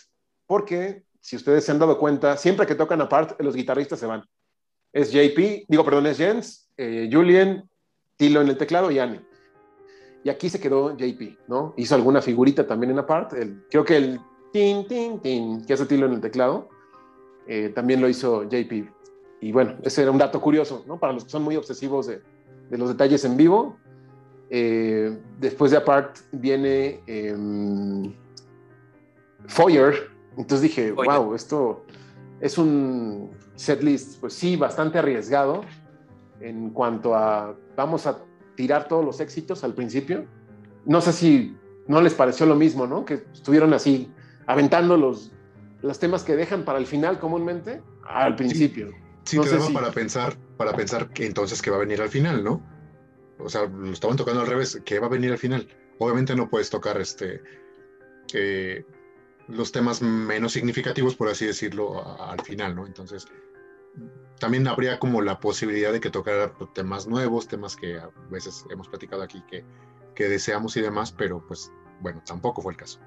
porque 0.46 1.02
si 1.20 1.36
ustedes 1.36 1.64
se 1.64 1.72
han 1.72 1.78
dado 1.78 1.98
cuenta, 1.98 2.36
siempre 2.36 2.66
que 2.66 2.76
tocan 2.76 3.00
apart, 3.00 3.40
los 3.40 3.56
guitarristas 3.56 3.98
se 3.98 4.06
van. 4.06 4.24
Es 4.92 5.12
JP, 5.12 5.66
digo, 5.68 5.84
perdón, 5.84 6.06
es 6.06 6.18
Jens, 6.18 6.67
eh, 6.78 7.10
Julian, 7.12 7.68
Tilo 8.16 8.40
en 8.40 8.48
el 8.48 8.56
teclado 8.56 8.90
y 8.90 8.98
Anne. 8.98 9.20
Y 10.24 10.30
aquí 10.30 10.48
se 10.48 10.60
quedó 10.60 10.96
JP, 10.96 11.38
¿no? 11.48 11.74
Hizo 11.76 11.94
alguna 11.94 12.22
figurita 12.22 12.66
también 12.66 12.92
en 12.92 12.98
apart. 12.98 13.32
El, 13.34 13.64
creo 13.70 13.84
que 13.84 13.96
el 13.96 14.20
tin, 14.52 14.86
tin, 14.86 15.20
tin, 15.20 15.64
que 15.64 15.74
hace 15.74 15.86
Tilo 15.86 16.06
en 16.06 16.14
el 16.14 16.20
teclado, 16.20 16.68
eh, 17.46 17.70
también 17.74 18.00
lo 18.00 18.08
hizo 18.08 18.44
JP. 18.44 18.88
Y 19.40 19.52
bueno, 19.52 19.76
ese 19.82 20.02
era 20.02 20.10
un 20.10 20.18
dato 20.18 20.40
curioso, 20.40 20.84
¿no? 20.86 20.98
Para 20.98 21.12
los 21.12 21.24
que 21.24 21.30
son 21.30 21.42
muy 21.42 21.56
obsesivos 21.56 22.06
de, 22.06 22.22
de 22.70 22.78
los 22.78 22.88
detalles 22.88 23.24
en 23.24 23.36
vivo. 23.36 23.76
Eh, 24.50 25.18
después 25.38 25.70
de 25.70 25.76
apart 25.76 26.16
viene 26.32 27.00
em, 27.06 28.14
Foyer. 29.46 30.10
Entonces 30.36 30.62
dije, 30.62 30.92
Foyer. 30.92 31.18
wow, 31.18 31.34
esto 31.34 31.84
es 32.40 32.56
un 32.56 33.30
setlist, 33.56 34.20
pues 34.20 34.32
sí, 34.32 34.56
bastante 34.56 34.98
arriesgado 34.98 35.62
en 36.40 36.70
cuanto 36.70 37.14
a 37.14 37.56
vamos 37.76 38.06
a 38.06 38.18
tirar 38.56 38.88
todos 38.88 39.04
los 39.04 39.20
éxitos 39.20 39.64
al 39.64 39.74
principio. 39.74 40.24
No 40.84 41.00
sé 41.00 41.12
si 41.12 41.56
no 41.86 42.00
les 42.00 42.14
pareció 42.14 42.46
lo 42.46 42.54
mismo, 42.56 42.86
¿no? 42.86 43.04
Que 43.04 43.24
estuvieron 43.32 43.72
así 43.74 44.12
aventando 44.46 44.96
los, 44.96 45.32
los 45.82 45.98
temas 45.98 46.24
que 46.24 46.36
dejan 46.36 46.64
para 46.64 46.78
el 46.78 46.86
final 46.86 47.18
comúnmente 47.18 47.82
al 48.06 48.34
principio. 48.36 48.92
Sí, 49.24 49.36
No 49.36 49.42
te 49.44 49.50
daba 49.50 49.66
si- 49.66 49.72
para 49.74 49.90
pensar, 49.92 50.36
para 50.56 50.72
pensar 50.72 51.10
que 51.10 51.26
entonces 51.26 51.60
que 51.62 51.70
va 51.70 51.76
a 51.76 51.80
venir 51.80 52.00
al 52.00 52.08
final, 52.08 52.42
¿no? 52.42 52.62
O 53.38 53.48
sea, 53.48 53.66
lo 53.66 53.92
estaban 53.92 54.16
tocando 54.16 54.40
al 54.40 54.46
revés, 54.46 54.80
que 54.84 54.98
va 54.98 55.06
a 55.06 55.10
venir 55.10 55.30
al 55.30 55.38
final. 55.38 55.68
Obviamente 55.98 56.34
no 56.34 56.48
puedes 56.48 56.70
tocar 56.70 57.00
este 57.00 57.42
eh, 58.34 58.84
los 59.48 59.72
temas 59.72 60.02
menos 60.02 60.52
significativos, 60.52 61.14
por 61.14 61.28
así 61.28 61.46
decirlo, 61.46 62.02
a- 62.02 62.32
al 62.32 62.40
final, 62.40 62.74
¿no? 62.74 62.86
Entonces, 62.86 63.26
también 64.38 64.66
habría 64.68 64.98
como 64.98 65.20
la 65.22 65.40
posibilidad 65.40 65.92
de 65.92 66.00
que 66.00 66.10
tocara 66.10 66.52
temas 66.74 67.06
nuevos, 67.06 67.48
temas 67.48 67.74
que 67.76 67.98
a 67.98 68.10
veces 68.30 68.64
hemos 68.70 68.88
platicado 68.88 69.22
aquí 69.22 69.42
que, 69.50 69.64
que 70.14 70.28
deseamos 70.28 70.76
y 70.76 70.80
demás, 70.80 71.12
pero 71.12 71.44
pues 71.46 71.72
bueno, 72.00 72.22
tampoco 72.24 72.62
fue 72.62 72.72
el 72.72 72.78
caso. 72.78 73.00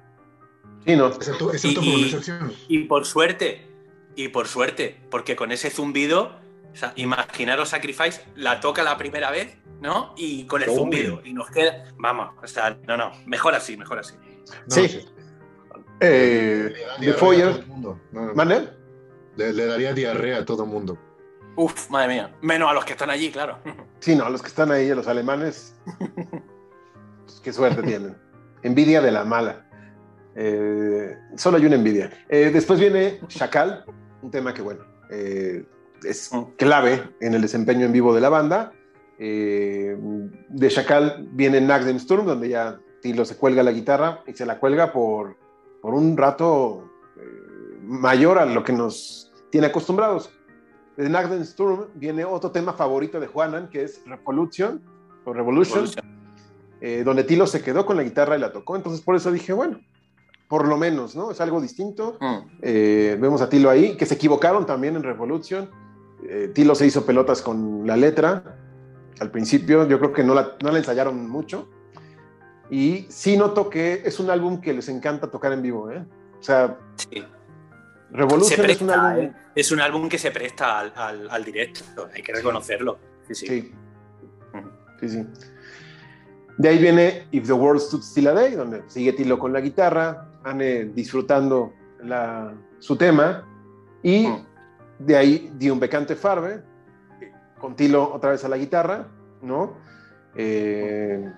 Sí, 0.86 0.94
no. 0.96 1.06
Excepto, 1.08 1.52
excepto 1.52 1.80
Y- 1.80 1.84
por 1.84 1.94
una 1.94 1.98
y- 1.98 2.04
excepción. 2.04 2.52
Y 2.68 2.78
por 2.84 3.04
suerte, 3.06 3.68
y 4.16 4.28
por 4.28 4.46
suerte, 4.48 5.00
porque 5.10 5.36
con 5.36 5.52
ese 5.52 5.70
zumbido, 5.70 6.38
o 6.72 6.76
sea, 6.76 6.92
imaginaros 6.96 7.70
Sacrifice, 7.70 8.22
la 8.36 8.60
toca 8.60 8.82
la 8.82 8.98
primera 8.98 9.30
vez, 9.30 9.56
¿no? 9.80 10.12
Y 10.16 10.44
con 10.46 10.62
el 10.62 10.68
Uy. 10.70 10.76
zumbido, 10.76 11.22
y 11.24 11.32
nos 11.32 11.50
queda, 11.50 11.84
vamos, 11.98 12.34
o 12.42 12.46
sea, 12.46 12.78
no, 12.86 12.96
no, 12.96 13.12
mejor 13.26 13.54
así, 13.54 13.76
mejor 13.76 13.98
así. 14.00 14.14
No, 14.66 14.74
Sí. 14.74 15.06
Eh, 16.00 16.74
a 17.08 17.12
Foyer. 17.14 17.64
todo 17.64 17.98
Le, 19.36 19.52
le 19.52 19.66
daría 19.66 19.92
diarrea 19.94 20.38
a 20.38 20.44
todo 20.44 20.66
mundo. 20.66 20.98
Uf, 21.56 21.90
madre 21.90 22.08
mía. 22.14 22.34
Menos 22.40 22.70
a 22.70 22.72
los 22.74 22.84
que 22.84 22.92
están 22.92 23.10
allí, 23.10 23.30
claro. 23.30 23.58
Sí, 24.00 24.14
no, 24.16 24.28
los 24.30 24.40
que 24.42 24.48
están 24.48 24.70
ahí, 24.70 24.88
los 24.94 25.06
alemanes, 25.06 25.74
pues, 27.24 27.40
qué 27.42 27.52
suerte 27.52 27.82
tienen. 27.82 28.16
Envidia 28.62 29.00
de 29.00 29.10
la 29.10 29.24
mala. 29.24 29.66
Eh, 30.34 31.16
solo 31.36 31.58
hay 31.58 31.66
una 31.66 31.74
envidia. 31.76 32.10
Eh, 32.28 32.50
después 32.52 32.80
viene 32.80 33.20
Chacal, 33.28 33.84
un 34.22 34.30
tema 34.30 34.54
que, 34.54 34.62
bueno, 34.62 34.84
eh, 35.10 35.64
es 36.04 36.32
Mm. 36.32 36.42
clave 36.56 37.10
en 37.20 37.34
el 37.34 37.42
desempeño 37.42 37.84
en 37.86 37.92
vivo 37.92 38.14
de 38.14 38.20
la 38.20 38.28
banda. 38.28 38.72
Eh, 39.18 39.96
de 40.48 40.68
Chacal 40.68 41.28
viene 41.32 41.60
Nagden 41.60 42.00
Sturm, 42.00 42.24
donde 42.26 42.48
ya 42.48 42.80
Tilo 43.02 43.24
se 43.24 43.36
cuelga 43.36 43.62
la 43.62 43.72
guitarra 43.72 44.22
y 44.26 44.32
se 44.32 44.46
la 44.46 44.58
cuelga 44.58 44.92
por, 44.92 45.36
por 45.80 45.92
un 45.94 46.16
rato 46.16 46.90
eh, 47.16 47.78
mayor 47.82 48.38
a 48.38 48.46
lo 48.46 48.64
que 48.64 48.72
nos 48.72 49.21
tiene 49.52 49.66
acostumbrados. 49.68 50.30
De 50.96 51.08
Nagden 51.08 51.44
Sturm 51.44 51.86
viene 51.94 52.24
otro 52.24 52.50
tema 52.50 52.72
favorito 52.72 53.20
de 53.20 53.26
Juanan, 53.26 53.68
que 53.68 53.84
es 53.84 54.02
Revolution, 54.06 54.82
o 55.24 55.32
Revolution, 55.32 55.84
eh, 56.80 57.02
donde 57.04 57.22
Tilo 57.22 57.46
se 57.46 57.62
quedó 57.62 57.86
con 57.86 57.96
la 57.96 58.02
guitarra 58.02 58.36
y 58.36 58.40
la 58.40 58.50
tocó. 58.50 58.76
Entonces 58.76 59.02
por 59.02 59.14
eso 59.14 59.30
dije, 59.30 59.52
bueno, 59.52 59.78
por 60.48 60.66
lo 60.66 60.76
menos, 60.78 61.14
¿no? 61.14 61.30
Es 61.30 61.40
algo 61.40 61.60
distinto. 61.60 62.16
Mm. 62.18 62.36
Eh, 62.62 63.18
vemos 63.20 63.42
a 63.42 63.48
Tilo 63.48 63.68
ahí, 63.68 63.96
que 63.96 64.06
se 64.06 64.14
equivocaron 64.14 64.64
también 64.64 64.96
en 64.96 65.02
Revolution. 65.02 65.70
Eh, 66.26 66.50
Tilo 66.54 66.74
se 66.74 66.86
hizo 66.86 67.04
pelotas 67.04 67.42
con 67.42 67.86
la 67.86 67.96
letra. 67.96 68.56
Al 69.20 69.30
principio 69.30 69.86
yo 69.86 69.98
creo 69.98 70.12
que 70.14 70.24
no 70.24 70.34
la, 70.34 70.56
no 70.62 70.72
la 70.72 70.78
ensayaron 70.78 71.28
mucho. 71.28 71.68
Y 72.70 73.06
sí 73.10 73.36
noto 73.36 73.68
que 73.68 74.02
es 74.06 74.18
un 74.18 74.30
álbum 74.30 74.62
que 74.62 74.72
les 74.72 74.88
encanta 74.88 75.30
tocar 75.30 75.52
en 75.52 75.60
vivo, 75.60 75.90
¿eh? 75.90 76.02
O 76.40 76.42
sea, 76.42 76.78
Sí. 76.96 77.22
Revolution 78.12 78.48
Se 78.48 78.54
es 78.54 78.58
un 78.60 78.86
presta, 78.88 79.10
álbum... 79.10 79.24
¿eh? 79.24 79.32
Es 79.54 79.72
un 79.72 79.80
álbum 79.80 80.08
que 80.08 80.18
se 80.18 80.30
presta 80.30 80.78
al, 80.78 80.92
al- 80.94 81.30
al 81.30 81.44
directo, 81.44 82.08
hay 82.14 82.22
que 82.22 82.32
reconocerlo. 82.32 82.98
Sí, 83.28 83.34
sí. 83.34 83.74
Sí, 85.00 85.08
sí. 85.08 85.26
De 86.58 86.68
ahí 86.68 86.78
viene 86.78 87.26
If 87.32 87.46
the 87.46 87.52
World 87.52 87.80
Stood 87.80 88.02
Still 88.02 88.28
a 88.28 88.32
Day, 88.34 88.52
donde 88.54 88.82
sigue 88.86 89.12
Tilo 89.14 89.38
con 89.38 89.52
la 89.52 89.60
guitarra, 89.60 90.28
Anne 90.44 90.84
disfrutando 90.86 91.72
la- 92.04 92.52
su 92.78 92.96
tema, 92.96 93.48
y 94.02 94.26
Mm. 94.26 94.46
de 95.00 95.16
ahí 95.16 95.52
di 95.56 95.70
un 95.70 95.80
becante 95.80 96.14
farbe, 96.14 96.62
con 97.58 97.74
Tilo 97.76 98.12
otra 98.12 98.30
vez 98.32 98.44
a 98.44 98.48
la 98.48 98.56
guitarra, 98.58 99.06
¿no? 99.40 99.74
Eh, 100.34 101.30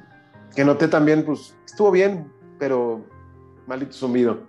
que 0.54 0.64
noté 0.64 0.88
también, 0.88 1.24
pues, 1.24 1.54
estuvo 1.64 1.90
bien, 1.90 2.30
pero 2.58 3.04
malito 3.66 3.92
zumbido. 3.92 4.46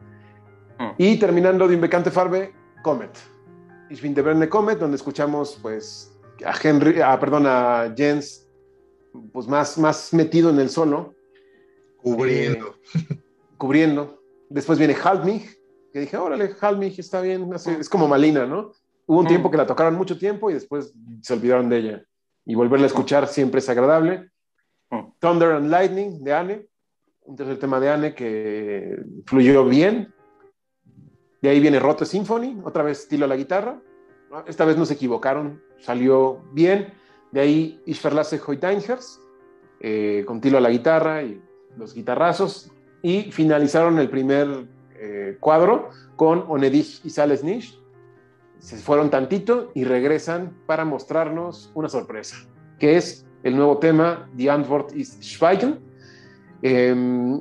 Mm. 0.79 0.89
Y 0.97 1.17
terminando 1.19 1.67
de 1.67 1.75
un 1.75 1.81
becante 1.81 2.11
farbe, 2.11 2.53
Comet. 2.83 3.11
Ich 3.89 4.01
bin 4.01 4.13
der 4.13 4.23
Brenne 4.23 4.49
Comet, 4.49 4.79
donde 4.79 4.95
escuchamos, 4.97 5.57
pues, 5.61 6.11
a 6.45 6.53
Henry, 6.61 6.99
ah, 7.01 7.19
perdón, 7.19 7.45
a 7.47 7.93
Jens, 7.95 8.47
pues, 9.31 9.47
más, 9.47 9.77
más 9.77 10.13
metido 10.13 10.49
en 10.49 10.59
el 10.59 10.69
solo, 10.69 11.13
Cubriendo. 12.01 12.75
cubriendo. 13.57 14.21
Después 14.49 14.77
viene 14.77 14.95
Halmich, 15.01 15.47
que 15.93 15.99
dije, 16.01 16.17
órale, 16.17 16.51
Halmich 16.59 16.99
está 16.99 17.21
bien, 17.21 17.51
hace- 17.53 17.79
es 17.79 17.89
como 17.89 18.07
Malina, 18.07 18.45
¿no? 18.45 18.71
Hubo 19.07 19.19
un 19.19 19.25
Mm. 19.25 19.29
tiempo 19.29 19.51
que 19.51 19.57
la 19.57 19.65
tocaron 19.67 19.95
mucho 19.95 20.17
tiempo 20.17 20.49
y 20.49 20.53
después 20.55 20.93
se 21.21 21.33
olvidaron 21.33 21.69
de 21.69 21.77
ella. 21.77 22.03
Y 22.45 22.53
volverla 22.55 22.85
a 22.85 22.87
escuchar 22.87 23.27
siempre 23.27 23.59
es 23.59 23.69
agradable. 23.69 24.29
Mm. 24.91 24.99
Thunder 25.19 25.51
and 25.53 25.69
Lightning 25.69 26.23
de 26.23 26.33
Anne, 26.33 26.67
un 27.21 27.35
tercer 27.35 27.57
tema 27.59 27.79
de 27.79 27.89
Anne 27.89 28.13
que 28.15 28.97
fluyó 29.25 29.65
bien. 29.65 30.11
De 31.45 31.51
ahí 31.51 31.59
viene 31.59 31.79
Roto 31.79 32.05
Symphony, 32.05 32.59
otra 32.63 32.81
vez 32.81 33.01
estilo 33.01 33.25
a 33.25 33.27
la 33.27 33.35
guitarra. 33.35 33.79
Esta 34.47 34.65
vez 34.65 34.77
no 34.77 34.85
se 34.87 34.95
equivocaron, 34.95 35.61
salió 35.77 36.41
bien. 36.53 36.91
De 37.31 37.39
ahí 37.39 37.83
Ich 37.85 38.01
verlasse 38.01 38.41
heute 38.47 38.65
Einherz, 38.65 39.19
eh, 39.79 40.23
con 40.25 40.41
Tilo 40.41 40.57
a 40.57 40.61
la 40.61 40.71
guitarra 40.71 41.21
y 41.21 41.39
los 41.77 41.93
guitarrazos. 41.93 42.71
Y 43.03 43.31
finalizaron 43.31 43.99
el 43.99 44.09
primer 44.09 44.65
eh, 44.95 45.37
cuadro 45.39 45.91
con 46.15 46.45
Onedich 46.47 47.05
y 47.05 47.11
Sales 47.11 47.43
Nish. 47.43 47.79
Se 48.57 48.77
fueron 48.77 49.11
tantito 49.11 49.69
y 49.75 49.83
regresan 49.83 50.57
para 50.65 50.83
mostrarnos 50.83 51.69
una 51.75 51.89
sorpresa, 51.89 52.37
que 52.79 52.97
es 52.97 53.23
el 53.43 53.55
nuevo 53.55 53.77
tema 53.77 54.27
Die 54.33 54.49
Antwort 54.49 54.93
ist 54.93 55.21
Schweigen, 55.21 55.77
que 56.63 57.39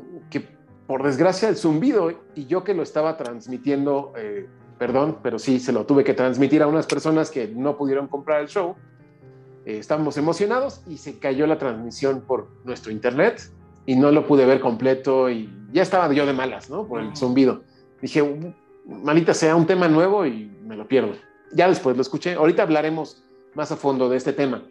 por 0.86 1.02
desgracia 1.02 1.48
el 1.48 1.56
zumbido 1.56 2.12
y 2.34 2.46
yo 2.46 2.64
que 2.64 2.74
lo 2.74 2.82
estaba 2.82 3.16
transmitiendo, 3.16 4.12
eh, 4.16 4.46
perdón, 4.78 5.18
pero 5.22 5.38
sí 5.38 5.58
se 5.58 5.72
lo 5.72 5.86
tuve 5.86 6.04
que 6.04 6.14
transmitir 6.14 6.62
a 6.62 6.66
unas 6.66 6.86
personas 6.86 7.30
que 7.30 7.48
no 7.48 7.76
pudieron 7.76 8.06
comprar 8.08 8.40
el 8.42 8.48
show. 8.48 8.76
Eh, 9.64 9.78
estábamos 9.78 10.16
emocionados 10.18 10.82
y 10.86 10.98
se 10.98 11.18
cayó 11.18 11.46
la 11.46 11.58
transmisión 11.58 12.20
por 12.20 12.48
nuestro 12.64 12.92
internet 12.92 13.40
y 13.86 13.96
no 13.96 14.10
lo 14.12 14.26
pude 14.26 14.44
ver 14.44 14.60
completo 14.60 15.30
y 15.30 15.50
ya 15.72 15.82
estaba 15.82 16.12
yo 16.12 16.26
de 16.26 16.32
malas, 16.32 16.68
¿no? 16.68 16.86
Por 16.86 17.00
el 17.00 17.16
zumbido. 17.16 17.62
Dije, 18.02 18.20
"Uh, 18.20 18.52
malita 18.86 19.32
sea 19.32 19.56
un 19.56 19.66
tema 19.66 19.88
nuevo 19.88 20.26
y 20.26 20.50
me 20.62 20.76
lo 20.76 20.86
pierdo. 20.86 21.12
Ya 21.52 21.68
después 21.68 21.96
lo 21.96 22.02
escuché. 22.02 22.34
Ahorita 22.34 22.62
hablaremos 22.62 23.22
más 23.54 23.72
a 23.72 23.76
fondo 23.76 24.08
de 24.08 24.16
este 24.18 24.32
tema. 24.32 24.62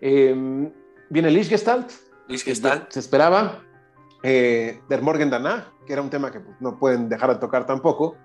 Eh, 0.00 0.70
viene 1.10 1.30
Lichgestalt, 1.30 1.90
Gestal. 2.28 2.86
se 2.88 3.00
esperaba. 3.00 3.62
Eh, 4.22 4.80
Der 4.88 5.02
Morgen 5.02 5.30
danach, 5.30 5.72
que 5.86 5.92
era 5.92 6.02
un 6.02 6.10
tema 6.10 6.30
que 6.30 6.40
no 6.60 6.78
pueden 6.78 7.08
dejar 7.08 7.30
de 7.30 7.36
tocar 7.36 7.66
tampoco. 7.66 8.16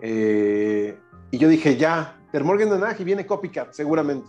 Eh, 0.00 0.98
y 1.30 1.38
yo 1.38 1.48
dije, 1.48 1.76
ya, 1.76 2.20
Der 2.32 2.44
Morgen 2.44 2.70
danach 2.70 2.98
y 3.00 3.04
viene 3.04 3.26
Copycat, 3.26 3.72
seguramente. 3.72 4.28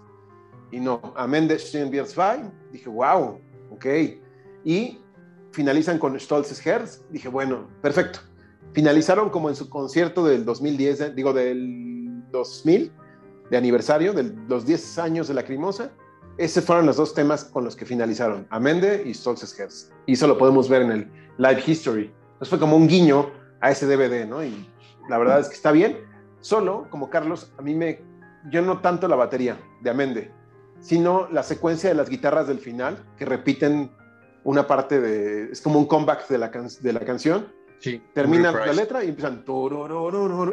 Y 0.71 0.79
no, 0.79 1.13
Amén 1.15 1.47
de 1.47 1.57
zwei. 1.57 2.51
Dije, 2.71 2.89
wow, 2.89 3.39
ok. 3.69 3.85
Y 4.63 4.99
finalizan 5.51 5.99
con 5.99 6.19
Stolzes 6.19 6.65
Herz. 6.65 7.03
Dije, 7.09 7.29
bueno, 7.29 7.67
perfecto. 7.81 8.19
Finalizaron 8.73 9.29
como 9.29 9.49
en 9.49 9.55
su 9.55 9.69
concierto 9.69 10.25
del 10.25 10.43
2010, 10.43 11.01
eh, 11.01 11.13
digo, 11.15 11.33
del 11.33 12.29
2000, 12.31 12.91
de 13.49 13.57
aniversario, 13.57 14.13
de 14.13 14.33
los 14.49 14.65
10 14.65 14.99
años 14.99 15.27
de 15.27 15.33
la 15.33 15.43
Crimosa. 15.43 15.91
Esos 16.37 16.65
fueron 16.65 16.85
los 16.85 16.97
dos 16.97 17.13
temas 17.13 17.45
con 17.45 17.63
los 17.63 17.75
que 17.75 17.85
finalizaron, 17.85 18.45
Amende 18.49 19.03
y 19.05 19.11
Herz. 19.11 19.91
Y 20.05 20.13
eso 20.13 20.27
lo 20.27 20.37
podemos 20.37 20.67
ver 20.67 20.81
en 20.81 20.91
el 20.91 21.11
Live 21.37 21.63
History. 21.65 22.11
Entonces 22.33 22.49
fue 22.49 22.59
como 22.59 22.75
un 22.75 22.87
guiño 22.87 23.31
a 23.61 23.71
ese 23.71 23.85
DVD, 23.87 24.27
¿no? 24.27 24.43
Y 24.43 24.67
la 25.09 25.17
verdad 25.17 25.39
es 25.39 25.47
que 25.47 25.55
está 25.55 25.71
bien. 25.71 25.97
Solo, 26.41 26.87
como 26.89 27.09
Carlos, 27.09 27.53
a 27.57 27.61
mí 27.61 27.73
me... 27.73 28.01
Yo 28.51 28.61
no 28.61 28.79
tanto 28.81 29.07
la 29.07 29.15
batería 29.15 29.57
de 29.81 29.89
Amende, 29.89 30.31
sino 30.79 31.27
la 31.31 31.41
secuencia 31.41 31.89
de 31.89 31.95
las 31.95 32.09
guitarras 32.09 32.47
del 32.47 32.59
final, 32.59 33.03
que 33.17 33.25
repiten 33.25 33.91
una 34.43 34.67
parte 34.67 34.99
de... 34.99 35.51
Es 35.51 35.61
como 35.61 35.79
un 35.79 35.85
comeback 35.85 36.27
de 36.27 36.37
la, 36.37 36.51
can- 36.51 36.67
de 36.81 36.93
la 36.93 36.99
canción. 36.99 37.47
Sí. 37.79 38.03
Termina 38.13 38.51
Reprise. 38.51 38.75
la 38.75 38.81
letra 38.81 39.03
y 39.03 39.09
empiezan... 39.09 39.43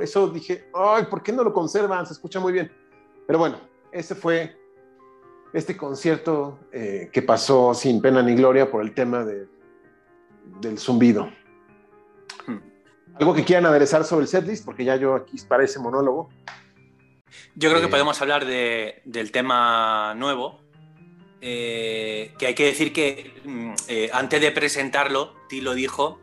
Eso 0.00 0.28
dije, 0.28 0.70
ay, 0.74 1.04
¿por 1.10 1.22
qué 1.22 1.32
no 1.32 1.42
lo 1.42 1.52
conservan? 1.52 2.06
Se 2.06 2.12
escucha 2.12 2.38
muy 2.40 2.52
bien. 2.52 2.70
Pero 3.26 3.38
bueno, 3.38 3.56
ese 3.90 4.14
fue 4.14 4.56
este 5.52 5.76
concierto 5.76 6.58
eh, 6.72 7.10
que 7.12 7.22
pasó 7.22 7.74
sin 7.74 8.00
pena 8.00 8.22
ni 8.22 8.34
gloria 8.34 8.70
por 8.70 8.82
el 8.82 8.92
tema 8.94 9.24
de, 9.24 9.46
del 10.60 10.78
zumbido. 10.78 11.30
Hmm. 12.46 12.58
Algo 13.16 13.34
que 13.34 13.44
quieran 13.44 13.66
aderezar 13.66 14.04
sobre 14.04 14.22
el 14.22 14.28
setlist, 14.28 14.64
porque 14.64 14.84
ya 14.84 14.96
yo 14.96 15.14
aquí 15.14 15.36
parece 15.46 15.78
monólogo. 15.78 16.28
Yo 17.54 17.68
creo 17.70 17.80
que 17.80 17.86
Eh. 17.86 17.90
podemos 17.90 18.20
hablar 18.22 18.44
de- 18.46 19.02
del 19.04 19.30
tema 19.32 20.14
nuevo. 20.16 20.60
eh, 21.44 22.34
que 22.38 22.46
hay 22.46 22.54
que 22.54 22.66
decir 22.66 22.92
que 22.92 23.34
mm, 23.44 23.72
antes 24.12 24.40
de 24.40 24.52
presentarlo, 24.52 25.34
Tilo 25.48 25.74
dijo 25.74 26.20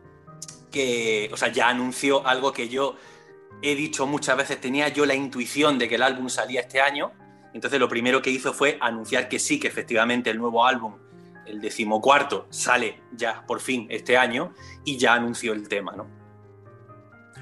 que, 0.71 1.29
o 1.33 1.35
sea, 1.35 1.49
ya 1.51 1.67
anunció 1.67 2.25
algo 2.25 2.53
que 2.53 2.69
yo 2.69 2.95
he 3.61 3.75
dicho 3.75 4.07
muchas 4.07 4.37
veces, 4.37 4.61
tenía 4.61 4.87
yo 4.87 5.05
la 5.05 5.15
intuición 5.15 5.77
de 5.77 5.89
que 5.89 5.95
el 5.95 6.03
álbum 6.03 6.29
salía 6.29 6.61
este 6.61 6.79
año. 6.79 7.11
Entonces 7.53 7.79
lo 7.79 7.89
primero 7.89 8.21
que 8.21 8.29
hizo 8.29 8.53
fue 8.53 8.77
anunciar 8.81 9.27
que 9.27 9.39
sí, 9.39 9.59
que 9.59 9.67
efectivamente 9.67 10.29
el 10.29 10.37
nuevo 10.37 10.65
álbum, 10.65 10.97
el 11.45 11.59
decimocuarto, 11.61 12.47
sale 12.49 13.01
ya 13.11 13.45
por 13.45 13.59
fin 13.59 13.87
este 13.89 14.17
año 14.17 14.53
y 14.85 14.97
ya 14.97 15.13
anunció 15.13 15.53
el 15.53 15.67
tema, 15.67 15.93
¿no? 15.95 16.07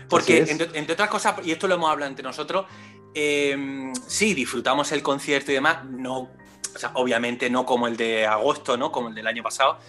Porque, 0.10 0.46
entre, 0.48 0.70
entre 0.78 0.94
otras 0.94 1.10
cosas, 1.10 1.36
y 1.46 1.52
esto 1.52 1.68
lo 1.68 1.76
hemos 1.76 1.90
hablado 1.90 2.10
entre 2.10 2.24
nosotros, 2.24 2.66
eh, 3.14 3.92
sí, 4.08 4.34
disfrutamos 4.34 4.92
el 4.94 5.04
concierto 5.04 5.52
y 5.52 5.56
demás, 5.56 5.84
no, 5.84 6.30
o 6.74 6.80
sea, 6.80 6.92
obviamente 6.94 7.50
no 7.50 7.66
como 7.66 7.88
el 7.88 7.98
de 7.98 8.26
agosto, 8.26 8.78
¿no? 8.78 8.92
Como 8.92 9.10
el 9.10 9.16
del 9.16 9.28
año 9.28 9.44
pasado, 9.44 9.80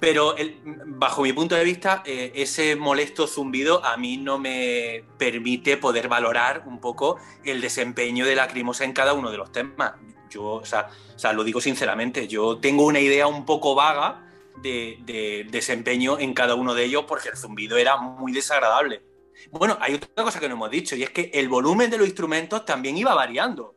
pero 0.00 0.36
el- 0.36 0.60
bajo 0.86 1.22
mi 1.22 1.32
punto 1.32 1.54
de 1.54 1.64
vista, 1.64 2.02
eh, 2.04 2.32
ese 2.34 2.76
molesto 2.76 3.26
zumbido 3.26 3.84
a 3.84 3.96
mí 3.96 4.16
no 4.16 4.38
me 4.38 5.04
permite 5.18 5.76
poder 5.76 6.08
valorar 6.08 6.62
un 6.66 6.80
poco 6.80 7.18
el 7.44 7.60
desempeño 7.60 8.26
de 8.26 8.34
Lacrimosa 8.36 8.84
en 8.84 8.92
cada 8.92 9.14
uno 9.14 9.30
de 9.30 9.38
los 9.38 9.52
temas. 9.52 9.92
Yo, 10.30 10.44
o 10.44 10.64
sea, 10.64 10.88
o 11.14 11.18
sea, 11.18 11.32
lo 11.32 11.44
digo 11.44 11.60
sinceramente, 11.60 12.28
yo 12.28 12.58
tengo 12.58 12.84
una 12.84 13.00
idea 13.00 13.26
un 13.26 13.44
poco 13.46 13.74
vaga 13.74 14.22
de, 14.62 14.98
de 15.04 15.46
desempeño 15.50 16.18
en 16.18 16.34
cada 16.34 16.54
uno 16.54 16.74
de 16.74 16.84
ellos 16.84 17.04
porque 17.06 17.28
el 17.30 17.36
zumbido 17.36 17.76
era 17.76 17.96
muy 17.96 18.32
desagradable. 18.32 19.02
Bueno, 19.50 19.76
hay 19.80 19.94
otra 19.94 20.24
cosa 20.24 20.40
que 20.40 20.48
no 20.48 20.54
hemos 20.54 20.70
dicho 20.70 20.96
y 20.96 21.02
es 21.02 21.10
que 21.10 21.30
el 21.34 21.48
volumen 21.48 21.90
de 21.90 21.98
los 21.98 22.06
instrumentos 22.06 22.64
también 22.64 22.96
iba 22.96 23.14
variando. 23.14 23.74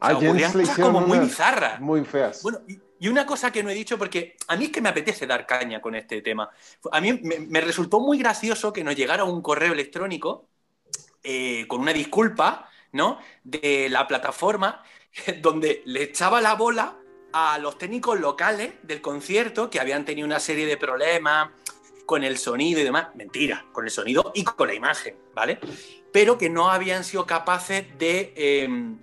O 0.00 0.06
sea, 0.06 0.16
ocurrían 0.28 0.52
cosas 0.62 0.76
como 0.86 1.00
muy 1.00 1.18
bizarras. 1.28 1.80
Muy 1.80 2.04
feas. 2.04 2.42
Bueno, 2.42 2.60
y- 2.68 2.78
y 3.02 3.08
una 3.08 3.26
cosa 3.26 3.50
que 3.50 3.64
no 3.64 3.70
he 3.70 3.74
dicho, 3.74 3.98
porque 3.98 4.36
a 4.46 4.54
mí 4.54 4.66
es 4.66 4.70
que 4.70 4.80
me 4.80 4.88
apetece 4.88 5.26
dar 5.26 5.44
caña 5.44 5.80
con 5.80 5.96
este 5.96 6.22
tema. 6.22 6.48
A 6.92 7.00
mí 7.00 7.12
me, 7.14 7.60
resultó 7.60 7.98
muy 7.98 8.16
gracioso 8.16 8.72
que 8.72 8.84
nos 8.84 8.94
llegara 8.94 9.24
un 9.24 9.42
correo 9.42 9.72
electrónico 9.72 10.46
eh, 11.24 11.66
con 11.66 11.80
una 11.80 11.92
disculpa, 11.92 12.70
¿no? 12.92 13.18
De 13.42 13.88
la 13.90 14.06
plataforma 14.06 14.84
donde 15.42 15.82
le 15.84 16.04
echaba 16.04 16.40
la 16.40 16.54
bola 16.54 16.96
a 17.32 17.58
los 17.58 17.76
técnicos 17.76 18.20
locales 18.20 18.74
del 18.84 19.00
concierto 19.00 19.68
que 19.68 19.80
habían 19.80 20.04
tenido 20.04 20.24
una 20.24 20.38
serie 20.38 20.66
de 20.66 20.76
problemas 20.76 21.50
con 22.06 22.22
el 22.22 22.38
sonido 22.38 22.78
y 22.78 22.84
demás. 22.84 23.08
Mentira, 23.16 23.66
con 23.72 23.84
el 23.84 23.90
sonido 23.90 24.30
y 24.32 24.44
con 24.44 24.68
la 24.68 24.74
imagen, 24.74 25.16
¿vale? 25.34 25.58
Pero 26.12 26.38
que 26.38 26.48
no 26.48 26.70
habían 26.70 27.02
sido 27.02 27.26
capaces 27.26 27.84
de, 27.98 28.32
em, 28.36 29.00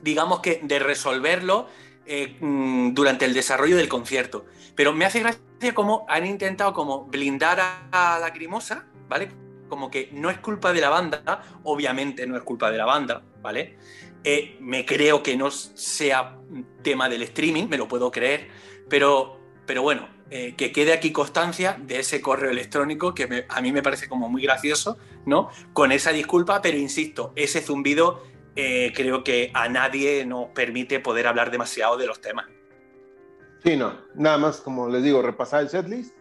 digamos 0.00 0.40
que, 0.40 0.60
de 0.62 0.78
resolverlo 0.78 1.68
eh, 2.06 2.36
mm, 2.40 2.94
durante 2.94 3.24
el 3.24 3.34
desarrollo 3.34 3.76
del 3.76 3.88
concierto. 3.88 4.46
Pero 4.74 4.92
me 4.92 5.04
hace 5.04 5.20
gracia 5.20 5.40
como 5.74 6.04
han 6.08 6.26
intentado 6.26 6.72
como 6.72 7.06
blindar 7.06 7.60
a, 7.60 7.88
la 7.92 8.18
Lacrimosa, 8.18 8.86
¿vale? 9.08 9.30
Como 9.68 9.90
que 9.90 10.10
no 10.12 10.30
es 10.30 10.38
culpa 10.38 10.72
de 10.72 10.80
la 10.80 10.90
banda, 10.90 11.42
obviamente 11.62 12.26
no 12.26 12.36
es 12.36 12.42
culpa 12.42 12.70
de 12.70 12.78
la 12.78 12.84
banda, 12.84 13.22
¿vale? 13.40 13.78
Eh, 14.24 14.56
me 14.60 14.84
creo 14.84 15.22
que 15.22 15.36
no 15.36 15.50
sea 15.50 16.38
tema 16.82 17.08
del 17.08 17.22
streaming, 17.22 17.68
me 17.68 17.78
lo 17.78 17.88
puedo 17.88 18.10
creer, 18.10 18.48
pero, 18.88 19.38
pero 19.66 19.82
bueno, 19.82 20.08
eh, 20.30 20.54
que 20.56 20.72
quede 20.72 20.92
aquí 20.92 21.12
constancia 21.12 21.78
de 21.80 22.00
ese 22.00 22.20
correo 22.20 22.50
electrónico 22.50 23.14
que 23.14 23.46
a 23.48 23.60
mí 23.60 23.72
me 23.72 23.82
parece 23.82 24.08
como 24.08 24.28
muy 24.28 24.42
gracioso, 24.42 24.98
¿no? 25.26 25.50
Con 25.72 25.92
esa 25.92 26.12
disculpa, 26.12 26.62
pero 26.62 26.78
insisto, 26.78 27.32
ese 27.36 27.60
zumbido 27.60 28.22
eh, 28.56 28.92
creo 28.94 29.24
que 29.24 29.50
a 29.52 29.68
nadie 29.68 30.24
nos 30.24 30.50
permite 30.50 31.00
poder 31.00 31.26
hablar 31.26 31.50
demasiado 31.50 31.96
de 31.96 32.06
los 32.06 32.20
temas. 32.20 32.46
Sí, 33.64 33.76
no, 33.76 33.94
nada 34.14 34.38
más, 34.38 34.60
como 34.60 34.88
les 34.88 35.02
digo, 35.02 35.22
repasar 35.22 35.62
el 35.62 35.68
setlist 35.68 36.14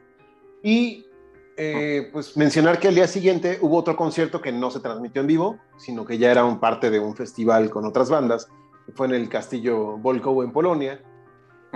y 0.63 1.05
eh, 1.57 2.09
pues 2.11 2.35
mencionar 2.35 2.79
que 2.79 2.87
al 2.87 2.95
día 2.95 3.07
siguiente 3.07 3.59
hubo 3.61 3.77
otro 3.77 3.95
concierto 3.95 4.41
que 4.41 4.51
no 4.51 4.71
se 4.71 4.79
transmitió 4.79 5.21
en 5.21 5.27
vivo, 5.27 5.59
sino 5.77 6.05
que 6.05 6.17
ya 6.17 6.31
era 6.31 6.45
un 6.45 6.59
parte 6.59 6.89
de 6.89 6.99
un 6.99 7.15
festival 7.15 7.69
con 7.69 7.85
otras 7.85 8.09
bandas, 8.09 8.47
que 8.85 8.93
fue 8.93 9.07
en 9.07 9.13
el 9.13 9.29
Castillo 9.29 9.97
Volkow 9.97 10.41
en 10.41 10.51
Polonia, 10.51 11.01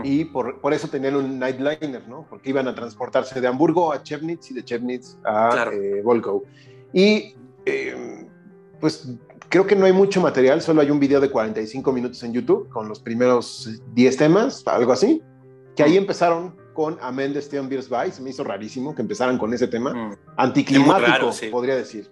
y 0.03 0.25
por, 0.25 0.61
por, 0.61 0.73
eso 0.73 0.87
tenían 0.87 1.15
un 1.15 1.39
nightliner, 1.39 2.07
¿no? 2.07 2.27
Porque 2.29 2.51
iban 2.51 2.67
a 2.67 2.75
transportarse 2.75 3.41
de 3.41 3.47
Hamburgo 3.47 3.91
a 3.91 4.03
Chemnitz 4.03 4.51
y 4.51 4.53
de 4.53 4.63
Chemnitz 4.63 5.17
a 5.23 5.69
eh, 5.73 6.01
Volkow. 6.03 6.43
Y 6.93 7.35
pues 8.79 9.09
Creo 9.49 9.65
que 9.65 9.75
no 9.75 9.85
hay 9.85 9.93
mucho 9.93 10.19
material, 10.19 10.61
solo 10.61 10.81
hay 10.81 10.91
un 10.91 10.99
video 10.99 11.21
de 11.21 11.29
45 11.29 11.93
minutos 11.93 12.21
en 12.23 12.33
YouTube 12.33 12.67
con 12.69 12.89
los 12.89 12.99
primeros 12.99 13.81
10 13.93 14.17
temas, 14.17 14.63
algo 14.67 14.91
así, 14.91 15.21
que 15.75 15.83
ahí 15.83 15.95
empezaron 15.95 16.55
con 16.73 16.97
Amén 17.01 17.33
de 17.33 17.41
Steven 17.41 17.69
Beers 17.69 17.89
Se 18.13 18.21
me 18.21 18.29
hizo 18.29 18.43
rarísimo 18.43 18.93
que 18.93 19.01
empezaran 19.01 19.37
con 19.37 19.53
ese 19.53 19.67
tema. 19.67 19.93
Mm. 19.93 20.15
Anticlimático, 20.37 21.31
podría 21.49 21.75
decir. 21.75 22.09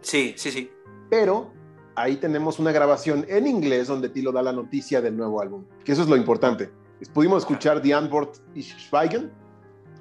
Sí, 0.00 0.34
sí, 0.36 0.50
sí. 0.50 0.70
Pero 1.08 1.50
ahí 1.94 2.16
tenemos 2.16 2.58
una 2.58 2.72
grabación 2.72 3.24
en 3.28 3.46
inglés 3.46 3.86
donde 3.86 4.08
Tilo 4.08 4.32
da 4.32 4.42
la 4.42 4.52
noticia 4.52 5.00
del 5.00 5.16
nuevo 5.16 5.40
álbum, 5.40 5.64
que 5.84 5.92
eso 5.92 6.02
es 6.02 6.08
lo 6.08 6.16
importante. 6.16 6.70
Pudimos 7.14 7.44
escuchar 7.44 7.80
The 7.80 7.94
Antwort 7.94 8.36
ist 8.54 8.78
Schweigen. 8.78 9.30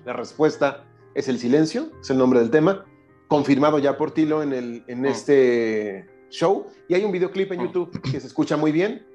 La 0.04 0.14
respuesta 0.14 0.84
es 1.14 1.28
el 1.28 1.38
silencio, 1.40 1.92
es 2.02 2.10
el 2.10 2.18
nombre 2.18 2.40
del 2.40 2.50
tema, 2.50 2.86
confirmado 3.28 3.80
ya 3.80 3.98
por 3.98 4.12
Tilo 4.12 4.44
en, 4.44 4.52
el, 4.52 4.84
en 4.88 5.02
mm. 5.02 5.06
este 5.06 6.11
show 6.32 6.68
y 6.88 6.96
hay 6.96 7.04
un 7.04 7.12
videoclip 7.12 7.52
en 7.52 7.60
mm. 7.60 7.66
YouTube 7.66 8.02
que 8.02 8.20
se 8.20 8.28
escucha 8.28 8.58
muy 8.58 8.72
bien, 8.72 9.06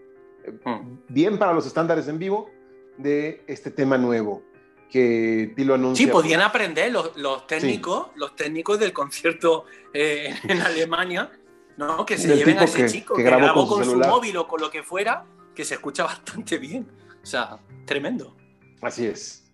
mm. 0.65 0.99
bien 1.09 1.39
para 1.39 1.53
los 1.53 1.67
estándares 1.67 2.07
en 2.07 2.19
vivo 2.19 2.51
de 2.99 3.43
este 3.49 3.71
tema 3.71 3.99
nuevo 3.99 4.43
que 4.91 5.53
Tilo 5.57 5.75
anuncia. 5.75 6.07
Sí, 6.07 6.11
podían 6.11 6.41
aprender 6.41 6.93
los, 6.93 7.17
los 7.17 7.47
técnicos, 7.47 8.09
los 8.17 8.37
técnicos 8.37 8.79
del 8.79 8.93
concierto 8.93 9.65
eh, 9.93 10.35
en 10.45 10.61
Alemania, 10.61 11.31
¿no? 11.77 12.07
Que 12.07 12.17
se 12.17 12.37
lleven 12.37 12.59
a 12.59 12.65
ese 12.65 12.87
chico 12.87 13.15
que, 13.15 13.23
grabó, 13.23 13.67
con, 13.67 13.85
su, 13.85 13.97
móvil 13.97 14.37
o 14.37 14.47
con 14.47 14.61
lo 14.61 14.71
que 14.71 14.83
fuera, 14.83 15.25
que 15.55 15.65
se 15.65 15.75
escucha 15.75 16.05
bastante 16.05 16.59
bien. 16.59 16.87
O 17.23 17.27
sea, 17.27 17.59
tremendo. 17.85 18.37
Así 18.81 19.07
es. 19.07 19.45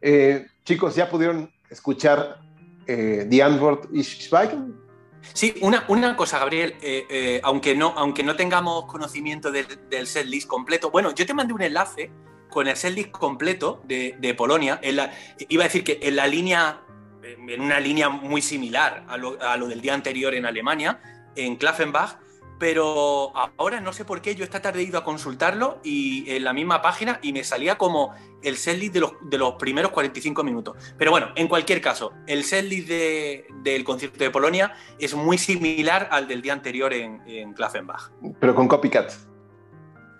Eh, 0.00 0.46
chicos, 0.64 0.96
¿ya 0.96 1.08
pudieron 1.08 1.50
escuchar 1.70 2.40
eh, 2.86 3.26
The 3.30 3.42
Antwort 3.42 3.88
is 3.94 4.08
Schweigen? 4.08 4.85
Sí, 5.32 5.54
una, 5.60 5.84
una 5.88 6.16
cosa, 6.16 6.38
Gabriel, 6.38 6.76
eh, 6.80 7.06
eh, 7.10 7.40
aunque, 7.42 7.74
no, 7.74 7.94
aunque 7.96 8.22
no 8.22 8.36
tengamos 8.36 8.86
conocimiento 8.86 9.50
del, 9.50 9.66
del 9.90 10.06
setlist 10.06 10.48
completo, 10.48 10.90
bueno, 10.90 11.14
yo 11.14 11.26
te 11.26 11.34
mandé 11.34 11.52
un 11.52 11.62
enlace 11.62 12.10
con 12.48 12.68
el 12.68 12.76
setlist 12.76 13.10
completo 13.10 13.82
de, 13.84 14.34
Polonia. 14.36 14.80
iba 14.82 15.64
a 15.64 15.66
decir 15.66 15.84
que 15.84 15.98
en 16.02 16.16
la 16.16 16.26
línea, 16.26 16.80
en 17.22 17.60
una 17.60 17.80
línea 17.80 18.08
muy 18.08 18.40
similar 18.40 19.04
a 19.08 19.16
lo, 19.16 19.40
a 19.42 19.56
lo 19.56 19.68
del 19.68 19.80
día 19.80 19.94
anterior 19.94 20.34
en 20.34 20.46
Alemania, 20.46 21.00
en 21.34 21.56
Klaffenbach, 21.56 22.18
pero 22.58 23.32
ahora 23.58 23.80
no 23.80 23.92
sé 23.92 24.04
por 24.04 24.22
qué 24.22 24.34
yo 24.34 24.44
esta 24.44 24.62
tarde 24.62 24.80
he 24.80 24.84
ido 24.84 24.98
a 24.98 25.04
consultarlo 25.04 25.78
y 25.82 26.24
en 26.30 26.44
la 26.44 26.52
misma 26.52 26.80
página 26.80 27.18
y 27.22 27.32
me 27.32 27.44
salía 27.44 27.76
como 27.76 28.14
el 28.42 28.56
setlist 28.56 28.94
de 28.94 29.00
los, 29.00 29.12
de 29.22 29.38
los 29.38 29.54
primeros 29.54 29.90
45 29.90 30.42
minutos. 30.42 30.76
Pero 30.96 31.10
bueno, 31.10 31.28
en 31.34 31.48
cualquier 31.48 31.80
caso, 31.80 32.12
el 32.26 32.44
setlist 32.44 32.88
de, 32.88 33.46
del 33.62 33.84
concierto 33.84 34.18
de 34.18 34.30
Polonia 34.30 34.74
es 34.98 35.14
muy 35.14 35.38
similar 35.38 36.08
al 36.10 36.28
del 36.28 36.42
día 36.42 36.52
anterior 36.52 36.92
en, 36.92 37.22
en 37.26 37.52
Klaffenbach. 37.52 38.10
Pero 38.40 38.54
con 38.54 38.68
copycat. 38.68 39.12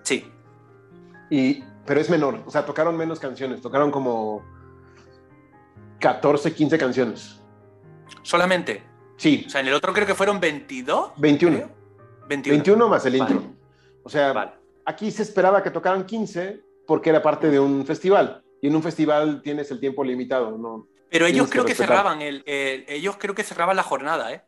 Sí. 0.03 0.31
Y, 1.31 1.65
pero 1.87 2.01
es 2.01 2.11
menor, 2.11 2.43
o 2.47 2.51
sea, 2.51 2.67
tocaron 2.67 2.97
menos 2.97 3.19
canciones, 3.19 3.61
tocaron 3.61 3.91
como 3.91 4.45
14, 6.01 6.53
15 6.53 6.79
canciones. 6.79 7.41
¿Solamente? 8.23 8.83
Sí. 9.17 9.45
O 9.47 9.51
sea, 9.51 9.61
en 9.61 9.69
el 9.69 9.75
otro 9.75 9.93
creo 9.93 10.07
que 10.07 10.15
fueron 10.15 10.39
22. 10.41 11.13
21. 11.17 11.76
21. 12.29 12.89
más 12.89 13.07
el 13.07 13.17
intro. 13.17 13.43
O 14.03 14.09
sea, 14.09 14.59
aquí 14.85 15.11
se 15.11 15.23
esperaba 15.23 15.63
que 15.63 15.71
tocaran 15.71 16.07
15 16.07 16.61
porque 16.87 17.11
era 17.11 17.23
parte 17.23 17.51
de 17.51 17.59
un 17.59 17.85
festival. 17.85 18.43
Y 18.61 18.69
en 18.69 18.77
un 18.77 18.83
festival 18.83 19.43
tienes 19.43 19.71
el 19.71 19.81
tiempo 19.81 20.03
limitado, 20.05 20.57
¿no? 20.57 20.89
Pero 21.11 21.27
ellos 21.27 21.49
creo 21.51 21.65
que, 21.65 21.75
cerraban 21.75 22.21
el, 22.21 22.43
ellos 22.47 23.17
creo 23.19 23.35
que 23.35 23.45
cerraban 23.45 23.77
la 23.77 23.83
jornada, 23.83 24.33
¿eh? 24.33 24.43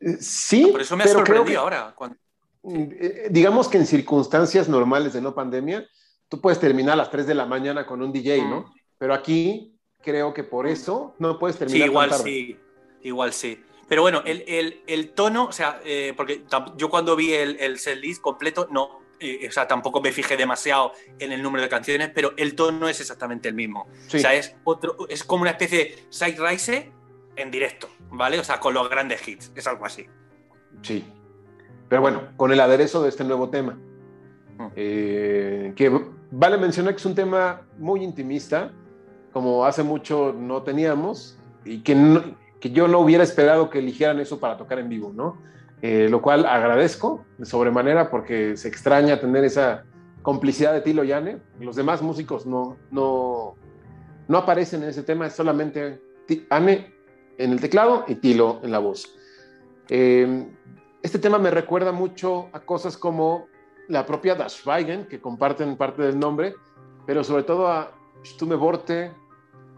eh 0.00 0.16
sí. 0.20 0.68
Por 0.70 0.82
eso 0.82 0.96
me 0.96 1.04
ha 1.04 1.08
sorprendido 1.08 1.60
ahora. 1.60 1.94
Mm, 2.62 2.82
eh, 2.92 3.28
digamos 3.30 3.68
que 3.68 3.78
en 3.78 3.86
circunstancias 3.86 4.68
normales 4.68 5.12
de 5.12 5.20
no 5.20 5.34
pandemia, 5.34 5.86
tú 6.28 6.40
puedes 6.40 6.60
terminar 6.60 6.94
a 6.94 6.96
las 6.96 7.10
3 7.10 7.26
de 7.26 7.34
la 7.34 7.46
mañana 7.46 7.86
con 7.86 8.02
un 8.02 8.12
DJ, 8.12 8.42
¿no? 8.48 8.60
Mm. 8.60 8.72
Pero 8.98 9.14
aquí 9.14 9.74
creo 10.02 10.34
que 10.34 10.44
por 10.44 10.66
eso 10.66 11.14
no 11.18 11.38
puedes 11.38 11.56
terminar. 11.56 11.86
Sí, 11.86 11.90
igual 11.90 12.12
sí. 12.12 12.58
Igual 13.02 13.32
sí. 13.32 13.62
Pero 13.88 14.02
bueno, 14.02 14.22
el, 14.24 15.10
tono, 15.14 15.46
o 15.46 15.52
sea, 15.52 15.80
eh, 15.84 16.12
porque 16.16 16.44
yo 16.76 16.88
cuando 16.88 17.16
vi 17.16 17.32
el, 17.32 17.58
el 17.60 17.78
setlist 17.78 18.20
completo, 18.20 18.68
no, 18.70 19.04
eh, 19.20 19.46
o 19.48 19.52
sea, 19.52 19.66
tampoco 19.66 20.00
me 20.00 20.12
fijé 20.12 20.36
demasiado 20.36 20.92
en 21.18 21.32
el 21.32 21.42
número 21.42 21.62
de 21.62 21.68
canciones, 21.68 22.10
pero 22.14 22.32
el 22.36 22.54
tono 22.54 22.88
es 22.88 23.00
exactamente 23.00 23.48
el 23.48 23.54
mismo. 23.54 23.86
O 24.06 24.18
sea, 24.18 24.34
es, 24.34 24.54
otro, 24.64 24.96
es 25.08 25.24
como 25.24 25.42
una 25.42 25.52
especie 25.52 25.78
de 25.78 26.04
side 26.10 26.36
rise 26.38 26.92
en 27.36 27.50
directo, 27.50 27.88
¿vale? 28.10 28.38
O 28.38 28.44
sea, 28.44 28.60
con 28.60 28.74
los 28.74 28.88
grandes 28.90 29.26
hits, 29.26 29.52
es 29.54 29.66
algo 29.66 29.86
así. 29.86 30.06
Sí. 30.82 31.04
Pero 31.88 32.02
bueno, 32.02 32.28
con 32.36 32.52
el 32.52 32.60
aderezo 32.60 33.02
de 33.02 33.08
este 33.08 33.24
nuevo 33.24 33.48
tema, 33.50 33.78
mm. 34.58 34.66
eh, 34.76 35.72
que 35.76 36.00
vale 36.30 36.58
mencionar 36.58 36.94
que 36.94 36.98
es 36.98 37.06
un 37.06 37.14
tema 37.14 37.62
muy 37.78 38.02
intimista, 38.02 38.72
como 39.32 39.64
hace 39.64 39.82
mucho 39.82 40.34
no 40.36 40.62
teníamos, 40.62 41.38
y 41.64 41.82
que 41.82 41.94
no, 41.94 42.36
que 42.64 42.70
yo 42.70 42.88
no 42.88 43.00
hubiera 43.00 43.22
esperado 43.22 43.68
que 43.68 43.80
eligieran 43.80 44.20
eso 44.20 44.40
para 44.40 44.56
tocar 44.56 44.78
en 44.78 44.88
vivo, 44.88 45.12
¿no? 45.14 45.36
Eh, 45.82 46.08
lo 46.08 46.22
cual 46.22 46.46
agradezco 46.46 47.26
de 47.36 47.44
sobremanera 47.44 48.08
porque 48.08 48.56
se 48.56 48.68
extraña 48.68 49.20
tener 49.20 49.44
esa 49.44 49.84
complicidad 50.22 50.72
de 50.72 50.80
Tilo 50.80 51.04
Yane. 51.04 51.42
Los 51.60 51.76
demás 51.76 52.00
músicos 52.00 52.46
no, 52.46 52.78
no, 52.90 53.56
no 54.28 54.38
aparecen 54.38 54.82
en 54.82 54.88
ese 54.88 55.02
tema, 55.02 55.26
es 55.26 55.34
solamente 55.34 56.00
Anne 56.48 56.90
en 57.36 57.52
el 57.52 57.60
teclado 57.60 58.06
y 58.08 58.14
Tilo 58.14 58.60
en 58.62 58.72
la 58.72 58.78
voz. 58.78 59.14
Eh, 59.90 60.46
este 61.02 61.18
tema 61.18 61.38
me 61.38 61.50
recuerda 61.50 61.92
mucho 61.92 62.48
a 62.54 62.60
cosas 62.60 62.96
como 62.96 63.46
la 63.88 64.06
propia 64.06 64.36
Das 64.36 64.54
Schweigen, 64.54 65.04
que 65.04 65.20
comparten 65.20 65.76
parte 65.76 66.00
del 66.00 66.18
nombre, 66.18 66.54
pero 67.04 67.24
sobre 67.24 67.42
todo 67.42 67.68
a 67.68 67.92
Stumme 68.24 68.54
Borte, 68.54 69.12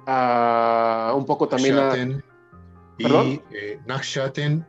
a 0.07 1.13
un 1.17 1.27
poco 1.27 1.49
también 1.49 1.79
a 1.79 1.93
y 2.99 3.05
eh, 3.53 3.81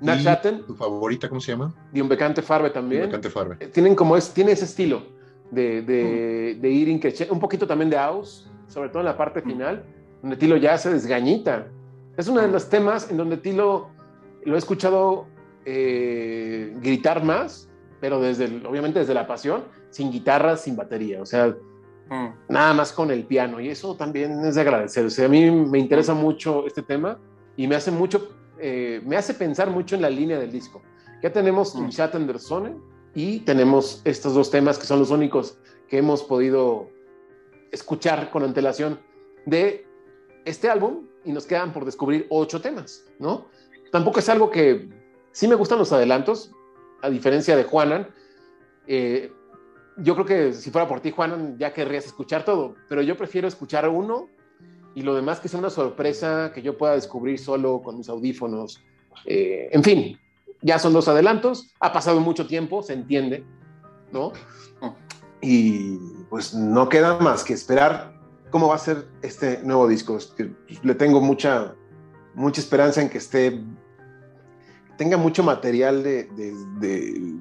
Y 0.01 0.63
¿Tu 0.67 0.75
favorita 0.75 1.29
cómo 1.29 1.39
se 1.39 1.51
llama? 1.51 1.73
Y 1.93 2.01
un 2.01 2.09
Becante 2.09 2.41
Farbe 2.41 2.69
también. 2.69 3.03
Becante 3.03 3.29
Farbe. 3.29 3.57
Eh, 3.59 3.67
tienen 3.67 3.95
como 3.95 4.17
es, 4.17 4.33
tiene 4.33 4.51
ese 4.51 4.65
estilo 4.65 5.03
de, 5.51 5.81
de, 5.81 6.57
de 6.59 6.69
ir 6.69 7.01
un 7.29 7.39
poquito 7.39 7.65
también 7.65 7.89
de 7.89 7.97
house, 7.97 8.49
sobre 8.67 8.89
todo 8.89 8.99
en 8.99 9.05
la 9.05 9.17
parte 9.17 9.41
final, 9.41 9.85
donde 10.21 10.35
Tilo 10.35 10.57
ya 10.57 10.77
se 10.77 10.91
desgañita. 10.91 11.67
Es 12.17 12.27
uno 12.27 12.41
de 12.41 12.47
los 12.49 12.69
temas 12.69 13.09
en 13.09 13.17
donde 13.17 13.37
Tilo 13.37 13.89
lo 14.43 14.55
he 14.55 14.57
escuchado 14.57 15.27
eh, 15.65 16.73
gritar 16.81 17.23
más, 17.23 17.69
pero 18.01 18.19
desde, 18.19 18.45
obviamente 18.65 18.99
desde 18.99 19.13
la 19.13 19.25
pasión, 19.25 19.63
sin 19.89 20.11
guitarra, 20.11 20.57
sin 20.57 20.75
batería. 20.75 21.21
O 21.21 21.25
sea, 21.25 21.55
nada 22.49 22.73
más 22.73 22.91
con 22.91 23.11
el 23.11 23.25
piano. 23.25 23.59
Y 23.59 23.69
eso 23.69 23.95
también 23.95 24.43
es 24.45 24.55
de 24.55 24.61
agradecer. 24.61 25.05
O 25.05 25.09
sea, 25.09 25.25
a 25.25 25.29
mí 25.29 25.49
me 25.49 25.79
interesa 25.79 26.13
mucho 26.13 26.65
este 26.67 26.81
tema 26.81 27.19
y 27.57 27.67
me 27.67 27.75
hace 27.75 27.91
mucho, 27.91 28.29
eh, 28.59 29.01
me 29.03 29.17
hace 29.17 29.33
pensar 29.33 29.69
mucho 29.69 29.95
en 29.95 30.03
la 30.03 30.09
línea 30.09 30.39
del 30.39 30.51
disco. 30.51 30.81
Ya 31.21 31.33
tenemos 31.33 31.75
mm. 31.75 31.89
Chat 31.89 32.15
Anderson 32.15 32.81
y 33.13 33.39
tenemos 33.39 34.01
estos 34.05 34.35
dos 34.35 34.49
temas 34.51 34.77
que 34.77 34.85
son 34.85 34.99
los 34.99 35.09
únicos 35.09 35.57
que 35.89 35.97
hemos 35.97 36.23
podido 36.23 36.89
escuchar 37.71 38.29
con 38.29 38.43
antelación 38.43 38.99
de 39.45 39.85
este 40.45 40.69
álbum 40.69 41.07
y 41.25 41.31
nos 41.31 41.45
quedan 41.45 41.73
por 41.73 41.83
descubrir 41.83 42.27
ocho 42.29 42.61
temas, 42.61 43.03
¿no? 43.19 43.47
Tampoco 43.91 44.19
es 44.19 44.29
algo 44.29 44.49
que 44.49 44.87
sí 45.31 45.47
me 45.47 45.55
gustan 45.55 45.79
los 45.79 45.91
adelantos, 45.91 46.51
a 47.01 47.09
diferencia 47.09 47.55
de 47.55 47.63
Juanan. 47.63 48.07
Eh, 48.85 49.31
yo 49.97 50.13
creo 50.13 50.25
que 50.25 50.53
si 50.53 50.69
fuera 50.69 50.87
por 50.87 50.99
ti, 50.99 51.11
Juanan, 51.11 51.57
ya 51.57 51.73
querrías 51.73 52.05
escuchar 52.05 52.45
todo, 52.45 52.75
pero 52.87 53.01
yo 53.01 53.17
prefiero 53.17 53.47
escuchar 53.47 53.89
uno 53.89 54.29
y 54.97 55.03
lo 55.03 55.13
demás 55.13 55.39
que 55.39 55.47
sea 55.47 55.59
una 55.59 55.69
sorpresa 55.69 56.51
que 56.55 56.63
yo 56.63 56.75
pueda 56.75 56.95
descubrir 56.95 57.37
solo 57.37 57.83
con 57.83 57.99
mis 57.99 58.09
audífonos. 58.09 58.83
Eh, 59.25 59.69
en 59.71 59.83
fin, 59.83 60.19
ya 60.63 60.79
son 60.79 60.91
dos 60.91 61.07
adelantos, 61.07 61.71
ha 61.79 61.93
pasado 61.93 62.19
mucho 62.19 62.47
tiempo, 62.47 62.81
se 62.81 62.93
entiende, 62.93 63.45
¿no? 64.11 64.33
Y 65.39 65.99
pues 66.31 66.55
no 66.55 66.89
queda 66.89 67.19
más 67.19 67.43
que 67.43 67.53
esperar 67.53 68.11
cómo 68.49 68.69
va 68.69 68.75
a 68.75 68.79
ser 68.79 69.07
este 69.21 69.61
nuevo 69.61 69.87
disco. 69.87 70.17
Le 70.81 70.95
tengo 70.95 71.21
mucha, 71.21 71.75
mucha 72.33 72.59
esperanza 72.59 72.99
en 72.99 73.09
que 73.09 73.19
esté, 73.19 73.63
tenga 74.97 75.17
mucho 75.17 75.43
material 75.43 76.01
de, 76.01 76.23
de, 76.79 77.35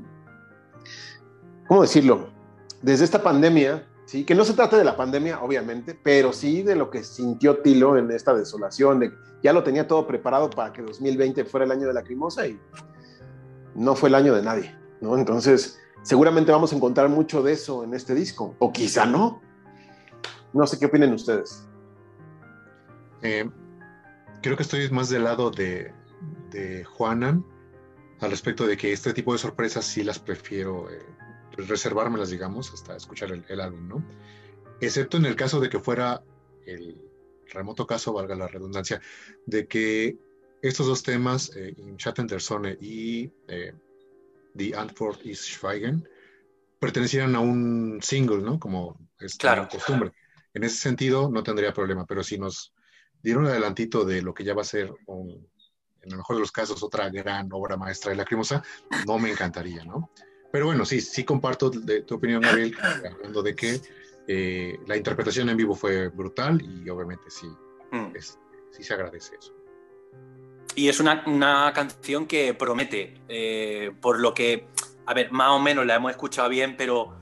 ¿cómo 1.66 1.80
decirlo? 1.80 2.28
Desde 2.82 3.06
esta 3.06 3.22
pandemia, 3.22 3.88
¿sí? 4.06 4.24
Que 4.24 4.34
no 4.34 4.44
se 4.44 4.54
trate 4.54 4.76
de 4.76 4.84
la 4.84 4.96
pandemia, 4.96 5.42
obviamente, 5.42 5.98
pero 6.00 6.32
sí 6.32 6.62
de 6.62 6.76
lo 6.76 6.90
que 6.90 7.04
sintió 7.04 7.58
Tilo 7.58 7.98
en 7.98 8.10
esta 8.10 8.34
desolación, 8.34 9.00
de 9.00 9.12
ya 9.42 9.52
lo 9.52 9.62
tenía 9.62 9.86
todo 9.86 10.06
preparado 10.06 10.48
para 10.48 10.72
que 10.72 10.82
2020 10.82 11.44
fuera 11.44 11.66
el 11.66 11.72
año 11.72 11.86
de 11.86 11.94
la 11.94 12.02
crimosa 12.02 12.46
y 12.46 12.58
no 13.74 13.94
fue 13.94 14.08
el 14.08 14.14
año 14.14 14.34
de 14.34 14.42
nadie, 14.42 14.74
¿no? 15.00 15.16
Entonces, 15.18 15.78
seguramente 16.02 16.50
vamos 16.50 16.72
a 16.72 16.76
encontrar 16.76 17.08
mucho 17.08 17.42
de 17.42 17.52
eso 17.52 17.84
en 17.84 17.94
este 17.94 18.14
disco, 18.14 18.56
o 18.58 18.72
quizá 18.72 19.04
no. 19.04 19.42
No 20.52 20.66
sé 20.66 20.78
qué 20.78 20.86
opinan 20.86 21.12
ustedes. 21.12 21.66
Eh, 23.22 23.48
creo 24.40 24.56
que 24.56 24.62
estoy 24.62 24.88
más 24.90 25.10
del 25.10 25.24
lado 25.24 25.50
de, 25.50 25.92
de 26.50 26.84
Juanan 26.84 27.44
al 28.20 28.30
respecto 28.30 28.66
de 28.66 28.76
que 28.76 28.92
este 28.92 29.12
tipo 29.12 29.32
de 29.32 29.38
sorpresas 29.38 29.84
sí 29.84 30.02
las 30.02 30.18
prefiero 30.18 30.90
eh, 30.90 31.04
reservármelas, 31.56 32.30
digamos, 32.30 32.72
hasta 32.72 32.96
escuchar 32.96 33.30
el, 33.48 33.60
álbum, 33.60 33.88
¿no? 33.88 34.04
Excepto 34.80 35.16
en 35.16 35.26
el 35.26 35.36
caso 35.36 35.60
de 35.60 35.68
que 35.68 35.80
fuera 35.80 36.22
el 36.66 37.00
remoto 37.46 37.86
caso, 37.86 38.12
valga 38.12 38.34
la 38.34 38.48
redundancia, 38.48 39.00
de 39.46 39.66
que 39.66 40.18
estos 40.62 40.86
dos 40.86 41.02
temas, 41.02 41.54
eh, 41.56 41.74
In 41.76 41.96
Schatten 41.96 42.26
der 42.26 42.40
Sonne 42.40 42.76
y 42.80 43.30
eh, 43.48 43.72
The 44.56 44.74
Antwort 44.76 45.24
ist 45.24 45.44
Schweigen, 45.44 46.08
pertenecieran 46.78 47.34
a 47.36 47.40
un 47.40 48.00
single, 48.02 48.38
¿no? 48.38 48.58
Como 48.58 48.98
es 49.18 49.36
claro. 49.36 49.68
costumbre. 49.70 50.12
En 50.54 50.64
ese 50.64 50.76
sentido, 50.76 51.30
no 51.30 51.42
tendría 51.42 51.72
problema, 51.72 52.06
pero 52.06 52.22
si 52.22 52.38
nos 52.38 52.74
dieron 53.22 53.44
un 53.44 53.50
adelantito 53.50 54.04
de 54.04 54.22
lo 54.22 54.34
que 54.34 54.44
ya 54.44 54.54
va 54.54 54.62
a 54.62 54.64
ser, 54.64 54.92
en 55.08 56.10
el 56.10 56.16
mejor 56.16 56.36
de 56.36 56.40
los 56.40 56.52
casos, 56.52 56.82
otra 56.82 57.08
gran 57.10 57.48
obra 57.52 57.76
maestra 57.76 58.10
de 58.10 58.16
Lacrimosa, 58.16 58.62
no 59.06 59.18
me 59.18 59.30
encantaría, 59.30 59.84
¿no? 59.84 60.10
Pero 60.52 60.66
bueno, 60.66 60.84
sí, 60.84 61.00
sí 61.00 61.24
comparto 61.24 61.70
de 61.70 62.02
tu 62.02 62.14
opinión, 62.14 62.40
Gabriel, 62.40 62.74
hablando 63.12 63.42
de 63.42 63.54
que 63.54 63.80
eh, 64.28 64.78
la 64.86 64.96
interpretación 64.96 65.48
en 65.48 65.56
vivo 65.56 65.74
fue 65.74 66.08
brutal 66.08 66.60
y 66.62 66.88
obviamente 66.88 67.30
sí, 67.30 67.46
mm. 67.90 68.12
sí 68.70 68.82
se 68.82 68.94
agradece 68.94 69.36
eso. 69.36 69.54
Y 70.74 70.88
es 70.88 71.00
una, 71.00 71.72
canción 71.74 72.26
que 72.26 72.52
promete, 72.52 73.14
eh, 73.28 73.92
por 74.00 74.20
lo 74.20 74.34
que, 74.34 74.68
a 75.06 75.14
ver, 75.14 75.32
más 75.32 75.50
o 75.50 75.58
menos 75.58 75.86
la 75.86 75.94
hemos 75.94 76.10
escuchado 76.10 76.50
bien, 76.50 76.76
pero, 76.76 77.16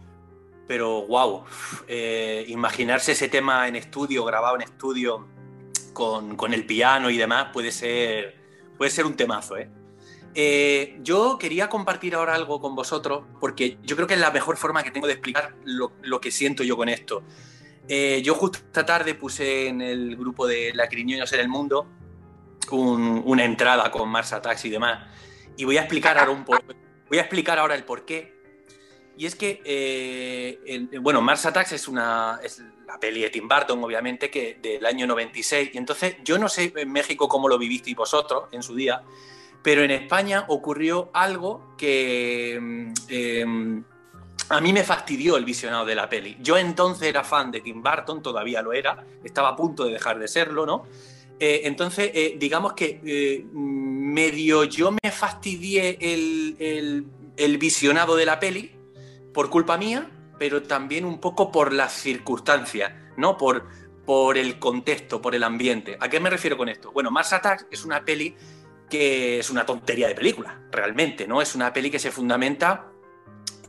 pero 0.66 1.06
wow, 1.06 1.44
eh, 1.86 2.44
imaginarse 2.48 3.12
ese 3.12 3.28
tema 3.28 3.68
en 3.68 3.76
estudio, 3.76 4.24
grabado 4.24 4.56
en 4.56 4.62
estudio, 4.62 5.28
con, 5.92 6.52
el 6.52 6.66
piano 6.66 7.10
y 7.10 7.16
demás, 7.16 7.50
puede 7.52 7.70
ser, 7.70 8.34
puede 8.76 8.90
ser 8.90 9.06
un 9.06 9.14
temazo, 9.14 9.56
¿eh? 9.56 9.70
¿Eh? 10.34 10.98
yo 11.02 11.38
quería 11.38 11.68
compartir 11.68 12.14
ahora 12.14 12.34
algo 12.34 12.60
con 12.60 12.74
vosotros, 12.74 13.24
porque 13.40 13.78
yo 13.82 13.96
creo 13.96 14.08
que 14.08 14.14
es 14.14 14.20
la 14.20 14.30
mejor 14.30 14.56
forma 14.56 14.82
que 14.82 14.90
tengo 14.90 15.06
de 15.06 15.14
explicar 15.14 15.54
lo, 15.64 15.92
lo 16.02 16.20
que 16.20 16.30
siento 16.30 16.62
yo 16.62 16.76
con 16.76 16.88
esto. 16.88 17.22
yo 17.88 18.34
justo 18.34 18.58
esta 18.58 18.84
tarde 18.84 19.14
puse 19.14 19.68
en 19.68 19.80
el 19.80 20.16
grupo 20.16 20.46
de 20.46 20.72
Lacriñoños 20.74 21.32
en 21.32 21.40
el 21.40 21.48
Mundo 21.48 21.86
una 22.70 23.44
entrada 23.44 23.90
con 23.90 24.08
Mars 24.08 24.32
Attacks 24.32 24.64
y 24.64 24.70
demás. 24.70 25.06
Y 25.56 25.64
voy 25.64 25.76
a 25.76 25.80
explicar 25.80 26.18
ahora 26.18 26.30
un 26.30 26.44
voy 26.44 27.18
a 27.18 27.20
explicar 27.20 27.58
ahora 27.58 27.74
el 27.74 27.84
por 27.84 28.04
qué. 28.04 28.34
Y 29.16 29.26
es 29.26 29.36
que, 29.36 29.62
eh, 29.64 30.88
bueno, 31.00 31.20
Mars 31.20 31.46
Attacks 31.46 31.72
es, 31.72 31.86
una, 31.86 32.40
es 32.42 32.62
la 32.86 32.98
peli 32.98 33.20
de 33.22 33.30
Tim 33.30 33.46
Burton, 33.46 33.82
obviamente, 33.84 34.28
que 34.28 34.58
del 34.60 34.84
año 34.84 35.06
96. 35.06 35.70
Y 35.72 35.78
entonces, 35.78 36.16
yo 36.24 36.36
no 36.38 36.48
sé 36.48 36.72
en 36.74 36.90
México 36.90 37.28
cómo 37.28 37.48
lo 37.48 37.56
vivisteis 37.56 37.94
vosotros 37.94 38.48
en 38.50 38.62
su 38.62 38.74
día, 38.74 39.02
pero 39.64 39.82
en 39.82 39.90
España 39.90 40.44
ocurrió 40.48 41.08
algo 41.14 41.74
que 41.78 42.58
mm, 42.60 42.92
em, 43.08 43.84
a 44.50 44.60
mí 44.60 44.74
me 44.74 44.84
fastidió 44.84 45.38
el 45.38 45.46
visionado 45.46 45.86
de 45.86 45.94
la 45.94 46.06
peli. 46.06 46.36
Yo 46.40 46.58
entonces 46.58 47.08
era 47.08 47.24
fan 47.24 47.50
de 47.50 47.62
Tim 47.62 47.82
Burton, 47.82 48.22
todavía 48.22 48.60
lo 48.60 48.74
era, 48.74 49.06
estaba 49.24 49.48
a 49.48 49.56
punto 49.56 49.86
de 49.86 49.94
dejar 49.94 50.18
de 50.18 50.28
serlo, 50.28 50.66
¿no? 50.66 50.84
Eh, 51.40 51.62
entonces, 51.64 52.10
eh, 52.12 52.36
digamos 52.38 52.74
que 52.74 53.00
eh, 53.04 53.46
medio 53.54 54.64
yo 54.64 54.92
me 54.92 55.10
fastidié 55.10 55.96
el, 55.98 57.58
visionado 57.58 58.16
de 58.16 58.26
la 58.26 58.38
peli 58.38 58.70
por 59.32 59.48
culpa 59.48 59.78
mía, 59.78 60.10
pero 60.38 60.62
también 60.62 61.06
un 61.06 61.20
poco 61.20 61.50
por 61.50 61.72
las 61.72 61.94
circunstancias, 61.94 62.92
¿no? 63.16 63.38
Por, 63.38 63.66
por 64.04 64.36
el 64.36 64.58
contexto, 64.58 65.22
por 65.22 65.34
el 65.34 65.42
ambiente. 65.42 65.96
¿A 66.00 66.10
qué 66.10 66.20
me 66.20 66.28
refiero 66.28 66.58
con 66.58 66.68
esto? 66.68 66.92
Bueno, 66.92 67.10
Mars 67.10 67.32
Attacks 67.32 67.66
es 67.70 67.86
una 67.86 68.04
peli 68.04 68.36
que 68.88 69.38
es 69.38 69.50
una 69.50 69.66
tontería 69.66 70.08
de 70.08 70.14
película, 70.14 70.60
realmente, 70.70 71.26
¿no? 71.26 71.42
Es 71.42 71.54
una 71.54 71.72
peli 71.72 71.90
que 71.90 71.98
se 71.98 72.10
fundamenta 72.10 72.90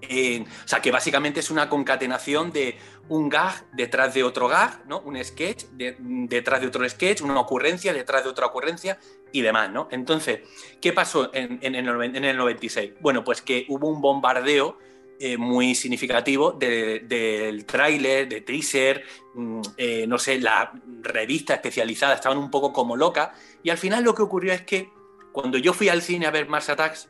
o 0.06 0.68
sea, 0.68 0.82
que 0.82 0.92
básicamente 0.92 1.40
es 1.40 1.50
una 1.50 1.70
concatenación 1.70 2.52
de 2.52 2.78
un 3.08 3.30
gag 3.30 3.66
detrás 3.74 4.14
de 4.14 4.24
otro 4.24 4.48
gag, 4.48 4.86
¿no? 4.88 5.00
Un 5.02 5.24
sketch 5.24 5.66
detrás 5.74 6.62
de 6.62 6.68
otro 6.68 6.88
sketch, 6.88 7.22
una 7.22 7.40
ocurrencia 7.40 7.94
detrás 7.94 8.24
de 8.24 8.30
otra 8.30 8.48
ocurrencia 8.48 9.00
y 9.32 9.42
demás, 9.42 9.72
¿no? 9.72 9.88
Entonces, 9.92 10.42
¿qué 10.82 10.94
pasó 10.94 11.30
en, 11.34 11.76
el, 11.76 11.86
96? 11.86 12.94
Bueno, 13.00 13.24
pues 13.24 13.42
que 13.42 13.66
hubo 13.70 13.90
un 13.90 14.02
bombardeo 14.02 14.78
eh, 15.20 15.38
muy 15.38 15.76
significativo 15.76 16.52
del 16.52 17.66
tráiler, 17.66 18.28
de 18.28 18.42
teaser, 18.42 19.04
mm, 19.34 19.62
eh, 19.78 20.06
no 20.08 20.18
sé, 20.18 20.40
la 20.40 20.74
revista 21.02 21.54
especializada 21.56 22.16
estaban 22.16 22.38
un 22.38 22.52
poco 22.52 22.74
como 22.74 22.98
locas 22.98 23.30
y 23.64 23.70
al 23.70 23.78
final 23.78 24.04
lo 24.04 24.14
que 24.14 24.24
ocurrió 24.24 24.54
es 24.54 24.64
que 24.64 24.90
cuando 25.36 25.58
yo 25.58 25.74
fui 25.74 25.90
al 25.90 26.02
cine 26.02 26.28
a 26.28 26.32
ver 26.32 26.48
Mars 26.48 26.70
Attacks, 26.70 27.10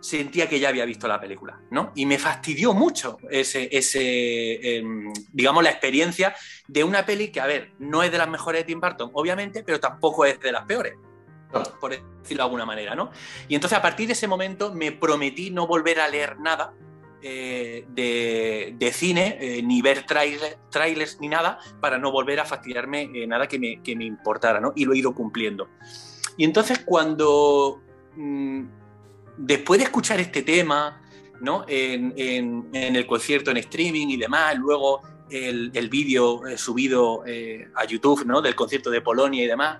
sentía 0.00 0.48
que 0.48 0.60
ya 0.60 0.68
había 0.68 0.84
visto 0.84 1.08
la 1.08 1.20
película, 1.20 1.60
¿no? 1.72 1.90
Y 1.96 2.06
me 2.06 2.16
fastidió 2.16 2.72
mucho 2.72 3.18
ese, 3.28 3.68
ese 3.72 4.76
em, 4.76 5.12
digamos, 5.32 5.64
la 5.64 5.70
experiencia 5.70 6.36
de 6.68 6.84
una 6.84 7.04
peli 7.04 7.32
que, 7.32 7.40
a 7.40 7.46
ver, 7.46 7.72
no 7.80 8.04
es 8.04 8.12
de 8.12 8.18
las 8.18 8.28
mejores 8.28 8.60
de 8.60 8.64
Tim 8.64 8.80
Burton, 8.80 9.10
obviamente, 9.12 9.64
pero 9.64 9.80
tampoco 9.80 10.24
es 10.24 10.38
de 10.38 10.52
las 10.52 10.66
peores, 10.66 10.94
por 11.80 11.90
decirlo 11.90 12.42
de 12.42 12.42
alguna 12.42 12.64
manera, 12.64 12.94
¿no? 12.94 13.10
Y 13.48 13.56
entonces 13.56 13.76
a 13.76 13.82
partir 13.82 14.06
de 14.06 14.12
ese 14.12 14.28
momento 14.28 14.72
me 14.72 14.92
prometí 14.92 15.50
no 15.50 15.66
volver 15.66 15.98
a 15.98 16.06
leer 16.06 16.38
nada 16.38 16.74
eh, 17.20 17.84
de, 17.88 18.92
cine, 18.92 19.36
eh, 19.40 19.62
ni 19.64 19.82
ver 19.82 20.06
trailers, 20.06 21.20
ni 21.20 21.26
nada, 21.26 21.58
para 21.80 21.98
no 21.98 22.12
volver 22.12 22.38
a 22.38 22.44
fastidiarme 22.44 23.10
eh, 23.12 23.26
nada 23.26 23.48
que 23.48 23.58
me, 23.58 23.82
que 23.82 23.96
me, 23.96 24.04
importara, 24.04 24.60
¿no? 24.60 24.72
Y 24.76 24.84
lo 24.84 24.92
he 24.92 24.98
ido 24.98 25.12
cumpliendo. 25.12 25.68
Y 26.38 26.44
entonces 26.44 26.78
cuando... 26.86 27.82
Mm, 28.16 28.78
después 29.38 29.78
de 29.78 29.84
escuchar 29.84 30.18
este 30.20 30.42
tema, 30.42 31.00
¿no? 31.40 31.64
En, 31.68 32.12
el 32.72 33.06
concierto 33.06 33.50
en 33.50 33.58
streaming 33.58 34.08
y 34.08 34.16
demás, 34.16 34.56
luego 34.56 35.02
el, 35.30 35.88
vídeo 35.88 36.46
eh, 36.46 36.58
subido 36.58 37.24
eh, 37.26 37.70
a 37.74 37.84
YouTube, 37.84 38.24
¿no? 38.26 38.42
Del 38.42 38.54
concierto 38.54 38.90
de 38.90 39.00
Polonia 39.00 39.44
y 39.44 39.46
demás, 39.46 39.78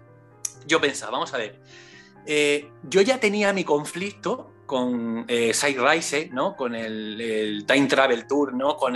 yo 0.66 0.80
pensaba, 0.80 1.12
vamos 1.12 1.35
a 1.35 1.39
ver, 1.39 1.60
eh, 2.26 2.70
yo 2.85 3.01
ya 3.01 3.18
tenía 3.18 3.52
mi 3.52 3.64
conflicto 3.64 4.52
con 4.66 5.26
Side 5.26 5.78
Rise, 5.78 6.28
¿no? 6.30 6.55
Con 6.55 6.74
el, 6.74 7.64
Time 7.66 7.86
Travel 7.86 8.26
Tour, 8.26 8.52
¿no? 8.52 8.76
Con, 8.76 8.94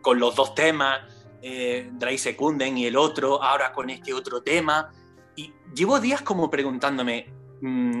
con 0.00 0.18
los 0.18 0.34
dos 0.34 0.54
temas, 0.54 1.00
Dry 1.42 2.16
Secunden 2.16 2.78
y 2.78 2.86
el 2.86 2.96
otro, 2.96 3.42
ahora 3.42 3.70
con 3.70 3.90
este 3.90 4.14
otro 4.14 4.40
tema. 4.40 4.90
Y 5.38 5.54
llevo 5.72 6.00
días 6.00 6.20
como 6.22 6.50
preguntándome, 6.50 7.28
mm, 7.60 8.00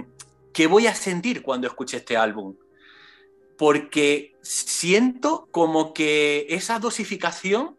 ¿qué 0.52 0.66
voy 0.66 0.88
a 0.88 0.94
sentir 0.96 1.40
cuando 1.40 1.68
escuche 1.68 1.98
este 1.98 2.16
álbum? 2.16 2.56
Porque 3.56 4.34
siento 4.42 5.48
como 5.52 5.94
que 5.94 6.46
esa 6.48 6.80
dosificación 6.80 7.78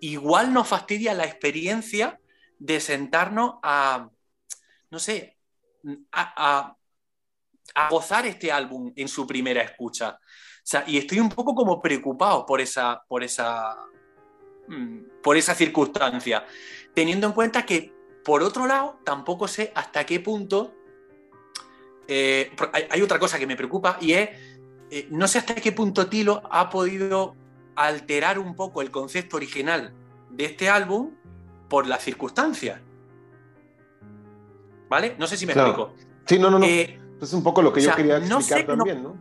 igual 0.00 0.54
nos 0.54 0.68
fastidia 0.68 1.12
la 1.12 1.26
experiencia 1.26 2.18
de 2.58 2.80
sentarnos 2.80 3.56
a, 3.62 4.08
no 4.90 4.98
sé, 4.98 5.36
a, 6.10 6.74
gozar 7.90 8.24
este 8.24 8.50
álbum 8.50 8.90
en 8.96 9.08
su 9.08 9.26
primera 9.26 9.60
escucha. 9.60 10.18
y 10.86 10.96
estoy 10.96 11.20
un 11.20 11.28
poco 11.28 11.54
como 11.54 11.82
preocupado 11.82 12.46
por 12.46 12.62
esa, 12.62 13.04
por 13.06 13.22
esa, 13.22 13.76
mm, 14.66 15.20
por 15.22 15.36
esa 15.36 15.54
circunstancia. 15.54 16.46
Teniendo 16.94 17.26
en 17.26 17.34
cuenta 17.34 17.66
que, 17.66 17.92
por 18.24 18.42
otro 18.42 18.66
lado, 18.66 18.98
tampoco 19.04 19.46
sé 19.46 19.72
hasta 19.74 20.04
qué 20.06 20.18
punto. 20.18 20.74
Eh, 22.08 22.50
hay, 22.90 23.02
otra 23.02 23.18
cosa 23.18 23.38
que 23.38 23.46
me 23.46 23.56
preocupa 23.56 23.98
y 24.00 24.12
es. 24.12 24.30
Eh, 24.90 25.08
no 25.10 25.28
sé 25.28 25.38
hasta 25.38 25.54
qué 25.54 25.72
punto 25.72 26.06
Tilo 26.06 26.42
ha 26.50 26.70
podido 26.70 27.34
alterar 27.76 28.38
un 28.38 28.54
poco 28.54 28.82
el 28.82 28.90
concepto 28.90 29.36
original 29.36 29.92
de 30.30 30.44
este 30.44 30.68
álbum 30.68 31.12
por 31.68 31.86
las 31.86 32.02
circunstancias. 32.02 32.80
¿Vale? 34.88 35.16
No 35.18 35.26
sé 35.26 35.36
si 35.36 35.46
me 35.46 35.52
explico. 35.52 35.94
Sí, 36.26 36.38
no, 36.38 36.50
no, 36.50 36.58
no. 36.58 36.66
Eh, 36.66 37.00
es 37.20 37.32
un 37.32 37.42
poco 37.42 37.62
lo 37.62 37.72
que 37.72 37.80
yo 37.80 37.94
quería 37.94 38.18
explicar 38.18 38.66
también, 38.66 39.02
¿no? 39.02 39.16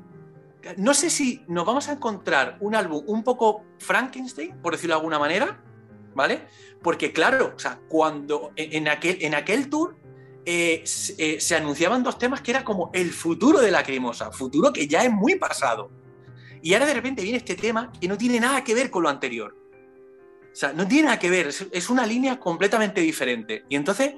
No 0.77 0.93
sé 0.93 1.09
si 1.09 1.43
nos 1.47 1.65
vamos 1.65 1.89
a 1.89 1.93
encontrar 1.93 2.57
un 2.61 2.75
álbum 2.75 3.03
un 3.07 3.23
poco 3.23 3.65
Frankenstein, 3.79 4.55
por 4.61 4.73
decirlo 4.73 4.95
de 4.95 4.99
alguna 4.99 5.19
manera, 5.19 5.61
¿vale? 6.15 6.47
Porque 6.81 7.11
claro, 7.11 7.53
o 7.55 7.59
sea, 7.59 7.79
cuando 7.87 8.51
en 8.55 8.87
aquel, 8.87 9.17
en 9.21 9.35
aquel 9.35 9.69
tour 9.69 9.95
eh, 10.45 10.83
eh, 11.17 11.39
se 11.39 11.55
anunciaban 11.55 12.03
dos 12.03 12.17
temas 12.17 12.41
que 12.41 12.51
era 12.51 12.63
como 12.63 12.91
el 12.93 13.11
futuro 13.11 13.61
de 13.61 13.71
la 13.71 13.83
cremosa, 13.83 14.31
futuro 14.31 14.73
que 14.73 14.87
ya 14.87 15.03
es 15.03 15.11
muy 15.11 15.35
pasado. 15.35 15.89
Y 16.61 16.73
ahora 16.73 16.85
de 16.85 16.93
repente 16.93 17.21
viene 17.21 17.37
este 17.37 17.55
tema 17.55 17.91
que 17.99 18.07
no 18.07 18.17
tiene 18.17 18.39
nada 18.39 18.63
que 18.63 18.73
ver 18.73 18.89
con 18.89 19.03
lo 19.03 19.09
anterior. 19.09 19.55
O 20.51 20.55
sea, 20.55 20.73
no 20.73 20.87
tiene 20.87 21.05
nada 21.05 21.19
que 21.19 21.29
ver, 21.29 21.47
es, 21.47 21.89
una 21.89 22.05
línea 22.05 22.39
completamente 22.39 23.01
diferente. 23.01 23.65
Y 23.69 23.75
entonces, 23.75 24.13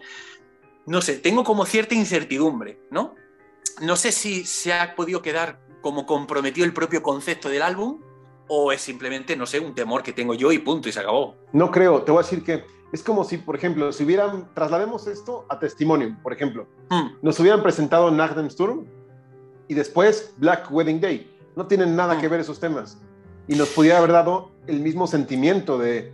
no 0.85 1.01
sé, 1.01 1.17
tengo 1.17 1.43
como 1.43 1.65
cierta 1.65 1.95
incertidumbre, 1.95 2.79
¿no? 2.91 3.15
No 3.81 3.95
sé 3.95 4.11
si 4.11 4.45
se 4.45 4.73
ha 4.73 4.95
podido 4.95 5.21
quedar 5.21 5.61
como 5.81 6.05
comprometido 6.05 6.65
el 6.65 6.73
propio 6.73 7.01
concepto 7.01 7.49
del 7.49 7.61
álbum 7.61 8.01
o 8.47 8.71
es 8.71 8.81
simplemente, 8.81 9.35
no 9.35 9.45
sé, 9.45 9.59
un 9.59 9.73
temor 9.73 10.03
que 10.03 10.13
tengo 10.13 10.33
yo 10.33 10.51
y 10.51 10.59
punto, 10.59 10.89
y 10.89 10.91
se 10.91 10.99
acabó. 10.99 11.35
No 11.53 11.71
creo, 11.71 12.03
te 12.03 12.11
voy 12.11 12.19
a 12.19 12.23
decir 12.23 12.43
que 12.43 12.63
es 12.91 13.03
como 13.03 13.23
si, 13.23 13.37
por 13.37 13.55
ejemplo, 13.55 13.91
si 13.91 14.03
hubieran, 14.03 14.53
traslademos 14.53 15.07
esto 15.07 15.45
a 15.49 15.59
Testimonium, 15.59 16.17
por 16.21 16.33
ejemplo, 16.33 16.67
hmm. 16.89 17.17
nos 17.21 17.39
hubieran 17.39 17.61
presentado 17.61 18.11
Nagdem 18.11 18.49
Sturm 18.49 18.85
y 19.67 19.73
después 19.73 20.33
Black 20.37 20.71
Wedding 20.71 21.01
Day. 21.01 21.31
No 21.55 21.67
tienen 21.67 21.95
nada 21.95 22.15
hmm. 22.15 22.21
que 22.21 22.27
ver 22.27 22.39
esos 22.39 22.59
temas. 22.59 22.97
Y 23.47 23.55
nos 23.55 23.69
pudiera 23.69 23.97
haber 23.97 24.11
dado 24.11 24.51
el 24.67 24.79
mismo 24.79 25.07
sentimiento 25.07 25.77
de 25.77 26.13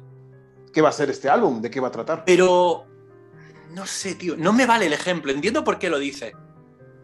qué 0.73 0.81
va 0.81 0.89
a 0.89 0.93
ser 0.93 1.09
este 1.09 1.29
álbum, 1.29 1.61
de 1.61 1.69
qué 1.69 1.79
va 1.79 1.89
a 1.89 1.91
tratar. 1.91 2.23
Pero, 2.25 2.85
no 3.73 3.85
sé, 3.85 4.15
tío, 4.15 4.35
no 4.37 4.53
me 4.53 4.65
vale 4.65 4.87
el 4.87 4.93
ejemplo. 4.93 5.31
Entiendo 5.31 5.63
por 5.63 5.79
qué 5.79 5.89
lo 5.89 5.99
dice. 5.99 6.33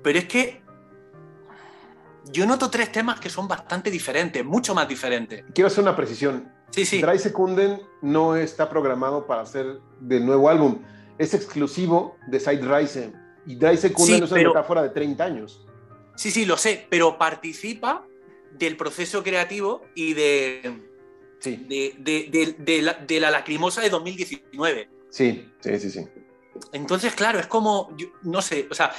Pero 0.04 0.20
es 0.20 0.26
que 0.26 0.62
yo 2.32 2.46
noto 2.46 2.70
tres 2.70 2.92
temas 2.92 3.20
que 3.20 3.30
son 3.30 3.48
bastante 3.48 3.92
diferentes, 3.92 4.44
mucho 4.44 4.74
más 4.74 4.88
diferentes. 4.88 5.44
Quiero 5.54 5.68
hacer 5.68 5.84
una 5.84 5.96
precisión. 5.96 6.52
Sí, 6.72 6.86
sí. 6.86 7.02
Dry 7.02 7.18
Secunden 7.20 7.82
no 8.02 8.36
está 8.36 8.70
programado 8.70 9.26
para 9.26 9.42
hacer 9.42 9.80
del 10.00 10.26
nuevo 10.26 10.50
álbum. 10.50 10.82
Es 11.18 11.34
exclusivo 11.34 12.18
de 12.28 12.40
Side 12.40 12.62
Rise. 12.62 13.14
Y 13.46 13.56
Dry 13.56 13.78
Secunden 13.78 14.24
es 14.24 14.32
una 14.32 14.44
metáfora 14.44 14.84
de 14.84 14.90
30 14.90 15.24
años. 15.24 15.66
Sí, 16.16 16.32
sí, 16.32 16.46
lo 16.46 16.58
sé, 16.58 16.86
pero 16.90 17.18
participa 17.18 18.06
del 18.52 18.76
proceso 18.76 19.24
creativo 19.24 19.84
y 19.96 20.14
de, 20.14 20.82
sí. 21.40 21.56
de, 21.70 22.82
la, 22.82 22.94
de, 22.94 23.20
la, 23.20 23.32
lacrimosa 23.32 23.82
de 23.82 23.90
2019. 23.90 24.90
Sí, 25.10 25.52
sí, 25.60 25.80
sí, 25.80 25.92
sí. 25.92 26.08
Entonces, 26.74 27.14
claro, 27.14 27.40
es 27.40 27.48
como, 27.48 27.96
no 28.24 28.42
sé, 28.42 28.68
o 28.70 28.74
sea, 28.74 28.92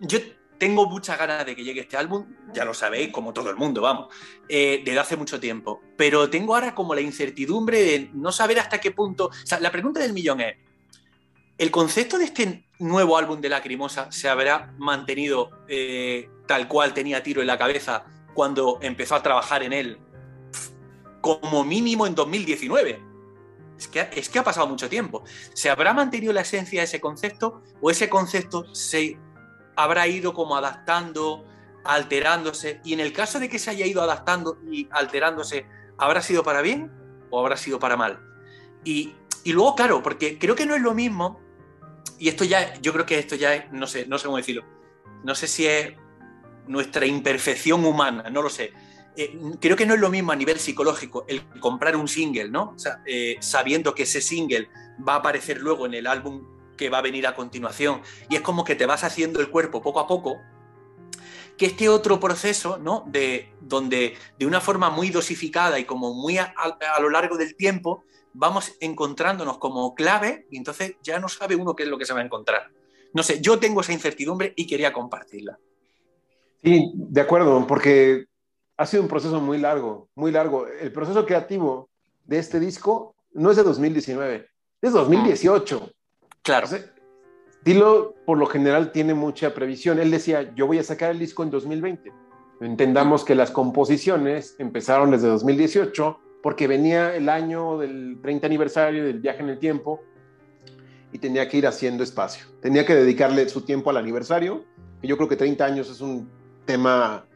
yo 0.00 0.18
tengo 0.60 0.86
muchas 0.86 1.18
ganas 1.18 1.46
de 1.46 1.56
que 1.56 1.64
llegue 1.64 1.80
este 1.80 1.96
álbum, 1.96 2.26
ya 2.52 2.66
lo 2.66 2.74
sabéis, 2.74 3.10
como 3.10 3.32
todo 3.32 3.48
el 3.48 3.56
mundo, 3.56 3.80
vamos, 3.80 4.14
eh, 4.46 4.82
desde 4.84 5.00
hace 5.00 5.16
mucho 5.16 5.40
tiempo. 5.40 5.80
Pero 5.96 6.28
tengo 6.28 6.54
ahora 6.54 6.74
como 6.74 6.94
la 6.94 7.00
incertidumbre 7.00 7.80
de 7.80 8.10
no 8.12 8.30
saber 8.30 8.60
hasta 8.60 8.78
qué 8.78 8.90
punto. 8.90 9.28
O 9.28 9.46
sea, 9.46 9.58
la 9.58 9.72
pregunta 9.72 10.00
del 10.00 10.12
millón 10.12 10.42
es: 10.42 10.58
¿el 11.56 11.70
concepto 11.70 12.18
de 12.18 12.26
este 12.26 12.66
nuevo 12.78 13.16
álbum 13.16 13.40
de 13.40 13.48
Lacrimosa 13.48 14.12
se 14.12 14.28
habrá 14.28 14.74
mantenido 14.76 15.50
eh, 15.66 16.28
tal 16.46 16.68
cual 16.68 16.92
tenía 16.92 17.22
tiro 17.22 17.40
en 17.40 17.46
la 17.46 17.56
cabeza 17.56 18.04
cuando 18.34 18.78
empezó 18.82 19.14
a 19.14 19.22
trabajar 19.22 19.62
en 19.62 19.72
él, 19.72 19.98
como 21.22 21.64
mínimo 21.64 22.06
en 22.06 22.14
2019? 22.14 23.02
Es 23.78 23.88
que, 23.88 24.10
es 24.14 24.28
que 24.28 24.38
ha 24.38 24.44
pasado 24.44 24.66
mucho 24.66 24.90
tiempo. 24.90 25.24
¿Se 25.54 25.70
habrá 25.70 25.94
mantenido 25.94 26.34
la 26.34 26.42
esencia 26.42 26.82
de 26.82 26.84
ese 26.84 27.00
concepto 27.00 27.62
o 27.80 27.90
ese 27.90 28.10
concepto 28.10 28.74
se 28.74 29.16
habrá 29.76 30.06
ido 30.06 30.34
como 30.34 30.56
adaptando, 30.56 31.46
alterándose, 31.84 32.80
y 32.84 32.92
en 32.92 33.00
el 33.00 33.12
caso 33.12 33.40
de 33.40 33.48
que 33.48 33.58
se 33.58 33.70
haya 33.70 33.86
ido 33.86 34.02
adaptando 34.02 34.58
y 34.70 34.88
alterándose, 34.90 35.66
¿habrá 35.98 36.22
sido 36.22 36.42
para 36.42 36.62
bien 36.62 36.90
o 37.30 37.40
habrá 37.40 37.56
sido 37.56 37.78
para 37.78 37.96
mal? 37.96 38.20
Y, 38.84 39.14
luego, 39.46 39.74
claro, 39.74 40.02
porque 40.02 40.38
creo 40.38 40.54
que 40.54 40.66
no 40.66 40.74
es 40.74 40.82
lo 40.82 40.94
mismo, 40.94 41.40
y 42.18 42.28
esto 42.28 42.44
ya, 42.44 42.74
yo 42.80 42.92
creo 42.92 43.06
que 43.06 43.18
esto 43.18 43.36
ya 43.36 43.54
es, 43.54 43.72
no 43.72 43.86
sé, 43.86 44.06
no 44.06 44.18
sé 44.18 44.26
cómo 44.26 44.36
decirlo, 44.36 44.64
no 45.24 45.34
sé 45.34 45.46
si 45.46 45.66
es 45.66 45.94
nuestra 46.66 47.06
imperfección 47.06 47.84
humana, 47.84 48.30
no 48.30 48.42
lo 48.42 48.50
sé. 48.50 48.72
Eh, 49.16 49.36
creo 49.60 49.76
que 49.76 49.86
no 49.86 49.94
es 49.94 50.00
lo 50.00 50.08
mismo 50.08 50.30
a 50.30 50.36
nivel 50.36 50.58
psicológico 50.58 51.24
el 51.28 51.42
comprar 51.58 51.96
un 51.96 52.06
single, 52.06 52.48
¿no? 52.48 52.76
Eh, 53.04 53.36
sabiendo 53.40 53.94
que 53.94 54.04
ese 54.04 54.20
single 54.20 54.70
va 55.06 55.14
a 55.14 55.16
aparecer 55.16 55.58
luego 55.60 55.86
en 55.86 55.94
el 55.94 56.06
álbum 56.06 56.59
que 56.80 56.88
va 56.88 56.96
a 56.96 57.02
venir 57.02 57.26
a 57.26 57.34
continuación. 57.34 58.00
Y 58.30 58.36
es 58.36 58.40
como 58.40 58.64
que 58.64 58.74
te 58.74 58.86
vas 58.86 59.04
haciendo 59.04 59.38
el 59.38 59.50
cuerpo 59.50 59.82
poco 59.82 60.00
a 60.00 60.06
poco, 60.06 60.38
que 61.58 61.66
este 61.66 61.90
otro 61.90 62.18
proceso, 62.18 62.78
¿no? 62.78 63.04
De 63.06 63.52
donde 63.60 64.14
de 64.38 64.46
una 64.46 64.62
forma 64.62 64.88
muy 64.88 65.10
dosificada 65.10 65.78
y 65.78 65.84
como 65.84 66.14
muy 66.14 66.38
a, 66.38 66.54
lo 67.02 67.10
largo 67.10 67.36
del 67.36 67.54
tiempo 67.54 68.02
vamos 68.32 68.72
encontrándonos 68.80 69.58
como 69.58 69.94
clave 69.94 70.46
y 70.50 70.56
entonces 70.56 70.96
ya 71.02 71.20
no 71.20 71.28
sabe 71.28 71.54
uno 71.54 71.76
qué 71.76 71.82
es 71.82 71.90
lo 71.90 71.98
que 71.98 72.06
se 72.06 72.14
va 72.14 72.20
a 72.20 72.24
encontrar. 72.24 72.70
No 73.12 73.22
sé, 73.22 73.42
yo 73.42 73.58
tengo 73.58 73.82
esa 73.82 73.92
incertidumbre 73.92 74.54
y 74.56 74.66
quería 74.66 74.90
compartirla. 74.90 75.58
Sí, 76.64 76.92
de 76.94 77.20
acuerdo, 77.20 77.66
porque 77.66 78.24
ha 78.78 78.86
sido 78.86 79.02
un 79.02 79.08
proceso 79.10 79.38
muy 79.38 79.58
largo, 79.58 80.08
muy 80.14 80.32
largo. 80.32 80.66
El 80.66 80.92
proceso 80.92 81.26
creativo 81.26 81.90
de 82.24 82.38
este 82.38 82.58
disco 82.58 83.14
no 83.32 83.50
es 83.50 83.58
de 83.58 83.64
2019, 83.64 84.48
es 84.80 84.92
2018. 84.94 85.92
Claro. 86.50 86.66
Tilo, 87.62 88.14
por 88.26 88.38
lo 88.38 88.46
general, 88.46 88.90
tiene 88.90 89.14
mucha 89.14 89.54
previsión. 89.54 90.00
Él 90.00 90.10
decía, 90.10 90.52
yo 90.56 90.66
voy 90.66 90.78
a 90.78 90.82
sacar 90.82 91.12
el 91.12 91.18
disco 91.20 91.44
en 91.44 91.50
2020. 91.50 92.12
Entendamos 92.60 93.24
que 93.24 93.36
las 93.36 93.52
composiciones 93.52 94.56
empezaron 94.58 95.12
desde 95.12 95.28
2018 95.28 96.18
porque 96.42 96.66
venía 96.66 97.14
el 97.14 97.28
año 97.28 97.78
del 97.78 98.18
30 98.20 98.46
aniversario 98.46 99.04
del 99.04 99.20
viaje 99.20 99.42
en 99.42 99.50
el 99.50 99.58
tiempo 99.60 100.00
y 101.12 101.18
tenía 101.18 101.48
que 101.48 101.58
ir 101.58 101.68
haciendo 101.68 102.02
espacio. 102.02 102.46
Tenía 102.60 102.84
que 102.84 102.96
dedicarle 102.96 103.48
su 103.48 103.60
tiempo 103.60 103.90
al 103.90 103.98
aniversario. 103.98 104.64
Y 105.02 105.06
yo 105.06 105.16
creo 105.16 105.28
que 105.28 105.36
30 105.36 105.64
años 105.64 105.88
es 105.88 106.00
un 106.00 106.28
tema 106.64 107.26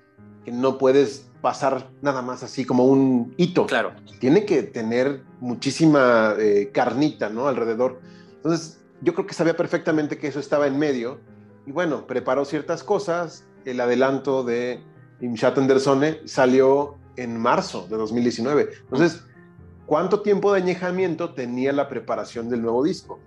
que 0.45 0.51
no 0.51 0.77
puedes 0.77 1.31
pasar 1.41 1.89
nada 2.03 2.21
más 2.21 2.43
así 2.43 2.65
como 2.65 2.85
un 2.87 3.33
hito. 3.37 3.67
Claro. 3.67 3.93
Tiene 4.19 4.45
que 4.45 4.65
tener 4.65 5.23
muchísima 5.39 6.35
eh, 6.39 6.71
carnita, 6.73 7.29
¿no? 7.29 7.47
Alrededor. 7.47 8.01
Entonces, 8.37 8.84
yo 9.05 9.13
creo 9.13 9.27
que 9.27 9.35
sabía 9.35 9.55
perfectamente 9.55 10.17
que 10.19 10.29
eso 10.29 10.41
estaba 10.41 10.67
en 10.67 10.79
medio 10.79 11.21
y 11.67 11.73
bueno, 11.73 12.07
preparó 12.07 12.45
ciertas 12.45 12.83
cosas. 12.83 13.47
El 13.65 13.81
adelanto 13.81 14.45
de 14.45 14.83
Imshat 15.21 15.59
Andersone 15.59 16.21
salió 16.25 16.97
en 17.17 17.39
marzo 17.39 17.87
de 17.89 17.97
2019. 17.97 18.71
Entonces, 18.81 19.25
¿cuánto 19.87 20.23
tiempo 20.23 20.53
de 20.53 20.63
añejamiento 20.63 21.35
tenía 21.35 21.73
la 21.73 21.89
preparación 21.89 22.49
del 22.49 22.63
nuevo 22.63 22.83
disco? 22.83 23.21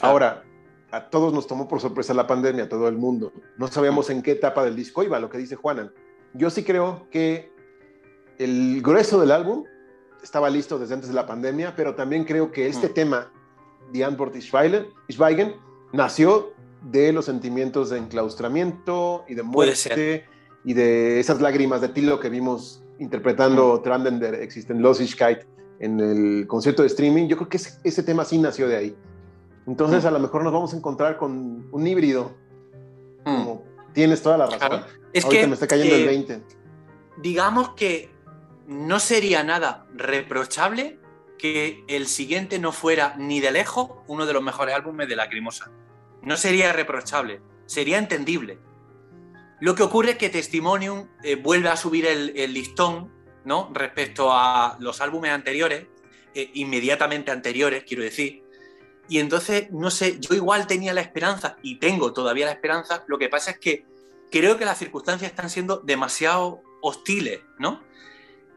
Ahora, 0.00 0.44
a 0.90 1.10
todos 1.10 1.34
nos 1.34 1.46
tomó 1.46 1.68
por 1.68 1.80
sorpresa 1.80 2.14
la 2.14 2.26
pandemia, 2.26 2.64
a 2.64 2.68
todo 2.68 2.88
el 2.88 2.96
mundo. 2.96 3.32
No 3.58 3.68
sabíamos 3.68 4.08
en 4.08 4.22
qué 4.22 4.32
etapa 4.32 4.64
del 4.64 4.76
disco 4.76 5.02
iba, 5.02 5.18
lo 5.20 5.28
que 5.28 5.38
dice 5.38 5.56
Juanan. 5.56 5.92
Yo 6.32 6.48
sí 6.48 6.64
creo 6.64 7.06
que 7.10 7.52
el 8.38 8.80
grueso 8.82 9.20
del 9.20 9.30
álbum 9.30 9.64
estaba 10.22 10.48
listo 10.48 10.78
desde 10.78 10.94
antes 10.94 11.08
de 11.08 11.14
la 11.14 11.26
pandemia, 11.26 11.74
pero 11.76 11.94
también 11.94 12.24
creo 12.24 12.50
que 12.50 12.66
este 12.66 12.88
tema 12.88 13.30
Die 13.92 14.04
Antwort 14.04 14.34
Schweigen 14.40 15.54
nació 15.92 16.52
de 16.82 17.12
los 17.12 17.24
sentimientos 17.24 17.90
de 17.90 17.98
enclaustramiento 17.98 19.24
y 19.28 19.34
de 19.34 19.42
muerte 19.42 20.24
y 20.64 20.74
de 20.74 21.20
esas 21.20 21.40
lágrimas 21.40 21.80
de 21.80 21.88
Tilo 21.88 22.20
que 22.20 22.28
vimos 22.28 22.82
interpretando 22.98 23.80
Tranden 23.80 24.18
der 24.18 24.34
Existenlosigkeit 24.34 25.46
en 25.80 26.00
el 26.00 26.46
concierto 26.46 26.82
de 26.82 26.88
streaming. 26.88 27.28
Yo 27.28 27.36
creo 27.36 27.48
que 27.48 27.56
ese, 27.56 28.02
tema 28.02 28.24
sí 28.24 28.38
nació 28.38 28.68
de 28.68 28.76
ahí. 28.76 28.96
Entonces, 29.66 30.04
a 30.04 30.10
lo 30.10 30.18
mejor 30.18 30.42
nos 30.44 30.52
vamos 30.52 30.72
a 30.72 30.76
encontrar 30.76 31.16
con 31.16 31.68
un 31.70 31.86
híbrido. 31.86 32.32
Como 33.24 33.62
tienes 33.92 34.22
toda 34.22 34.38
la 34.38 34.46
razón. 34.46 34.82
Es 35.12 35.24
que 35.24 35.46
me 35.46 35.54
está 35.54 35.66
cayendo 35.66 35.94
el 35.94 36.06
20. 36.06 36.34
Eh, 36.34 36.42
digamos 37.18 37.70
que 37.70 38.10
no 38.66 39.00
sería 39.00 39.42
nada 39.42 39.86
reprochable 39.94 40.97
que 41.38 41.84
el 41.88 42.06
siguiente 42.06 42.58
no 42.58 42.72
fuera 42.72 43.14
ni 43.16 43.40
de 43.40 43.50
lejos 43.50 43.90
uno 44.06 44.26
de 44.26 44.32
los 44.32 44.42
mejores 44.42 44.74
álbumes 44.74 45.08
de 45.08 45.16
Lacrimosa. 45.16 45.70
No 46.22 46.36
sería 46.36 46.72
reprochable, 46.72 47.40
sería 47.66 47.98
entendible. 47.98 48.58
Lo 49.60 49.74
que 49.74 49.82
ocurre 49.82 50.12
es 50.12 50.18
que 50.18 50.28
Testimonium 50.28 51.08
eh, 51.22 51.36
vuelve 51.36 51.68
a 51.68 51.76
subir 51.76 52.06
el, 52.06 52.52
listón 52.52 53.12
¿no? 53.44 53.70
respecto 53.72 54.30
a 54.32 54.76
los 54.80 55.00
álbumes 55.00 55.32
anteriores, 55.32 55.86
eh, 56.34 56.50
inmediatamente 56.54 57.30
anteriores, 57.30 57.84
quiero 57.84 58.02
decir. 58.02 58.44
Y 59.08 59.18
entonces, 59.18 59.70
no 59.70 59.90
sé, 59.90 60.18
yo 60.20 60.34
igual 60.34 60.66
tenía 60.66 60.92
la 60.92 61.00
esperanza 61.00 61.56
y 61.62 61.76
tengo 61.76 62.12
todavía 62.12 62.46
la 62.46 62.52
esperanza, 62.52 63.04
lo 63.06 63.18
que 63.18 63.28
pasa 63.28 63.52
es 63.52 63.58
que 63.58 63.86
creo 64.30 64.58
que 64.58 64.64
las 64.64 64.78
circunstancias 64.78 65.30
están 65.30 65.48
siendo 65.48 65.78
demasiado 65.78 66.62
hostiles, 66.82 67.40
¿no? 67.58 67.82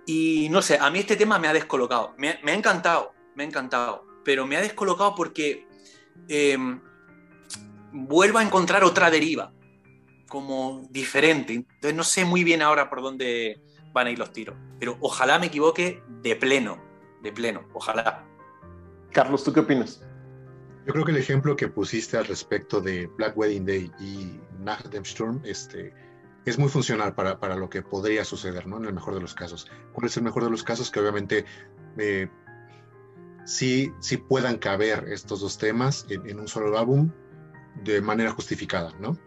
Y 0.06 0.48
no 0.50 0.62
sé, 0.62 0.78
a 0.80 0.90
mí 0.90 1.00
este 1.00 1.16
tema 1.16 1.40
me 1.40 1.48
ha 1.48 1.54
descolocado, 1.54 2.14
me, 2.18 2.30
ha 2.30 2.54
encantado, 2.54 3.14
me 3.36 3.44
ha 3.44 3.48
encantado, 3.48 4.06
pero 4.24 4.48
me 4.48 4.58
ha 4.58 4.62
descolocado 4.62 5.16
porque 5.16 5.68
em, 6.28 6.82
vuelvo 7.92 8.40
a 8.40 8.44
encontrar 8.44 8.84
otra 8.84 9.12
deriva, 9.12 9.54
como 10.28 10.88
diferente. 10.90 11.54
Entonces 11.54 11.96
no 11.96 12.04
sé 12.04 12.26
muy 12.26 12.44
bien 12.44 12.62
ahora 12.62 12.90
por 12.90 13.02
dónde 13.02 13.62
van 13.94 14.08
a 14.08 14.12
ir 14.12 14.20
los 14.20 14.32
tiros, 14.32 14.56
pero 14.80 14.98
ojalá 15.02 15.38
me 15.38 15.48
equivoque 15.48 16.02
de 16.22 16.36
pleno, 16.36 16.82
de 17.22 17.32
pleno, 17.32 17.68
ojalá. 17.74 18.26
Carlos, 19.12 19.44
¿tú 19.44 19.54
qué 19.54 19.60
opinas? 19.60 20.02
Yo 20.86 20.94
creo 20.94 21.06
que 21.06 21.12
el 21.12 21.18
ejemplo 21.18 21.56
que 21.56 21.68
pusiste 21.68 22.18
al 22.18 22.26
respecto 22.26 22.82
de 22.82 23.06
Black 23.18 23.38
Wedding 23.38 23.66
Day 23.66 23.92
y 24.00 24.40
Nacht 24.60 24.88
dem 24.88 25.06
Sturm 25.06 25.42
este, 25.44 25.94
es 26.46 26.58
muy 26.58 26.70
funcional 26.70 27.14
para, 27.14 27.40
para, 27.40 27.56
lo 27.56 27.70
que 27.70 27.82
podría 27.82 28.26
suceder, 28.26 28.68
¿no? 28.68 28.78
En 28.78 28.86
el 28.86 28.94
mejor 28.94 29.14
de 29.14 29.22
los 29.22 29.34
casos. 29.34 29.70
¿Cuál 29.94 30.08
es 30.08 30.18
el 30.18 30.24
mejor 30.24 30.44
de 30.44 30.50
los 30.50 30.64
casos? 30.64 30.90
Que 30.90 31.00
obviamente 31.00 31.46
eh, 31.98 32.30
sí, 33.46 33.92
sí 34.00 34.18
puedan 34.18 34.58
caber 34.58 35.06
estos 35.10 35.42
dos 35.42 35.58
temas 35.58 36.06
en, 36.10 36.40
un 36.40 36.48
solo 36.48 36.78
álbum 36.78 37.12
de 37.84 38.02
manera 38.02 38.32
justificada, 38.32 38.94
¿no? 39.00 39.18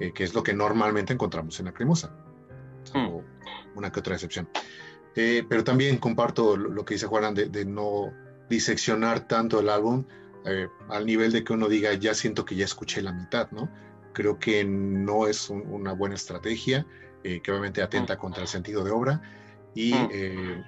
Eh, 0.00 0.12
que 0.12 0.24
es 0.24 0.34
lo 0.34 0.42
que 0.42 0.52
normalmente 0.52 1.12
encontramos 1.12 1.58
en 1.60 1.66
la 1.66 1.72
cremosa. 1.72 2.14
O 2.94 2.98
hmm. 2.98 3.24
una 3.76 3.92
que 3.92 4.00
otra 4.00 4.14
excepción. 4.14 4.48
Eh, 5.16 5.46
pero 5.48 5.62
también 5.62 5.98
comparto 5.98 6.56
lo, 6.56 6.84
que 6.84 6.94
dice 6.94 7.06
Juan 7.06 7.34
de, 7.34 7.48
de 7.48 7.64
no 7.64 8.12
diseccionar 8.50 9.28
tanto 9.28 9.60
el 9.60 9.68
álbum 9.68 10.04
eh, 10.44 10.68
al 10.90 11.06
nivel 11.06 11.32
de 11.32 11.42
que 11.42 11.54
uno 11.54 11.68
diga, 11.68 11.94
ya 11.94 12.14
siento 12.14 12.44
que 12.44 12.54
ya 12.54 12.66
escuché 12.66 13.00
la 13.00 13.12
mitad, 13.12 13.50
¿no? 13.50 13.70
Creo 14.14 14.38
que 14.38 14.64
no 14.64 15.26
es 15.26 15.50
una 15.50 15.92
buena 15.92 16.14
estrategia, 16.14 16.86
eh, 17.22 17.40
que 17.42 17.50
obviamente 17.50 17.82
atenta 17.82 18.16
contra 18.16 18.42
el 18.42 18.48
sentido 18.48 18.82
de 18.82 18.90
obra. 18.90 19.20
Y 19.74 19.92
eh, 19.94 20.64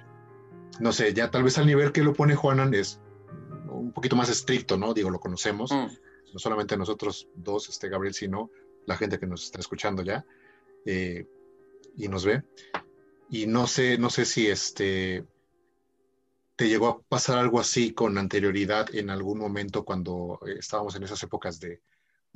no 0.79 0.91
sé, 0.91 1.13
ya 1.13 1.31
tal 1.31 1.43
vez 1.43 1.57
al 1.57 1.65
nivel 1.65 1.91
que 1.91 2.03
lo 2.03 2.13
pone 2.13 2.35
Juanan 2.35 2.73
es 2.75 3.01
un 3.69 3.91
poquito 3.91 4.15
más 4.15 4.29
estricto, 4.29 4.77
¿no? 4.77 4.93
Digo, 4.93 5.09
lo 5.09 5.19
conocemos, 5.19 5.71
no 5.71 6.39
solamente 6.39 6.77
nosotros 6.77 7.27
dos, 7.35 7.69
este 7.69 7.89
Gabriel, 7.89 8.13
sino 8.13 8.51
la 8.85 8.97
gente 8.97 9.19
que 9.19 9.27
nos 9.27 9.45
está 9.45 9.59
escuchando 9.59 10.03
ya 10.03 10.23
y 10.85 12.07
nos 12.07 12.25
ve. 12.25 12.43
Y 13.29 13.47
no 13.47 13.65
sé, 13.65 13.97
no 13.97 14.09
sé 14.09 14.25
si 14.25 14.47
este 14.47 15.25
¿Te 16.57 16.67
llegó 16.67 16.87
a 16.87 16.99
pasar 16.99 17.37
algo 17.37 17.59
así 17.59 17.93
con 17.93 18.17
anterioridad 18.17 18.93
en 18.95 19.11
algún 19.11 19.37
momento 19.37 19.85
cuando 19.85 20.39
eh, 20.47 20.55
estábamos 20.57 20.95
en 20.95 21.03
esas 21.03 21.21
épocas 21.21 21.59
de, 21.59 21.81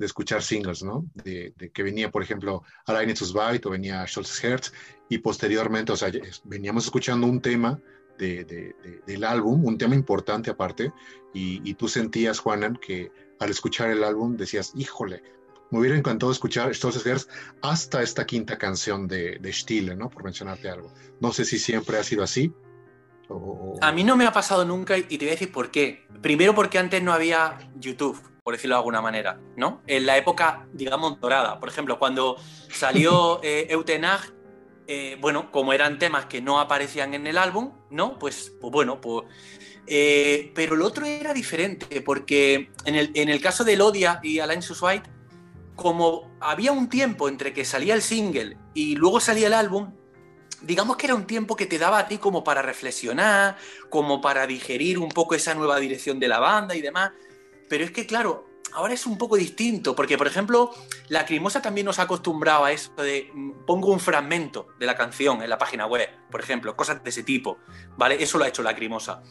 de 0.02 0.06
escuchar 0.06 0.42
singles, 0.42 0.82
¿no? 0.82 1.06
De, 1.14 1.54
que 1.72 1.84
venía, 1.84 2.10
por 2.10 2.24
ejemplo, 2.24 2.64
Alain 2.86 3.14
Byte 3.14 3.66
o 3.66 3.70
venía 3.70 4.04
Schultz's 4.04 4.42
Hertz 4.42 4.72
y 5.08 5.18
posteriormente, 5.18 5.92
o 5.92 5.96
sea, 5.96 6.10
veníamos 6.42 6.86
escuchando 6.86 7.28
un 7.28 7.40
tema 7.40 7.80
de, 8.18 8.74
del 9.06 9.22
álbum, 9.22 9.64
un 9.64 9.78
tema 9.78 9.94
importante 9.94 10.50
aparte, 10.50 10.92
y, 11.32 11.74
tú 11.74 11.86
sentías, 11.86 12.40
Juanan, 12.40 12.74
que 12.74 13.12
al 13.38 13.50
escuchar 13.50 13.90
el 13.90 14.02
álbum 14.02 14.36
decías, 14.36 14.72
híjole, 14.74 15.22
me 15.70 15.78
hubiera 15.78 15.96
encantado 15.96 16.32
escuchar 16.32 16.74
Stolz's 16.74 17.06
Hertz 17.06 17.28
hasta 17.62 18.02
esta 18.02 18.26
quinta 18.26 18.58
canción 18.58 19.06
de, 19.06 19.38
de 19.40 19.52
Stille, 19.52 19.94
¿no? 19.94 20.10
Por 20.10 20.24
mencionarte 20.24 20.68
algo. 20.68 20.92
No 21.20 21.32
sé 21.32 21.44
si 21.44 21.60
siempre 21.60 21.96
ha 21.96 22.02
sido 22.02 22.24
así, 22.24 22.52
a 23.80 23.92
mí 23.92 24.04
no 24.04 24.16
me 24.16 24.26
ha 24.26 24.32
pasado 24.32 24.64
nunca 24.64 24.98
y 24.98 25.04
te 25.04 25.16
voy 25.18 25.28
a 25.28 25.30
decir 25.30 25.52
por 25.52 25.70
qué. 25.70 26.04
Primero 26.20 26.54
porque 26.54 26.78
antes 26.78 27.02
no 27.02 27.12
había 27.12 27.58
YouTube, 27.76 28.20
por 28.42 28.54
decirlo 28.54 28.74
de 28.74 28.78
alguna 28.78 29.00
manera, 29.00 29.38
¿no? 29.56 29.82
En 29.86 30.06
la 30.06 30.16
época, 30.16 30.66
digamos, 30.72 31.20
dorada. 31.20 31.60
Por 31.60 31.68
ejemplo, 31.68 31.98
cuando 31.98 32.36
salió 32.70 33.40
eh, 33.42 33.68
Eutenag, 33.70 34.20
eh, 34.86 35.16
bueno, 35.20 35.52
como 35.52 35.72
eran 35.72 35.98
temas 35.98 36.26
que 36.26 36.40
no 36.40 36.58
aparecían 36.60 37.14
en 37.14 37.26
el 37.26 37.38
álbum, 37.38 37.72
¿no? 37.90 38.18
Pues, 38.18 38.52
pues 38.60 38.72
bueno, 38.72 39.00
pues... 39.00 39.26
Eh, 39.86 40.52
pero 40.54 40.76
el 40.76 40.82
otro 40.82 41.06
era 41.06 41.34
diferente, 41.34 42.00
porque 42.02 42.70
en 42.84 42.94
el, 42.94 43.10
en 43.14 43.28
el 43.28 43.40
caso 43.40 43.64
de 43.64 43.76
Lodia 43.76 44.20
y 44.22 44.38
Alain 44.38 44.60
White, 44.80 45.10
como 45.74 46.30
había 46.40 46.70
un 46.70 46.88
tiempo 46.88 47.28
entre 47.28 47.52
que 47.52 47.64
salía 47.64 47.94
el 47.94 48.02
single 48.02 48.56
y 48.74 48.94
luego 48.94 49.18
salía 49.18 49.48
el 49.48 49.54
álbum, 49.54 49.92
digamos 50.60 50.96
que 50.96 51.06
era 51.06 51.16
un 51.16 51.26
tiempo 51.26 51.56
que 51.56 51.66
te 51.66 51.78
daba 51.78 51.98
a 51.98 52.06
ti 52.06 52.18
como 52.18 52.44
para 52.44 52.62
reflexionar, 52.62 53.56
como 53.90 54.20
para 54.20 54.46
digerir 54.46 55.00
un 55.00 55.08
poco 55.08 55.34
esa 55.34 55.54
nueva 55.54 55.80
dirección 55.80 56.20
de 56.20 56.28
la 56.28 56.38
banda 56.38 56.76
y 56.76 56.80
demás. 56.80 57.10
Pero 57.68 57.84
es 57.84 57.90
que, 57.90 58.06
claro, 58.06 58.46
ahora 58.72 58.94
es 58.94 59.06
un 59.06 59.18
poco 59.18 59.36
distinto, 59.36 59.94
porque, 59.94 60.16
por 60.18 60.26
ejemplo, 60.26 60.70
la 61.08 61.24
Crimosa 61.24 61.60
también 61.62 61.84
nos 61.84 61.98
ha 61.98 62.02
acostumbrado 62.02 62.64
a 62.64 62.72
eso 62.72 62.92
de 62.96 63.30
mm, 63.32 63.64
pongo 63.66 63.88
un 63.88 64.00
fragmento 64.00 64.68
de 64.78 64.86
la 64.86 64.96
canción 64.96 65.42
en 65.42 65.50
la 65.50 65.58
página 65.58 65.86
web, 65.86 66.08
por 66.30 66.40
ejemplo, 66.40 66.76
cosas 66.76 67.02
de 67.02 67.10
ese 67.10 67.22
tipo, 67.22 67.58
¿vale? 67.96 68.22
Eso 68.22 68.38
lo 68.38 68.44
ha 68.44 68.48
hecho 68.48 68.62
la 68.62 68.74
Crimosa. 68.74 69.22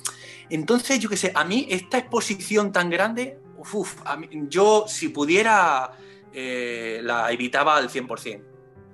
Entonces, 0.50 1.00
yo 1.00 1.10
qué 1.10 1.18
sé, 1.18 1.32
a 1.34 1.44
mí 1.44 1.68
esta 1.70 1.98
exposición 1.98 2.72
tan 2.72 2.90
grande, 2.90 3.40
uf, 3.58 4.02
yo 4.50 4.86
si 4.88 5.10
pudiera 5.10 5.92
eh, 6.34 7.02
la 7.04 7.32
evitaba 7.32 7.78
al 7.78 7.90
100%. 7.90 8.42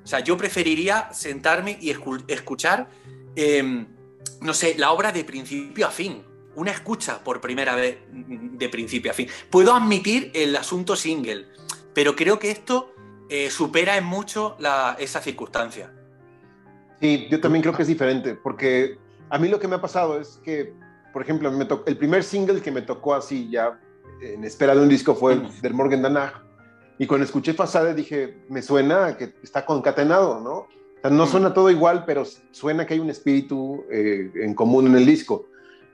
O 0.04 0.08
sea, 0.08 0.22
yo 0.22 0.38
preferiría 0.38 1.10
sentarme 1.14 1.78
y 1.82 1.90
escuchar, 2.28 2.90
em, 3.36 3.88
no 4.42 4.54
sé, 4.54 4.76
la 4.78 4.92
obra 4.92 5.12
de 5.12 5.26
principio 5.26 5.86
a 5.86 5.92
fin. 5.92 6.24
Una 6.58 6.72
escucha 6.72 7.24
por 7.24 7.40
primera 7.40 7.76
vez 7.76 8.00
de 8.12 8.68
principio 8.68 9.12
a 9.12 9.14
fin. 9.14 9.28
Puedo 9.52 9.76
admitir 9.76 10.32
el 10.34 10.56
asunto 10.56 10.96
single, 10.96 11.46
pero 11.94 12.16
creo 12.16 12.40
que 12.40 12.50
esto 12.50 12.96
eh, 13.30 13.52
supera 13.52 13.96
en 13.96 14.06
mucho 14.06 14.58
esa 14.98 15.22
circunstancia. 15.22 15.94
Sí, 17.00 17.28
yo 17.30 17.40
también 17.40 17.62
creo 17.62 17.76
que 17.76 17.84
es 17.84 17.88
diferente, 17.88 18.34
porque 18.34 18.98
a 19.30 19.38
mí 19.38 19.50
lo 19.50 19.60
que 19.60 19.68
me 19.68 19.76
ha 19.76 19.82
pasado 19.82 20.20
es 20.20 20.40
que, 20.44 20.74
por 21.14 21.22
ejemplo, 21.22 21.52
me 21.52 21.68
el 21.86 21.96
primer 21.96 22.24
single 22.24 22.60
que 22.60 22.72
me 22.72 22.82
tocó 22.82 23.14
así 23.14 23.52
ya 23.52 23.80
en 24.20 24.44
espera 24.44 24.74
de 24.74 24.82
un 24.82 24.90
disco 24.90 25.14
fue 25.14 25.34
el 25.34 25.62
del 25.62 25.76
Morgan 25.76 26.02
Danach, 26.02 26.42
y 26.98 27.06
cuando 27.06 27.24
escuché 27.24 27.54
Fasade 27.54 27.94
dije, 27.94 28.40
me 28.50 28.64
suena 28.64 29.16
que 29.16 29.36
está 29.44 29.64
concatenado, 29.64 30.42
¿no? 30.42 30.52
O 30.52 30.68
sea, 31.04 31.12
no 31.12 31.28
suena 31.28 31.54
todo 31.54 31.70
igual, 31.70 32.04
pero 32.04 32.26
suena 32.50 32.88
que 32.88 32.96
hay 32.96 33.00
un 33.00 33.12
espíritu 33.12 33.86
eh, 33.92 34.32
en 34.34 34.56
común 34.56 34.88
en 34.88 34.96
el 34.96 35.06
disco. 35.06 35.46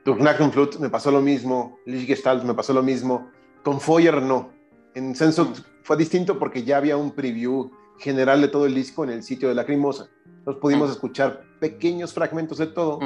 Flut 0.03 0.77
me 0.79 0.89
pasó 0.89 1.11
lo 1.11 1.21
mismo, 1.21 1.79
Lichtgestalt 1.85 2.43
me 2.43 2.53
pasó 2.53 2.73
lo 2.73 2.83
mismo, 2.83 3.29
con 3.63 3.79
Foyer 3.79 4.21
no. 4.21 4.51
En 4.95 5.15
Senso 5.15 5.45
mm. 5.45 5.53
fue 5.83 5.97
distinto 5.97 6.37
porque 6.37 6.63
ya 6.63 6.77
había 6.77 6.97
un 6.97 7.11
preview 7.11 7.71
general 7.99 8.41
de 8.41 8.47
todo 8.49 8.65
el 8.65 8.75
disco 8.75 9.03
en 9.03 9.11
el 9.11 9.23
sitio 9.23 9.49
de 9.49 9.55
Lacrimosa. 9.55 10.09
Entonces 10.25 10.61
pudimos 10.61 10.89
mm. 10.89 10.91
escuchar 10.91 11.43
pequeños 11.59 12.13
fragmentos 12.13 12.57
de 12.57 12.67
todo 12.67 12.99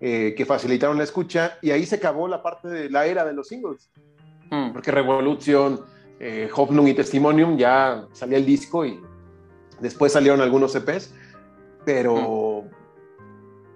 eh, 0.00 0.34
que 0.36 0.44
facilitaron 0.44 0.98
la 0.98 1.04
escucha 1.04 1.58
y 1.62 1.70
ahí 1.70 1.86
se 1.86 1.96
acabó 1.96 2.26
la 2.26 2.42
parte 2.42 2.68
de 2.68 2.90
la 2.90 3.06
era 3.06 3.24
de 3.24 3.32
los 3.32 3.48
singles. 3.48 3.90
Porque 4.72 4.92
Revolución, 4.92 5.80
eh, 6.20 6.48
Hoffnung 6.54 6.86
y 6.86 6.94
Testimonium, 6.94 7.56
ya 7.56 8.06
salía 8.12 8.38
el 8.38 8.46
disco 8.46 8.84
y 8.84 9.00
después 9.80 10.12
salieron 10.12 10.40
algunos 10.40 10.74
EPs, 10.76 11.12
pero 11.84 12.53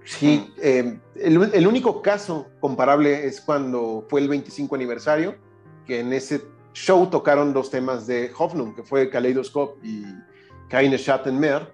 sí, 0.09 0.53
eh, 0.59 0.99
el, 1.17 1.67
único 1.67 2.03
caso 2.03 2.49
comparable 2.61 3.27
es 3.27 3.41
cuando 3.41 4.07
fue 4.09 4.21
el 4.21 4.29
25 4.29 4.75
aniversario, 4.75 5.37
que 5.87 6.01
en 6.01 6.13
ese 6.13 6.43
show 6.73 7.07
tocaron 7.09 7.53
dos 7.53 7.71
temas 7.71 8.07
de 8.07 8.33
Hoffnung, 8.37 8.75
que 8.75 8.83
fue 8.83 9.11
Kaleidoscope 9.11 9.87
y 9.87 10.05
Keine 10.69 10.97
Schattenmeer, 10.97 11.73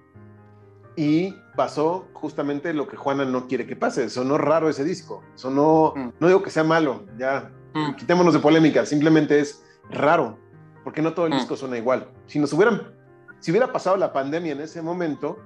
y 0.97 1.35
pasó 1.57 2.09
justamente 2.13 2.73
lo 2.73 2.87
que 2.89 2.97
Juana 2.97 3.25
no 3.25 3.47
quiere 3.47 3.67
que 3.67 3.77
pase, 3.77 4.09
sonó 4.09 4.39
raro 4.39 4.69
ese 4.69 4.85
disco, 4.85 5.23
sonó, 5.35 5.93
mm. 5.95 6.09
no 6.19 6.27
digo 6.27 6.43
que 6.43 6.51
sea 6.51 6.65
malo, 6.65 7.05
ya, 7.17 7.53
mm. 7.75 7.95
quitémonos 7.95 8.35
de 8.35 8.41
polémica, 8.41 8.85
simplemente 8.87 9.39
es 9.39 9.65
raro, 9.91 10.39
porque 10.83 11.03
no 11.03 11.15
todo 11.15 11.27
el 11.27 11.35
mm. 11.35 11.37
disco 11.37 11.57
suena 11.57 11.77
igual. 11.77 12.09
Si 12.27 12.39
nos 12.39 12.53
hubieran, 12.53 12.95
si 13.41 13.51
hubiera 13.51 13.73
pasado 13.73 13.97
la 13.97 14.13
pandemia 14.13 14.53
en 14.53 14.61
ese 14.61 14.83
momento, 14.83 15.39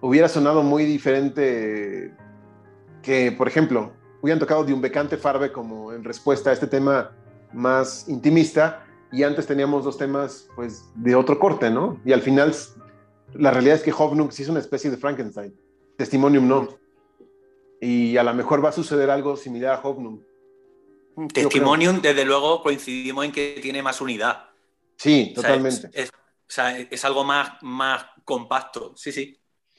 hubiera 0.00 0.28
sonado 0.28 0.62
muy 0.62 0.84
diferente 0.84 2.14
que, 3.02 3.32
por 3.32 3.48
ejemplo, 3.48 3.92
hubieran 4.22 4.38
tocado 4.38 4.64
de 4.64 4.72
un 4.72 4.80
becante 4.80 5.16
Farbe 5.16 5.52
como 5.52 5.92
en 5.92 6.04
respuesta 6.04 6.50
a 6.50 6.52
este 6.52 6.66
tema 6.66 7.12
más 7.52 8.08
intimista 8.08 8.84
y 9.10 9.22
antes 9.22 9.46
teníamos 9.46 9.84
dos 9.84 9.96
temas 9.96 10.48
pues 10.54 10.84
de 10.94 11.14
otro 11.14 11.38
corte, 11.38 11.70
¿no? 11.70 12.00
Y 12.04 12.12
al 12.12 12.22
final 12.22 12.54
la 13.34 13.50
realidad 13.50 13.76
es 13.76 13.82
que 13.82 13.92
Hoffnung 13.92 14.30
sí 14.32 14.42
es 14.42 14.48
una 14.48 14.60
especie 14.60 14.90
de 14.90 14.96
Frankenstein, 14.96 15.54
Testimonium 15.96 16.46
no. 16.46 16.68
Y 17.80 18.16
a 18.16 18.22
lo 18.22 18.34
mejor 18.34 18.64
va 18.64 18.70
a 18.70 18.72
suceder 18.72 19.08
algo 19.08 19.36
similar 19.36 19.74
a 19.74 19.80
Hoffnung. 19.80 20.20
Testimonium, 21.32 22.00
desde 22.00 22.24
luego, 22.24 22.62
coincidimos 22.62 23.24
en 23.24 23.32
que 23.32 23.58
tiene 23.60 23.82
más 23.82 24.00
unidad. 24.00 24.50
Sí, 24.96 25.32
totalmente. 25.34 25.90
es, 25.92 27.04
algo 27.04 27.24
más, 27.24 27.52
más 27.62 28.06
compacto, 28.24 28.94
sí, 28.96 29.12
sí. 29.12 29.38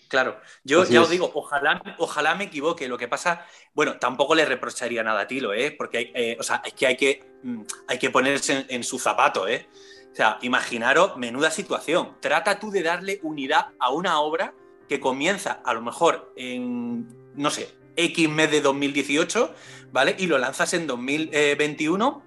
Claro, 0.10 0.40
yo 0.64 0.82
Así 0.82 0.94
ya 0.94 1.00
es. 1.00 1.06
os 1.06 1.10
digo, 1.12 1.32
ojalá, 1.36 1.82
ojalá 2.00 2.36
me 2.36 2.46
equivoque. 2.46 2.88
Lo 2.88 2.98
que 2.98 3.08
pasa, 3.08 3.46
bueno, 3.74 3.98
tampoco 4.00 4.36
le 4.36 4.44
reprocharía 4.44 5.04
nada 5.04 5.22
a 5.22 5.28
Tilo, 5.28 5.54
¿eh? 5.54 5.72
Porque 5.72 5.98
hay, 6.00 6.12
eh, 6.16 6.38
o 6.40 6.44
sea, 6.44 6.62
es 6.66 6.74
que 6.74 6.88
hay 6.88 6.98
que, 6.98 7.24
mm, 7.44 7.62
hay 7.88 8.00
que 8.00 8.10
ponerse 8.10 8.54
en, 8.54 8.66
en 8.70 8.84
su 8.84 8.98
zapato, 9.00 9.48
¿eh? 9.48 9.70
O 10.12 10.16
sea, 10.16 10.40
imaginaros, 10.42 11.16
menuda 11.18 11.52
situación. 11.52 12.18
Trata 12.20 12.60
tú 12.60 12.72
de 12.72 12.82
darle 12.82 13.20
unidad 13.22 13.68
a 13.80 13.92
una 13.92 14.20
obra 14.20 14.54
que 14.88 15.00
comienza 15.00 15.62
a 15.64 15.74
lo 15.74 15.82
mejor 15.82 16.34
en, 16.36 17.08
no 17.36 17.52
sé, 17.52 17.70
X 17.96 18.30
mes 18.30 18.50
de 18.50 18.62
2018, 18.62 19.54
¿vale? 19.92 20.16
Y 20.18 20.26
lo 20.26 20.40
lanzas 20.40 20.74
en 20.74 20.88
2021 20.88 22.24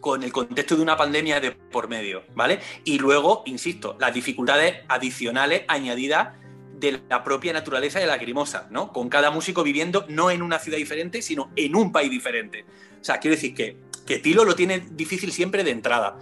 con 0.00 0.22
el 0.22 0.30
contexto 0.32 0.76
de 0.76 0.82
una 0.82 0.96
pandemia 0.96 1.40
de 1.40 1.50
por 1.50 1.88
medio, 1.88 2.22
¿vale? 2.34 2.60
Y 2.84 2.98
luego, 2.98 3.42
insisto, 3.46 3.96
las 3.98 4.14
dificultades 4.14 4.84
adicionales 4.88 5.64
añadidas 5.66 6.38
de 6.78 7.00
la 7.08 7.24
propia 7.24 7.52
naturaleza 7.52 7.98
de 7.98 8.06
la 8.06 8.14
Lacrimosa, 8.14 8.68
¿no? 8.70 8.92
Con 8.92 9.08
cada 9.08 9.30
músico 9.30 9.62
viviendo 9.62 10.06
no 10.08 10.30
en 10.30 10.42
una 10.42 10.58
ciudad 10.58 10.78
diferente, 10.78 11.22
sino 11.22 11.50
en 11.56 11.74
un 11.76 11.92
país 11.92 12.10
diferente. 12.10 12.64
O 13.00 13.04
sea, 13.04 13.18
quiero 13.18 13.36
decir 13.36 13.54
que, 13.54 13.76
que 14.06 14.18
Tilo 14.18 14.44
lo 14.44 14.54
tiene 14.54 14.86
difícil 14.90 15.32
siempre 15.32 15.64
de 15.64 15.70
entrada. 15.70 16.18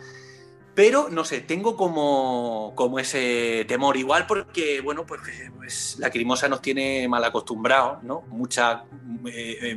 Pero, 0.77 1.09
no 1.09 1.24
sé, 1.24 1.41
tengo 1.41 1.74
como, 1.74 2.74
como 2.74 2.99
ese 2.99 3.65
temor 3.66 3.97
igual 3.97 4.27
porque, 4.27 4.83
bueno, 4.83 5.07
pues, 5.07 5.23
pues 5.57 5.97
Lacrimosa 5.99 6.51
nos 6.51 6.61
tiene 6.61 7.09
mal 7.09 7.24
acostumbrados, 7.24 8.03
¿no? 8.03 8.20
Mucha, 8.28 8.85
eh, 9.27 9.74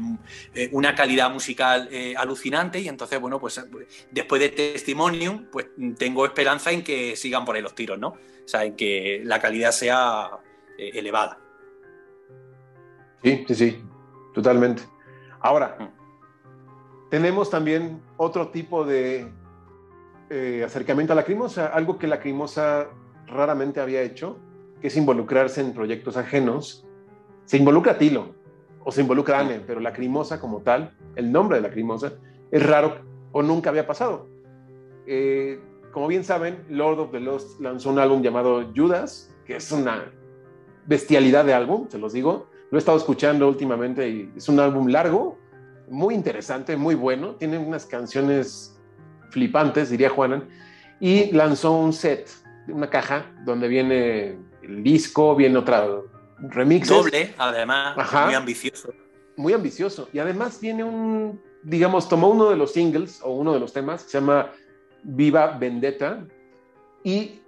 eh, 0.53 0.69
una 0.73 0.95
calidad 0.95 1.31
musical 1.31 1.87
eh, 1.89 2.15
alucinante 2.17 2.81
y 2.81 2.89
entonces, 2.89 3.17
bueno, 3.21 3.39
pues 3.39 3.65
después 4.11 4.41
de 4.41 4.49
Testimonium, 4.49 5.45
pues 5.49 5.67
tengo 5.97 6.25
esperanza 6.25 6.73
en 6.73 6.83
que 6.83 7.15
sigan 7.15 7.45
por 7.45 7.55
ahí 7.55 7.61
los 7.61 7.75
tiros, 7.75 7.97
¿no? 7.97 8.09
O 8.09 8.47
sea, 8.47 8.65
en 8.65 8.75
que 8.75 9.21
la 9.23 9.39
calidad 9.39 9.71
sea 9.71 10.31
eh, 10.79 10.91
elevada. 10.93 11.37
Sí, 13.21 13.43
sí, 13.47 13.55
sí, 13.55 13.83
totalmente. 14.33 14.83
Ahora, 15.41 15.77
tenemos 17.09 17.49
también 17.49 18.01
otro 18.15 18.47
tipo 18.47 18.85
de 18.85 19.29
eh, 20.29 20.63
acercamiento 20.65 21.11
a 21.11 21.15
la 21.17 21.21
Lacrimosa, 21.23 21.67
algo 21.67 21.97
que 21.97 22.07
la 22.07 22.15
Lacrimosa 22.15 22.87
raramente 23.27 23.81
había 23.81 24.01
hecho, 24.01 24.37
que 24.79 24.87
es 24.87 24.95
involucrarse 24.95 25.59
en 25.59 25.73
proyectos 25.73 26.15
ajenos. 26.15 26.87
Se 27.43 27.57
involucra 27.57 27.97
Tilo 27.97 28.35
o 28.85 28.91
se 28.91 29.01
involucra 29.01 29.39
Anne, 29.39 29.61
pero 29.65 29.81
la 29.81 29.89
Lacrimosa 29.89 30.39
como 30.39 30.61
tal, 30.61 30.95
el 31.17 31.29
nombre 31.29 31.57
de 31.57 31.63
la 31.63 31.67
Lacrimosa, 31.67 32.13
es 32.51 32.65
raro 32.65 33.01
o 33.33 33.41
nunca 33.41 33.69
había 33.69 33.85
pasado. 33.85 34.29
Eh, 35.07 35.59
como 35.91 36.07
bien 36.07 36.23
saben, 36.23 36.63
Lord 36.69 36.99
of 36.99 37.11
the 37.11 37.19
Lost 37.19 37.59
lanzó 37.59 37.89
un 37.89 37.99
álbum 37.99 38.21
llamado 38.21 38.71
Judas, 38.73 39.35
que 39.45 39.57
es 39.57 39.71
una 39.71 40.13
bestialidad 40.89 41.45
de 41.45 41.53
álbum, 41.53 41.87
se 41.87 41.99
los 41.99 42.13
digo. 42.13 42.49
Lo 42.71 42.77
he 42.77 42.79
estado 42.79 42.97
escuchando 42.97 43.47
últimamente 43.47 44.09
y 44.09 44.31
es 44.35 44.49
un 44.49 44.59
álbum 44.59 44.87
largo, 44.87 45.37
muy 45.87 46.15
interesante, 46.15 46.75
muy 46.75 46.95
bueno. 46.95 47.35
Tiene 47.35 47.59
unas 47.59 47.85
canciones 47.85 48.75
flipantes, 49.29 49.91
diría 49.91 50.09
Juanan. 50.09 50.49
Y 50.99 51.31
lanzó 51.31 51.73
un 51.73 51.93
set, 51.93 52.27
una 52.67 52.89
caja, 52.89 53.31
donde 53.45 53.67
viene 53.67 54.37
el 54.63 54.83
disco, 54.83 55.35
viene 55.35 55.59
otra 55.59 55.87
remix. 56.39 56.89
Doble, 56.89 57.35
además, 57.37 57.95
Ajá. 57.97 58.25
muy 58.25 58.35
ambicioso. 58.35 58.93
Muy 59.37 59.53
ambicioso. 59.53 60.09
Y 60.11 60.19
además 60.19 60.59
viene 60.59 60.83
un, 60.83 61.39
digamos, 61.63 62.09
tomó 62.09 62.29
uno 62.29 62.49
de 62.49 62.55
los 62.55 62.73
singles 62.73 63.21
o 63.23 63.31
uno 63.31 63.53
de 63.53 63.59
los 63.59 63.73
temas, 63.73 64.03
que 64.03 64.09
se 64.09 64.19
llama 64.19 64.51
Viva 65.03 65.57
Vendetta, 65.57 66.25
y 67.03 67.41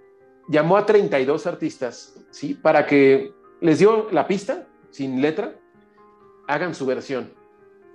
llamó 0.48 0.76
a 0.76 0.86
32 0.86 1.46
artistas, 1.46 2.11
¿sí? 2.32 2.54
Para 2.54 2.86
que 2.86 3.32
les 3.60 3.78
dio 3.78 4.10
la 4.10 4.26
pista, 4.26 4.66
sin 4.90 5.22
letra, 5.22 5.54
hagan 6.48 6.74
su 6.74 6.84
versión. 6.84 7.32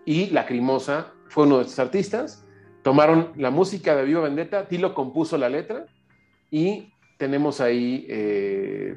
Y 0.06 0.30
Lacrimosa 0.30 1.14
fue 1.28 1.44
uno 1.44 1.58
de 1.58 1.64
estos 1.64 1.80
artistas. 1.80 2.48
Tomaron 2.84 3.34
la 3.36 3.52
música 3.52 3.96
de 3.96 4.06
Viva 4.06 4.22
Vendetta, 4.22 4.70
Tilo 4.70 4.94
compuso 4.94 5.38
la 5.38 5.50
letra 5.50 5.88
y 6.50 6.94
tenemos 7.18 7.60
ahí 7.60 8.06
eh, 8.08 8.96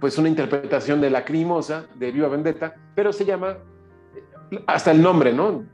pues 0.00 0.16
una 0.16 0.28
interpretación 0.28 1.00
de 1.02 1.10
Lacrimosa 1.10 1.86
de 1.96 2.10
Viva 2.10 2.28
Vendetta, 2.28 2.74
pero 2.94 3.12
se 3.12 3.26
llama 3.26 3.58
hasta 4.66 4.92
el 4.92 5.02
nombre, 5.02 5.32
¿no? 5.34 5.66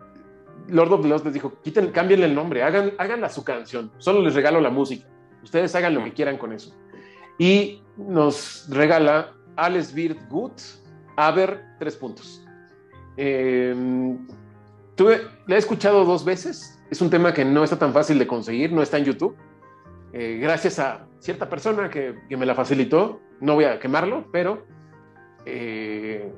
Lord 0.68 0.93
of 0.93 1.02
the 1.02 1.09
Lost 1.09 1.26
les 1.26 1.35
dijo, 1.35 1.60
quiten, 1.62 1.93
cámbienle 1.93 2.26
el 2.26 2.35
nombre, 2.35 2.62
hagan, 2.62 2.94
háganla 2.98 3.28
su 3.28 3.44
canción, 3.44 3.93
solo 3.98 4.22
les 4.22 4.35
regalo 4.35 4.60
la 4.60 4.70
música, 4.70 5.06
ustedes 5.43 5.74
hagan 5.74 5.94
lo 5.94 6.02
que 6.02 6.12
quieran 6.12 6.39
con 6.39 6.52
eso. 6.52 6.74
Y 7.39 7.82
nos 7.97 8.66
regala 8.70 9.32
Alex 9.56 9.93
Bird 9.93 10.19
Good, 10.28 10.52
a 11.16 11.31
ver, 11.31 11.65
tres 11.78 11.97
puntos. 11.97 12.44
Eh, 13.16 14.16
tuve, 14.94 15.23
la 15.47 15.56
he 15.56 15.59
escuchado 15.59 16.05
dos 16.05 16.24
veces, 16.24 16.81
es 16.90 17.01
un 17.01 17.11
tema 17.11 17.32
que 17.32 17.44
no 17.44 17.65
está 17.65 17.78
tan 17.78 17.93
fácil 17.93 18.19
de 18.19 18.27
conseguir, 18.27 18.73
no 18.73 18.82
está 18.82 18.98
en 18.98 19.05
YouTube. 19.05 19.36
Eh, 20.12 20.39
gracias 20.40 20.78
a 20.78 21.06
cierta 21.19 21.48
persona 21.48 21.90
que, 21.90 22.15
que, 22.28 22.36
me 22.36 22.47
la 22.47 22.55
facilitó, 22.55 23.20
no 23.40 23.55
voy 23.55 23.65
a 23.65 23.81
quemarlo, 23.81 24.27
pero 24.31 24.65
eh, 25.47 26.32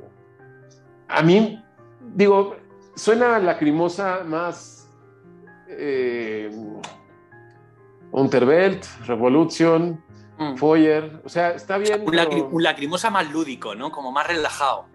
a 1.08 1.22
mí, 1.22 1.62
digo, 2.14 2.56
suena 2.94 3.38
lacrimosa 3.38 4.24
más 4.24 4.88
eh, 5.68 6.50
Unterwelt, 8.10 8.84
Revolution, 9.06 10.02
mm. 10.38 10.56
Foyer, 10.56 11.20
o 11.24 11.28
sea, 11.28 11.50
está 11.50 11.78
bien. 11.78 12.02
Un, 12.04 12.16
lacri 12.16 12.36
pero... 12.36 12.48
un, 12.48 12.62
lacrimosa 12.62 13.10
más 13.10 13.30
lúdico, 13.30 13.74
¿no? 13.74 13.90
Como 13.90 14.12
más 14.12 14.26
relajado. 14.26 14.86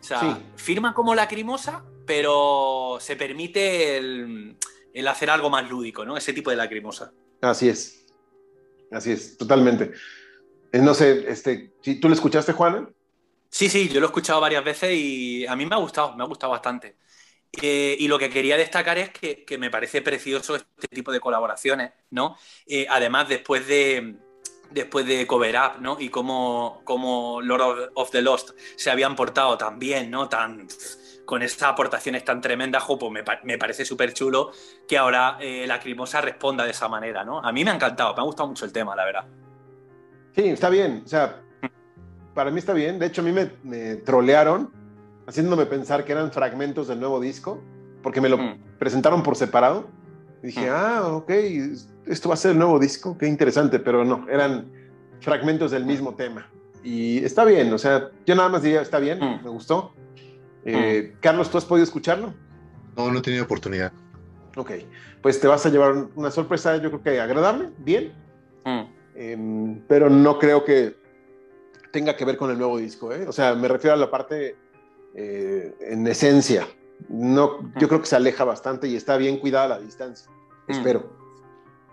O 0.00 0.02
sea, 0.02 0.20
sí. 0.20 0.28
firma 0.56 0.94
como 0.94 1.14
lacrimosa, 1.14 1.84
pero 2.06 2.98
se 3.00 3.16
permite 3.16 3.96
el, 3.96 4.56
el, 4.94 5.08
hacer 5.08 5.30
algo 5.30 5.50
más 5.50 5.68
lúdico, 5.68 6.04
¿no? 6.04 6.16
Ese 6.16 6.32
tipo 6.32 6.50
de 6.50 6.56
lacrimosa. 6.56 7.12
Así 7.40 7.68
es. 7.68 8.06
Así 8.90 9.12
es, 9.12 9.36
totalmente. 9.36 9.92
Eh, 10.72 10.78
no 10.78 10.94
sé, 10.94 11.24
este, 11.28 11.74
¿tú 12.00 12.08
lo 12.08 12.14
escuchaste, 12.14 12.52
Juana? 12.52 12.88
Sí, 13.50 13.68
sí, 13.68 13.88
yo 13.88 14.00
lo 14.00 14.06
he 14.06 14.08
escuchado 14.08 14.40
varias 14.40 14.64
veces 14.64 14.92
y 14.94 15.46
a 15.46 15.56
mí 15.56 15.66
me 15.66 15.74
ha 15.74 15.78
gustado, 15.78 16.14
me 16.16 16.22
ha 16.22 16.26
gustado 16.26 16.52
bastante. 16.52 16.96
Eh, 17.52 17.96
y 17.98 18.08
lo 18.08 18.18
que 18.18 18.28
quería 18.28 18.56
destacar 18.58 18.98
es 18.98 19.10
que, 19.10 19.44
que, 19.44 19.56
me 19.56 19.70
parece 19.70 20.02
precioso 20.02 20.56
este 20.56 20.88
tipo 20.88 21.12
de 21.12 21.20
colaboraciones, 21.20 21.92
¿no? 22.10 22.36
Eh, 22.66 22.86
además, 22.90 23.28
después 23.28 23.66
de, 23.66 24.16
después 24.70 25.06
de 25.06 25.26
Cover 25.26 25.56
Up, 25.56 25.80
¿no? 25.80 25.96
Y 25.98 26.08
cómo, 26.08 26.82
cómo 26.84 27.40
Lord 27.40 27.90
of, 27.94 28.10
the 28.10 28.22
Lost 28.22 28.50
se 28.76 28.90
habían 28.90 29.16
portado 29.16 29.56
tan 29.56 29.78
bien, 29.78 30.10
¿no? 30.10 30.28
Tan, 30.28 30.66
con 31.24 31.42
estas 31.42 31.70
aportaciones 31.70 32.24
tan 32.24 32.40
tremendas, 32.40 32.84
pues 32.86 33.12
me, 33.12 33.22
me 33.44 33.58
parece 33.58 33.84
súper 33.84 34.12
chulo 34.12 34.50
que 34.86 34.96
ahora 34.96 35.36
eh, 35.40 35.66
Lacrimosa 35.66 36.20
responda 36.20 36.64
de 36.64 36.70
esa 36.70 36.88
manera, 36.88 37.24
¿no? 37.24 37.40
A 37.40 37.52
mí 37.52 37.64
me 37.64 37.70
ha 37.70 37.74
encantado, 37.74 38.14
me 38.14 38.20
ha 38.20 38.24
gustado 38.24 38.48
mucho 38.48 38.64
el 38.64 38.72
tema, 38.72 38.96
la 38.96 39.04
verdad. 39.04 39.24
Sí, 40.34 40.48
está 40.48 40.70
bien, 40.70 41.02
o 41.04 41.08
sea, 41.08 41.42
para 42.34 42.50
mí 42.50 42.58
está 42.58 42.72
bien. 42.72 42.98
De 42.98 43.06
hecho, 43.06 43.20
a 43.20 43.24
mí 43.24 43.32
me, 43.32 43.50
me 43.62 43.96
trolearon 43.96 44.72
haciéndome 45.26 45.66
pensar 45.66 46.04
que 46.04 46.12
eran 46.12 46.32
fragmentos 46.32 46.88
del 46.88 47.00
nuevo 47.00 47.20
disco, 47.20 47.62
porque 48.02 48.20
me 48.20 48.28
lo 48.28 48.38
mm. 48.38 48.78
presentaron 48.78 49.22
por 49.22 49.36
separado. 49.36 49.88
Y 50.42 50.46
dije, 50.46 50.70
mm. 50.70 50.74
ah, 50.74 51.02
ok, 51.08 51.30
esto 52.08 52.28
va 52.28 52.34
a 52.34 52.38
ser 52.38 52.52
el 52.52 52.58
nuevo 52.58 52.78
disco, 52.78 53.16
qué 53.18 53.26
interesante, 53.26 53.78
pero 53.78 54.04
no, 54.04 54.26
eran 54.28 54.70
fragmentos 55.20 55.70
del 55.70 55.84
mismo 55.84 56.14
tema. 56.14 56.48
Y 56.82 57.24
está 57.24 57.44
bien, 57.44 57.72
o 57.72 57.78
sea, 57.78 58.10
yo 58.24 58.34
nada 58.34 58.48
más 58.48 58.62
diría, 58.62 58.80
está 58.80 58.98
bien, 58.98 59.18
mm. 59.18 59.44
me 59.44 59.50
gustó. 59.50 59.92
Eh, 60.64 61.14
Carlos, 61.20 61.50
¿tú 61.50 61.58
has 61.58 61.64
podido 61.64 61.84
escucharlo? 61.84 62.34
No, 62.96 63.10
no 63.10 63.18
he 63.18 63.22
tenido 63.22 63.44
oportunidad. 63.44 63.92
Ok, 64.56 64.72
pues 65.22 65.40
te 65.40 65.46
vas 65.46 65.64
a 65.66 65.68
llevar 65.68 66.08
una 66.14 66.30
sorpresa, 66.30 66.76
yo 66.76 66.90
creo 66.90 67.02
que 67.02 67.20
agradable, 67.20 67.70
bien, 67.78 68.12
eh, 69.14 69.80
pero 69.88 70.10
no 70.10 70.38
creo 70.38 70.64
que 70.64 70.96
tenga 71.92 72.16
que 72.16 72.24
ver 72.24 72.36
con 72.36 72.50
el 72.50 72.58
nuevo 72.58 72.78
disco, 72.78 73.12
¿eh? 73.12 73.26
O 73.26 73.32
sea, 73.32 73.54
me 73.54 73.68
refiero 73.68 73.94
a 73.94 73.96
la 73.98 74.10
parte 74.10 74.56
eh, 75.14 75.74
en 75.80 76.06
esencia. 76.06 76.66
No, 77.08 77.72
yo 77.78 77.88
creo 77.88 78.00
que 78.00 78.06
se 78.06 78.16
aleja 78.16 78.44
bastante 78.44 78.88
y 78.88 78.96
está 78.96 79.16
bien 79.16 79.38
cuidada 79.38 79.68
la 79.68 79.78
distancia. 79.78 80.30
Mm. 80.66 80.72
Espero. 80.72 81.17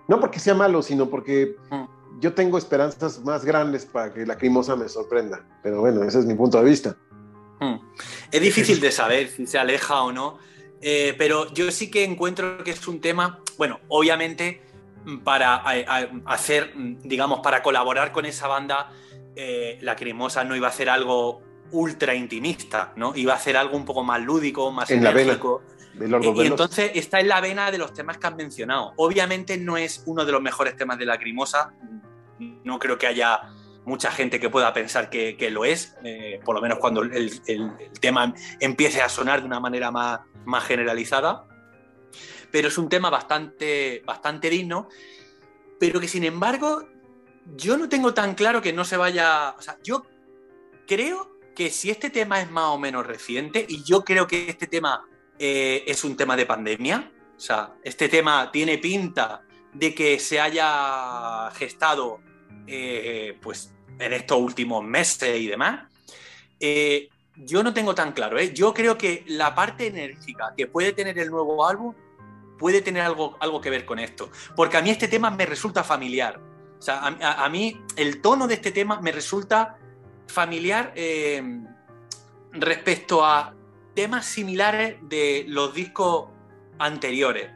No 0.08 0.20
porque 0.20 0.40
sea 0.40 0.54
malo, 0.54 0.82
sino 0.82 1.10
porque 1.10 1.56
mm. 1.70 2.20
yo 2.20 2.34
tengo 2.34 2.58
esperanzas 2.58 3.24
más 3.24 3.44
grandes 3.46 3.86
para 3.86 4.14
que 4.14 4.26
la 4.26 4.38
crimosa 4.38 4.76
me 4.76 4.88
sorprenda. 4.90 5.46
Pero 5.64 5.82
bueno, 5.82 6.04
ese 6.04 6.20
es 6.20 6.26
mi 6.26 6.36
punto 6.36 6.58
de 6.58 6.70
vista. 6.70 6.96
Mm. 7.60 7.76
Es 8.32 8.42
difícil 8.42 8.80
de 8.80 8.92
saber 8.92 9.30
si 9.30 9.48
se 9.48 9.58
aleja 9.58 10.02
o 10.02 10.12
no, 10.12 10.38
eh, 10.82 11.16
pero 11.18 11.52
yo 11.54 11.72
sí 11.72 11.90
que 11.90 12.04
encuentro 12.04 12.64
que 12.64 12.72
es 12.72 12.88
un 12.88 13.02
tema, 13.02 13.40
bueno, 13.58 13.80
obviamente 13.88 14.62
para 15.24 15.56
a, 15.56 15.72
a 15.72 16.08
hacer, 16.26 16.74
digamos, 17.04 17.40
para 17.42 17.62
colaborar 17.62 18.12
con 18.12 18.26
esa 18.26 18.48
banda, 18.48 18.92
eh, 19.36 19.78
la 19.82 19.96
crimosa 19.96 20.44
no 20.44 20.56
iba 20.56 20.68
a 20.68 20.70
hacer 20.70 20.90
algo 20.90 21.42
ultra 21.72 22.16
intimista, 22.16 22.94
¿no? 22.96 23.16
Iba 23.16 23.34
a 23.34 23.36
hacer 23.36 23.58
algo 23.58 23.76
un 23.76 23.86
poco 23.86 24.04
más 24.04 24.22
lúdico, 24.22 24.72
más 24.72 24.90
en 24.92 25.00
enérgico. 25.00 25.62
La 25.62 25.66
vena 25.66 25.75
y, 26.00 26.44
y 26.44 26.48
entonces 26.48 26.92
está 26.96 27.20
en 27.20 27.28
la 27.28 27.42
vena 27.42 27.72
de 27.72 27.78
los 27.78 27.94
temas 27.94 28.18
que 28.18 28.28
has 28.28 28.36
mencionado. 28.36 28.94
Obviamente 28.98 29.58
no 29.58 29.78
es 29.78 30.04
uno 30.06 30.26
de 30.26 30.32
los 30.32 30.42
mejores 30.42 30.76
temas 30.76 30.98
de 30.98 31.06
Lacrimosa. 31.06 31.74
No 32.40 32.80
creo 32.80 32.98
que 32.98 33.08
haya 33.08 33.42
mucha 33.86 34.12
gente 34.12 34.40
que 34.40 34.50
pueda 34.50 34.74
pensar 34.74 35.10
que, 35.10 35.50
lo 35.52 35.64
es, 35.64 35.96
eh, 36.04 36.40
por 36.44 36.56
lo 36.56 36.62
menos 36.62 36.80
cuando 36.80 37.04
el, 37.04 37.42
tema 38.02 38.34
empiece 38.60 39.02
a 39.02 39.10
sonar 39.10 39.42
de 39.42 39.46
una 39.46 39.60
manera 39.60 39.92
más, 39.92 40.22
más 40.44 40.64
generalizada. 40.66 41.46
Pero 42.52 42.68
es 42.68 42.78
un 42.78 42.90
tema 42.90 43.10
bastante, 43.10 44.02
bastante 44.06 44.50
digno, 44.50 44.90
pero 45.80 46.00
que 46.00 46.08
sin 46.08 46.24
embargo 46.24 46.88
yo 47.56 47.78
no 47.78 47.88
tengo 47.90 48.14
tan 48.14 48.34
claro 48.36 48.62
que 48.62 48.74
no 48.74 48.86
se 48.86 48.98
vaya... 48.98 49.56
O 49.58 49.62
sea, 49.62 49.78
yo 49.84 50.06
creo 50.88 51.38
que 51.56 51.70
si 51.70 51.90
este 51.90 52.10
tema 52.10 52.42
es 52.42 52.50
más 52.50 52.70
o 52.70 52.80
menos 52.80 53.06
reciente, 53.06 53.66
y 53.68 53.84
yo 53.84 54.04
creo 54.04 54.28
que 54.28 54.50
este 54.50 54.68
tema 54.68 55.08
eh, 55.38 55.84
es 55.86 56.04
un 56.04 56.16
tema 56.16 56.36
de 56.36 56.46
pandemia, 56.46 57.12
o 57.36 57.40
sea, 57.40 57.74
este 57.84 58.08
tema 58.08 58.50
tiene 58.52 58.78
pinta 58.78 59.42
de 59.74 59.94
que 59.94 60.18
se 60.20 60.40
haya 60.40 61.52
gestado 61.52 62.22
eh, 62.66 63.38
pues 63.42 63.74
en 64.00 64.14
estos 64.14 64.40
últimos 64.40 64.84
meses 64.84 65.38
y 65.38 65.48
demás, 65.48 65.92
eh, 66.60 67.10
yo 67.36 67.64
no 67.64 67.74
tengo 67.74 67.94
tan 67.94 68.14
claro. 68.14 68.42
Yo 68.42 68.74
creo 68.74 68.98
que 68.98 69.26
la 69.28 69.54
parte 69.54 69.88
enérgica 69.88 70.54
que 70.56 70.68
puede 70.68 70.94
tener 70.94 71.20
el 71.20 71.30
nuevo 71.30 71.68
álbum 71.68 71.94
puede 72.58 72.82
tener 72.82 73.02
algo, 73.02 73.36
algo 73.42 73.60
que 73.60 73.70
ver 73.70 73.86
con 73.86 74.00
esto. 74.00 74.30
Porque 74.56 74.78
a 74.78 74.82
mí 74.82 74.90
este 74.90 75.10
tema 75.10 75.30
me 75.32 75.46
resulta 75.46 75.84
familiar. 75.84 76.40
O 76.80 76.82
sea, 76.82 77.02
a, 77.04 77.50
mí 77.50 77.82
el 77.98 78.22
tono 78.22 78.48
de 78.48 78.54
este 78.54 78.72
tema 78.72 79.02
me 79.02 79.12
resulta 79.12 79.78
familiar 80.28 80.94
respecto 82.54 83.26
a 83.26 83.54
temas 83.96 84.26
similares 84.26 84.98
de 85.04 85.46
los 85.48 85.74
discos 85.74 86.30
anteriores. 86.78 87.50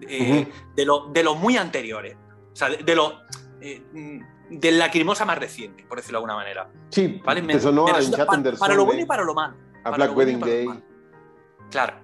de, 0.00 0.46
de 0.76 1.22
los 1.22 1.38
muy 1.38 1.56
anteriores. 1.56 2.16
O 2.52 2.56
sea, 2.56 2.70
de, 2.70 2.94
los 2.94 3.14
de 4.50 4.70
lacrimosa 4.70 5.24
más 5.24 5.38
reciente, 5.38 5.84
por 5.84 5.98
decirlo 5.98 6.18
de 6.18 6.20
alguna 6.20 6.36
manera. 6.36 6.70
Sí, 6.90 7.20
¿vale? 7.24 7.42
me, 7.42 7.58
sonó 7.58 7.86
a 7.88 7.98
para, 8.58 8.74
lo 8.74 8.84
bueno 8.84 9.02
y 9.02 9.04
para 9.04 9.24
lo 9.24 9.34
malo. 9.34 9.56
A 9.84 9.90
Black 9.90 10.16
Wedding 10.16 10.40
Day. 10.40 10.68
Claro, 11.70 11.96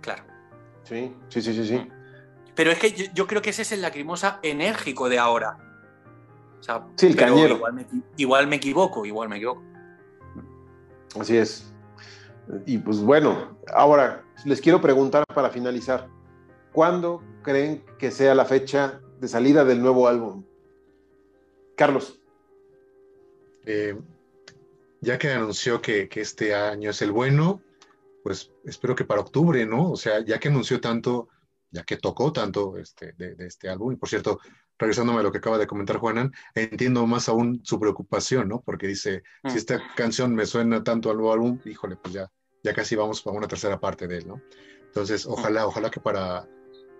claro. 0.00 0.24
Sí, 0.84 1.14
sí, 1.28 1.42
sí, 1.42 1.54
sí, 1.54 1.66
sí. 1.66 1.76
Mm. 1.76 1.88
Pero 2.54 2.70
es 2.70 2.78
que 2.78 3.10
yo, 3.14 3.26
creo 3.26 3.42
que 3.42 3.50
ese 3.50 3.62
es 3.62 3.72
el 3.72 3.82
lacrimosa 3.82 4.40
enérgico 4.42 5.08
de 5.08 5.18
ahora. 5.18 5.56
O 6.58 6.62
sea, 6.62 6.86
sí, 6.96 7.06
el 7.06 7.16
cañero. 7.16 7.60
Igual 8.16 8.46
me, 8.46 8.56
equivoco, 8.56 9.06
igual 9.06 9.28
me 9.28 9.36
equivoco. 9.36 9.62
Así 11.18 11.36
es. 11.36 11.69
Y 12.66 12.78
pues 12.78 13.00
bueno, 13.00 13.58
ahora 13.72 14.24
les 14.44 14.60
quiero 14.60 14.80
preguntar 14.80 15.24
para 15.34 15.50
finalizar, 15.50 16.08
¿cuándo 16.72 17.22
creen 17.42 17.84
que 17.98 18.10
sea 18.10 18.34
la 18.34 18.44
fecha 18.44 19.00
de 19.20 19.28
salida 19.28 19.64
del 19.64 19.82
nuevo 19.82 20.08
álbum? 20.08 20.44
Carlos. 21.76 22.20
Eh, 23.64 23.96
ya 25.00 25.18
que 25.18 25.30
anunció 25.30 25.80
que, 25.80 26.08
este 26.14 26.54
año 26.54 26.90
es 26.90 27.02
el 27.02 27.12
bueno, 27.12 27.62
pues 28.22 28.52
espero 28.64 28.94
que 28.94 29.04
para 29.04 29.22
octubre, 29.22 29.64
¿no? 29.64 29.90
O 29.90 29.96
sea, 29.96 30.24
ya 30.24 30.38
que 30.38 30.48
anunció 30.48 30.80
tanto, 30.80 31.28
ya 31.70 31.82
que 31.84 31.96
tocó 31.96 32.32
tanto 32.32 32.76
este, 32.76 33.12
de, 33.16 33.34
este 33.46 33.68
álbum, 33.68 33.92
y 33.92 33.96
por 33.96 34.08
cierto, 34.08 34.40
regresándome 34.78 35.20
a 35.20 35.22
lo 35.22 35.32
que 35.32 35.38
acaba 35.38 35.58
de 35.58 35.66
comentar 35.66 35.96
Juanan, 35.96 36.32
entiendo 36.54 37.06
más 37.06 37.28
aún 37.28 37.60
su 37.64 37.78
preocupación, 37.80 38.48
¿no? 38.48 38.60
Porque 38.60 38.86
dice, 38.86 39.22
si 39.44 39.54
mm. 39.54 39.56
esta 39.56 39.82
canción 39.94 40.34
me 40.34 40.46
suena 40.46 40.82
tanto 40.84 41.10
al 41.10 41.16
nuevo 41.16 41.32
álbum, 41.32 41.60
híjole, 41.64 41.96
pues 41.96 42.14
ya, 42.14 42.30
ya 42.62 42.74
casi 42.74 42.96
vamos 42.96 43.22
para 43.22 43.36
una 43.36 43.48
tercera 43.48 43.78
parte 43.78 44.06
de 44.06 44.18
él, 44.18 44.28
¿no? 44.28 44.40
Entonces, 44.86 45.26
ojalá, 45.26 45.66
ojalá 45.66 45.90
que 45.90 46.00
para 46.00 46.48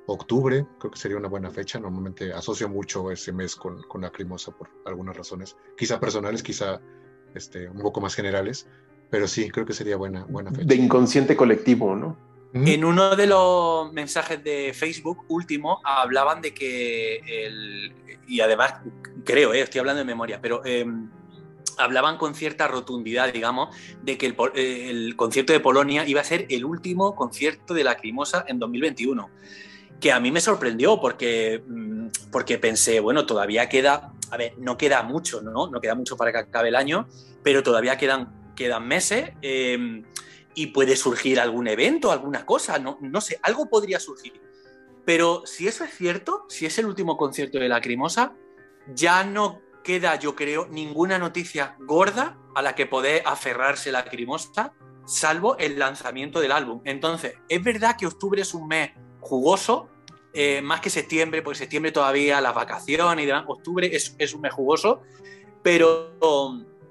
octubre, 0.06 0.66
creo 0.78 0.90
que 0.90 0.98
sería 0.98 1.16
una 1.16 1.28
buena 1.28 1.50
fecha. 1.50 1.78
Normalmente 1.78 2.32
asocio 2.32 2.68
mucho 2.68 3.10
ese 3.10 3.32
mes 3.32 3.56
con, 3.56 3.82
con 3.82 4.02
Lacrimosa 4.02 4.52
por 4.52 4.68
algunas 4.86 5.16
razones, 5.16 5.56
quizá 5.76 6.00
personales, 6.00 6.42
quizá 6.42 6.80
este, 7.34 7.68
un 7.68 7.80
poco 7.80 8.00
más 8.00 8.14
generales, 8.14 8.66
pero 9.10 9.26
sí, 9.26 9.50
creo 9.50 9.66
que 9.66 9.72
sería 9.72 9.96
buena, 9.96 10.24
buena 10.24 10.50
fecha. 10.50 10.64
De 10.64 10.74
inconsciente 10.74 11.36
colectivo, 11.36 11.94
¿no? 11.94 12.30
En 12.52 12.84
uno 12.84 13.14
de 13.14 13.28
los 13.28 13.92
mensajes 13.92 14.42
de 14.42 14.72
Facebook 14.74 15.24
último 15.28 15.80
hablaban 15.84 16.42
de 16.42 16.52
que 16.52 17.18
el, 17.18 17.94
y 18.26 18.40
además 18.40 18.74
creo, 19.24 19.54
eh, 19.54 19.60
estoy 19.60 19.78
hablando 19.78 20.00
de 20.00 20.04
memoria, 20.04 20.40
pero 20.40 20.64
em, 20.64 21.08
hablaban 21.80 22.16
con 22.16 22.34
cierta 22.34 22.68
rotundidad, 22.68 23.32
digamos, 23.32 23.74
de 24.02 24.18
que 24.18 24.26
el, 24.26 24.36
el, 24.54 25.16
concierto 25.16 25.52
de 25.52 25.60
Polonia 25.60 26.06
iba 26.06 26.20
a 26.20 26.24
ser 26.24 26.46
el 26.50 26.64
último 26.64 27.14
concierto 27.14 27.74
de 27.74 27.84
Lacrimosa 27.84 28.44
en 28.46 28.58
2021 28.58 29.30
que 30.00 30.10
a 30.10 30.18
mí 30.18 30.32
me 30.32 30.40
sorprendió 30.40 31.00
porque, 31.00 31.62
mm, 31.66 32.06
porque 32.32 32.58
pensé, 32.58 33.00
bueno, 33.00 33.26
todavía 33.26 33.68
queda, 33.68 34.12
a 34.30 34.36
ver, 34.36 34.54
no 34.58 34.76
queda 34.76 35.02
mucho, 35.02 35.42
¿no? 35.42 35.68
No 35.68 35.80
queda 35.80 35.94
mucho 35.94 36.16
para 36.16 36.32
que 36.32 36.38
acabe 36.38 36.70
el 36.70 36.76
año, 36.76 37.06
pero 37.42 37.62
todavía 37.62 37.98
quedan, 37.98 38.54
quedan 38.56 38.88
meses 38.88 39.32
em, 39.42 40.04
y 40.54 40.68
puede 40.68 40.96
surgir 40.96 41.38
algún 41.38 41.68
evento, 41.68 42.10
alguna 42.10 42.46
cosa, 42.46 42.78
no, 42.78 42.98
no 43.00 43.20
sé, 43.20 43.38
algo 43.42 43.68
podría 43.68 44.00
surgir. 44.00 44.40
Pero 45.04 45.42
si 45.44 45.68
eso 45.68 45.84
es 45.84 45.94
cierto, 45.94 46.46
si 46.48 46.66
es 46.66 46.78
el 46.78 46.86
último 46.86 47.16
concierto 47.16 47.58
de 47.58 47.68
Lacrimosa, 47.68 48.32
ya 48.94 49.22
no 49.24 49.60
queda, 49.90 50.14
yo 50.14 50.36
creo, 50.36 50.68
ninguna 50.70 51.18
noticia 51.18 51.74
gorda 51.80 52.36
a 52.54 52.62
la 52.62 52.76
que 52.76 52.86
poder 52.86 53.22
aferrarse 53.26 53.90
Lacrimosa, 53.90 54.72
salvo 55.04 55.58
el 55.58 55.80
lanzamiento 55.80 56.38
del 56.38 56.52
álbum. 56.52 56.80
Entonces, 56.84 57.34
es 57.48 57.64
verdad 57.64 57.96
que 57.98 58.06
octubre 58.06 58.40
es 58.40 58.54
un 58.54 58.68
mes 58.68 58.92
jugoso, 59.18 59.88
eh, 60.32 60.62
más 60.62 60.80
que 60.80 60.90
septiembre, 60.90 61.42
porque 61.42 61.58
septiembre 61.58 61.90
todavía 61.90 62.40
las 62.40 62.54
vacaciones 62.54 63.24
y 63.24 63.26
demás, 63.26 63.46
octubre 63.48 63.90
es, 63.92 64.32
un 64.32 64.42
mes 64.42 64.52
jugoso, 64.52 65.02
pero 65.64 66.12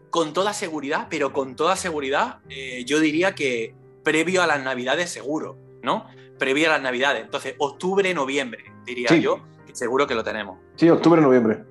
con 0.10 0.34
toda 0.34 0.52
seguridad, 0.52 1.08
pero 1.10 1.32
con 1.32 1.56
toda 1.56 1.78
seguridad, 1.78 2.40
eh, 2.50 2.84
yo 2.86 3.00
diría 3.00 3.34
que 3.34 3.76
previo 4.04 4.44
a 4.44 4.48
las 4.48 4.62
navidades 4.62 5.10
seguro, 5.10 5.58
¿no? 5.82 6.06
Previo 6.38 6.68
a 6.68 6.74
las 6.74 6.82
navidades. 6.82 7.24
Entonces, 7.24 7.56
octubre, 7.60 8.14
noviembre, 8.14 8.66
diría 8.86 9.16
yo, 9.16 9.40
seguro 9.72 10.06
que 10.06 10.16
lo 10.16 10.24
tenemos. 10.26 10.60
Sí, 10.76 10.90
octubre, 10.90 11.22
noviembre. 11.22 11.69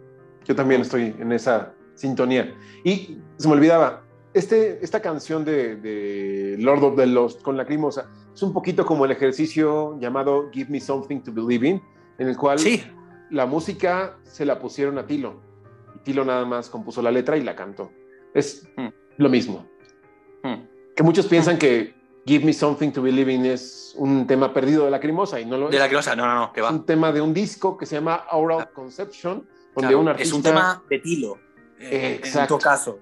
Yo 0.49 0.57
también 0.57 0.81
estoy 0.81 1.15
en 1.19 1.31
esa 1.31 1.75
sintonía. 1.95 2.55
Y 2.83 3.19
se 3.37 3.47
me 3.47 3.55
olvidaba, 3.55 4.03
este, 4.33 4.83
esta 4.83 5.01
canción 5.01 5.45
de, 5.45 6.57
Lord 6.59 6.83
of 6.83 6.97
the 6.97 7.07
Lost 7.07 7.43
con 7.43 7.57
la 7.57 7.65
Lacrimosa 7.65 8.09
es 8.33 8.43
un 8.43 8.53
poquito 8.53 8.87
como 8.87 9.05
el 9.05 9.11
ejercicio 9.11 9.99
llamado 10.01 10.49
Give 10.53 10.71
Me 10.71 10.81
Something 10.81 11.21
to 11.21 11.33
Believe 11.33 11.69
in, 11.69 11.83
en 12.19 12.29
el 12.29 12.37
cual 12.37 12.59
la 13.31 13.47
música 13.47 14.17
se 14.23 14.47
la 14.47 14.59
pusieron 14.59 14.97
a 14.97 15.07
Tilo. 15.07 15.43
Y 15.97 15.99
Tilo 15.99 16.25
nada 16.25 16.45
más 16.45 16.71
compuso 16.71 17.03
la 17.03 17.11
letra 17.11 17.37
y 17.37 17.43
la 17.43 17.55
cantó. 17.55 17.91
Es 18.33 18.67
hmm. 18.77 18.89
lo 19.19 19.29
mismo. 19.29 19.67
Hmm. 20.45 20.67
Que 20.95 21.03
muchos 21.03 21.27
piensan 21.27 21.57
hmm. 21.57 21.59
que 21.59 21.95
Give 22.25 22.45
Me 22.45 22.53
Something 22.53 22.91
to 22.93 23.03
Believe 23.03 23.33
in 23.33 23.45
es 23.45 23.95
un 23.99 24.27
tema 24.27 24.55
perdido 24.55 24.85
de 24.85 24.91
la 24.93 24.99
Lacrimosa 24.99 25.41
y 25.41 25.47
no 25.47 25.59
lo 25.59 25.69
de 25.69 25.79
Lacrimosa, 25.79 26.15
no, 26.15 26.27
no, 26.27 26.35
no, 26.35 26.53
que 26.53 26.61
va. 26.61 26.69
Es 26.69 26.75
un 26.75 26.87
tema 26.87 27.11
de 27.11 27.21
un 27.21 27.35
disco 27.35 27.77
que 27.77 27.87
se 27.87 27.97
llama 27.97 28.25
Oral 28.31 28.61
ah. 28.61 28.71
Conception, 28.73 29.49
donde 29.75 29.95
un 29.95 30.09
artista... 30.09 30.29
Es 30.29 30.33
un 30.33 30.43
tema 30.43 30.83
de 30.89 30.99
Tilo, 30.99 31.39
eh, 31.79 32.21
en 32.23 32.47
tu 32.47 32.59
caso. 32.59 32.99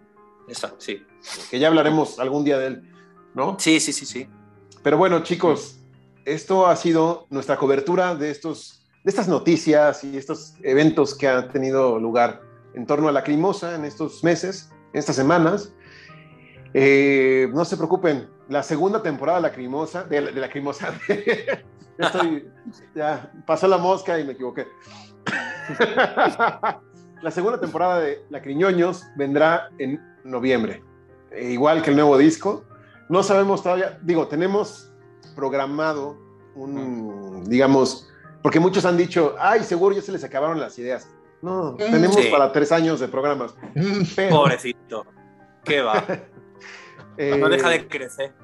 Eso, 0.48 0.74
sí. 0.78 1.04
Que 1.50 1.58
ya 1.58 1.68
hablaremos 1.68 2.18
algún 2.18 2.44
día 2.44 2.58
de 2.58 2.66
él, 2.68 2.94
¿no? 3.34 3.56
Sí, 3.58 3.80
sí, 3.80 3.92
sí, 3.92 4.06
sí. 4.06 4.28
Pero 4.82 4.98
bueno, 4.98 5.22
chicos, 5.22 5.80
esto 6.24 6.66
ha 6.66 6.76
sido 6.76 7.26
nuestra 7.30 7.56
cobertura 7.56 8.14
de, 8.14 8.30
estos, 8.30 8.86
de 9.02 9.10
estas 9.10 9.28
noticias 9.28 10.04
y 10.04 10.16
estos 10.16 10.54
eventos 10.62 11.14
que 11.14 11.28
han 11.28 11.50
tenido 11.50 11.98
lugar 11.98 12.42
en 12.74 12.86
torno 12.86 13.08
a 13.08 13.12
la 13.12 13.24
Crimosa 13.24 13.74
en 13.74 13.84
estos 13.84 14.22
meses, 14.22 14.70
en 14.92 14.98
estas 14.98 15.16
semanas. 15.16 15.72
Eh, 16.74 17.48
no 17.52 17.64
se 17.64 17.76
preocupen, 17.76 18.28
la 18.48 18.62
segunda 18.62 19.02
temporada 19.02 19.38
de 19.38 19.42
la 19.42 19.52
Crimosa, 19.52 20.04
de 20.04 20.20
de 20.20 20.40
la 20.40 20.50
Crimosa, 20.50 20.94
ya 22.94 23.32
pasó 23.46 23.66
la 23.66 23.78
mosca 23.78 24.18
y 24.18 24.24
me 24.24 24.32
equivoqué. 24.32 24.66
la 27.22 27.30
segunda 27.30 27.60
temporada 27.60 28.00
de 28.00 28.24
La 28.30 28.42
Criñoños 28.42 29.04
vendrá 29.16 29.70
en 29.78 30.00
noviembre, 30.24 30.82
e 31.30 31.50
igual 31.50 31.82
que 31.82 31.90
el 31.90 31.96
nuevo 31.96 32.16
disco. 32.18 32.64
No 33.08 33.22
sabemos 33.22 33.62
todavía, 33.62 33.98
digo, 34.02 34.26
tenemos 34.26 34.92
programado 35.34 36.18
un, 36.54 37.44
digamos, 37.44 38.08
porque 38.42 38.58
muchos 38.60 38.84
han 38.84 38.96
dicho, 38.96 39.36
ay, 39.38 39.62
seguro 39.62 39.94
ya 39.94 40.02
se 40.02 40.12
les 40.12 40.24
acabaron 40.24 40.58
las 40.58 40.78
ideas. 40.78 41.08
No, 41.42 41.72
mm, 41.72 41.76
tenemos 41.76 42.26
para 42.26 42.52
tres 42.52 42.72
años 42.72 43.00
de 43.00 43.08
programas. 43.08 43.54
Pobrecito, 44.30 45.06
qué 45.64 45.82
va. 45.82 46.04
no 47.18 47.48
deja 47.48 47.68
de 47.70 47.86
crecer. 47.86 48.34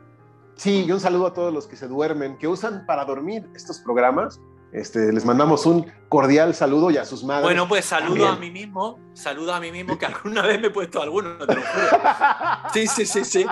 Sí, 0.54 0.84
y 0.86 0.92
un 0.92 1.00
saludo 1.00 1.26
a 1.26 1.32
todos 1.32 1.52
los 1.52 1.66
que 1.66 1.76
se 1.76 1.88
duermen, 1.88 2.38
que 2.38 2.46
usan 2.46 2.86
para 2.86 3.04
dormir 3.04 3.48
estos 3.54 3.80
programas. 3.80 4.40
Este, 4.72 5.12
les 5.12 5.24
mandamos 5.24 5.66
un 5.66 5.86
cordial 6.08 6.54
saludo 6.54 6.90
y 6.90 6.96
a 6.96 7.04
sus 7.04 7.22
madres. 7.24 7.44
Bueno, 7.44 7.68
pues 7.68 7.84
saludo 7.84 8.26
a 8.26 8.36
mí 8.36 8.50
mismo, 8.50 8.98
saludo 9.12 9.52
a 9.52 9.60
mí 9.60 9.70
mismo, 9.70 9.98
que 9.98 10.06
alguna 10.06 10.42
vez 10.42 10.60
me 10.60 10.68
he 10.68 10.70
puesto 10.70 11.02
alguno, 11.02 11.36
te 11.38 11.54
lo 11.54 11.62
juro. 11.62 12.02
Sí, 12.72 12.86
sí, 12.86 13.04
sí, 13.04 13.24
sí. 13.24 13.46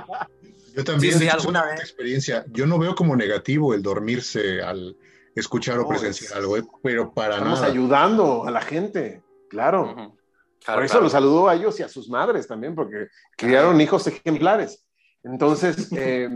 Yo 0.75 0.85
también, 0.85 1.19
sí, 1.19 1.29
alguna 1.29 1.65
vez. 1.65 1.81
experiencia. 1.81 2.45
Yo 2.49 2.67
no 2.67 2.79
veo 2.79 2.95
como 2.95 3.15
negativo 3.17 3.75
el 3.75 3.83
dormirse 3.83 4.63
al 4.63 4.97
escuchar 5.35 5.79
o 5.79 5.87
presenciar 5.87 6.39
algo, 6.39 6.57
¿eh? 6.57 6.63
pero 6.83 7.13
para 7.13 7.37
Estamos 7.37 7.63
ayudando 7.63 8.47
a 8.47 8.51
la 8.51 8.63
gente, 8.63 9.23
claro. 9.49 10.17
Por 10.65 10.85
eso 10.85 11.01
los 11.01 11.13
saludó 11.13 11.49
a 11.49 11.55
ellos 11.55 11.79
y 11.81 11.83
a 11.83 11.89
sus 11.89 12.09
madres 12.09 12.47
también, 12.47 12.75
porque 12.75 13.09
criaron 13.37 13.81
hijos 13.81 14.07
ejemplares. 14.07 14.87
Entonces, 15.23 15.91
eh, 15.97 16.29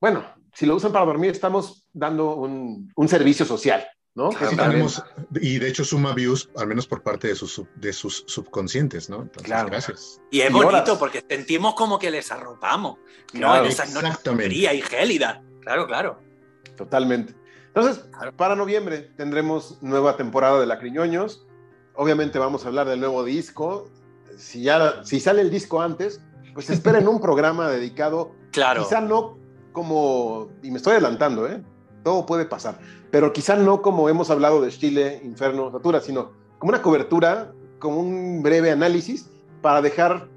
bueno, 0.00 0.24
si 0.52 0.66
lo 0.66 0.76
usan 0.76 0.92
para 0.92 1.06
dormir, 1.06 1.32
estamos 1.32 1.88
dando 1.92 2.36
un, 2.36 3.08
servicio 3.08 3.44
social, 3.44 3.86
¿no? 4.14 4.30
y 5.40 5.58
de 5.58 5.68
hecho 5.68 5.84
suma 5.84 6.14
views, 6.14 6.48
al 6.56 6.68
menos 6.68 6.86
por 6.86 7.02
parte 7.02 7.28
de 7.28 7.34
sus, 7.34 7.62
de 7.74 7.92
sus 7.92 8.24
subconscientes, 8.26 9.10
¿no? 9.10 9.22
Entonces, 9.22 9.44
claro. 9.44 9.68
Gracias. 9.68 10.20
Y 10.30 10.40
es 10.40 10.52
bonito 10.52 10.98
porque 10.98 11.24
sentimos 11.28 11.74
como 11.74 11.98
que 11.98 12.10
les 12.10 12.30
arropamos, 12.30 12.98
¿no? 13.32 13.56
En 13.56 13.66
esas 13.66 13.92
noches 13.92 14.20
y 14.50 14.82
gélida. 14.82 15.42
Claro, 15.62 15.86
claro. 15.86 16.18
Totalmente. 16.76 17.34
Entonces, 17.68 18.04
para 18.36 18.54
noviembre 18.54 19.10
tendremos 19.16 19.78
nueva 19.82 20.16
temporada 20.16 20.60
de 20.60 20.66
La 20.66 20.78
Criñoños. 20.78 21.46
Obviamente 21.94 22.38
vamos 22.38 22.64
a 22.64 22.68
hablar 22.68 22.88
del 22.88 23.00
nuevo 23.00 23.24
disco. 23.24 23.90
Si, 24.36 24.62
ya, 24.62 25.04
si 25.04 25.18
sale 25.18 25.42
el 25.42 25.50
disco 25.50 25.80
antes, 25.80 26.20
pues 26.54 26.70
esperen 26.70 27.08
un 27.08 27.20
programa 27.20 27.68
dedicado, 27.68 28.34
claro. 28.52 28.84
quizá 28.84 29.00
no 29.00 29.38
como, 29.72 30.50
y 30.62 30.70
me 30.70 30.76
estoy 30.76 30.92
adelantando, 30.92 31.48
¿eh? 31.48 31.60
Todo 32.04 32.26
puede 32.26 32.44
pasar, 32.44 32.78
pero 33.10 33.32
quizá 33.32 33.56
no 33.56 33.82
como 33.82 34.08
hemos 34.08 34.30
hablado 34.30 34.60
de 34.60 34.70
Chile, 34.70 35.20
Inferno, 35.24 35.70
Natura, 35.70 36.00
sino 36.00 36.32
como 36.58 36.70
una 36.70 36.82
cobertura, 36.82 37.52
como 37.78 37.98
un 37.98 38.42
breve 38.42 38.70
análisis 38.70 39.28
para 39.60 39.82
dejar 39.82 40.28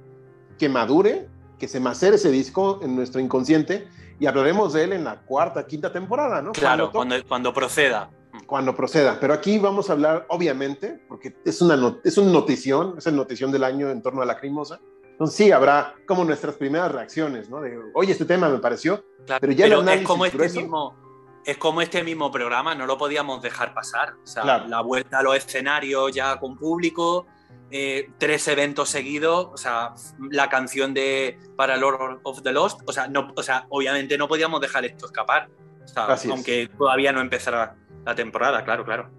que 0.57 0.69
madure, 0.69 1.27
que 1.59 1.67
se 1.67 1.79
macere 1.79 2.15
ese 2.15 2.31
disco 2.31 2.79
en 2.81 2.95
nuestro 2.95 3.21
inconsciente 3.21 3.87
y 4.19 4.25
hablaremos 4.25 4.73
de 4.73 4.83
él 4.83 4.93
en 4.93 5.03
la 5.03 5.21
cuarta, 5.21 5.65
quinta 5.67 5.91
temporada, 5.91 6.41
¿no? 6.41 6.51
Claro, 6.51 6.91
cuando, 6.91 7.15
cuando, 7.27 7.53
proceda. 7.53 8.09
Cuando 8.45 8.75
proceda. 8.75 9.19
Pero 9.19 9.33
aquí 9.33 9.59
vamos 9.59 9.89
a 9.89 9.93
hablar, 9.93 10.25
obviamente, 10.29 10.99
porque 11.07 11.35
es 11.45 11.61
una, 11.61 11.99
es 12.03 12.17
una 12.17 12.31
notición, 12.31 12.95
es 12.97 13.05
el 13.05 13.15
notición 13.15 13.51
del 13.51 13.63
año 13.63 13.89
en 13.89 14.01
torno 14.01 14.21
a 14.21 14.25
la 14.25 14.37
crimosa. 14.37 14.79
Entonces 15.03 15.35
sí, 15.35 15.51
habrá 15.51 15.95
como 16.07 16.23
nuestras 16.23 16.55
primeras 16.55 16.91
reacciones, 16.91 17.49
¿no? 17.49 17.61
De, 17.61 17.79
oye, 17.93 18.11
este 18.11 18.25
tema 18.25 18.49
me 18.49 18.59
pareció, 18.59 19.03
pero 19.39 19.51
ya 19.53 19.65
pero 19.65 19.89
es 19.89 20.01
como 20.03 20.25
este 20.25 20.49
mismo 20.49 20.95
es 21.47 21.57
como 21.57 21.81
este 21.81 22.03
mismo 22.03 22.29
programa, 22.29 22.75
no 22.75 22.85
lo 22.85 22.97
podíamos 22.97 23.41
dejar 23.41 23.73
pasar. 23.73 24.15
O 24.21 24.27
sea, 24.27 24.67
la 24.67 24.81
vuelta 24.81 25.19
a 25.19 25.23
los 25.23 25.37
escenarios 25.37 26.13
ya 26.13 26.37
con 26.41 26.57
público, 26.57 27.25
eh, 27.71 28.09
tres 28.17 28.49
eventos 28.49 28.89
seguidos, 28.89 29.47
o 29.53 29.55
sea, 29.55 29.93
la 30.29 30.49
canción 30.49 30.93
de 30.93 31.39
para 31.55 31.77
Lord 31.77 32.19
of 32.23 32.43
the 32.43 32.51
Lost, 32.51 32.81
o 32.85 32.91
sea, 32.91 33.07
no, 33.07 33.31
o 33.33 33.41
sea, 33.41 33.65
obviamente 33.69 34.17
no 34.17 34.27
podíamos 34.27 34.59
dejar 34.59 34.83
esto 34.83 35.05
escapar, 35.05 35.47
aunque 36.29 36.69
todavía 36.77 37.13
no 37.13 37.21
empezara 37.21 37.77
la 38.05 38.13
temporada, 38.13 38.65
claro, 38.65 38.83
claro. 38.83 39.09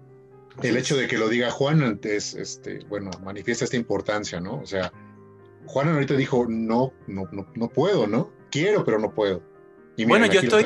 El 0.61 0.77
hecho 0.77 0.95
de 0.97 1.07
que 1.07 1.17
lo 1.17 1.29
diga 1.29 1.49
Juan 1.49 1.81
antes, 1.81 2.35
este, 2.35 2.85
bueno, 2.89 3.09
manifiesta 3.23 3.65
esta 3.65 3.75
importancia, 3.75 4.39
¿no? 4.39 4.59
O 4.59 4.67
sea, 4.67 4.93
Juan 5.65 5.89
ahorita 5.89 6.13
dijo, 6.13 6.45
no, 6.47 6.93
no, 7.07 7.27
no, 7.31 7.47
no 7.55 7.69
puedo, 7.69 8.05
¿no? 8.05 8.31
Quiero, 8.51 8.85
pero 8.85 8.99
no 8.99 9.15
puedo. 9.15 9.41
Y 9.95 10.05
bueno, 10.05 10.27
yo 10.27 10.41
estoy, 10.41 10.65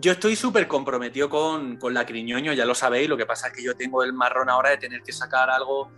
yo 0.00 0.12
estoy 0.12 0.36
súper 0.36 0.66
comprometido 0.66 1.28
con, 1.28 1.76
con 1.76 1.92
la 1.92 2.06
Criñoño, 2.06 2.52
ya 2.52 2.64
lo 2.64 2.74
sabéis, 2.74 3.08
lo 3.08 3.16
que 3.16 3.26
pasa 3.26 3.48
es 3.48 3.52
que 3.52 3.62
yo 3.62 3.76
tengo 3.76 4.02
el 4.02 4.12
marrón 4.12 4.48
ahora 4.48 4.70
de 4.70 4.78
tener 4.78 5.02
que 5.02 5.12
sacar 5.12 5.50
algo 5.50 5.90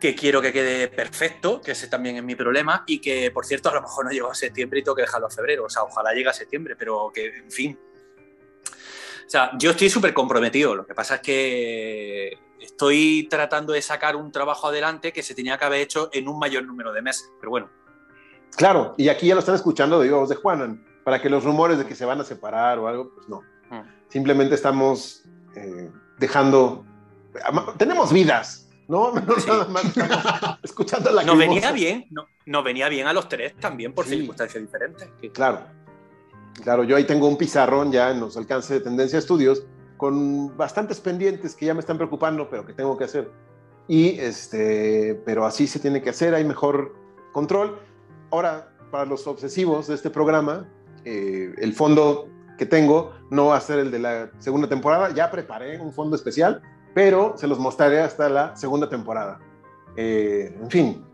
que 0.00 0.14
quiero 0.14 0.42
que 0.42 0.52
quede 0.52 0.88
perfecto, 0.88 1.60
que 1.60 1.72
ese 1.72 1.88
también 1.88 2.16
es 2.16 2.24
mi 2.24 2.34
problema, 2.34 2.84
y 2.86 3.00
que, 3.00 3.30
por 3.30 3.46
cierto, 3.46 3.70
a 3.70 3.74
lo 3.74 3.82
mejor 3.82 4.04
no 4.04 4.10
llego 4.10 4.30
a 4.30 4.34
septiembre 4.34 4.80
y 4.80 4.82
tengo 4.82 4.96
que 4.96 5.02
dejarlo 5.02 5.28
a 5.28 5.30
febrero, 5.30 5.64
o 5.64 5.70
sea, 5.70 5.82
ojalá 5.84 6.12
llegue 6.12 6.28
a 6.28 6.32
septiembre, 6.32 6.76
pero 6.76 7.10
que, 7.14 7.26
en 7.26 7.50
fin. 7.50 7.78
O 9.26 9.30
sea, 9.30 9.52
yo 9.58 9.70
estoy 9.70 9.88
súper 9.88 10.12
comprometido, 10.12 10.74
lo 10.74 10.86
que 10.86 10.94
pasa 10.94 11.16
es 11.16 11.20
que 11.22 12.38
estoy 12.60 13.26
tratando 13.30 13.72
de 13.72 13.80
sacar 13.80 14.16
un 14.16 14.30
trabajo 14.30 14.68
adelante 14.68 15.12
que 15.12 15.22
se 15.22 15.34
tenía 15.34 15.56
que 15.56 15.64
haber 15.64 15.80
hecho 15.80 16.10
en 16.12 16.28
un 16.28 16.38
mayor 16.38 16.64
número 16.64 16.92
de 16.92 17.00
meses, 17.00 17.30
pero 17.40 17.50
bueno. 17.50 17.70
Claro, 18.56 18.94
y 18.98 19.08
aquí 19.08 19.28
ya 19.28 19.34
lo 19.34 19.40
están 19.40 19.54
escuchando 19.54 20.00
de 20.00 20.10
voz 20.10 20.28
de 20.28 20.36
Juanan, 20.36 20.84
para 21.04 21.20
que 21.20 21.28
los 21.28 21.44
rumores 21.44 21.78
de 21.78 21.86
que 21.86 21.94
se 21.94 22.04
van 22.04 22.20
a 22.20 22.24
separar 22.24 22.78
o 22.78 22.88
algo, 22.88 23.10
pues 23.14 23.28
no. 23.28 23.42
Mm. 23.70 23.86
Simplemente 24.08 24.54
estamos 24.54 25.22
eh, 25.54 25.90
dejando... 26.18 26.84
Tenemos 27.76 28.12
vidas, 28.12 28.68
¿no? 28.88 29.12
No 29.20 29.36
nada 29.46 29.68
más 29.68 29.84
escuchando 30.62 31.10
la 31.10 31.24
Nos 31.24 31.38
venía 31.38 31.72
bien, 31.72 32.06
no, 32.10 32.26
nos 32.46 32.64
venía 32.64 32.88
bien 32.88 33.06
a 33.06 33.12
los 33.12 33.28
tres 33.28 33.54
también 33.56 33.92
por 33.92 34.06
circunstancias 34.06 34.62
diferentes. 34.62 35.08
Claro, 35.32 35.60
claro, 36.62 36.84
yo 36.84 36.96
ahí 36.96 37.04
tengo 37.04 37.26
un 37.26 37.36
pizarrón 37.36 37.92
ya 37.92 38.10
en 38.10 38.20
los 38.20 38.36
alcances 38.36 38.70
de 38.70 38.80
Tendencia 38.80 39.18
Estudios 39.18 39.66
con 39.96 40.56
bastantes 40.56 41.00
pendientes 41.00 41.54
que 41.54 41.66
ya 41.66 41.74
me 41.74 41.80
están 41.80 41.96
preocupando, 41.96 42.48
pero 42.50 42.66
que 42.66 42.72
tengo 42.72 42.96
que 42.96 43.04
hacer. 43.04 43.30
Y 43.88 44.18
este, 44.18 45.20
pero 45.24 45.44
así 45.44 45.66
se 45.66 45.78
tiene 45.78 46.02
que 46.02 46.10
hacer, 46.10 46.34
hay 46.34 46.44
mejor 46.44 46.94
control. 47.32 47.78
Ahora, 48.30 48.70
para 48.90 49.04
los 49.04 49.26
obsesivos 49.26 49.86
de 49.86 49.94
este 49.94 50.10
programa, 50.10 50.68
eh, 51.04 51.54
el 51.58 51.72
fondo 51.72 52.28
que 52.58 52.66
tengo 52.66 53.12
no 53.30 53.46
va 53.46 53.56
a 53.56 53.60
ser 53.60 53.78
el 53.78 53.90
de 53.90 53.98
la 53.98 54.30
segunda 54.38 54.68
temporada, 54.68 55.12
ya 55.12 55.30
preparé 55.30 55.80
un 55.80 55.92
fondo 55.92 56.16
especial 56.16 56.62
pero 56.94 57.34
se 57.36 57.48
los 57.48 57.58
mostraré 57.58 58.00
hasta 58.00 58.28
la 58.28 58.56
segunda 58.56 58.88
temporada. 58.88 59.40
Eh, 59.96 60.56
en 60.58 60.70
fin, 60.70 61.04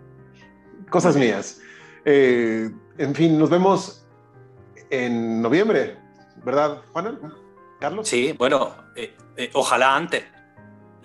cosas 0.90 1.16
mías. 1.16 1.60
Eh, 2.04 2.70
en 2.96 3.14
fin, 3.14 3.36
nos 3.36 3.50
vemos 3.50 4.06
en 4.88 5.42
noviembre, 5.42 5.98
¿verdad, 6.44 6.82
Juan? 6.92 7.20
¿Carlos? 7.80 8.08
Sí, 8.08 8.34
bueno, 8.38 8.74
eh, 8.96 9.14
ojalá 9.52 9.96
antes. 9.96 10.24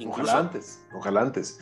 Ojalá 0.08 0.40
antes, 0.40 0.84
ojalá 0.96 1.22
antes. 1.22 1.60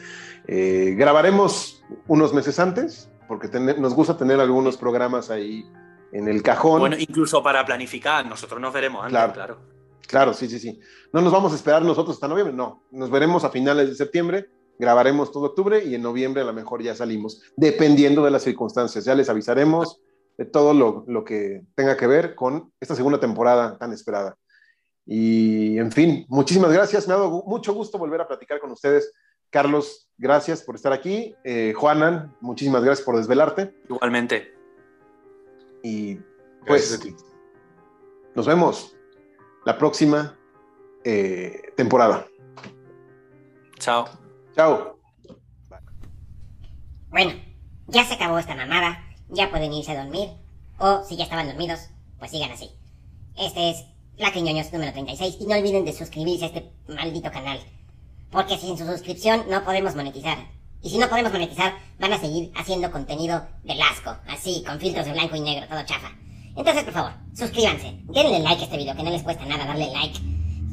grabaremos 0.47 1.83
unos 2.07 2.33
meses 2.33 2.59
antes, 2.59 3.09
porque 3.27 3.47
nos 3.59 3.93
gusta 3.93 4.17
tener 4.17 4.39
algunos 4.39 4.77
programas 4.77 5.29
ahí 5.29 5.69
en 6.11 6.27
el 6.27 6.41
cajón. 6.43 6.79
Bueno, 6.79 6.97
incluso 6.97 7.41
para 7.41 7.65
planificar, 7.65 8.25
nosotros 8.25 8.59
nos 8.59 8.73
veremos 8.73 9.05
antes, 9.05 9.33
claro. 9.33 9.57
Claro, 10.07 10.33
sí, 10.33 10.49
sí, 10.49 10.59
sí. 10.59 10.79
No 11.13 11.21
nos 11.21 11.31
vamos 11.31 11.53
a 11.53 11.55
esperar 11.55 11.81
nosotros 11.83 12.17
hasta 12.17 12.27
noviembre, 12.27 12.53
no. 12.53 12.83
Nos 12.91 13.09
veremos 13.09 13.45
a 13.45 13.49
finales 13.49 13.87
de 13.87 13.95
septiembre, 13.95 14.49
grabaremos 14.77 15.31
todo 15.31 15.45
octubre 15.45 15.83
y 15.85 15.95
en 15.95 16.01
noviembre 16.01 16.41
a 16.41 16.45
lo 16.45 16.53
mejor 16.53 16.83
ya 16.83 16.93
salimos, 16.93 17.41
dependiendo 17.55 18.23
de 18.25 18.31
las 18.31 18.43
circunstancias. 18.43 19.05
Ya 19.05 19.15
les 19.15 19.29
avisaremos 19.29 20.01
de 20.37 20.45
todo 20.45 20.73
lo, 20.73 21.23
que 21.23 21.61
tenga 21.75 21.95
que 21.95 22.07
ver 22.07 22.35
con 22.35 22.73
esta 22.79 22.95
segunda 22.95 23.19
temporada 23.19 23.77
tan 23.77 23.93
esperada. 23.93 24.37
Y 25.05 25.77
en 25.77 25.91
fin, 25.91 26.25
muchísimas 26.27 26.73
gracias. 26.73 27.07
Me 27.07 27.13
ha 27.13 27.17
dado 27.17 27.43
mucho 27.45 27.73
gusto 27.73 27.97
volver 27.97 28.21
a 28.21 28.27
platicar 28.27 28.59
con 28.59 28.71
ustedes. 28.71 29.13
Carlos, 29.49 30.09
gracias 30.17 30.61
por 30.61 30.75
estar 30.75 30.93
aquí. 30.93 31.35
Eh, 31.43 31.73
Juanan, 31.75 32.35
muchísimas 32.41 32.83
gracias 32.83 33.05
por 33.05 33.17
desvelarte. 33.17 33.73
Igualmente. 33.89 34.60
Y 35.83 36.19
pues 36.65 36.99
nos 38.35 38.45
vemos 38.45 38.95
la 39.65 39.77
próxima 39.77 40.37
eh, 41.03 41.73
temporada. 41.75 42.27
Chao. 43.79 44.05
Chao. 44.55 44.99
Bueno, 47.09 47.33
ya 47.87 48.05
se 48.05 48.13
acabó 48.13 48.39
esta 48.39 48.55
mamada, 48.55 49.03
ya 49.29 49.49
pueden 49.49 49.73
irse 49.73 49.91
a 49.91 50.03
dormir, 50.03 50.29
o 50.77 51.03
si 51.03 51.17
ya 51.17 51.23
estaban 51.23 51.47
dormidos, 51.47 51.89
pues 52.19 52.31
sigan 52.31 52.51
así. 52.51 52.69
Este 53.37 53.71
es 53.71 53.85
La 54.17 54.31
Quiñoños 54.31 54.71
número 54.71 54.93
36 54.93 55.37
y 55.39 55.45
no 55.45 55.57
olviden 55.57 55.83
de 55.83 55.93
suscribirse 55.93 56.45
a 56.45 56.47
este 56.47 56.71
maldito 56.87 57.31
canal, 57.31 57.59
porque 58.29 58.57
sin 58.57 58.77
su 58.77 58.85
suscripción 58.85 59.43
no 59.49 59.63
podemos 59.63 59.95
monetizar. 59.95 60.37
Y 60.83 60.89
si 60.89 60.97
no 60.97 61.07
podemos 61.09 61.31
monetizar, 61.31 61.73
van 61.99 62.13
a 62.13 62.19
seguir 62.19 62.51
haciendo 62.55 62.91
contenido 62.91 63.45
de 63.63 63.81
asco, 63.81 64.15
así, 64.27 64.63
con 64.65 64.79
filtros 64.79 65.05
de 65.05 65.13
blanco 65.13 65.35
y 65.35 65.41
negro, 65.41 65.67
todo 65.67 65.83
chafa. 65.85 66.11
Entonces, 66.55 66.83
por 66.83 66.93
favor, 66.93 67.13
suscríbanse, 67.35 67.99
denle 68.05 68.39
like 68.39 68.61
a 68.61 68.65
este 68.65 68.77
video, 68.77 68.95
que 68.95 69.03
no 69.03 69.11
les 69.11 69.23
cuesta 69.23 69.45
nada 69.45 69.65
darle 69.65 69.91
like. 69.91 70.19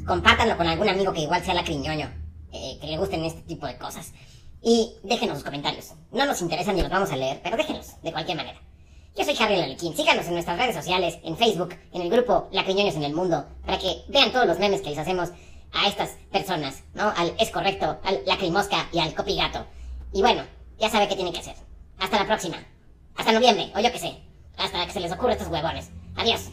Compártanlo 0.06 0.56
con 0.56 0.66
algún 0.66 0.88
amigo 0.88 1.12
que 1.12 1.20
igual 1.20 1.44
sea 1.44 1.54
la 1.54 1.60
eh, 1.60 2.78
que 2.80 2.86
le 2.86 2.96
gusten 2.96 3.24
este 3.24 3.42
tipo 3.42 3.66
de 3.66 3.76
cosas. 3.76 4.12
Y 4.62 4.92
déjenos 5.04 5.36
sus 5.36 5.44
comentarios. 5.44 5.92
No 6.10 6.24
nos 6.24 6.40
interesan 6.40 6.74
ni 6.74 6.82
los 6.82 6.90
vamos 6.90 7.12
a 7.12 7.16
leer, 7.16 7.40
pero 7.42 7.56
déjenos, 7.56 8.00
de 8.02 8.12
cualquier 8.12 8.38
manera. 8.38 8.58
Yo 9.16 9.24
soy 9.24 9.36
Harry 9.38 9.56
Laliquín. 9.56 9.94
Síganos 9.94 10.26
en 10.26 10.32
nuestras 10.32 10.58
redes 10.58 10.74
sociales, 10.74 11.18
en 11.22 11.36
Facebook, 11.36 11.74
en 11.92 12.02
el 12.02 12.10
grupo 12.10 12.48
La 12.52 12.64
Criñoños 12.64 12.96
en 12.96 13.04
el 13.04 13.14
Mundo, 13.14 13.46
para 13.66 13.78
que 13.78 14.02
vean 14.08 14.32
todos 14.32 14.46
los 14.46 14.58
memes 14.58 14.80
que 14.80 14.90
les 14.90 14.98
hacemos 14.98 15.30
a 15.72 15.86
estas 15.86 16.10
personas, 16.32 16.82
¿no? 16.94 17.12
Al 17.16 17.34
Es 17.38 17.50
Correcto, 17.50 17.98
al 18.02 18.22
Lacrimosca 18.26 18.88
y 18.92 19.00
al 19.00 19.14
Copigato. 19.14 19.66
Y 20.12 20.22
bueno, 20.22 20.44
ya 20.78 20.88
sabe 20.88 21.08
qué 21.08 21.16
tiene 21.16 21.32
que 21.32 21.40
hacer. 21.40 21.54
Hasta 21.98 22.18
la 22.18 22.26
próxima. 22.26 22.56
Hasta 23.16 23.32
noviembre, 23.32 23.72
o 23.74 23.80
yo 23.80 23.90
qué 23.92 23.98
sé 23.98 24.28
hasta 24.58 24.84
que 24.84 24.92
se 24.92 25.00
les 25.00 25.12
ocurra 25.12 25.32
estos 25.32 25.48
huevones. 25.48 25.90
Adiós. 26.16 26.50